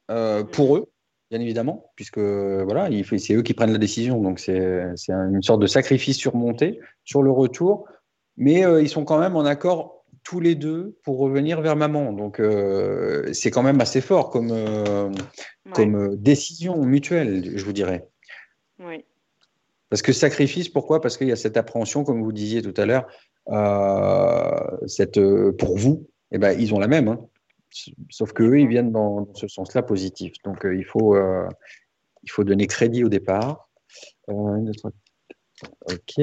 euh, 0.10 0.44
pour 0.44 0.78
eux, 0.78 0.91
bien 1.32 1.40
évidemment, 1.40 1.92
puisque 1.96 2.20
voilà, 2.20 2.90
c'est 3.18 3.34
eux 3.34 3.42
qui 3.42 3.54
prennent 3.54 3.72
la 3.72 3.78
décision. 3.78 4.22
Donc 4.22 4.40
c'est 4.40 4.84
c'est 4.98 5.14
un- 5.14 5.32
une 5.34 5.42
sorte 5.42 5.62
de 5.62 5.68
sacrifice 5.68 6.18
surmonté 6.18 6.80
sur 7.06 7.24
le 7.24 7.32
retour, 7.32 7.88
mais 8.36 8.66
euh, 8.66 8.82
ils 8.82 8.90
sont 8.90 9.06
quand 9.06 9.18
même 9.18 9.38
en 9.38 9.46
accord 9.46 10.04
tous 10.24 10.42
les 10.42 10.56
deux 10.56 10.98
pour 11.04 11.18
revenir 11.20 11.62
vers 11.62 11.78
maman. 11.78 12.12
Donc 12.12 12.40
euh, 12.42 13.32
c'est 13.32 13.50
quand 13.50 13.64
même 13.64 13.80
assez 13.80 14.02
fort 14.02 14.30
comme 14.30 14.50
euh, 14.52 15.10
Ouais. 15.68 15.72
comme 15.74 16.16
décision 16.18 16.84
mutuelle, 16.84 17.54
je 17.56 17.64
vous 17.64 17.72
dirais. 17.72 18.08
Oui. 18.80 19.06
Parce 19.90 20.02
que 20.02 20.12
sacrifice, 20.12 20.68
pourquoi? 20.68 21.00
Parce 21.02 21.18
qu'il 21.18 21.28
y 21.28 21.32
a 21.32 21.36
cette 21.38 21.56
appréhension, 21.56 22.04
comme 22.04 22.22
vous 22.24 22.32
disiez 22.34 22.62
tout 22.62 22.74
à 22.76 22.86
l'heure, 22.86 23.06
cette, 24.88 25.20
pour 25.58 25.78
vous, 25.78 26.08
eh 26.32 26.40
ben, 26.40 26.60
ils 26.60 26.74
ont 26.74 26.80
la 26.80 26.88
même. 26.88 27.08
hein. 27.10 27.20
Sauf 28.10 28.34
que 28.34 28.44
eux, 28.44 28.60
ils 28.60 28.68
viennent 28.68 28.92
dans, 28.92 29.22
dans 29.22 29.34
ce 29.34 29.48
sens-là 29.48 29.82
positif. 29.84 30.34
Donc, 30.44 30.66
euh, 30.66 30.76
il, 30.76 30.86
faut, 30.86 31.16
euh, 31.16 31.48
il 32.24 32.30
faut 32.32 32.44
donner 32.44 32.68
crédit 32.68 33.04
au 33.04 33.10
départ. 33.10 33.70
Euh, 34.30 34.72
ok. 35.90 36.22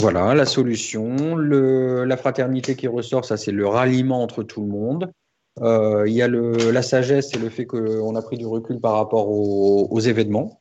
Voilà, 0.00 0.34
la 0.34 0.46
solution. 0.46 1.34
Le, 1.34 2.04
la 2.04 2.16
fraternité 2.16 2.76
qui 2.76 2.86
ressort, 2.86 3.24
ça, 3.24 3.36
c'est 3.36 3.52
le 3.52 3.66
ralliement 3.66 4.22
entre 4.22 4.42
tout 4.42 4.60
le 4.60 4.68
monde. 4.68 5.12
Euh, 5.60 6.04
il 6.06 6.14
y 6.14 6.22
a 6.22 6.28
le, 6.28 6.70
la 6.70 6.82
sagesse 6.82 7.34
et 7.34 7.38
le 7.38 7.50
fait 7.50 7.66
qu'on 7.66 8.14
a 8.14 8.22
pris 8.22 8.38
du 8.38 8.46
recul 8.46 8.80
par 8.80 8.94
rapport 8.94 9.28
aux, 9.28 9.88
aux 9.90 10.00
événements 10.00 10.56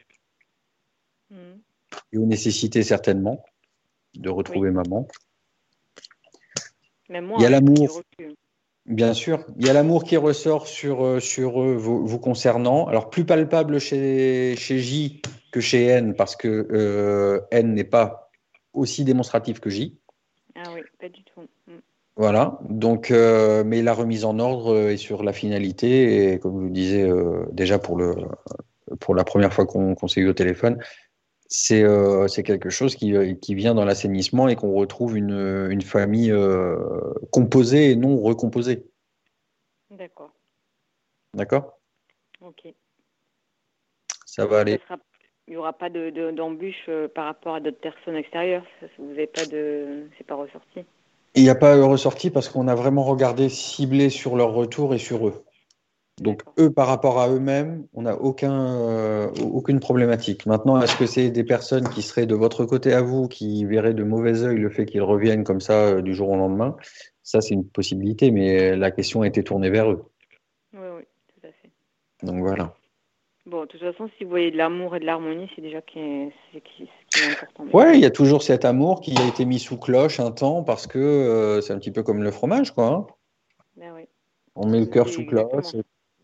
Mhm. 1.30 1.62
et 2.14 2.18
aux 2.18 2.26
nécessités, 2.26 2.84
certainement, 2.84 3.44
de 4.16 4.30
retrouver 4.30 4.72
maman. 4.72 5.08
Il 7.10 7.16
y 7.16 7.46
a 7.46 7.48
hein, 7.48 7.50
l'amour. 7.50 8.02
Bien 8.88 9.14
sûr, 9.14 9.46
il 9.60 9.66
y 9.66 9.70
a 9.70 9.74
l'amour 9.74 10.06
qui 10.06 10.16
ressort 10.16 10.66
sur, 10.66 11.06
euh, 11.06 11.20
sur 11.20 11.62
eux 11.62 11.76
vous, 11.76 12.08
vous 12.08 12.20
concernant. 12.20 12.88
Alors, 12.88 13.10
plus 13.10 13.26
palpable 13.26 13.80
chez, 13.80 14.56
chez 14.56 14.80
J 14.80 15.22
que 15.52 15.60
chez 15.60 15.86
N, 15.88 16.16
parce 16.16 16.38
que 16.38 16.68
euh, 16.72 17.42
N 17.52 17.74
n'est 17.74 17.84
pas 17.84 18.32
aussi 18.74 19.04
démonstratif 19.04 19.60
que 19.60 19.70
J. 19.70 19.98
Ah 20.56 20.70
oui, 20.74 20.82
pas 21.00 21.10
du 21.10 21.22
tout. 21.24 21.42
Mhm. 21.68 21.82
Voilà, 22.16 22.58
donc, 22.68 23.12
euh, 23.12 23.64
mais 23.66 23.82
la 23.84 23.94
remise 23.94 24.26
en 24.26 24.40
ordre 24.40 24.90
est 24.90 24.98
sur 24.98 25.22
la 25.22 25.34
finalité, 25.34 26.34
et 26.34 26.40
comme 26.40 26.60
je 26.60 26.66
vous 26.68 26.74
disais 26.74 27.04
euh, 27.04 27.46
déjà 27.52 27.78
pour, 27.78 27.98
le, 27.98 28.16
pour 29.00 29.14
la 29.14 29.24
première 29.24 29.54
fois 29.54 29.68
qu'on 29.68 29.94
qu'on 29.94 30.08
s'est 30.08 30.22
eu 30.22 30.28
au 30.28 30.34
téléphone, 30.34 30.80
c'est 31.50 31.84
euh, 31.84 32.28
c'est 32.28 32.44
quelque 32.44 32.70
chose 32.70 32.96
qui, 32.96 33.14
qui 33.40 33.56
vient 33.56 33.74
dans 33.74 33.86
l'assainissement 33.86 34.48
et 34.48 34.56
qu'on 34.56 34.74
retrouve 34.74 35.18
une, 35.18 35.68
une 35.70 35.82
famille 35.82 36.32
euh, 36.32 36.78
composée 37.32 37.92
et 37.92 37.96
non 37.96 38.18
recomposée. 38.22 38.86
D'accord. 39.92 40.32
D'accord? 41.34 41.80
Ok. 42.42 42.74
Ça 44.26 44.46
va 44.46 44.60
aller. 44.60 44.74
Ça 44.74 44.84
sera- 44.96 45.00
Il 45.48 45.52
n'y 45.52 45.58
aura 45.58 45.72
pas 45.74 45.90
de, 45.90 46.10
de- 46.10 46.32
d'embûche 46.32 46.86
euh, 46.90 47.08
par 47.08 47.26
rapport 47.26 47.56
à 47.56 47.60
d'autres 47.62 47.80
personnes 47.80 48.16
extérieures? 48.18 48.66
Vous 49.00 49.06
n'avez 49.06 49.28
pas 49.28 49.46
de. 49.46 50.10
C'est 50.18 50.28
pas 50.28 50.36
ressorti? 50.36 50.82
Il 51.36 51.44
n'y 51.44 51.50
a 51.50 51.56
pas 51.56 51.82
ressorti 51.86 52.30
parce 52.32 52.50
qu'on 52.50 52.68
a 52.68 52.76
vraiment 52.76 53.04
regardé 53.04 53.48
ciblé 53.48 54.10
sur 54.10 54.36
leur 54.36 54.54
retour 54.54 54.94
et 54.94 54.98
sur 54.98 55.28
eux. 55.28 55.44
Donc 56.20 56.42
eux, 56.60 56.72
par 56.72 56.88
rapport 56.88 57.20
à 57.20 57.30
eux-mêmes, 57.30 57.86
on 57.94 58.04
n'a 58.04 58.16
aucun, 58.16 58.52
euh, 58.52 59.30
aucune 59.44 59.80
problématique. 59.80 60.48
Maintenant, 60.48 60.82
est-ce 60.82 60.98
que 60.98 61.06
c'est 61.06 61.30
des 61.30 61.44
personnes 61.44 61.88
qui 61.90 62.02
seraient 62.02 62.26
de 62.26 62.34
votre 62.34 62.66
côté 62.66 62.94
à 62.94 63.02
vous, 63.02 63.28
qui 63.28 63.66
verraient 63.66 63.94
de 63.94 64.04
mauvais 64.04 64.44
œil 64.44 64.58
le 64.58 64.70
fait 64.70 64.86
qu'ils 64.86 65.04
reviennent 65.04 65.44
comme 65.44 65.62
ça 65.62 65.74
euh, 65.74 66.02
du 66.02 66.16
jour 66.16 66.30
au 66.30 66.36
lendemain? 66.36 66.76
Ça, 67.22 67.42
c'est 67.42 67.54
une 67.54 67.68
possibilité, 67.68 68.32
mais 68.32 68.76
la 68.76 68.90
question 68.90 69.22
a 69.22 69.28
été 69.28 69.44
tournée 69.44 69.70
vers 69.70 69.92
eux. 69.92 70.06
Oui, 70.74 70.88
oui, 70.96 71.04
tout 71.28 71.48
à 71.48 71.52
fait. 71.52 71.70
Donc 72.24 72.40
voilà. 72.40 72.74
Bon, 73.46 73.62
de 73.62 73.68
toute 73.68 73.80
façon, 73.80 74.10
si 74.18 74.24
vous 74.24 74.30
voyez 74.30 74.50
de 74.50 74.58
l'amour 74.58 74.96
et 74.96 75.00
de 75.00 75.06
l'harmonie, 75.06 75.50
c'est 75.56 75.62
déjà 75.62 75.82
qui 75.82 76.00
est, 76.00 76.34
qui, 76.64 76.84
est 76.84 77.32
important. 77.32 77.78
Ouais, 77.78 77.96
il 77.96 78.02
y 78.02 78.06
a 78.06 78.12
toujours 78.12 78.44
cet 78.44 78.66
amour 78.66 79.02
qui 79.02 79.16
a 79.18 79.26
été 79.26 79.46
mis 79.46 79.60
sous 79.60 79.78
cloche 79.78 80.20
un 80.20 80.32
temps 80.32 80.64
parce 80.64 80.88
que 80.88 80.98
euh, 80.98 81.62
c'est 81.62 81.74
un 81.74 81.80
petit 81.80 81.92
peu 81.92 82.04
comme 82.04 82.24
le 82.24 82.32
fromage, 82.32 82.72
quoi. 82.74 82.88
hein. 82.88 83.08
Ben 83.78 83.94
oui. 83.96 84.04
On 84.56 84.68
met 84.68 84.80
le 84.80 84.88
cœur 84.88 85.06
Oui, 85.06 85.14
sous 85.14 85.26
cloche. 85.26 85.76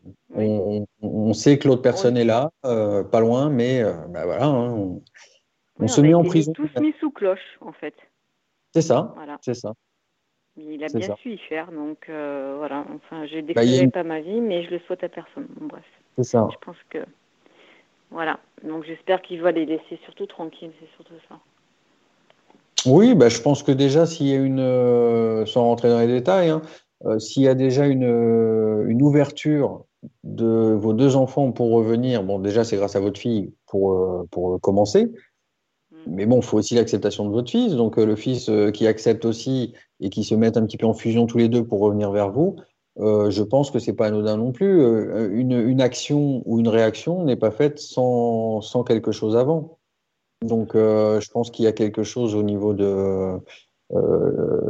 On, 0.05 0.09
Oui. 0.39 0.85
on- 1.01 1.07
on 1.29 1.33
sait 1.33 1.57
que 1.59 1.67
l'autre 1.67 1.81
personne 1.81 2.17
est 2.17 2.25
là, 2.25 2.49
euh, 2.65 3.03
pas 3.03 3.19
loin, 3.19 3.49
mais 3.49 3.81
euh, 3.81 3.93
bah 4.09 4.25
voilà, 4.25 4.45
hein, 4.45 4.71
on, 4.73 5.01
Oui, 5.79 5.87
se 5.89 6.01
met 6.01 6.13
en 6.13 6.23
prison. 6.23 6.51
tous 6.53 6.69
mis 6.79 6.93
sous 6.99 7.11
cloche, 7.11 7.57
en 7.61 7.71
fait. 7.73 7.93
C'est 8.73 8.81
ça, 8.81 9.13
Voilà. 9.15 9.37
c'est 9.41 9.53
ça. 9.53 9.73
Il 10.57 10.83
a 10.83 10.87
bien 10.87 11.07
ça. 11.07 11.15
su 11.15 11.31
y 11.33 11.37
faire, 11.37 11.71
donc 11.71 12.09
euh, 12.09 12.55
voilà. 12.57 12.85
Enfin, 12.95 13.25
je 13.25 13.35
Bah, 13.37 13.41
décrirai 13.41 13.83
une- 13.83 13.91
pas 13.91 14.03
ma 14.03 14.19
vie, 14.21 14.39
mais 14.41 14.63
je 14.65 14.71
le 14.71 14.79
souhaite 14.79 15.03
à 15.03 15.09
personne. 15.09 15.47
Bon, 15.59 15.67
bref, 15.67 15.85
C'est 16.17 16.23
ça. 16.23 16.47
je 16.51 16.57
pense 16.65 16.77
que 16.89 16.99
voilà. 18.11 18.39
Donc 18.63 18.83
j'espère 18.83 19.21
qu'il 19.21 19.41
va 19.41 19.51
les 19.51 19.65
laisser 19.65 19.99
surtout 20.03 20.25
tranquilles, 20.27 20.71
c'est 20.79 20.89
surtout 20.95 21.13
ça. 21.29 21.39
Oui, 22.85 23.15
bah, 23.15 23.29
je 23.29 23.41
pense 23.41 23.63
que 23.63 23.71
déjà, 23.71 24.05
s'il 24.05 24.27
y 24.27 24.33
a 24.33 24.37
une, 24.39 24.59
euh, 24.59 25.45
sans 25.45 25.63
rentrer 25.63 25.89
dans 25.89 25.99
les 25.99 26.07
détails, 26.07 26.49
hein, 26.49 26.61
s'il 27.19 27.43
y 27.43 27.47
a 27.47 27.55
déjà 27.55 27.87
une, 27.87 28.03
une 28.87 29.01
ouverture 29.01 29.85
de 30.23 30.77
vos 30.79 30.93
deux 30.93 31.15
enfants 31.15 31.51
pour 31.51 31.71
revenir, 31.71 32.23
bon, 32.23 32.39
déjà, 32.39 32.63
c'est 32.63 32.77
grâce 32.77 32.95
à 32.95 32.99
votre 32.99 33.19
fille 33.19 33.53
pour, 33.67 33.93
euh, 33.93 34.27
pour 34.31 34.59
commencer. 34.61 35.05
Mm. 35.91 35.97
Mais 36.07 36.25
bon, 36.25 36.37
il 36.37 36.43
faut 36.43 36.57
aussi 36.57 36.75
l'acceptation 36.75 37.25
de 37.25 37.31
votre 37.31 37.49
fils. 37.49 37.73
Donc, 37.73 37.97
euh, 37.97 38.05
le 38.05 38.15
fils 38.15 38.49
euh, 38.49 38.71
qui 38.71 38.87
accepte 38.87 39.25
aussi 39.25 39.73
et 39.99 40.09
qui 40.09 40.23
se 40.23 40.35
mettent 40.35 40.57
un 40.57 40.65
petit 40.65 40.77
peu 40.77 40.85
en 40.85 40.93
fusion 40.93 41.25
tous 41.25 41.37
les 41.37 41.49
deux 41.49 41.65
pour 41.65 41.79
revenir 41.79 42.11
vers 42.11 42.31
vous, 42.31 42.57
je 42.97 43.41
pense 43.41 43.71
que 43.71 43.79
c'est 43.79 43.93
pas 43.93 44.07
anodin 44.07 44.37
non 44.37 44.51
plus. 44.51 44.85
Une, 45.33 45.53
une 45.53 45.81
action 45.81 46.43
ou 46.45 46.59
une 46.59 46.67
réaction 46.67 47.23
n'est 47.23 47.35
pas 47.35 47.49
faite 47.49 47.79
sans, 47.79 48.61
sans 48.61 48.83
quelque 48.83 49.11
chose 49.11 49.35
avant. 49.35 49.79
Donc, 50.43 50.73
je 50.75 51.31
pense 51.31 51.49
qu'il 51.49 51.65
y 51.65 51.67
a 51.67 51.71
quelque 51.71 52.03
chose 52.03 52.35
au 52.35 52.43
niveau 52.43 52.75
de. 52.75 53.39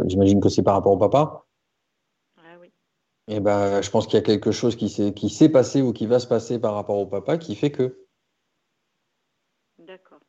J'imagine 0.05 0.39
que 0.39 0.47
c'est 0.47 0.63
par 0.63 0.75
rapport 0.75 0.93
au 0.93 0.97
papa. 0.97 1.42
Et 3.27 3.39
ben, 3.39 3.81
je 3.81 3.89
pense 3.89 4.05
qu'il 4.05 4.15
y 4.15 4.21
a 4.21 4.25
quelque 4.25 4.51
chose 4.51 4.75
qui 4.75 4.89
s'est 4.89 5.13
qui 5.13 5.29
s'est 5.29 5.49
passé 5.49 5.81
ou 5.81 5.93
qui 5.93 6.05
va 6.07 6.19
se 6.19 6.27
passer 6.27 6.59
par 6.59 6.73
rapport 6.73 6.97
au 6.97 7.05
papa 7.07 7.37
qui 7.37 7.55
fait 7.55 7.71
que. 7.71 8.05
D'accord. 9.79 10.19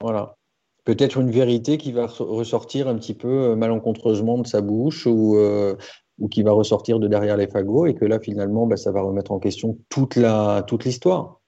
Voilà. 0.00 0.36
Peut-être 0.84 1.18
une 1.18 1.30
vérité 1.30 1.78
qui 1.78 1.92
va 1.92 2.06
re- 2.06 2.22
ressortir 2.24 2.88
un 2.88 2.96
petit 2.96 3.14
peu 3.14 3.28
euh, 3.50 3.56
malencontreusement 3.56 4.38
de 4.38 4.46
sa 4.46 4.60
bouche 4.60 5.06
ou, 5.06 5.36
euh, 5.36 5.76
ou 6.18 6.28
qui 6.28 6.42
va 6.42 6.52
ressortir 6.52 6.98
de 7.00 7.08
derrière 7.08 7.36
les 7.36 7.48
fagots 7.48 7.86
et 7.86 7.94
que 7.94 8.04
là, 8.04 8.20
finalement, 8.20 8.66
bah, 8.66 8.76
ça 8.76 8.92
va 8.92 9.02
remettre 9.02 9.32
en 9.32 9.38
question 9.40 9.78
toute 9.88 10.16
la, 10.16 10.62
toute 10.66 10.84
l'histoire. 10.84 11.40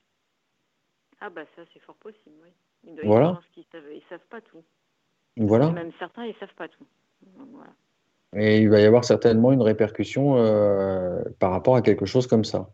Ah 1.20 1.30
bah 1.30 1.42
ça 1.56 1.62
c'est 1.72 1.80
fort 1.80 1.96
possible, 1.96 2.36
oui. 2.42 2.50
Ils 2.84 2.94
doivent- 2.94 3.06
Voilà. 3.06 3.40
Qu'ils 3.52 3.64
savent, 3.72 3.82
ils 3.92 4.02
savent 4.08 4.26
pas 4.30 4.40
tout. 4.40 4.62
Voilà. 5.36 5.70
Même 5.70 5.92
certains, 5.98 6.24
ils 6.26 6.34
savent 6.38 6.54
pas 6.56 6.68
tout. 6.68 6.86
Voilà. 7.52 7.72
Et 8.36 8.58
il 8.60 8.68
va 8.68 8.80
y 8.80 8.84
avoir 8.84 9.04
certainement 9.04 9.52
une 9.52 9.62
répercussion 9.62 10.36
euh, 10.36 11.22
par 11.38 11.50
rapport 11.50 11.76
à 11.76 11.82
quelque 11.82 12.04
chose 12.06 12.26
comme 12.26 12.44
ça. 12.44 12.68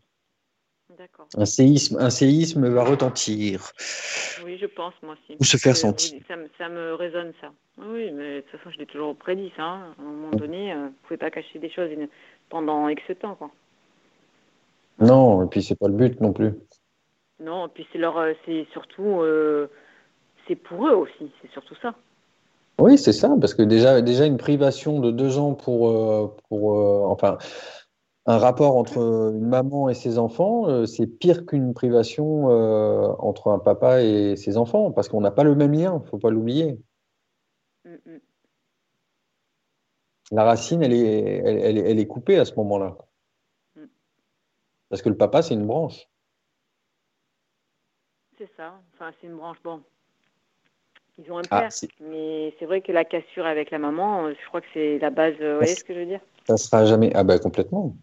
D'accord. 0.98 1.28
Un 1.36 1.44
séisme, 1.44 1.96
un 2.00 2.10
séisme 2.10 2.68
va 2.68 2.84
retentir. 2.84 3.70
Oui, 4.44 4.58
je 4.58 4.66
pense, 4.66 4.94
moi 5.02 5.14
aussi. 5.14 5.36
Ou 5.40 5.44
se 5.44 5.56
faire 5.56 5.76
sentir. 5.76 6.20
Ça, 6.28 6.36
me- 6.36 6.48
ça 6.58 6.68
me 6.68 6.94
résonne, 6.94 7.32
ça. 7.40 7.52
Oui, 7.78 8.10
mais 8.12 8.36
de 8.36 8.40
toute 8.42 8.58
façon, 8.58 8.70
je 8.70 8.78
l'ai 8.78 8.86
toujours 8.86 9.16
prédit, 9.16 9.52
ça. 9.56 9.62
hein. 9.62 9.94
À 9.98 10.02
un 10.02 10.04
moment 10.04 10.30
donné, 10.30 10.72
euh, 10.72 10.76
vous 10.76 10.82
ne 10.84 10.90
pouvez 11.04 11.16
pas 11.18 11.30
cacher 11.30 11.58
des 11.58 11.70
choses 11.70 11.90
pendant 12.48 12.88
X 12.88 13.02
temps, 13.20 13.34
quoi. 13.36 13.50
Non, 14.98 15.44
et 15.44 15.48
puis 15.48 15.62
c'est 15.62 15.78
pas 15.78 15.88
le 15.88 15.94
but 15.94 16.20
non 16.20 16.32
plus. 16.32 16.52
Non, 17.40 17.66
et 17.66 17.70
puis 17.70 17.86
c'est 17.92 17.98
leur, 17.98 18.16
euh, 18.18 18.32
c'est 18.46 18.66
surtout, 18.72 19.20
euh, 19.22 19.66
c'est 20.46 20.54
pour 20.56 20.86
eux 20.86 20.94
aussi, 20.94 21.32
c'est 21.42 21.50
surtout 21.50 21.74
ça. 21.82 21.94
Oui, 22.78 22.98
c'est 22.98 23.12
ça, 23.12 23.34
parce 23.40 23.54
que 23.54 23.62
déjà, 23.62 24.02
déjà 24.02 24.26
une 24.26 24.36
privation 24.36 24.98
de 25.00 25.10
deux 25.10 25.38
ans 25.38 25.54
pour, 25.54 25.88
euh, 25.90 26.36
pour 26.48 26.76
euh, 26.76 27.04
enfin, 27.06 27.38
un 28.26 28.38
rapport 28.38 28.76
entre 28.76 28.98
une 28.98 29.46
maman 29.46 29.88
et 29.88 29.94
ses 29.94 30.18
enfants, 30.18 30.68
euh, 30.68 30.84
c'est 30.86 31.06
pire 31.06 31.46
qu'une 31.46 31.72
privation 31.72 32.46
entre 33.20 33.48
un 33.48 33.58
papa 33.58 34.02
et 34.02 34.34
ses 34.36 34.56
enfants, 34.56 34.90
parce 34.90 35.08
qu'on 35.08 35.20
n'a 35.20 35.30
pas 35.30 35.44
le 35.44 35.54
même 35.54 35.72
lien, 35.72 36.02
faut 36.10 36.18
pas 36.18 36.30
l'oublier. 36.30 36.80
Mm, 37.84 37.90
mm. 38.06 38.20
La 40.32 40.44
racine, 40.44 40.82
elle 40.82 40.94
est, 40.94 41.42
elle, 41.44 41.58
elle 41.58 41.78
est- 41.78 41.90
elle 41.90 41.98
est 42.00 42.06
coupée 42.06 42.38
à 42.38 42.44
ce 42.44 42.54
moment-là. 42.56 42.96
Mm. 43.76 43.84
Parce 44.88 45.02
que 45.02 45.10
le 45.10 45.16
papa, 45.16 45.42
c'est 45.42 45.54
une 45.54 45.66
branche. 45.66 46.08
C'est 48.36 48.50
ça. 48.56 48.80
Enfin, 48.94 49.12
c'est 49.20 49.28
une 49.28 49.36
branche. 49.36 49.58
Bon, 49.62 49.80
ils 51.18 51.30
ont 51.32 51.38
un 51.38 51.42
Ah, 51.50 51.60
père, 51.60 51.70
mais 52.00 52.54
c'est 52.58 52.66
vrai 52.66 52.80
que 52.80 52.92
la 52.92 53.04
cassure 53.04 53.46
avec 53.46 53.70
la 53.70 53.78
maman, 53.78 54.26
euh, 54.26 54.34
je 54.40 54.48
crois 54.48 54.60
que 54.60 54.66
c'est 54.74 54.98
la 54.98 55.10
base. 55.10 55.34
euh, 55.40 55.52
Vous 55.52 55.58
voyez 55.60 55.74
ce 55.74 55.84
que 55.84 55.94
je 55.94 56.00
veux 56.00 56.06
dire 56.06 56.20
Ça 56.46 56.56
sera 56.56 56.84
jamais. 56.86 57.10
Ah 57.14 57.24
ben 57.24 57.38
complètement. 57.38 57.94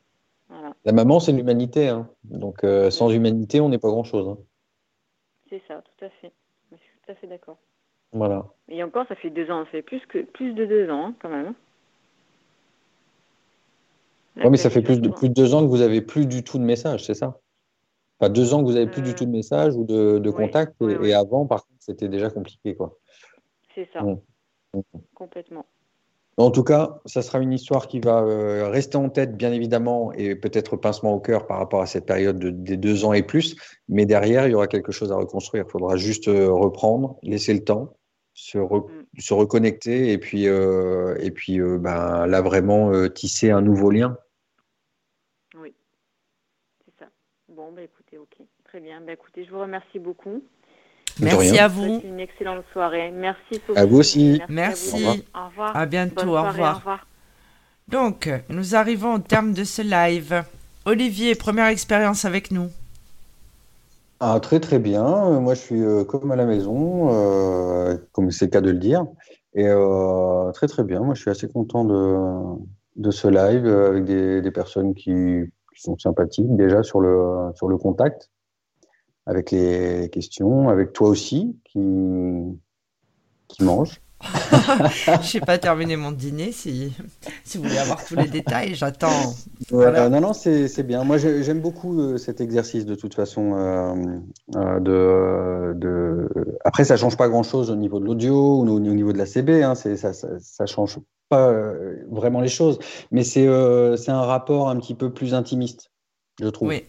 Voilà, 0.49 0.73
La 0.85 0.91
maman, 0.93 1.19
c'est 1.19 1.31
l'humanité. 1.31 1.87
hein. 1.89 2.09
Donc 2.23 2.63
euh, 2.63 2.89
sans 2.89 3.09
humanité, 3.11 3.59
on 3.61 3.69
n'est 3.69 3.79
pas 3.79 3.89
grand-chose. 3.89 4.27
hein. 4.29 4.37
c'est 5.49 5.61
ça, 5.67 5.81
tout 5.81 6.05
à 6.05 6.09
fait. 6.09 6.31
Je 6.71 6.77
suis 6.77 6.85
tout 7.05 7.11
à 7.11 7.15
fait 7.15 7.27
d'accord. 7.27 7.57
Voilà. 8.13 8.45
Et 8.69 8.83
encore, 8.83 9.05
ça 9.07 9.15
fait 9.15 9.29
deux 9.29 9.49
ans, 9.51 9.63
ça 9.65 9.71
fait 9.71 9.81
plus 9.81 10.05
que 10.07 10.19
plus 10.23 10.53
de 10.53 10.65
deux 10.65 10.89
ans, 10.89 11.07
hein, 11.07 11.15
quand 11.21 11.29
même. 11.29 11.53
Oui, 14.37 14.49
mais 14.49 14.57
ça 14.57 14.69
fait 14.69 14.81
plus 14.81 14.99
de, 15.01 15.09
plus 15.09 15.29
de 15.29 15.33
deux 15.33 15.53
ans 15.53 15.61
que 15.61 15.67
vous 15.67 15.81
avez 15.81 16.01
plus 16.01 16.25
du 16.25 16.43
tout 16.43 16.57
de 16.57 16.63
message, 16.63 17.05
c'est 17.05 17.13
ça? 17.13 17.37
Enfin, 18.19 18.29
deux 18.31 18.53
ans 18.53 18.61
que 18.61 18.65
vous 18.65 18.75
avez 18.77 18.87
plus 18.87 19.01
Euh, 19.01 19.05
du 19.05 19.15
tout 19.15 19.25
de 19.25 19.31
message 19.31 19.75
ou 19.75 19.83
de, 19.83 20.19
de 20.19 20.29
contact, 20.31 20.81
et 20.81 21.13
avant, 21.13 21.45
par 21.45 21.65
contre, 21.65 21.79
c'était 21.79 22.07
déjà 22.07 22.29
compliqué, 22.29 22.75
quoi. 22.75 22.97
C'est 23.75 23.87
ça. 23.93 24.01
Complètement. 25.15 25.65
En 26.37 26.49
tout 26.49 26.63
cas, 26.63 27.01
ça 27.05 27.21
sera 27.21 27.39
une 27.39 27.51
histoire 27.51 27.87
qui 27.87 27.99
va 27.99 28.23
euh, 28.23 28.69
rester 28.69 28.97
en 28.97 29.09
tête, 29.09 29.35
bien 29.35 29.51
évidemment, 29.51 30.13
et 30.13 30.35
peut-être 30.35 30.77
pincement 30.77 31.13
au 31.13 31.19
cœur 31.19 31.45
par 31.45 31.57
rapport 31.57 31.81
à 31.81 31.85
cette 31.85 32.05
période 32.05 32.39
des 32.39 32.77
deux 32.77 33.03
ans 33.05 33.13
et 33.13 33.21
plus. 33.21 33.55
Mais 33.89 34.05
derrière, 34.05 34.47
il 34.47 34.51
y 34.51 34.55
aura 34.55 34.67
quelque 34.67 34.91
chose 34.91 35.11
à 35.11 35.17
reconstruire. 35.17 35.65
Il 35.67 35.71
faudra 35.71 35.97
juste 35.97 36.29
euh, 36.29 36.49
reprendre, 36.49 37.19
laisser 37.21 37.53
le 37.53 37.63
temps, 37.63 37.97
se, 38.33 38.57
mm. 38.57 39.05
reconnecter, 39.31 40.13
et 40.13 40.17
puis, 40.17 40.47
euh, 40.47 41.15
et 41.19 41.31
puis 41.31 41.59
ben, 41.59 42.25
là, 42.25 42.41
vraiment 42.41 43.09
tisser 43.09 43.51
un 43.51 43.61
nouveau 43.61 43.91
lien. 43.91 44.17
Oui, 45.55 45.75
c'est 46.85 46.97
ça. 46.97 47.09
Bon, 47.49 47.73
bah, 47.73 47.83
écoutez, 47.83 48.17
ok. 48.17 48.37
Très 48.63 48.79
bien. 48.79 49.01
Bah, 49.01 49.11
écoutez, 49.11 49.43
je 49.43 49.51
vous 49.51 49.59
remercie 49.59 49.99
beaucoup. 49.99 50.41
Merci 51.21 51.59
à 51.59 51.67
vous. 51.67 52.01
Une 52.03 52.19
excellente 52.19 52.63
soirée. 52.73 53.11
Merci 53.11 53.61
Sophie. 53.67 53.79
À 53.79 53.85
vous 53.85 53.97
aussi. 53.97 54.41
Merci. 54.49 55.23
Au 55.35 55.47
revoir. 55.47 55.75
À 55.75 55.85
bientôt. 55.85 56.37
au, 56.37 56.43
revoir. 56.43 57.05
Donc, 57.87 58.29
nous 58.49 58.75
arrivons 58.75 59.15
au 59.15 59.19
terme 59.19 59.53
de 59.53 59.63
ce 59.63 59.81
live. 59.81 60.43
Olivier, 60.85 61.35
première 61.35 61.67
expérience 61.67 62.25
avec 62.25 62.51
nous. 62.51 62.69
Ah, 64.19 64.39
très 64.39 64.59
très 64.59 64.79
bien. 64.79 65.39
Moi, 65.39 65.55
je 65.55 65.59
suis 65.59 65.81
euh, 65.81 66.03
comme 66.03 66.31
à 66.31 66.35
la 66.35 66.45
maison, 66.45 67.09
euh, 67.11 67.97
comme 68.11 68.31
c'est 68.31 68.45
le 68.45 68.51
cas 68.51 68.61
de 68.61 68.71
le 68.71 68.77
dire. 68.77 69.05
Et 69.53 69.67
euh, 69.67 70.51
très 70.51 70.67
très 70.67 70.83
bien. 70.83 71.01
Moi, 71.01 71.15
je 71.15 71.21
suis 71.21 71.31
assez 71.31 71.47
content 71.47 71.85
de, 71.85 72.17
de 72.95 73.11
ce 73.11 73.27
live 73.27 73.67
avec 73.67 74.05
des, 74.05 74.41
des 74.41 74.51
personnes 74.51 74.93
qui, 74.93 75.11
qui, 75.75 75.81
sont 75.81 75.97
sympathiques 75.97 76.55
déjà 76.55 76.83
sur 76.83 77.01
le, 77.01 77.51
sur 77.55 77.67
le 77.67 77.77
contact 77.77 78.29
avec 79.25 79.51
les 79.51 80.09
questions, 80.11 80.69
avec 80.69 80.93
toi 80.93 81.09
aussi 81.09 81.55
qui, 81.65 81.79
qui 83.47 83.63
mange. 83.63 84.01
Je 85.21 85.37
n'ai 85.37 85.45
pas 85.45 85.57
terminé 85.57 85.95
mon 85.95 86.11
dîner. 86.11 86.51
Si, 86.51 86.91
si 87.43 87.57
vous 87.57 87.63
voulez 87.63 87.77
avoir 87.77 88.03
tous 88.05 88.15
les 88.15 88.27
détails, 88.27 88.75
j'attends. 88.75 89.33
non, 89.71 90.21
non, 90.21 90.33
c'est 90.33 90.83
bien. 90.83 91.03
Moi, 91.03 91.17
j'aime 91.17 91.59
beaucoup 91.59 91.99
euh, 91.99 92.17
cet 92.17 92.41
exercice 92.41 92.85
de 92.85 92.95
toute 92.95 93.13
façon. 93.13 93.53
Euh, 93.55 93.95
euh, 94.55 94.79
de, 94.79 95.73
de... 95.79 96.29
Après, 96.65 96.83
ça 96.83 96.97
change 96.97 97.17
pas 97.17 97.29
grand-chose 97.29 97.71
au 97.71 97.75
niveau 97.75 97.99
de 97.99 98.05
l'audio 98.05 98.61
ou 98.61 98.69
au, 98.69 98.79
niveau 98.79 99.13
de 99.13 99.17
la 99.17 99.25
CB. 99.25 99.63
Hein, 99.63 99.75
ça, 99.75 99.95
ça, 99.95 100.13
ça, 100.13 100.65
change 100.65 100.99
pas 101.29 101.51
vraiment 102.09 102.41
les 102.41 102.49
choses. 102.49 102.79
Mais 103.11 103.23
c'est 103.23 103.47
un 103.47 104.21
rapport 104.21 104.69
un 104.69 104.77
petit 104.77 104.95
peu 104.95 105.11
plus 105.11 105.33
intimiste, 105.33 105.91
je 106.39 106.47
trouve. 106.47 106.69
Oui. 106.69 106.83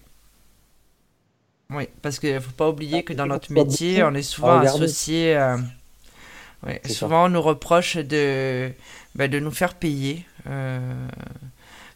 Oui, 1.75 1.89
parce 2.03 2.19
qu'il 2.19 2.35
ne 2.35 2.41
faut 2.41 2.53
pas 2.53 2.69
oublier 2.69 3.03
que 3.03 3.13
dans 3.13 3.27
notre 3.27 3.53
métier, 3.53 4.03
on 4.03 4.15
est 4.15 4.23
souvent 4.23 4.59
associé. 4.59 5.37
Euh, 5.37 5.57
souvent, 6.87 7.27
on 7.27 7.29
nous 7.29 7.43
reproche 7.43 7.97
de, 7.97 8.71
ben, 9.15 9.31
de 9.31 9.39
nous 9.39 9.51
faire 9.51 9.75
payer 9.75 10.25
euh, 10.47 10.79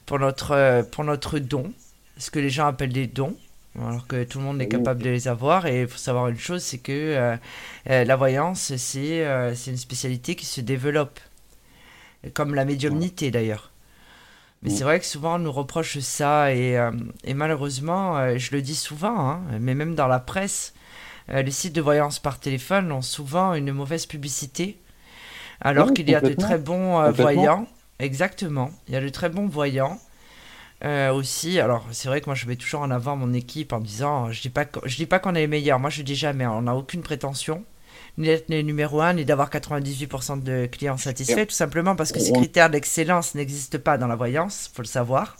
pour, 0.06 0.18
notre, 0.18 0.86
pour 0.90 1.04
notre 1.04 1.38
don, 1.38 1.72
ce 2.18 2.30
que 2.30 2.38
les 2.38 2.50
gens 2.50 2.66
appellent 2.66 2.92
des 2.92 3.06
dons, 3.06 3.36
alors 3.78 4.06
que 4.06 4.24
tout 4.24 4.38
le 4.38 4.44
monde 4.44 4.60
est 4.60 4.68
capable 4.68 5.02
de 5.02 5.10
les 5.10 5.28
avoir. 5.28 5.66
Et 5.66 5.82
il 5.82 5.88
faut 5.88 5.98
savoir 5.98 6.28
une 6.28 6.38
chose 6.38 6.62
c'est 6.62 6.78
que 6.78 6.92
euh, 6.92 8.04
la 8.04 8.16
voyance, 8.16 8.74
c'est 8.76 9.24
une 9.66 9.76
spécialité 9.76 10.34
qui 10.34 10.46
se 10.46 10.60
développe, 10.60 11.20
comme 12.34 12.54
la 12.54 12.64
médiumnité 12.64 13.30
d'ailleurs. 13.30 13.70
Mais 14.66 14.72
c'est 14.72 14.82
vrai 14.82 14.98
que 14.98 15.06
souvent 15.06 15.36
on 15.36 15.38
nous 15.38 15.52
reproche 15.52 16.00
ça 16.00 16.52
et, 16.52 16.76
euh, 16.76 16.90
et 17.22 17.34
malheureusement, 17.34 18.18
euh, 18.18 18.36
je 18.36 18.50
le 18.50 18.62
dis 18.62 18.74
souvent, 18.74 19.16
hein, 19.16 19.40
mais 19.60 19.76
même 19.76 19.94
dans 19.94 20.08
la 20.08 20.18
presse, 20.18 20.74
euh, 21.28 21.42
les 21.42 21.52
sites 21.52 21.72
de 21.72 21.80
voyance 21.80 22.18
par 22.18 22.40
téléphone 22.40 22.90
ont 22.90 23.00
souvent 23.00 23.54
une 23.54 23.70
mauvaise 23.70 24.06
publicité, 24.06 24.80
alors 25.60 25.94
qu'il 25.94 26.10
y 26.10 26.16
a 26.16 26.20
de 26.20 26.34
très 26.34 26.58
bons 26.58 27.08
voyants. 27.12 27.68
Exactement, 28.00 28.72
il 28.88 28.94
y 28.94 28.96
a 28.96 29.00
de 29.00 29.08
très 29.08 29.28
bons 29.28 29.46
voyants. 29.46 30.00
aussi, 30.82 31.60
alors 31.60 31.86
c'est 31.92 32.08
vrai 32.08 32.20
que 32.20 32.26
moi 32.26 32.34
je 32.34 32.46
mets 32.46 32.56
toujours 32.56 32.80
en 32.80 32.90
avant 32.90 33.14
mon 33.14 33.32
équipe 33.34 33.72
en 33.72 33.78
disant, 33.78 34.32
je 34.32 34.42
dis 34.42 34.50
pas, 34.50 34.64
je 34.84 34.96
dis 34.96 35.06
pas 35.06 35.20
qu'on 35.20 35.36
est 35.36 35.42
les 35.42 35.46
meilleurs, 35.46 35.78
moi 35.78 35.90
je 35.90 36.02
dis 36.02 36.16
jamais, 36.16 36.44
on 36.44 36.62
n'a 36.62 36.74
aucune 36.74 37.02
prétention 37.02 37.64
ni 38.18 38.26
d'être 38.26 38.48
numéro 38.48 39.00
un, 39.00 39.14
ni 39.14 39.24
d'avoir 39.24 39.50
98% 39.50 40.42
de 40.42 40.66
clients 40.66 40.96
satisfaits, 40.96 41.46
tout 41.46 41.54
simplement 41.54 41.96
parce 41.96 42.12
que 42.12 42.20
ces 42.20 42.32
critères 42.32 42.70
d'excellence 42.70 43.34
n'existent 43.34 43.78
pas 43.78 43.98
dans 43.98 44.06
la 44.06 44.16
voyance, 44.16 44.70
faut 44.72 44.82
le 44.82 44.86
savoir. 44.86 45.36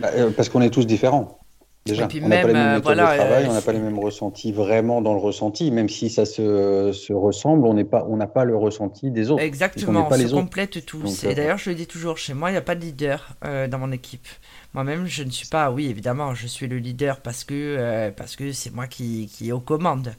Bah, 0.00 0.10
euh, 0.14 0.30
parce 0.30 0.48
qu'on 0.48 0.60
est 0.60 0.70
tous 0.70 0.86
différents. 0.86 1.38
Déjà, 1.86 2.08
on 2.12 2.28
n'a 2.28 2.42
pas 2.42 2.48
les 2.48 2.52
mêmes 2.52 2.56
euh, 2.56 2.74
méthodes 2.76 2.96
de 2.96 2.96
travail, 2.96 3.44
euh, 3.44 3.48
on 3.48 3.52
n'a 3.52 3.62
pas 3.62 3.72
les 3.72 3.78
mêmes 3.78 3.98
ressentis 4.00 4.50
vraiment 4.50 5.02
dans 5.02 5.14
le 5.14 5.20
ressenti, 5.20 5.70
même 5.70 5.88
si 5.88 6.10
ça 6.10 6.26
se, 6.26 6.90
se 6.92 7.12
ressemble, 7.12 7.64
on 7.64 7.74
n'est 7.74 7.84
pas, 7.84 8.04
on 8.08 8.16
n'a 8.16 8.26
pas 8.26 8.44
le 8.44 8.56
ressenti 8.56 9.12
des 9.12 9.30
autres. 9.30 9.42
Exactement, 9.42 10.08
on, 10.10 10.14
se 10.14 10.34
complète 10.34 10.84
tous. 10.84 11.22
et 11.22 11.34
d'ailleurs, 11.36 11.58
je 11.58 11.70
le 11.70 11.76
dis 11.76 11.86
toujours, 11.86 12.18
chez 12.18 12.34
moi, 12.34 12.50
il 12.50 12.54
n'y 12.54 12.58
a 12.58 12.62
pas 12.62 12.74
de 12.74 12.80
leader 12.80 13.36
dans 13.42 13.78
mon 13.78 13.92
équipe. 13.92 14.26
Moi-même, 14.74 15.06
je 15.06 15.22
ne 15.22 15.30
suis 15.30 15.46
pas, 15.46 15.70
oui, 15.70 15.86
évidemment, 15.86 16.34
je 16.34 16.48
suis 16.48 16.66
le 16.66 16.78
leader 16.78 17.20
parce 17.20 17.44
que 17.44 18.10
parce 18.16 18.34
que 18.34 18.50
c'est 18.50 18.74
moi 18.74 18.88
qui, 18.88 19.30
qui 19.32 19.50
est 19.50 19.52
aux 19.52 19.60
commandes. 19.60 20.12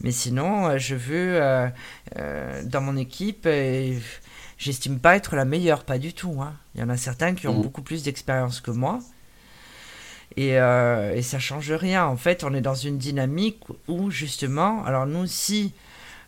Mais 0.00 0.12
sinon, 0.12 0.68
euh, 0.68 0.78
je 0.78 0.94
veux, 0.94 1.40
euh, 1.40 1.68
euh, 2.18 2.62
dans 2.64 2.80
mon 2.80 2.96
équipe, 2.96 3.48
j'estime 4.58 4.98
pas 4.98 5.16
être 5.16 5.36
la 5.36 5.44
meilleure, 5.44 5.84
pas 5.84 5.98
du 5.98 6.12
tout. 6.12 6.40
Hein. 6.42 6.54
Il 6.74 6.80
y 6.80 6.84
en 6.84 6.88
a 6.88 6.96
certains 6.96 7.34
qui 7.34 7.48
ont 7.48 7.58
mmh. 7.58 7.62
beaucoup 7.62 7.82
plus 7.82 8.02
d'expérience 8.02 8.60
que 8.60 8.70
moi. 8.70 8.98
Et, 10.36 10.58
euh, 10.58 11.14
et, 11.14 11.22
ça 11.22 11.38
change 11.38 11.70
rien. 11.70 12.06
En 12.06 12.16
fait, 12.16 12.42
on 12.42 12.54
est 12.54 12.60
dans 12.60 12.74
une 12.74 12.98
dynamique 12.98 13.62
où, 13.86 14.10
justement, 14.10 14.84
alors 14.84 15.06
nous, 15.06 15.26
si 15.26 15.72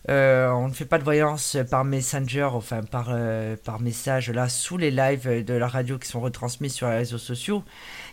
on 0.09 0.68
ne 0.68 0.72
fait 0.72 0.84
pas 0.84 0.98
de 0.98 1.02
voyance 1.02 1.56
par 1.68 1.84
messenger, 1.84 2.44
enfin 2.44 2.82
par, 2.84 3.12
par 3.64 3.80
message, 3.80 4.30
là, 4.30 4.48
sous 4.48 4.76
les 4.76 4.93
lives 4.93 5.44
de 5.44 5.55
la 5.55 5.66
radio 5.66 5.98
qui 5.98 6.06
sont 6.09 6.20
retransmis 6.20 6.70
sur 6.70 6.88
les 6.88 6.98
réseaux 6.98 7.18
sociaux, 7.18 7.64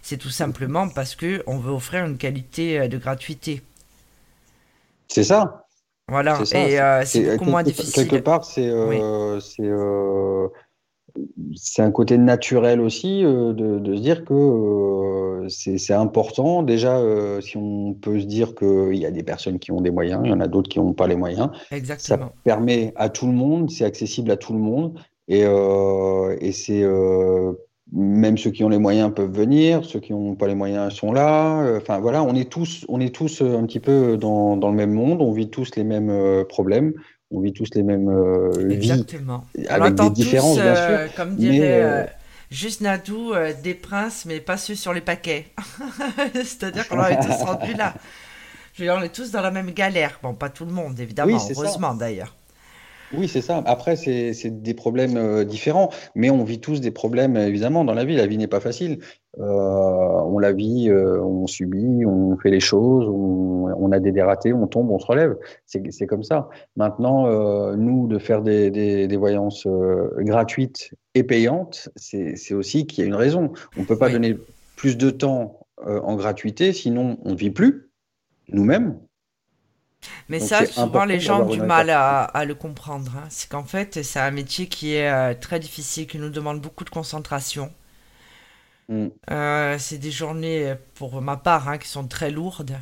c'est 0.01 0.17
tout 0.17 0.31
simplement 0.31 0.89
parce 0.89 1.15
qu'on 1.15 1.59
veut 1.59 1.71
offrir 1.71 2.05
une 2.05 2.17
qualité 2.17 2.87
de 2.87 2.97
gratuité. 2.97 3.61
C'est 5.07 5.23
ça. 5.23 5.63
Voilà, 6.09 6.37
et 6.53 6.79
euh, 6.79 7.03
c'est 7.05 7.37
beaucoup 7.37 7.49
moins 7.49 7.63
difficile. 7.63 8.07
Quelque 8.07 8.21
part, 8.21 8.43
c'est 8.43 8.67
euh, 8.67 9.39
euh, 9.61 10.47
c'est 11.55 11.81
un 11.81 11.91
côté 11.91 12.17
naturel 12.17 12.81
aussi 12.81 13.23
de, 13.23 13.53
de, 13.53 13.95
se 13.95 14.01
dire 14.01 14.25
que 14.25 15.47
c'est 15.47 15.93
important. 15.93 16.61
Déjà, 16.61 16.99
si 17.41 17.55
on 17.55 17.93
peut 17.93 18.19
se 18.19 18.25
dire 18.25 18.53
qu'il 18.55 18.95
y 18.95 19.05
a 19.05 19.11
des 19.11 19.23
personnes 19.23 19.59
qui 19.59 19.71
ont 19.71 19.79
des 19.79 19.91
moyens, 19.91 20.21
il 20.25 20.31
y 20.31 20.33
en 20.33 20.41
a 20.41 20.47
d'autres 20.47 20.69
qui 20.69 20.79
n'ont 20.79 20.93
pas 20.93 21.07
les 21.07 21.15
moyens. 21.15 21.49
Exactement. 21.71 22.25
Ça 22.25 22.33
permet 22.43 22.93
à 22.95 23.09
tout 23.09 23.27
le 23.27 23.33
monde, 23.33 23.71
c'est 23.71 23.85
accessible 23.85 24.31
à 24.31 24.37
tout 24.37 24.53
le 24.53 24.59
monde. 24.59 24.99
Et, 25.29 25.41
et 25.41 26.51
c'est 26.51 26.83
même 27.93 28.37
ceux 28.37 28.49
qui 28.49 28.63
ont 28.63 28.69
les 28.69 28.79
moyens 28.79 29.13
peuvent 29.13 29.31
venir, 29.31 29.85
ceux 29.85 29.99
qui 29.99 30.13
n'ont 30.13 30.35
pas 30.35 30.47
les 30.47 30.55
moyens 30.55 30.93
sont 30.93 31.13
là. 31.13 31.61
Euh, 31.61 31.77
enfin 31.77 31.99
voilà, 31.99 32.23
on 32.23 32.33
est 32.35 32.49
tous, 32.49 32.85
on 32.89 32.99
est 32.99 33.13
tous 33.13 33.41
euh, 33.41 33.57
un 33.57 33.65
petit 33.65 33.79
peu 33.79 34.17
dans, 34.17 34.57
dans 34.57 34.69
le 34.69 34.75
même 34.75 34.91
monde, 34.91 35.21
on 35.21 35.31
vit 35.31 35.49
tous 35.49 35.75
les 35.75 35.83
mêmes 35.83 36.09
euh, 36.09 36.43
problèmes, 36.43 36.93
on 37.29 37.39
vit 37.39 37.53
tous 37.53 37.69
les 37.75 37.83
mêmes 37.83 38.09
Exactement. 38.71 39.43
vies, 39.55 39.67
avec 39.67 39.93
des 39.93 40.09
différences 40.09 40.59
bien 40.59 40.75
sûr. 40.75 41.15
Comme 41.15 41.35
dirait 41.35 42.09
juste 42.49 42.81
Nadou, 42.81 43.33
des 43.63 43.73
princes, 43.73 44.25
mais 44.25 44.39
pas 44.39 44.57
ceux 44.57 44.75
sur 44.75 44.93
les 44.93 45.01
paquets. 45.01 45.47
C'est-à-dire 46.35 46.87
qu'on 46.87 47.03
est 47.05 47.19
tous 47.19 47.43
rendus 47.43 47.73
là. 47.73 47.93
Je 48.75 48.81
veux 48.83 48.87
dire, 48.89 48.95
on 48.99 49.03
est 49.03 49.13
tous 49.13 49.31
dans 49.31 49.41
la 49.41 49.51
même 49.51 49.71
galère. 49.71 50.19
Bon, 50.21 50.33
pas 50.33 50.49
tout 50.49 50.65
le 50.65 50.71
monde, 50.71 50.99
évidemment, 50.99 51.37
heureusement 51.49 51.93
d'ailleurs. 51.93 52.35
Oui, 53.15 53.27
c'est 53.27 53.41
ça. 53.41 53.61
Après, 53.65 53.95
c'est 53.95 54.61
des 54.63 54.73
problèmes 54.73 55.17
euh, 55.17 55.43
différents, 55.43 55.89
mais 56.15 56.31
on 56.31 56.43
vit 56.43 56.59
tous 56.59 56.81
des 56.81 56.89
problèmes, 56.89 57.37
évidemment, 57.37 57.85
dans 57.85 57.93
la 57.93 58.05
vie. 58.05 58.15
La 58.15 58.25
vie 58.25 58.37
n'est 58.37 58.47
pas 58.47 58.59
facile. 58.59 58.99
Euh, 59.39 59.43
on 59.43 60.39
la 60.39 60.51
vit, 60.51 60.89
euh, 60.89 61.21
on 61.21 61.45
subit, 61.45 62.05
on 62.05 62.37
fait 62.37 62.49
les 62.49 62.59
choses, 62.59 63.07
on, 63.07 63.91
a 63.91 63.99
des 63.99 64.11
dératés, 64.11 64.53
on 64.53 64.65
tombe, 64.65 64.89
on 64.89 64.97
se 64.97 65.05
relève. 65.05 65.37
C'est 65.65 66.07
comme 66.07 66.23
ça. 66.23 66.49
Maintenant, 66.75 67.27
nous, 67.75 68.07
de 68.07 68.17
faire 68.17 68.41
des, 68.41 68.71
des, 68.71 69.17
voyances 69.17 69.67
gratuites 70.17 70.95
et 71.13 71.23
payantes, 71.23 71.89
c'est 71.95 72.53
aussi 72.53 72.87
qu'il 72.87 73.03
y 73.03 73.05
a 73.05 73.07
une 73.07 73.15
raison. 73.15 73.51
On 73.77 73.81
ne 73.81 73.85
peut 73.85 73.97
pas 73.97 74.09
donner 74.09 74.35
plus 74.75 74.97
de 74.97 75.11
temps 75.11 75.67
en 75.77 76.15
gratuité, 76.15 76.73
sinon 76.73 77.17
on 77.23 77.31
ne 77.31 77.35
vit 77.35 77.51
plus 77.51 77.91
nous-mêmes. 78.49 78.97
Mais 80.29 80.39
ça, 80.39 80.65
souvent, 80.65 81.05
les 81.05 81.19
gens 81.19 81.43
ont 81.43 81.49
du 81.49 81.61
mal 81.61 81.89
à, 81.89 82.45
le 82.45 82.55
comprendre. 82.55 83.11
Hein. 83.17 83.25
C'est 83.29 83.49
qu'en 83.49 83.63
fait, 83.63 84.03
c'est 84.03 84.19
un 84.19 84.31
métier 84.31 84.67
qui 84.67 84.95
est 84.95 85.09
euh, 85.09 85.33
très 85.33 85.59
difficile, 85.59 86.07
qui 86.07 86.17
nous 86.17 86.29
demande 86.29 86.61
beaucoup 86.61 86.83
de 86.83 86.89
concentration. 86.89 87.71
Mm. 88.89 89.07
Euh, 89.31 89.77
c'est 89.79 89.97
des 89.97 90.11
journées, 90.11 90.75
pour 90.95 91.21
ma 91.21 91.37
part, 91.37 91.69
hein, 91.69 91.77
qui 91.77 91.87
sont 91.87 92.07
très 92.07 92.31
lourdes. 92.31 92.75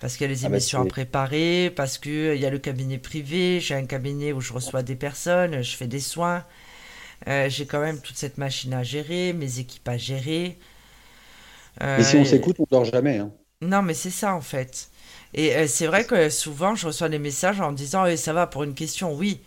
Parce 0.00 0.16
qu'il 0.16 0.26
y 0.26 0.30
a 0.30 0.32
les 0.32 0.46
ah 0.46 0.48
bah, 0.48 0.56
émissions 0.56 0.80
à 0.80 0.86
préparer, 0.86 1.70
parce 1.76 1.98
qu'il 1.98 2.12
euh, 2.12 2.34
y 2.34 2.46
a 2.46 2.50
le 2.50 2.58
cabinet 2.58 2.96
privé, 2.96 3.60
j'ai 3.60 3.74
un 3.74 3.84
cabinet 3.84 4.32
où 4.32 4.40
je 4.40 4.52
reçois 4.52 4.82
des 4.82 4.96
personnes, 4.96 5.62
je 5.62 5.76
fais 5.76 5.86
des 5.86 6.00
soins. 6.00 6.44
j'ai 7.26 7.66
quand 7.66 7.80
même 7.80 8.00
toute 8.00 8.16
cette 8.16 8.38
machine 8.38 8.72
à 8.72 8.82
gérer, 8.82 9.34
mes 9.34 9.58
équipes 9.58 9.86
à 9.88 9.98
gérer. 9.98 10.58
Et 11.82 12.02
si 12.02 12.16
on 12.16 12.24
s'écoute, 12.24 12.56
on 12.60 12.66
dort 12.70 12.86
jamais. 12.86 13.18
Hein. 13.18 13.30
Non, 13.62 13.82
mais 13.82 13.94
c'est 13.94 14.10
ça 14.10 14.34
en 14.34 14.40
fait. 14.40 14.89
Et 15.34 15.54
euh, 15.54 15.66
c'est 15.66 15.86
vrai 15.86 16.04
que 16.04 16.28
souvent, 16.30 16.74
je 16.74 16.86
reçois 16.86 17.08
des 17.08 17.18
messages 17.18 17.60
en 17.60 17.72
me 17.72 17.76
disant 17.76 18.06
eh, 18.06 18.16
ça 18.16 18.32
va 18.32 18.46
pour 18.46 18.64
une 18.64 18.74
question, 18.74 19.14
oui. 19.14 19.40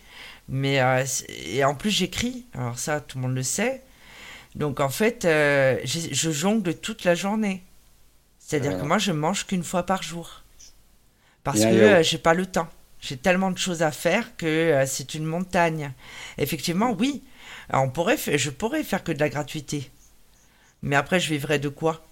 Mais 0.50 0.82
euh, 0.82 1.04
et 1.48 1.64
en 1.64 1.76
plus, 1.76 1.90
j'écris. 1.90 2.46
Alors, 2.54 2.78
ça, 2.78 3.02
tout 3.02 3.18
le 3.18 3.24
monde 3.24 3.36
le 3.36 3.44
sait. 3.44 3.82
Donc, 4.56 4.80
en 4.80 4.90
fait, 4.90 5.26
euh, 5.26 5.80
je 5.84 6.32
jongle 6.32 6.76
toute 6.76 7.04
la 7.04 7.16
journée. 7.16 7.64
C'est-à-dire 8.40 8.78
que 8.78 8.86
moi, 8.86 8.98
je 8.98 9.12
mange 9.12 9.48
qu'une 9.48 9.64
fois 9.64 9.84
par 9.84 10.04
jour. 10.04 10.44
Parce 11.44 11.62
que 11.62 12.04
j'ai 12.04 12.18
pas 12.18 12.34
le 12.34 12.46
temps. 12.46 12.68
J'ai 13.00 13.18
tellement 13.18 13.52
de 13.52 13.58
choses 13.58 13.82
à 13.82 13.92
faire 13.92 14.38
que 14.38 14.84
c'est 14.86 15.16
une 15.16 15.26
montagne. 15.26 15.92
Effectivement, 16.38 16.92
oui. 16.92 17.24
on 17.72 17.90
pourrait, 17.90 18.18
je 18.18 18.50
pourrais 18.50 18.84
faire 18.84 19.04
que 19.04 19.12
de 19.12 19.20
la 19.20 19.30
gratuité. 19.30 19.90
Mais 20.84 20.96
après, 20.96 21.20
je 21.20 21.30
vivrais 21.30 21.58
de 21.58 21.70
quoi? 21.70 22.04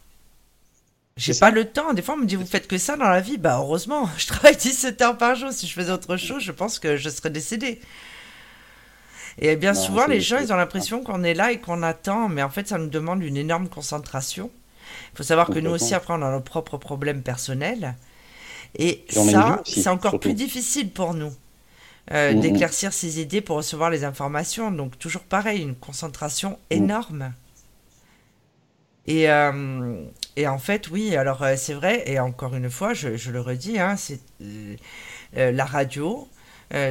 J'ai 1.17 1.33
pas 1.33 1.51
le 1.51 1.65
temps. 1.65 1.93
Des 1.93 2.01
fois, 2.01 2.15
on 2.15 2.17
me 2.17 2.25
dit, 2.25 2.35
vous 2.35 2.45
faites 2.45 2.67
que 2.67 2.77
ça 2.77 2.97
dans 2.97 3.09
la 3.09 3.21
vie. 3.21 3.37
Bah, 3.37 3.57
heureusement, 3.59 4.09
je 4.17 4.27
travaille 4.27 4.55
17 4.55 5.01
heures 5.01 5.17
par 5.17 5.35
jour. 5.35 5.51
Si 5.51 5.67
je 5.67 5.73
faisais 5.73 5.91
autre 5.91 6.17
chose, 6.17 6.41
je 6.41 6.51
pense 6.51 6.79
que 6.79 6.97
je 6.97 7.09
serais 7.09 7.29
décédé. 7.29 7.81
Et 9.39 9.55
bien 9.55 9.73
souvent, 9.73 10.07
les 10.07 10.19
gens, 10.19 10.39
ils 10.39 10.51
ont 10.51 10.57
l'impression 10.57 11.03
qu'on 11.03 11.23
est 11.23 11.33
là 11.33 11.51
et 11.51 11.59
qu'on 11.59 11.83
attend. 11.83 12.27
Mais 12.27 12.43
en 12.43 12.49
fait, 12.49 12.67
ça 12.67 12.77
nous 12.77 12.89
demande 12.89 13.23
une 13.23 13.37
énorme 13.37 13.69
concentration. 13.69 14.49
Il 15.13 15.17
faut 15.17 15.23
savoir 15.23 15.47
que 15.47 15.59
nous 15.59 15.71
aussi, 15.71 15.93
après, 15.93 16.13
on 16.13 16.21
a 16.21 16.31
nos 16.31 16.41
propres 16.41 16.77
problèmes 16.77 17.21
personnels. 17.21 17.95
Et 18.77 19.05
ça, 19.09 19.61
c'est 19.65 19.87
encore 19.87 20.19
plus 20.19 20.33
difficile 20.33 20.91
pour 20.91 21.13
nous. 21.13 21.33
Euh, 22.11 22.33
d'éclaircir 22.33 22.91
ses 22.91 23.21
idées 23.21 23.41
pour 23.41 23.57
recevoir 23.57 23.89
les 23.89 24.03
informations. 24.03 24.71
Donc 24.71 24.97
toujours 24.97 25.21
pareil, 25.21 25.61
une 25.61 25.75
concentration 25.75 26.51
mm. 26.51 26.55
énorme. 26.71 27.33
Et, 29.07 29.29
euh, 29.29 30.05
et, 30.35 30.47
en 30.47 30.59
fait, 30.59 30.89
oui, 30.89 31.15
alors 31.15 31.41
euh, 31.43 31.55
c'est 31.57 31.73
vrai, 31.73 32.03
et 32.05 32.19
encore 32.19 32.55
une 32.55 32.69
fois, 32.69 32.93
je, 32.93 33.17
je 33.17 33.31
le 33.31 33.41
redis, 33.41 33.79
hein, 33.79 33.95
c'est 33.97 34.19
la 35.33 35.65
radio, 35.65 36.27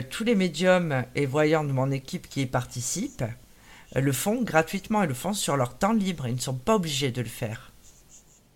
tous 0.08 0.24
les 0.24 0.34
médiums 0.34 1.04
et 1.14 1.26
voyants 1.26 1.64
de 1.64 1.72
mon 1.72 1.90
équipe 1.90 2.28
qui 2.28 2.42
y 2.42 2.46
participent 2.46 3.24
le 3.94 4.12
font 4.12 4.42
gratuitement, 4.42 5.02
ils 5.02 5.08
le 5.08 5.14
font 5.14 5.32
sur 5.32 5.56
leur 5.56 5.76
temps 5.76 5.92
libre, 5.92 6.26
ils 6.26 6.36
ne 6.36 6.40
sont 6.40 6.54
pas 6.54 6.76
obligés 6.76 7.10
de 7.10 7.20
le 7.20 7.28
faire. 7.28 7.72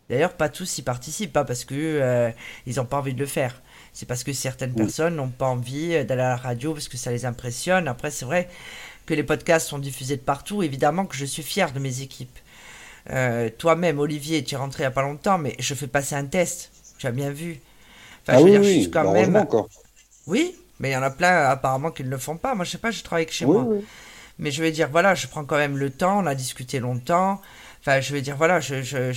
D'ailleurs, 0.08 0.34
pas 0.34 0.48
tous 0.48 0.78
y 0.78 0.82
participent, 0.82 1.32
pas 1.32 1.44
parce 1.44 1.64
que 1.64 2.32
ils 2.66 2.76
n'ont 2.76 2.84
pas 2.84 2.98
envie 2.98 3.14
de 3.14 3.20
le 3.20 3.26
faire. 3.26 3.60
C'est 3.92 4.06
parce 4.06 4.24
que 4.24 4.32
certaines 4.32 4.74
personnes 4.74 5.16
n'ont 5.16 5.28
pas 5.28 5.46
envie 5.46 6.04
d'aller 6.04 6.22
à 6.22 6.30
la 6.30 6.36
radio 6.36 6.72
parce 6.72 6.88
que 6.88 6.96
ça 6.96 7.10
les 7.10 7.26
impressionne. 7.26 7.88
Après, 7.88 8.10
c'est 8.10 8.24
vrai 8.24 8.48
que 9.06 9.14
les 9.14 9.22
podcasts 9.22 9.68
sont 9.68 9.78
diffusés 9.78 10.16
de 10.16 10.22
partout. 10.22 10.62
Évidemment 10.62 11.04
que 11.04 11.16
je 11.16 11.24
suis 11.24 11.42
fier 11.42 11.72
de 11.72 11.78
mes 11.78 12.00
équipes. 12.00 12.38
Euh, 13.10 13.50
toi-même, 13.56 13.98
Olivier, 13.98 14.42
tu 14.44 14.54
es 14.54 14.58
rentré 14.58 14.82
il 14.82 14.86
n'y 14.86 14.88
a 14.88 14.90
pas 14.90 15.02
longtemps, 15.02 15.38
mais 15.38 15.56
je 15.58 15.74
fais 15.74 15.86
passer 15.86 16.14
un 16.14 16.24
test. 16.24 16.70
Tu 16.98 17.06
as 17.06 17.10
bien 17.12 17.30
vu. 17.30 17.60
Enfin, 18.22 18.38
ah 18.38 18.40
je 18.40 18.44
veux 18.44 18.58
oui, 18.58 18.78
dire, 18.80 18.90
quand 18.90 19.12
même. 19.12 19.36
Encore. 19.36 19.68
Oui, 20.26 20.56
mais 20.80 20.90
il 20.90 20.92
y 20.92 20.96
en 20.96 21.02
a 21.02 21.10
plein 21.10 21.48
apparemment 21.50 21.90
qui 21.90 22.04
ne 22.04 22.08
le 22.08 22.18
font 22.18 22.36
pas. 22.36 22.54
Moi, 22.54 22.64
je 22.64 22.70
sais 22.70 22.78
pas, 22.78 22.90
je 22.90 23.02
travaille 23.02 23.26
que 23.26 23.32
chez 23.32 23.46
moi. 23.46 23.66
Mais 24.38 24.50
je 24.50 24.62
vais 24.62 24.72
dire, 24.72 24.88
voilà, 24.90 25.14
je 25.14 25.26
prends 25.26 25.44
quand 25.44 25.56
même 25.56 25.76
le 25.76 25.90
temps. 25.90 26.18
On 26.20 26.26
a 26.26 26.34
discuté 26.34 26.80
longtemps. 26.80 27.40
Enfin, 27.80 28.00
je 28.00 28.14
veux 28.14 28.22
dire, 28.22 28.36
voilà, 28.36 28.60
je, 28.60 29.12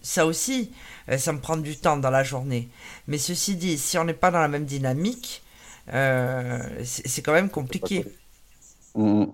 ça 0.00 0.26
aussi, 0.26 0.70
euh, 1.10 1.18
ça 1.18 1.32
me 1.32 1.40
prend 1.40 1.56
du 1.56 1.76
temps 1.76 1.96
dans 1.96 2.10
la 2.10 2.22
journée. 2.22 2.68
Mais 3.08 3.18
ceci 3.18 3.56
dit, 3.56 3.76
si 3.76 3.98
on 3.98 4.04
n'est 4.04 4.14
pas 4.14 4.30
dans 4.30 4.38
la 4.38 4.46
même 4.46 4.64
dynamique, 4.64 5.42
euh, 5.92 6.60
c'est 6.84 7.20
quand 7.20 7.32
même 7.32 7.50
compliqué. 7.50 8.06
Mm. 8.94 9.24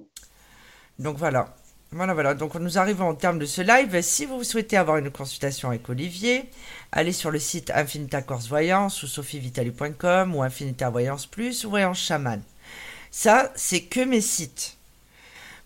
Donc 0.98 1.18
voilà. 1.18 1.54
Voilà, 1.90 2.12
voilà. 2.12 2.34
Donc 2.34 2.54
nous 2.56 2.76
arrivons 2.76 3.08
au 3.08 3.14
terme 3.14 3.38
de 3.38 3.46
ce 3.46 3.62
live. 3.62 4.00
Si 4.02 4.26
vous 4.26 4.44
souhaitez 4.44 4.76
avoir 4.76 4.98
une 4.98 5.10
consultation 5.10 5.70
avec 5.70 5.88
Olivier, 5.88 6.50
allez 6.92 7.12
sur 7.12 7.30
le 7.30 7.38
site 7.38 7.70
Infinita 7.74 8.20
Corse 8.20 8.48
Voyance 8.48 9.02
ou 9.02 9.06
sophievitali.com 9.06 10.34
ou 10.34 10.42
Infinita 10.42 10.90
Voyance 10.90 11.26
Plus 11.26 11.64
ou 11.64 11.70
Voyance 11.70 11.98
Chaman. 11.98 12.42
Ça, 13.10 13.50
c'est 13.56 13.82
que 13.82 14.00
mes 14.00 14.20
sites. 14.20 14.76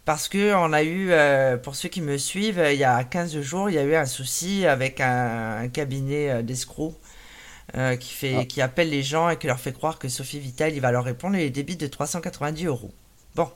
Parce 0.04 0.28
que 0.28 0.54
on 0.54 0.72
a 0.72 0.82
eu, 0.82 1.10
euh, 1.10 1.56
pour 1.56 1.76
ceux 1.76 1.88
qui 1.88 2.00
me 2.00 2.18
suivent, 2.18 2.62
il 2.72 2.78
y 2.78 2.84
a 2.84 3.02
15 3.04 3.40
jours, 3.40 3.70
il 3.70 3.74
y 3.74 3.78
a 3.78 3.84
eu 3.84 3.94
un 3.94 4.06
souci 4.06 4.66
avec 4.66 5.00
un, 5.00 5.68
cabinet 5.68 6.30
euh, 6.30 6.42
d'escrocs 6.42 6.94
euh, 7.76 7.96
qui, 7.96 8.12
fait, 8.12 8.36
ah. 8.40 8.44
qui 8.44 8.60
appelle 8.60 8.90
les 8.90 9.02
gens 9.02 9.28
et 9.30 9.36
qui 9.38 9.46
leur 9.46 9.60
fait 9.60 9.72
croire 9.72 9.98
que 9.98 10.08
Sophie 10.08 10.40
Vital, 10.40 10.74
il 10.74 10.80
va 10.80 10.90
leur 10.90 11.04
répondre 11.04 11.36
et 11.36 11.40
les 11.40 11.50
débite 11.50 11.80
de 11.80 11.86
390 11.86 12.66
euros. 12.66 12.90
Bon. 13.36 13.50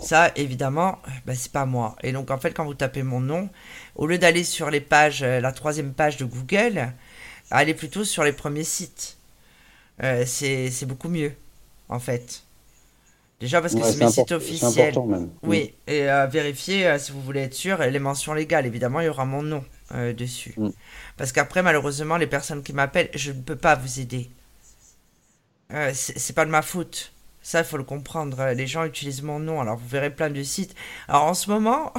Ça, 0.00 0.30
évidemment, 0.36 0.98
ben, 1.26 1.34
c'est 1.34 1.52
pas 1.52 1.66
moi. 1.66 1.96
Et 2.02 2.12
donc, 2.12 2.30
en 2.30 2.38
fait, 2.38 2.52
quand 2.52 2.64
vous 2.64 2.74
tapez 2.74 3.02
mon 3.02 3.20
nom, 3.20 3.48
au 3.96 4.06
lieu 4.06 4.18
d'aller 4.18 4.44
sur 4.44 4.70
les 4.70 4.80
pages, 4.80 5.22
la 5.22 5.52
troisième 5.52 5.92
page 5.92 6.16
de 6.16 6.24
Google, 6.24 6.92
allez 7.50 7.74
plutôt 7.74 8.04
sur 8.04 8.24
les 8.24 8.32
premiers 8.32 8.64
sites. 8.64 9.16
c'est 10.00 10.86
beaucoup 10.86 11.08
mieux, 11.08 11.32
en 11.88 11.98
fait. 11.98 12.42
Déjà 13.40 13.60
parce 13.60 13.74
que 13.74 13.82
c'est 13.84 14.04
mes 14.04 14.10
sites 14.10 14.32
officiels. 14.32 14.94
Oui, 15.42 15.74
mm. 15.86 15.90
et 15.90 16.10
euh, 16.10 16.98
si 16.98 17.12
vous 17.12 17.22
voulez 17.22 17.40
être 17.40 17.54
sûr, 17.54 17.78
les 17.78 17.98
mentions 17.98 18.34
légales, 18.34 18.66
évidemment, 18.66 19.00
il 19.00 19.06
y 19.06 19.08
aura 19.08 19.24
mon 19.24 19.42
nom 19.42 19.64
euh, 19.94 20.12
dessus. 20.12 20.54
Mm. 20.56 20.70
Parce 21.16 21.30
qu'après, 21.30 21.62
malheureusement, 21.62 22.16
les 22.16 22.26
personnes 22.26 22.62
qui 22.62 22.72
m'appellent, 22.72 23.10
je 23.14 23.30
ne 23.30 23.40
peux 23.40 23.56
pas 23.56 23.76
vous 23.76 24.00
aider. 24.00 24.28
Euh, 25.72 25.92
c'est 25.94 26.32
pas 26.32 26.46
de 26.46 26.50
ma 26.50 26.62
faute. 26.62 27.12
Ça, 27.42 27.60
il 27.60 27.64
faut 27.64 27.76
le 27.76 27.84
comprendre. 27.84 28.52
Les 28.54 28.66
gens 28.66 28.84
utilisent 28.84 29.22
mon 29.22 29.38
nom, 29.38 29.60
alors 29.60 29.76
vous 29.76 29.88
verrez 29.88 30.10
plein 30.10 30.30
de 30.30 30.42
sites. 30.42 30.74
Alors 31.08 31.24
en 31.24 31.34
ce 31.34 31.50
moment, 31.50 31.92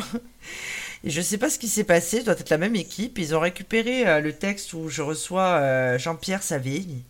je 1.03 1.18
ne 1.18 1.24
sais 1.24 1.38
pas 1.38 1.49
ce 1.49 1.57
qui 1.57 1.68
s'est 1.68 1.84
passé, 1.84 2.18
ça 2.18 2.24
doit 2.24 2.40
être 2.40 2.49
la 2.49 2.57
même 2.57 2.76
équipe. 2.76 3.18
Ils 3.18 3.36
ont 3.36 3.40
récupéré 3.40 4.22
le 4.22 4.34
texte 4.34 4.74
où 4.74 4.90
je 4.90 5.02
reçois 5.02 5.98
Jean-Pierre 5.98 6.44
Savigny. 6.44 7.03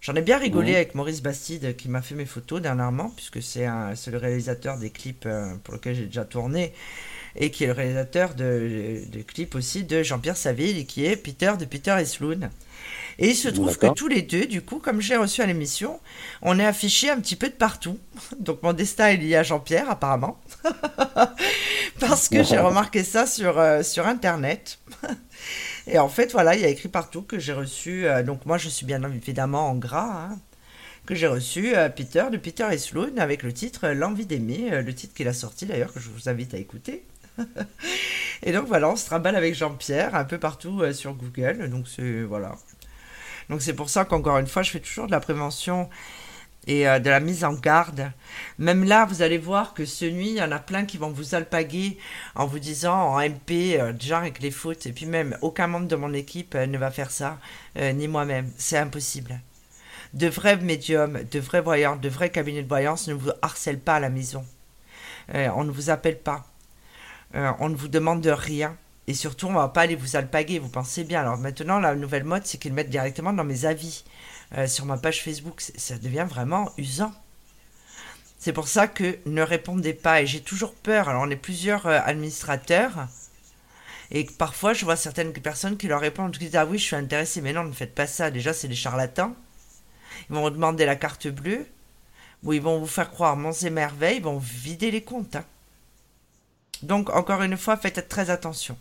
J'en 0.00 0.14
ai 0.14 0.22
bien 0.22 0.38
rigolé 0.38 0.76
avec 0.76 0.94
Maurice 0.94 1.22
Bastide 1.22 1.76
qui 1.76 1.90
m'a 1.90 2.00
fait 2.00 2.14
mes 2.14 2.24
photos 2.24 2.62
dernièrement, 2.62 3.10
puisque 3.10 3.42
c'est 3.42 3.66
le 3.66 4.16
réalisateur 4.16 4.78
des 4.78 4.88
clips 4.88 5.26
euh, 5.26 5.54
pour 5.62 5.74
lesquels 5.74 5.94
j'ai 5.94 6.06
déjà 6.06 6.24
tourné, 6.24 6.72
et 7.36 7.50
qui 7.50 7.64
est 7.64 7.66
le 7.66 7.74
réalisateur 7.74 8.34
de, 8.34 9.02
clips 9.26 9.54
aussi 9.54 9.84
de 9.84 10.02
Jean-Pierre 10.02 10.38
Saville, 10.38 10.86
qui 10.86 11.04
est 11.04 11.16
Peter 11.16 11.52
de 11.58 11.66
Peter 11.66 11.94
et 12.00 12.06
Sloan. 12.06 12.48
Et 13.20 13.28
il 13.28 13.36
se 13.36 13.50
trouve 13.50 13.76
que 13.76 13.92
tous 13.92 14.08
les 14.08 14.22
deux, 14.22 14.46
du 14.46 14.62
coup, 14.62 14.78
comme 14.78 15.02
j'ai 15.02 15.14
reçu 15.14 15.42
à 15.42 15.46
l'émission, 15.46 16.00
on 16.40 16.58
est 16.58 16.64
affichés 16.64 17.10
un 17.10 17.20
petit 17.20 17.36
peu 17.36 17.48
de 17.48 17.54
partout. 17.54 17.98
Donc 18.40 18.62
mon 18.62 18.72
destin 18.72 19.08
est 19.08 19.18
lié 19.18 19.36
à 19.36 19.42
Jean-Pierre, 19.42 19.90
apparemment. 19.90 20.40
Parce 22.00 22.30
que 22.30 22.42
j'ai 22.42 22.58
remarqué 22.58 23.04
ça 23.04 23.26
sur, 23.26 23.58
euh, 23.58 23.82
sur 23.82 24.06
Internet. 24.06 24.78
Et 25.86 25.98
en 25.98 26.08
fait, 26.08 26.32
voilà, 26.32 26.54
il 26.54 26.62
y 26.62 26.64
a 26.64 26.68
écrit 26.68 26.88
partout 26.88 27.20
que 27.20 27.38
j'ai 27.38 27.52
reçu, 27.52 28.06
euh, 28.06 28.22
donc 28.22 28.46
moi 28.46 28.56
je 28.56 28.70
suis 28.70 28.86
bien 28.86 29.02
évidemment 29.02 29.68
en 29.68 29.74
gras, 29.74 30.28
hein, 30.30 30.38
que 31.04 31.14
j'ai 31.14 31.26
reçu 31.26 31.76
euh, 31.76 31.90
Peter 31.90 32.24
de 32.32 32.38
Peter 32.38 32.66
et 32.70 32.78
Sloan 32.78 33.18
avec 33.18 33.42
le 33.42 33.52
titre 33.52 33.88
L'envie 33.88 34.26
d'aimer, 34.26 34.82
le 34.82 34.94
titre 34.94 35.12
qu'il 35.12 35.28
a 35.28 35.34
sorti 35.34 35.66
d'ailleurs, 35.66 35.92
que 35.92 36.00
je 36.00 36.08
vous 36.08 36.30
invite 36.30 36.54
à 36.54 36.58
écouter. 36.58 37.04
et 38.42 38.52
donc 38.52 38.66
voilà, 38.66 38.88
on 38.88 38.96
se 38.96 39.04
trimballe 39.04 39.36
avec 39.36 39.54
Jean-Pierre 39.54 40.14
un 40.14 40.24
peu 40.24 40.38
partout 40.38 40.80
sur 40.92 41.14
Google, 41.14 41.68
donc 41.68 41.86
c'est 41.86 42.22
voilà. 42.22 42.56
Donc 43.50 43.62
c'est 43.62 43.74
pour 43.74 43.90
ça 43.90 44.04
qu'encore 44.04 44.38
une 44.38 44.46
fois, 44.46 44.62
je 44.62 44.70
fais 44.70 44.80
toujours 44.80 45.06
de 45.06 45.10
la 45.10 45.20
prévention 45.20 45.90
et 46.68 46.88
euh, 46.88 47.00
de 47.00 47.10
la 47.10 47.18
mise 47.18 47.44
en 47.44 47.52
garde. 47.52 48.12
Même 48.58 48.84
là, 48.84 49.04
vous 49.06 49.22
allez 49.22 49.38
voir 49.38 49.74
que 49.74 49.84
ce 49.84 50.04
nuit, 50.04 50.30
il 50.30 50.36
y 50.36 50.42
en 50.42 50.52
a 50.52 50.60
plein 50.60 50.84
qui 50.84 50.98
vont 50.98 51.10
vous 51.10 51.34
alpaguer 51.34 51.98
en 52.36 52.46
vous 52.46 52.60
disant 52.60 52.94
en 52.94 53.18
MP, 53.20 53.76
euh, 53.76 53.92
genre 53.98 54.20
avec 54.20 54.40
les 54.40 54.52
fautes. 54.52 54.86
Et 54.86 54.92
puis 54.92 55.06
même, 55.06 55.36
aucun 55.42 55.66
membre 55.66 55.88
de 55.88 55.96
mon 55.96 56.12
équipe 56.14 56.54
euh, 56.54 56.66
ne 56.66 56.78
va 56.78 56.92
faire 56.92 57.10
ça, 57.10 57.38
ni 57.76 58.06
moi-même. 58.06 58.50
C'est 58.56 58.78
impossible. 58.78 59.40
De 60.14 60.28
vrais 60.28 60.56
médiums, 60.56 61.20
de 61.30 61.40
vrais 61.40 61.60
voyants, 61.60 61.96
de 61.96 62.08
vrais 62.08 62.30
cabinets 62.30 62.62
de 62.62 62.68
voyance 62.68 63.08
ne 63.08 63.14
vous 63.14 63.30
harcèlent 63.42 63.80
pas 63.80 63.96
à 63.96 64.00
la 64.00 64.10
maison. 64.10 64.44
on 65.32 65.64
ne 65.64 65.70
vous 65.70 65.90
appelle 65.90 66.18
pas. 66.18 66.44
on 67.34 67.68
ne 67.68 67.76
vous 67.76 67.88
demande 67.88 68.20
de 68.20 68.30
rien. 68.30 68.76
Et 69.10 69.14
surtout, 69.14 69.48
on 69.48 69.54
va 69.54 69.66
pas 69.66 69.80
aller 69.80 69.96
vous 69.96 70.14
alpaguer, 70.14 70.60
vous 70.60 70.68
pensez 70.68 71.02
bien. 71.02 71.20
Alors 71.22 71.36
maintenant, 71.36 71.80
la 71.80 71.96
nouvelle 71.96 72.22
mode, 72.22 72.46
c'est 72.46 72.58
qu'ils 72.58 72.72
mettent 72.72 72.90
directement 72.90 73.32
dans 73.32 73.42
mes 73.42 73.64
avis. 73.64 74.04
Euh, 74.56 74.66
sur 74.66 74.84
ma 74.84 74.96
page 74.96 75.22
Facebook. 75.22 75.60
Ça 75.60 75.98
devient 75.98 76.26
vraiment 76.28 76.72
usant. 76.76 77.12
C'est 78.38 78.52
pour 78.52 78.66
ça 78.68 78.88
que 78.88 79.18
ne 79.26 79.42
répondez 79.42 79.94
pas. 79.94 80.22
Et 80.22 80.26
j'ai 80.26 80.40
toujours 80.40 80.74
peur. 80.74 81.08
Alors, 81.08 81.22
on 81.22 81.30
est 81.30 81.36
plusieurs 81.36 81.86
euh, 81.86 82.00
administrateurs. 82.04 83.08
Et 84.10 84.24
parfois, 84.24 84.72
je 84.72 84.84
vois 84.84 84.96
certaines 84.96 85.32
personnes 85.32 85.76
qui 85.76 85.86
leur 85.86 86.00
répondent, 86.00 86.32
qui 86.32 86.46
disent 86.46 86.56
Ah 86.56 86.66
oui, 86.66 86.78
je 86.78 86.84
suis 86.84 86.96
intéressé, 86.96 87.40
mais 87.40 87.52
non, 87.52 87.64
ne 87.64 87.72
faites 87.72 87.94
pas 87.94 88.08
ça. 88.08 88.30
Déjà, 88.30 88.52
c'est 88.52 88.66
des 88.66 88.74
charlatans. 88.74 89.36
Ils 90.28 90.34
vont 90.34 90.42
vous 90.42 90.50
demander 90.50 90.84
la 90.84 90.96
carte 90.96 91.28
bleue, 91.28 91.66
ou 92.42 92.52
ils 92.52 92.62
vont 92.62 92.78
vous 92.78 92.86
faire 92.86 93.10
croire 93.10 93.36
monts 93.36 93.52
et 93.52 93.70
merveilles, 93.70 94.16
ils 94.16 94.22
vont 94.22 94.38
vider 94.38 94.90
les 94.90 95.02
comptes. 95.02 95.36
Hein. 95.36 95.44
Donc, 96.82 97.10
encore 97.10 97.42
une 97.42 97.56
fois, 97.56 97.76
faites 97.76 98.08
très 98.08 98.30
attention. 98.30 98.76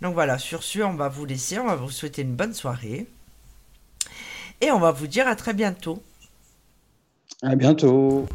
Donc 0.00 0.14
voilà, 0.14 0.38
sur 0.38 0.62
ce, 0.62 0.80
on 0.80 0.94
va 0.94 1.08
vous 1.08 1.24
laisser, 1.24 1.58
on 1.58 1.66
va 1.66 1.74
vous 1.74 1.90
souhaiter 1.90 2.22
une 2.22 2.34
bonne 2.34 2.54
soirée. 2.54 3.06
Et 4.60 4.70
on 4.70 4.78
va 4.78 4.92
vous 4.92 5.06
dire 5.06 5.26
à 5.26 5.34
très 5.34 5.54
bientôt. 5.54 6.02
À 7.42 7.54
bientôt. 7.54 8.26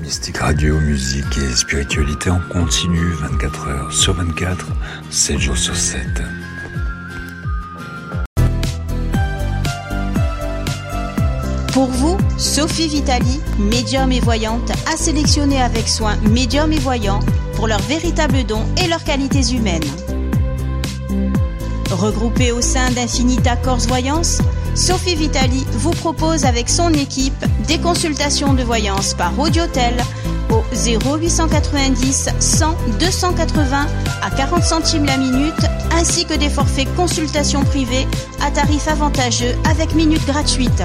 Mystique 0.00 0.38
Radio, 0.38 0.78
musique 0.80 1.36
et 1.38 1.54
spiritualité 1.54 2.30
en 2.30 2.40
continu 2.52 3.12
24 3.12 3.68
heures 3.68 3.92
sur 3.92 4.14
24, 4.14 4.66
7 5.10 5.38
jours 5.38 5.56
sur 5.56 5.74
7. 5.76 6.06
Pour 11.72 11.86
vous, 11.86 12.18
Sophie 12.38 12.88
Vitali, 12.88 13.40
médium 13.58 14.12
et 14.12 14.20
voyante, 14.20 14.70
a 14.92 14.96
sélectionné 14.96 15.60
avec 15.60 15.88
soin 15.88 16.16
médium 16.30 16.72
et 16.72 16.78
voyants 16.78 17.20
pour 17.54 17.68
leurs 17.68 17.82
véritables 17.82 18.44
dons 18.44 18.64
et 18.82 18.88
leurs 18.88 19.04
qualités 19.04 19.54
humaines. 19.54 19.82
Regroupée 21.90 22.52
au 22.52 22.60
sein 22.60 22.90
d'Infinita 22.92 23.56
Corse 23.56 23.86
Voyance, 23.86 24.38
Sophie 24.74 25.16
Vitali 25.16 25.66
vous 25.72 25.90
propose 25.90 26.44
avec 26.44 26.68
son 26.68 26.92
équipe 26.94 27.44
des 27.66 27.78
consultations 27.78 28.54
de 28.54 28.62
voyance 28.62 29.14
par 29.14 29.36
audiotel 29.38 29.94
au 30.50 30.62
0890 30.74 32.28
100 32.38 32.76
280 32.98 33.86
à 34.22 34.30
40 34.30 34.62
centimes 34.62 35.04
la 35.04 35.16
minute, 35.16 35.66
ainsi 35.92 36.24
que 36.26 36.34
des 36.34 36.48
forfaits 36.48 36.88
consultation 36.94 37.64
privée 37.64 38.06
à 38.44 38.50
tarif 38.50 38.86
avantageux 38.86 39.54
avec 39.68 39.94
minutes 39.94 40.26
gratuites. 40.26 40.84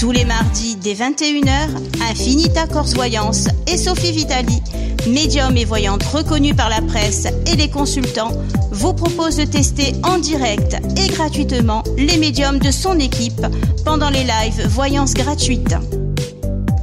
Tous 0.00 0.12
les 0.12 0.24
mardis 0.24 0.76
dès 0.76 0.94
21h, 0.94 1.68
Infinita 2.10 2.66
Corse 2.66 2.94
Voyance 2.94 3.48
et 3.66 3.76
Sophie 3.76 4.12
Vitali, 4.12 4.62
médium 5.06 5.54
et 5.58 5.66
voyante 5.66 6.02
reconnue 6.04 6.54
par 6.54 6.70
la 6.70 6.80
presse 6.80 7.26
et 7.46 7.54
les 7.54 7.68
consultants, 7.68 8.32
vous 8.70 8.94
propose 8.94 9.36
de 9.36 9.44
tester 9.44 9.92
en 10.02 10.16
direct 10.16 10.78
et 10.96 11.08
gratuitement 11.08 11.82
les 11.98 12.16
médiums 12.16 12.58
de 12.58 12.70
son 12.70 12.98
équipe 12.98 13.46
pendant 13.84 14.08
les 14.08 14.24
lives 14.24 14.66
Voyance 14.68 15.12
gratuites. 15.12 15.76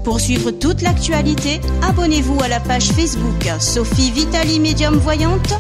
Pour 0.04 0.20
suivre 0.20 0.52
toute 0.52 0.84
l'actualité, 0.84 1.60
abonnez-vous 1.82 2.40
à 2.44 2.48
la 2.48 2.60
page 2.60 2.92
Facebook 2.92 3.50
Sophie 3.60 4.12
Vitali 4.12 4.60
Médium 4.60 4.96
Voyante. 4.96 5.56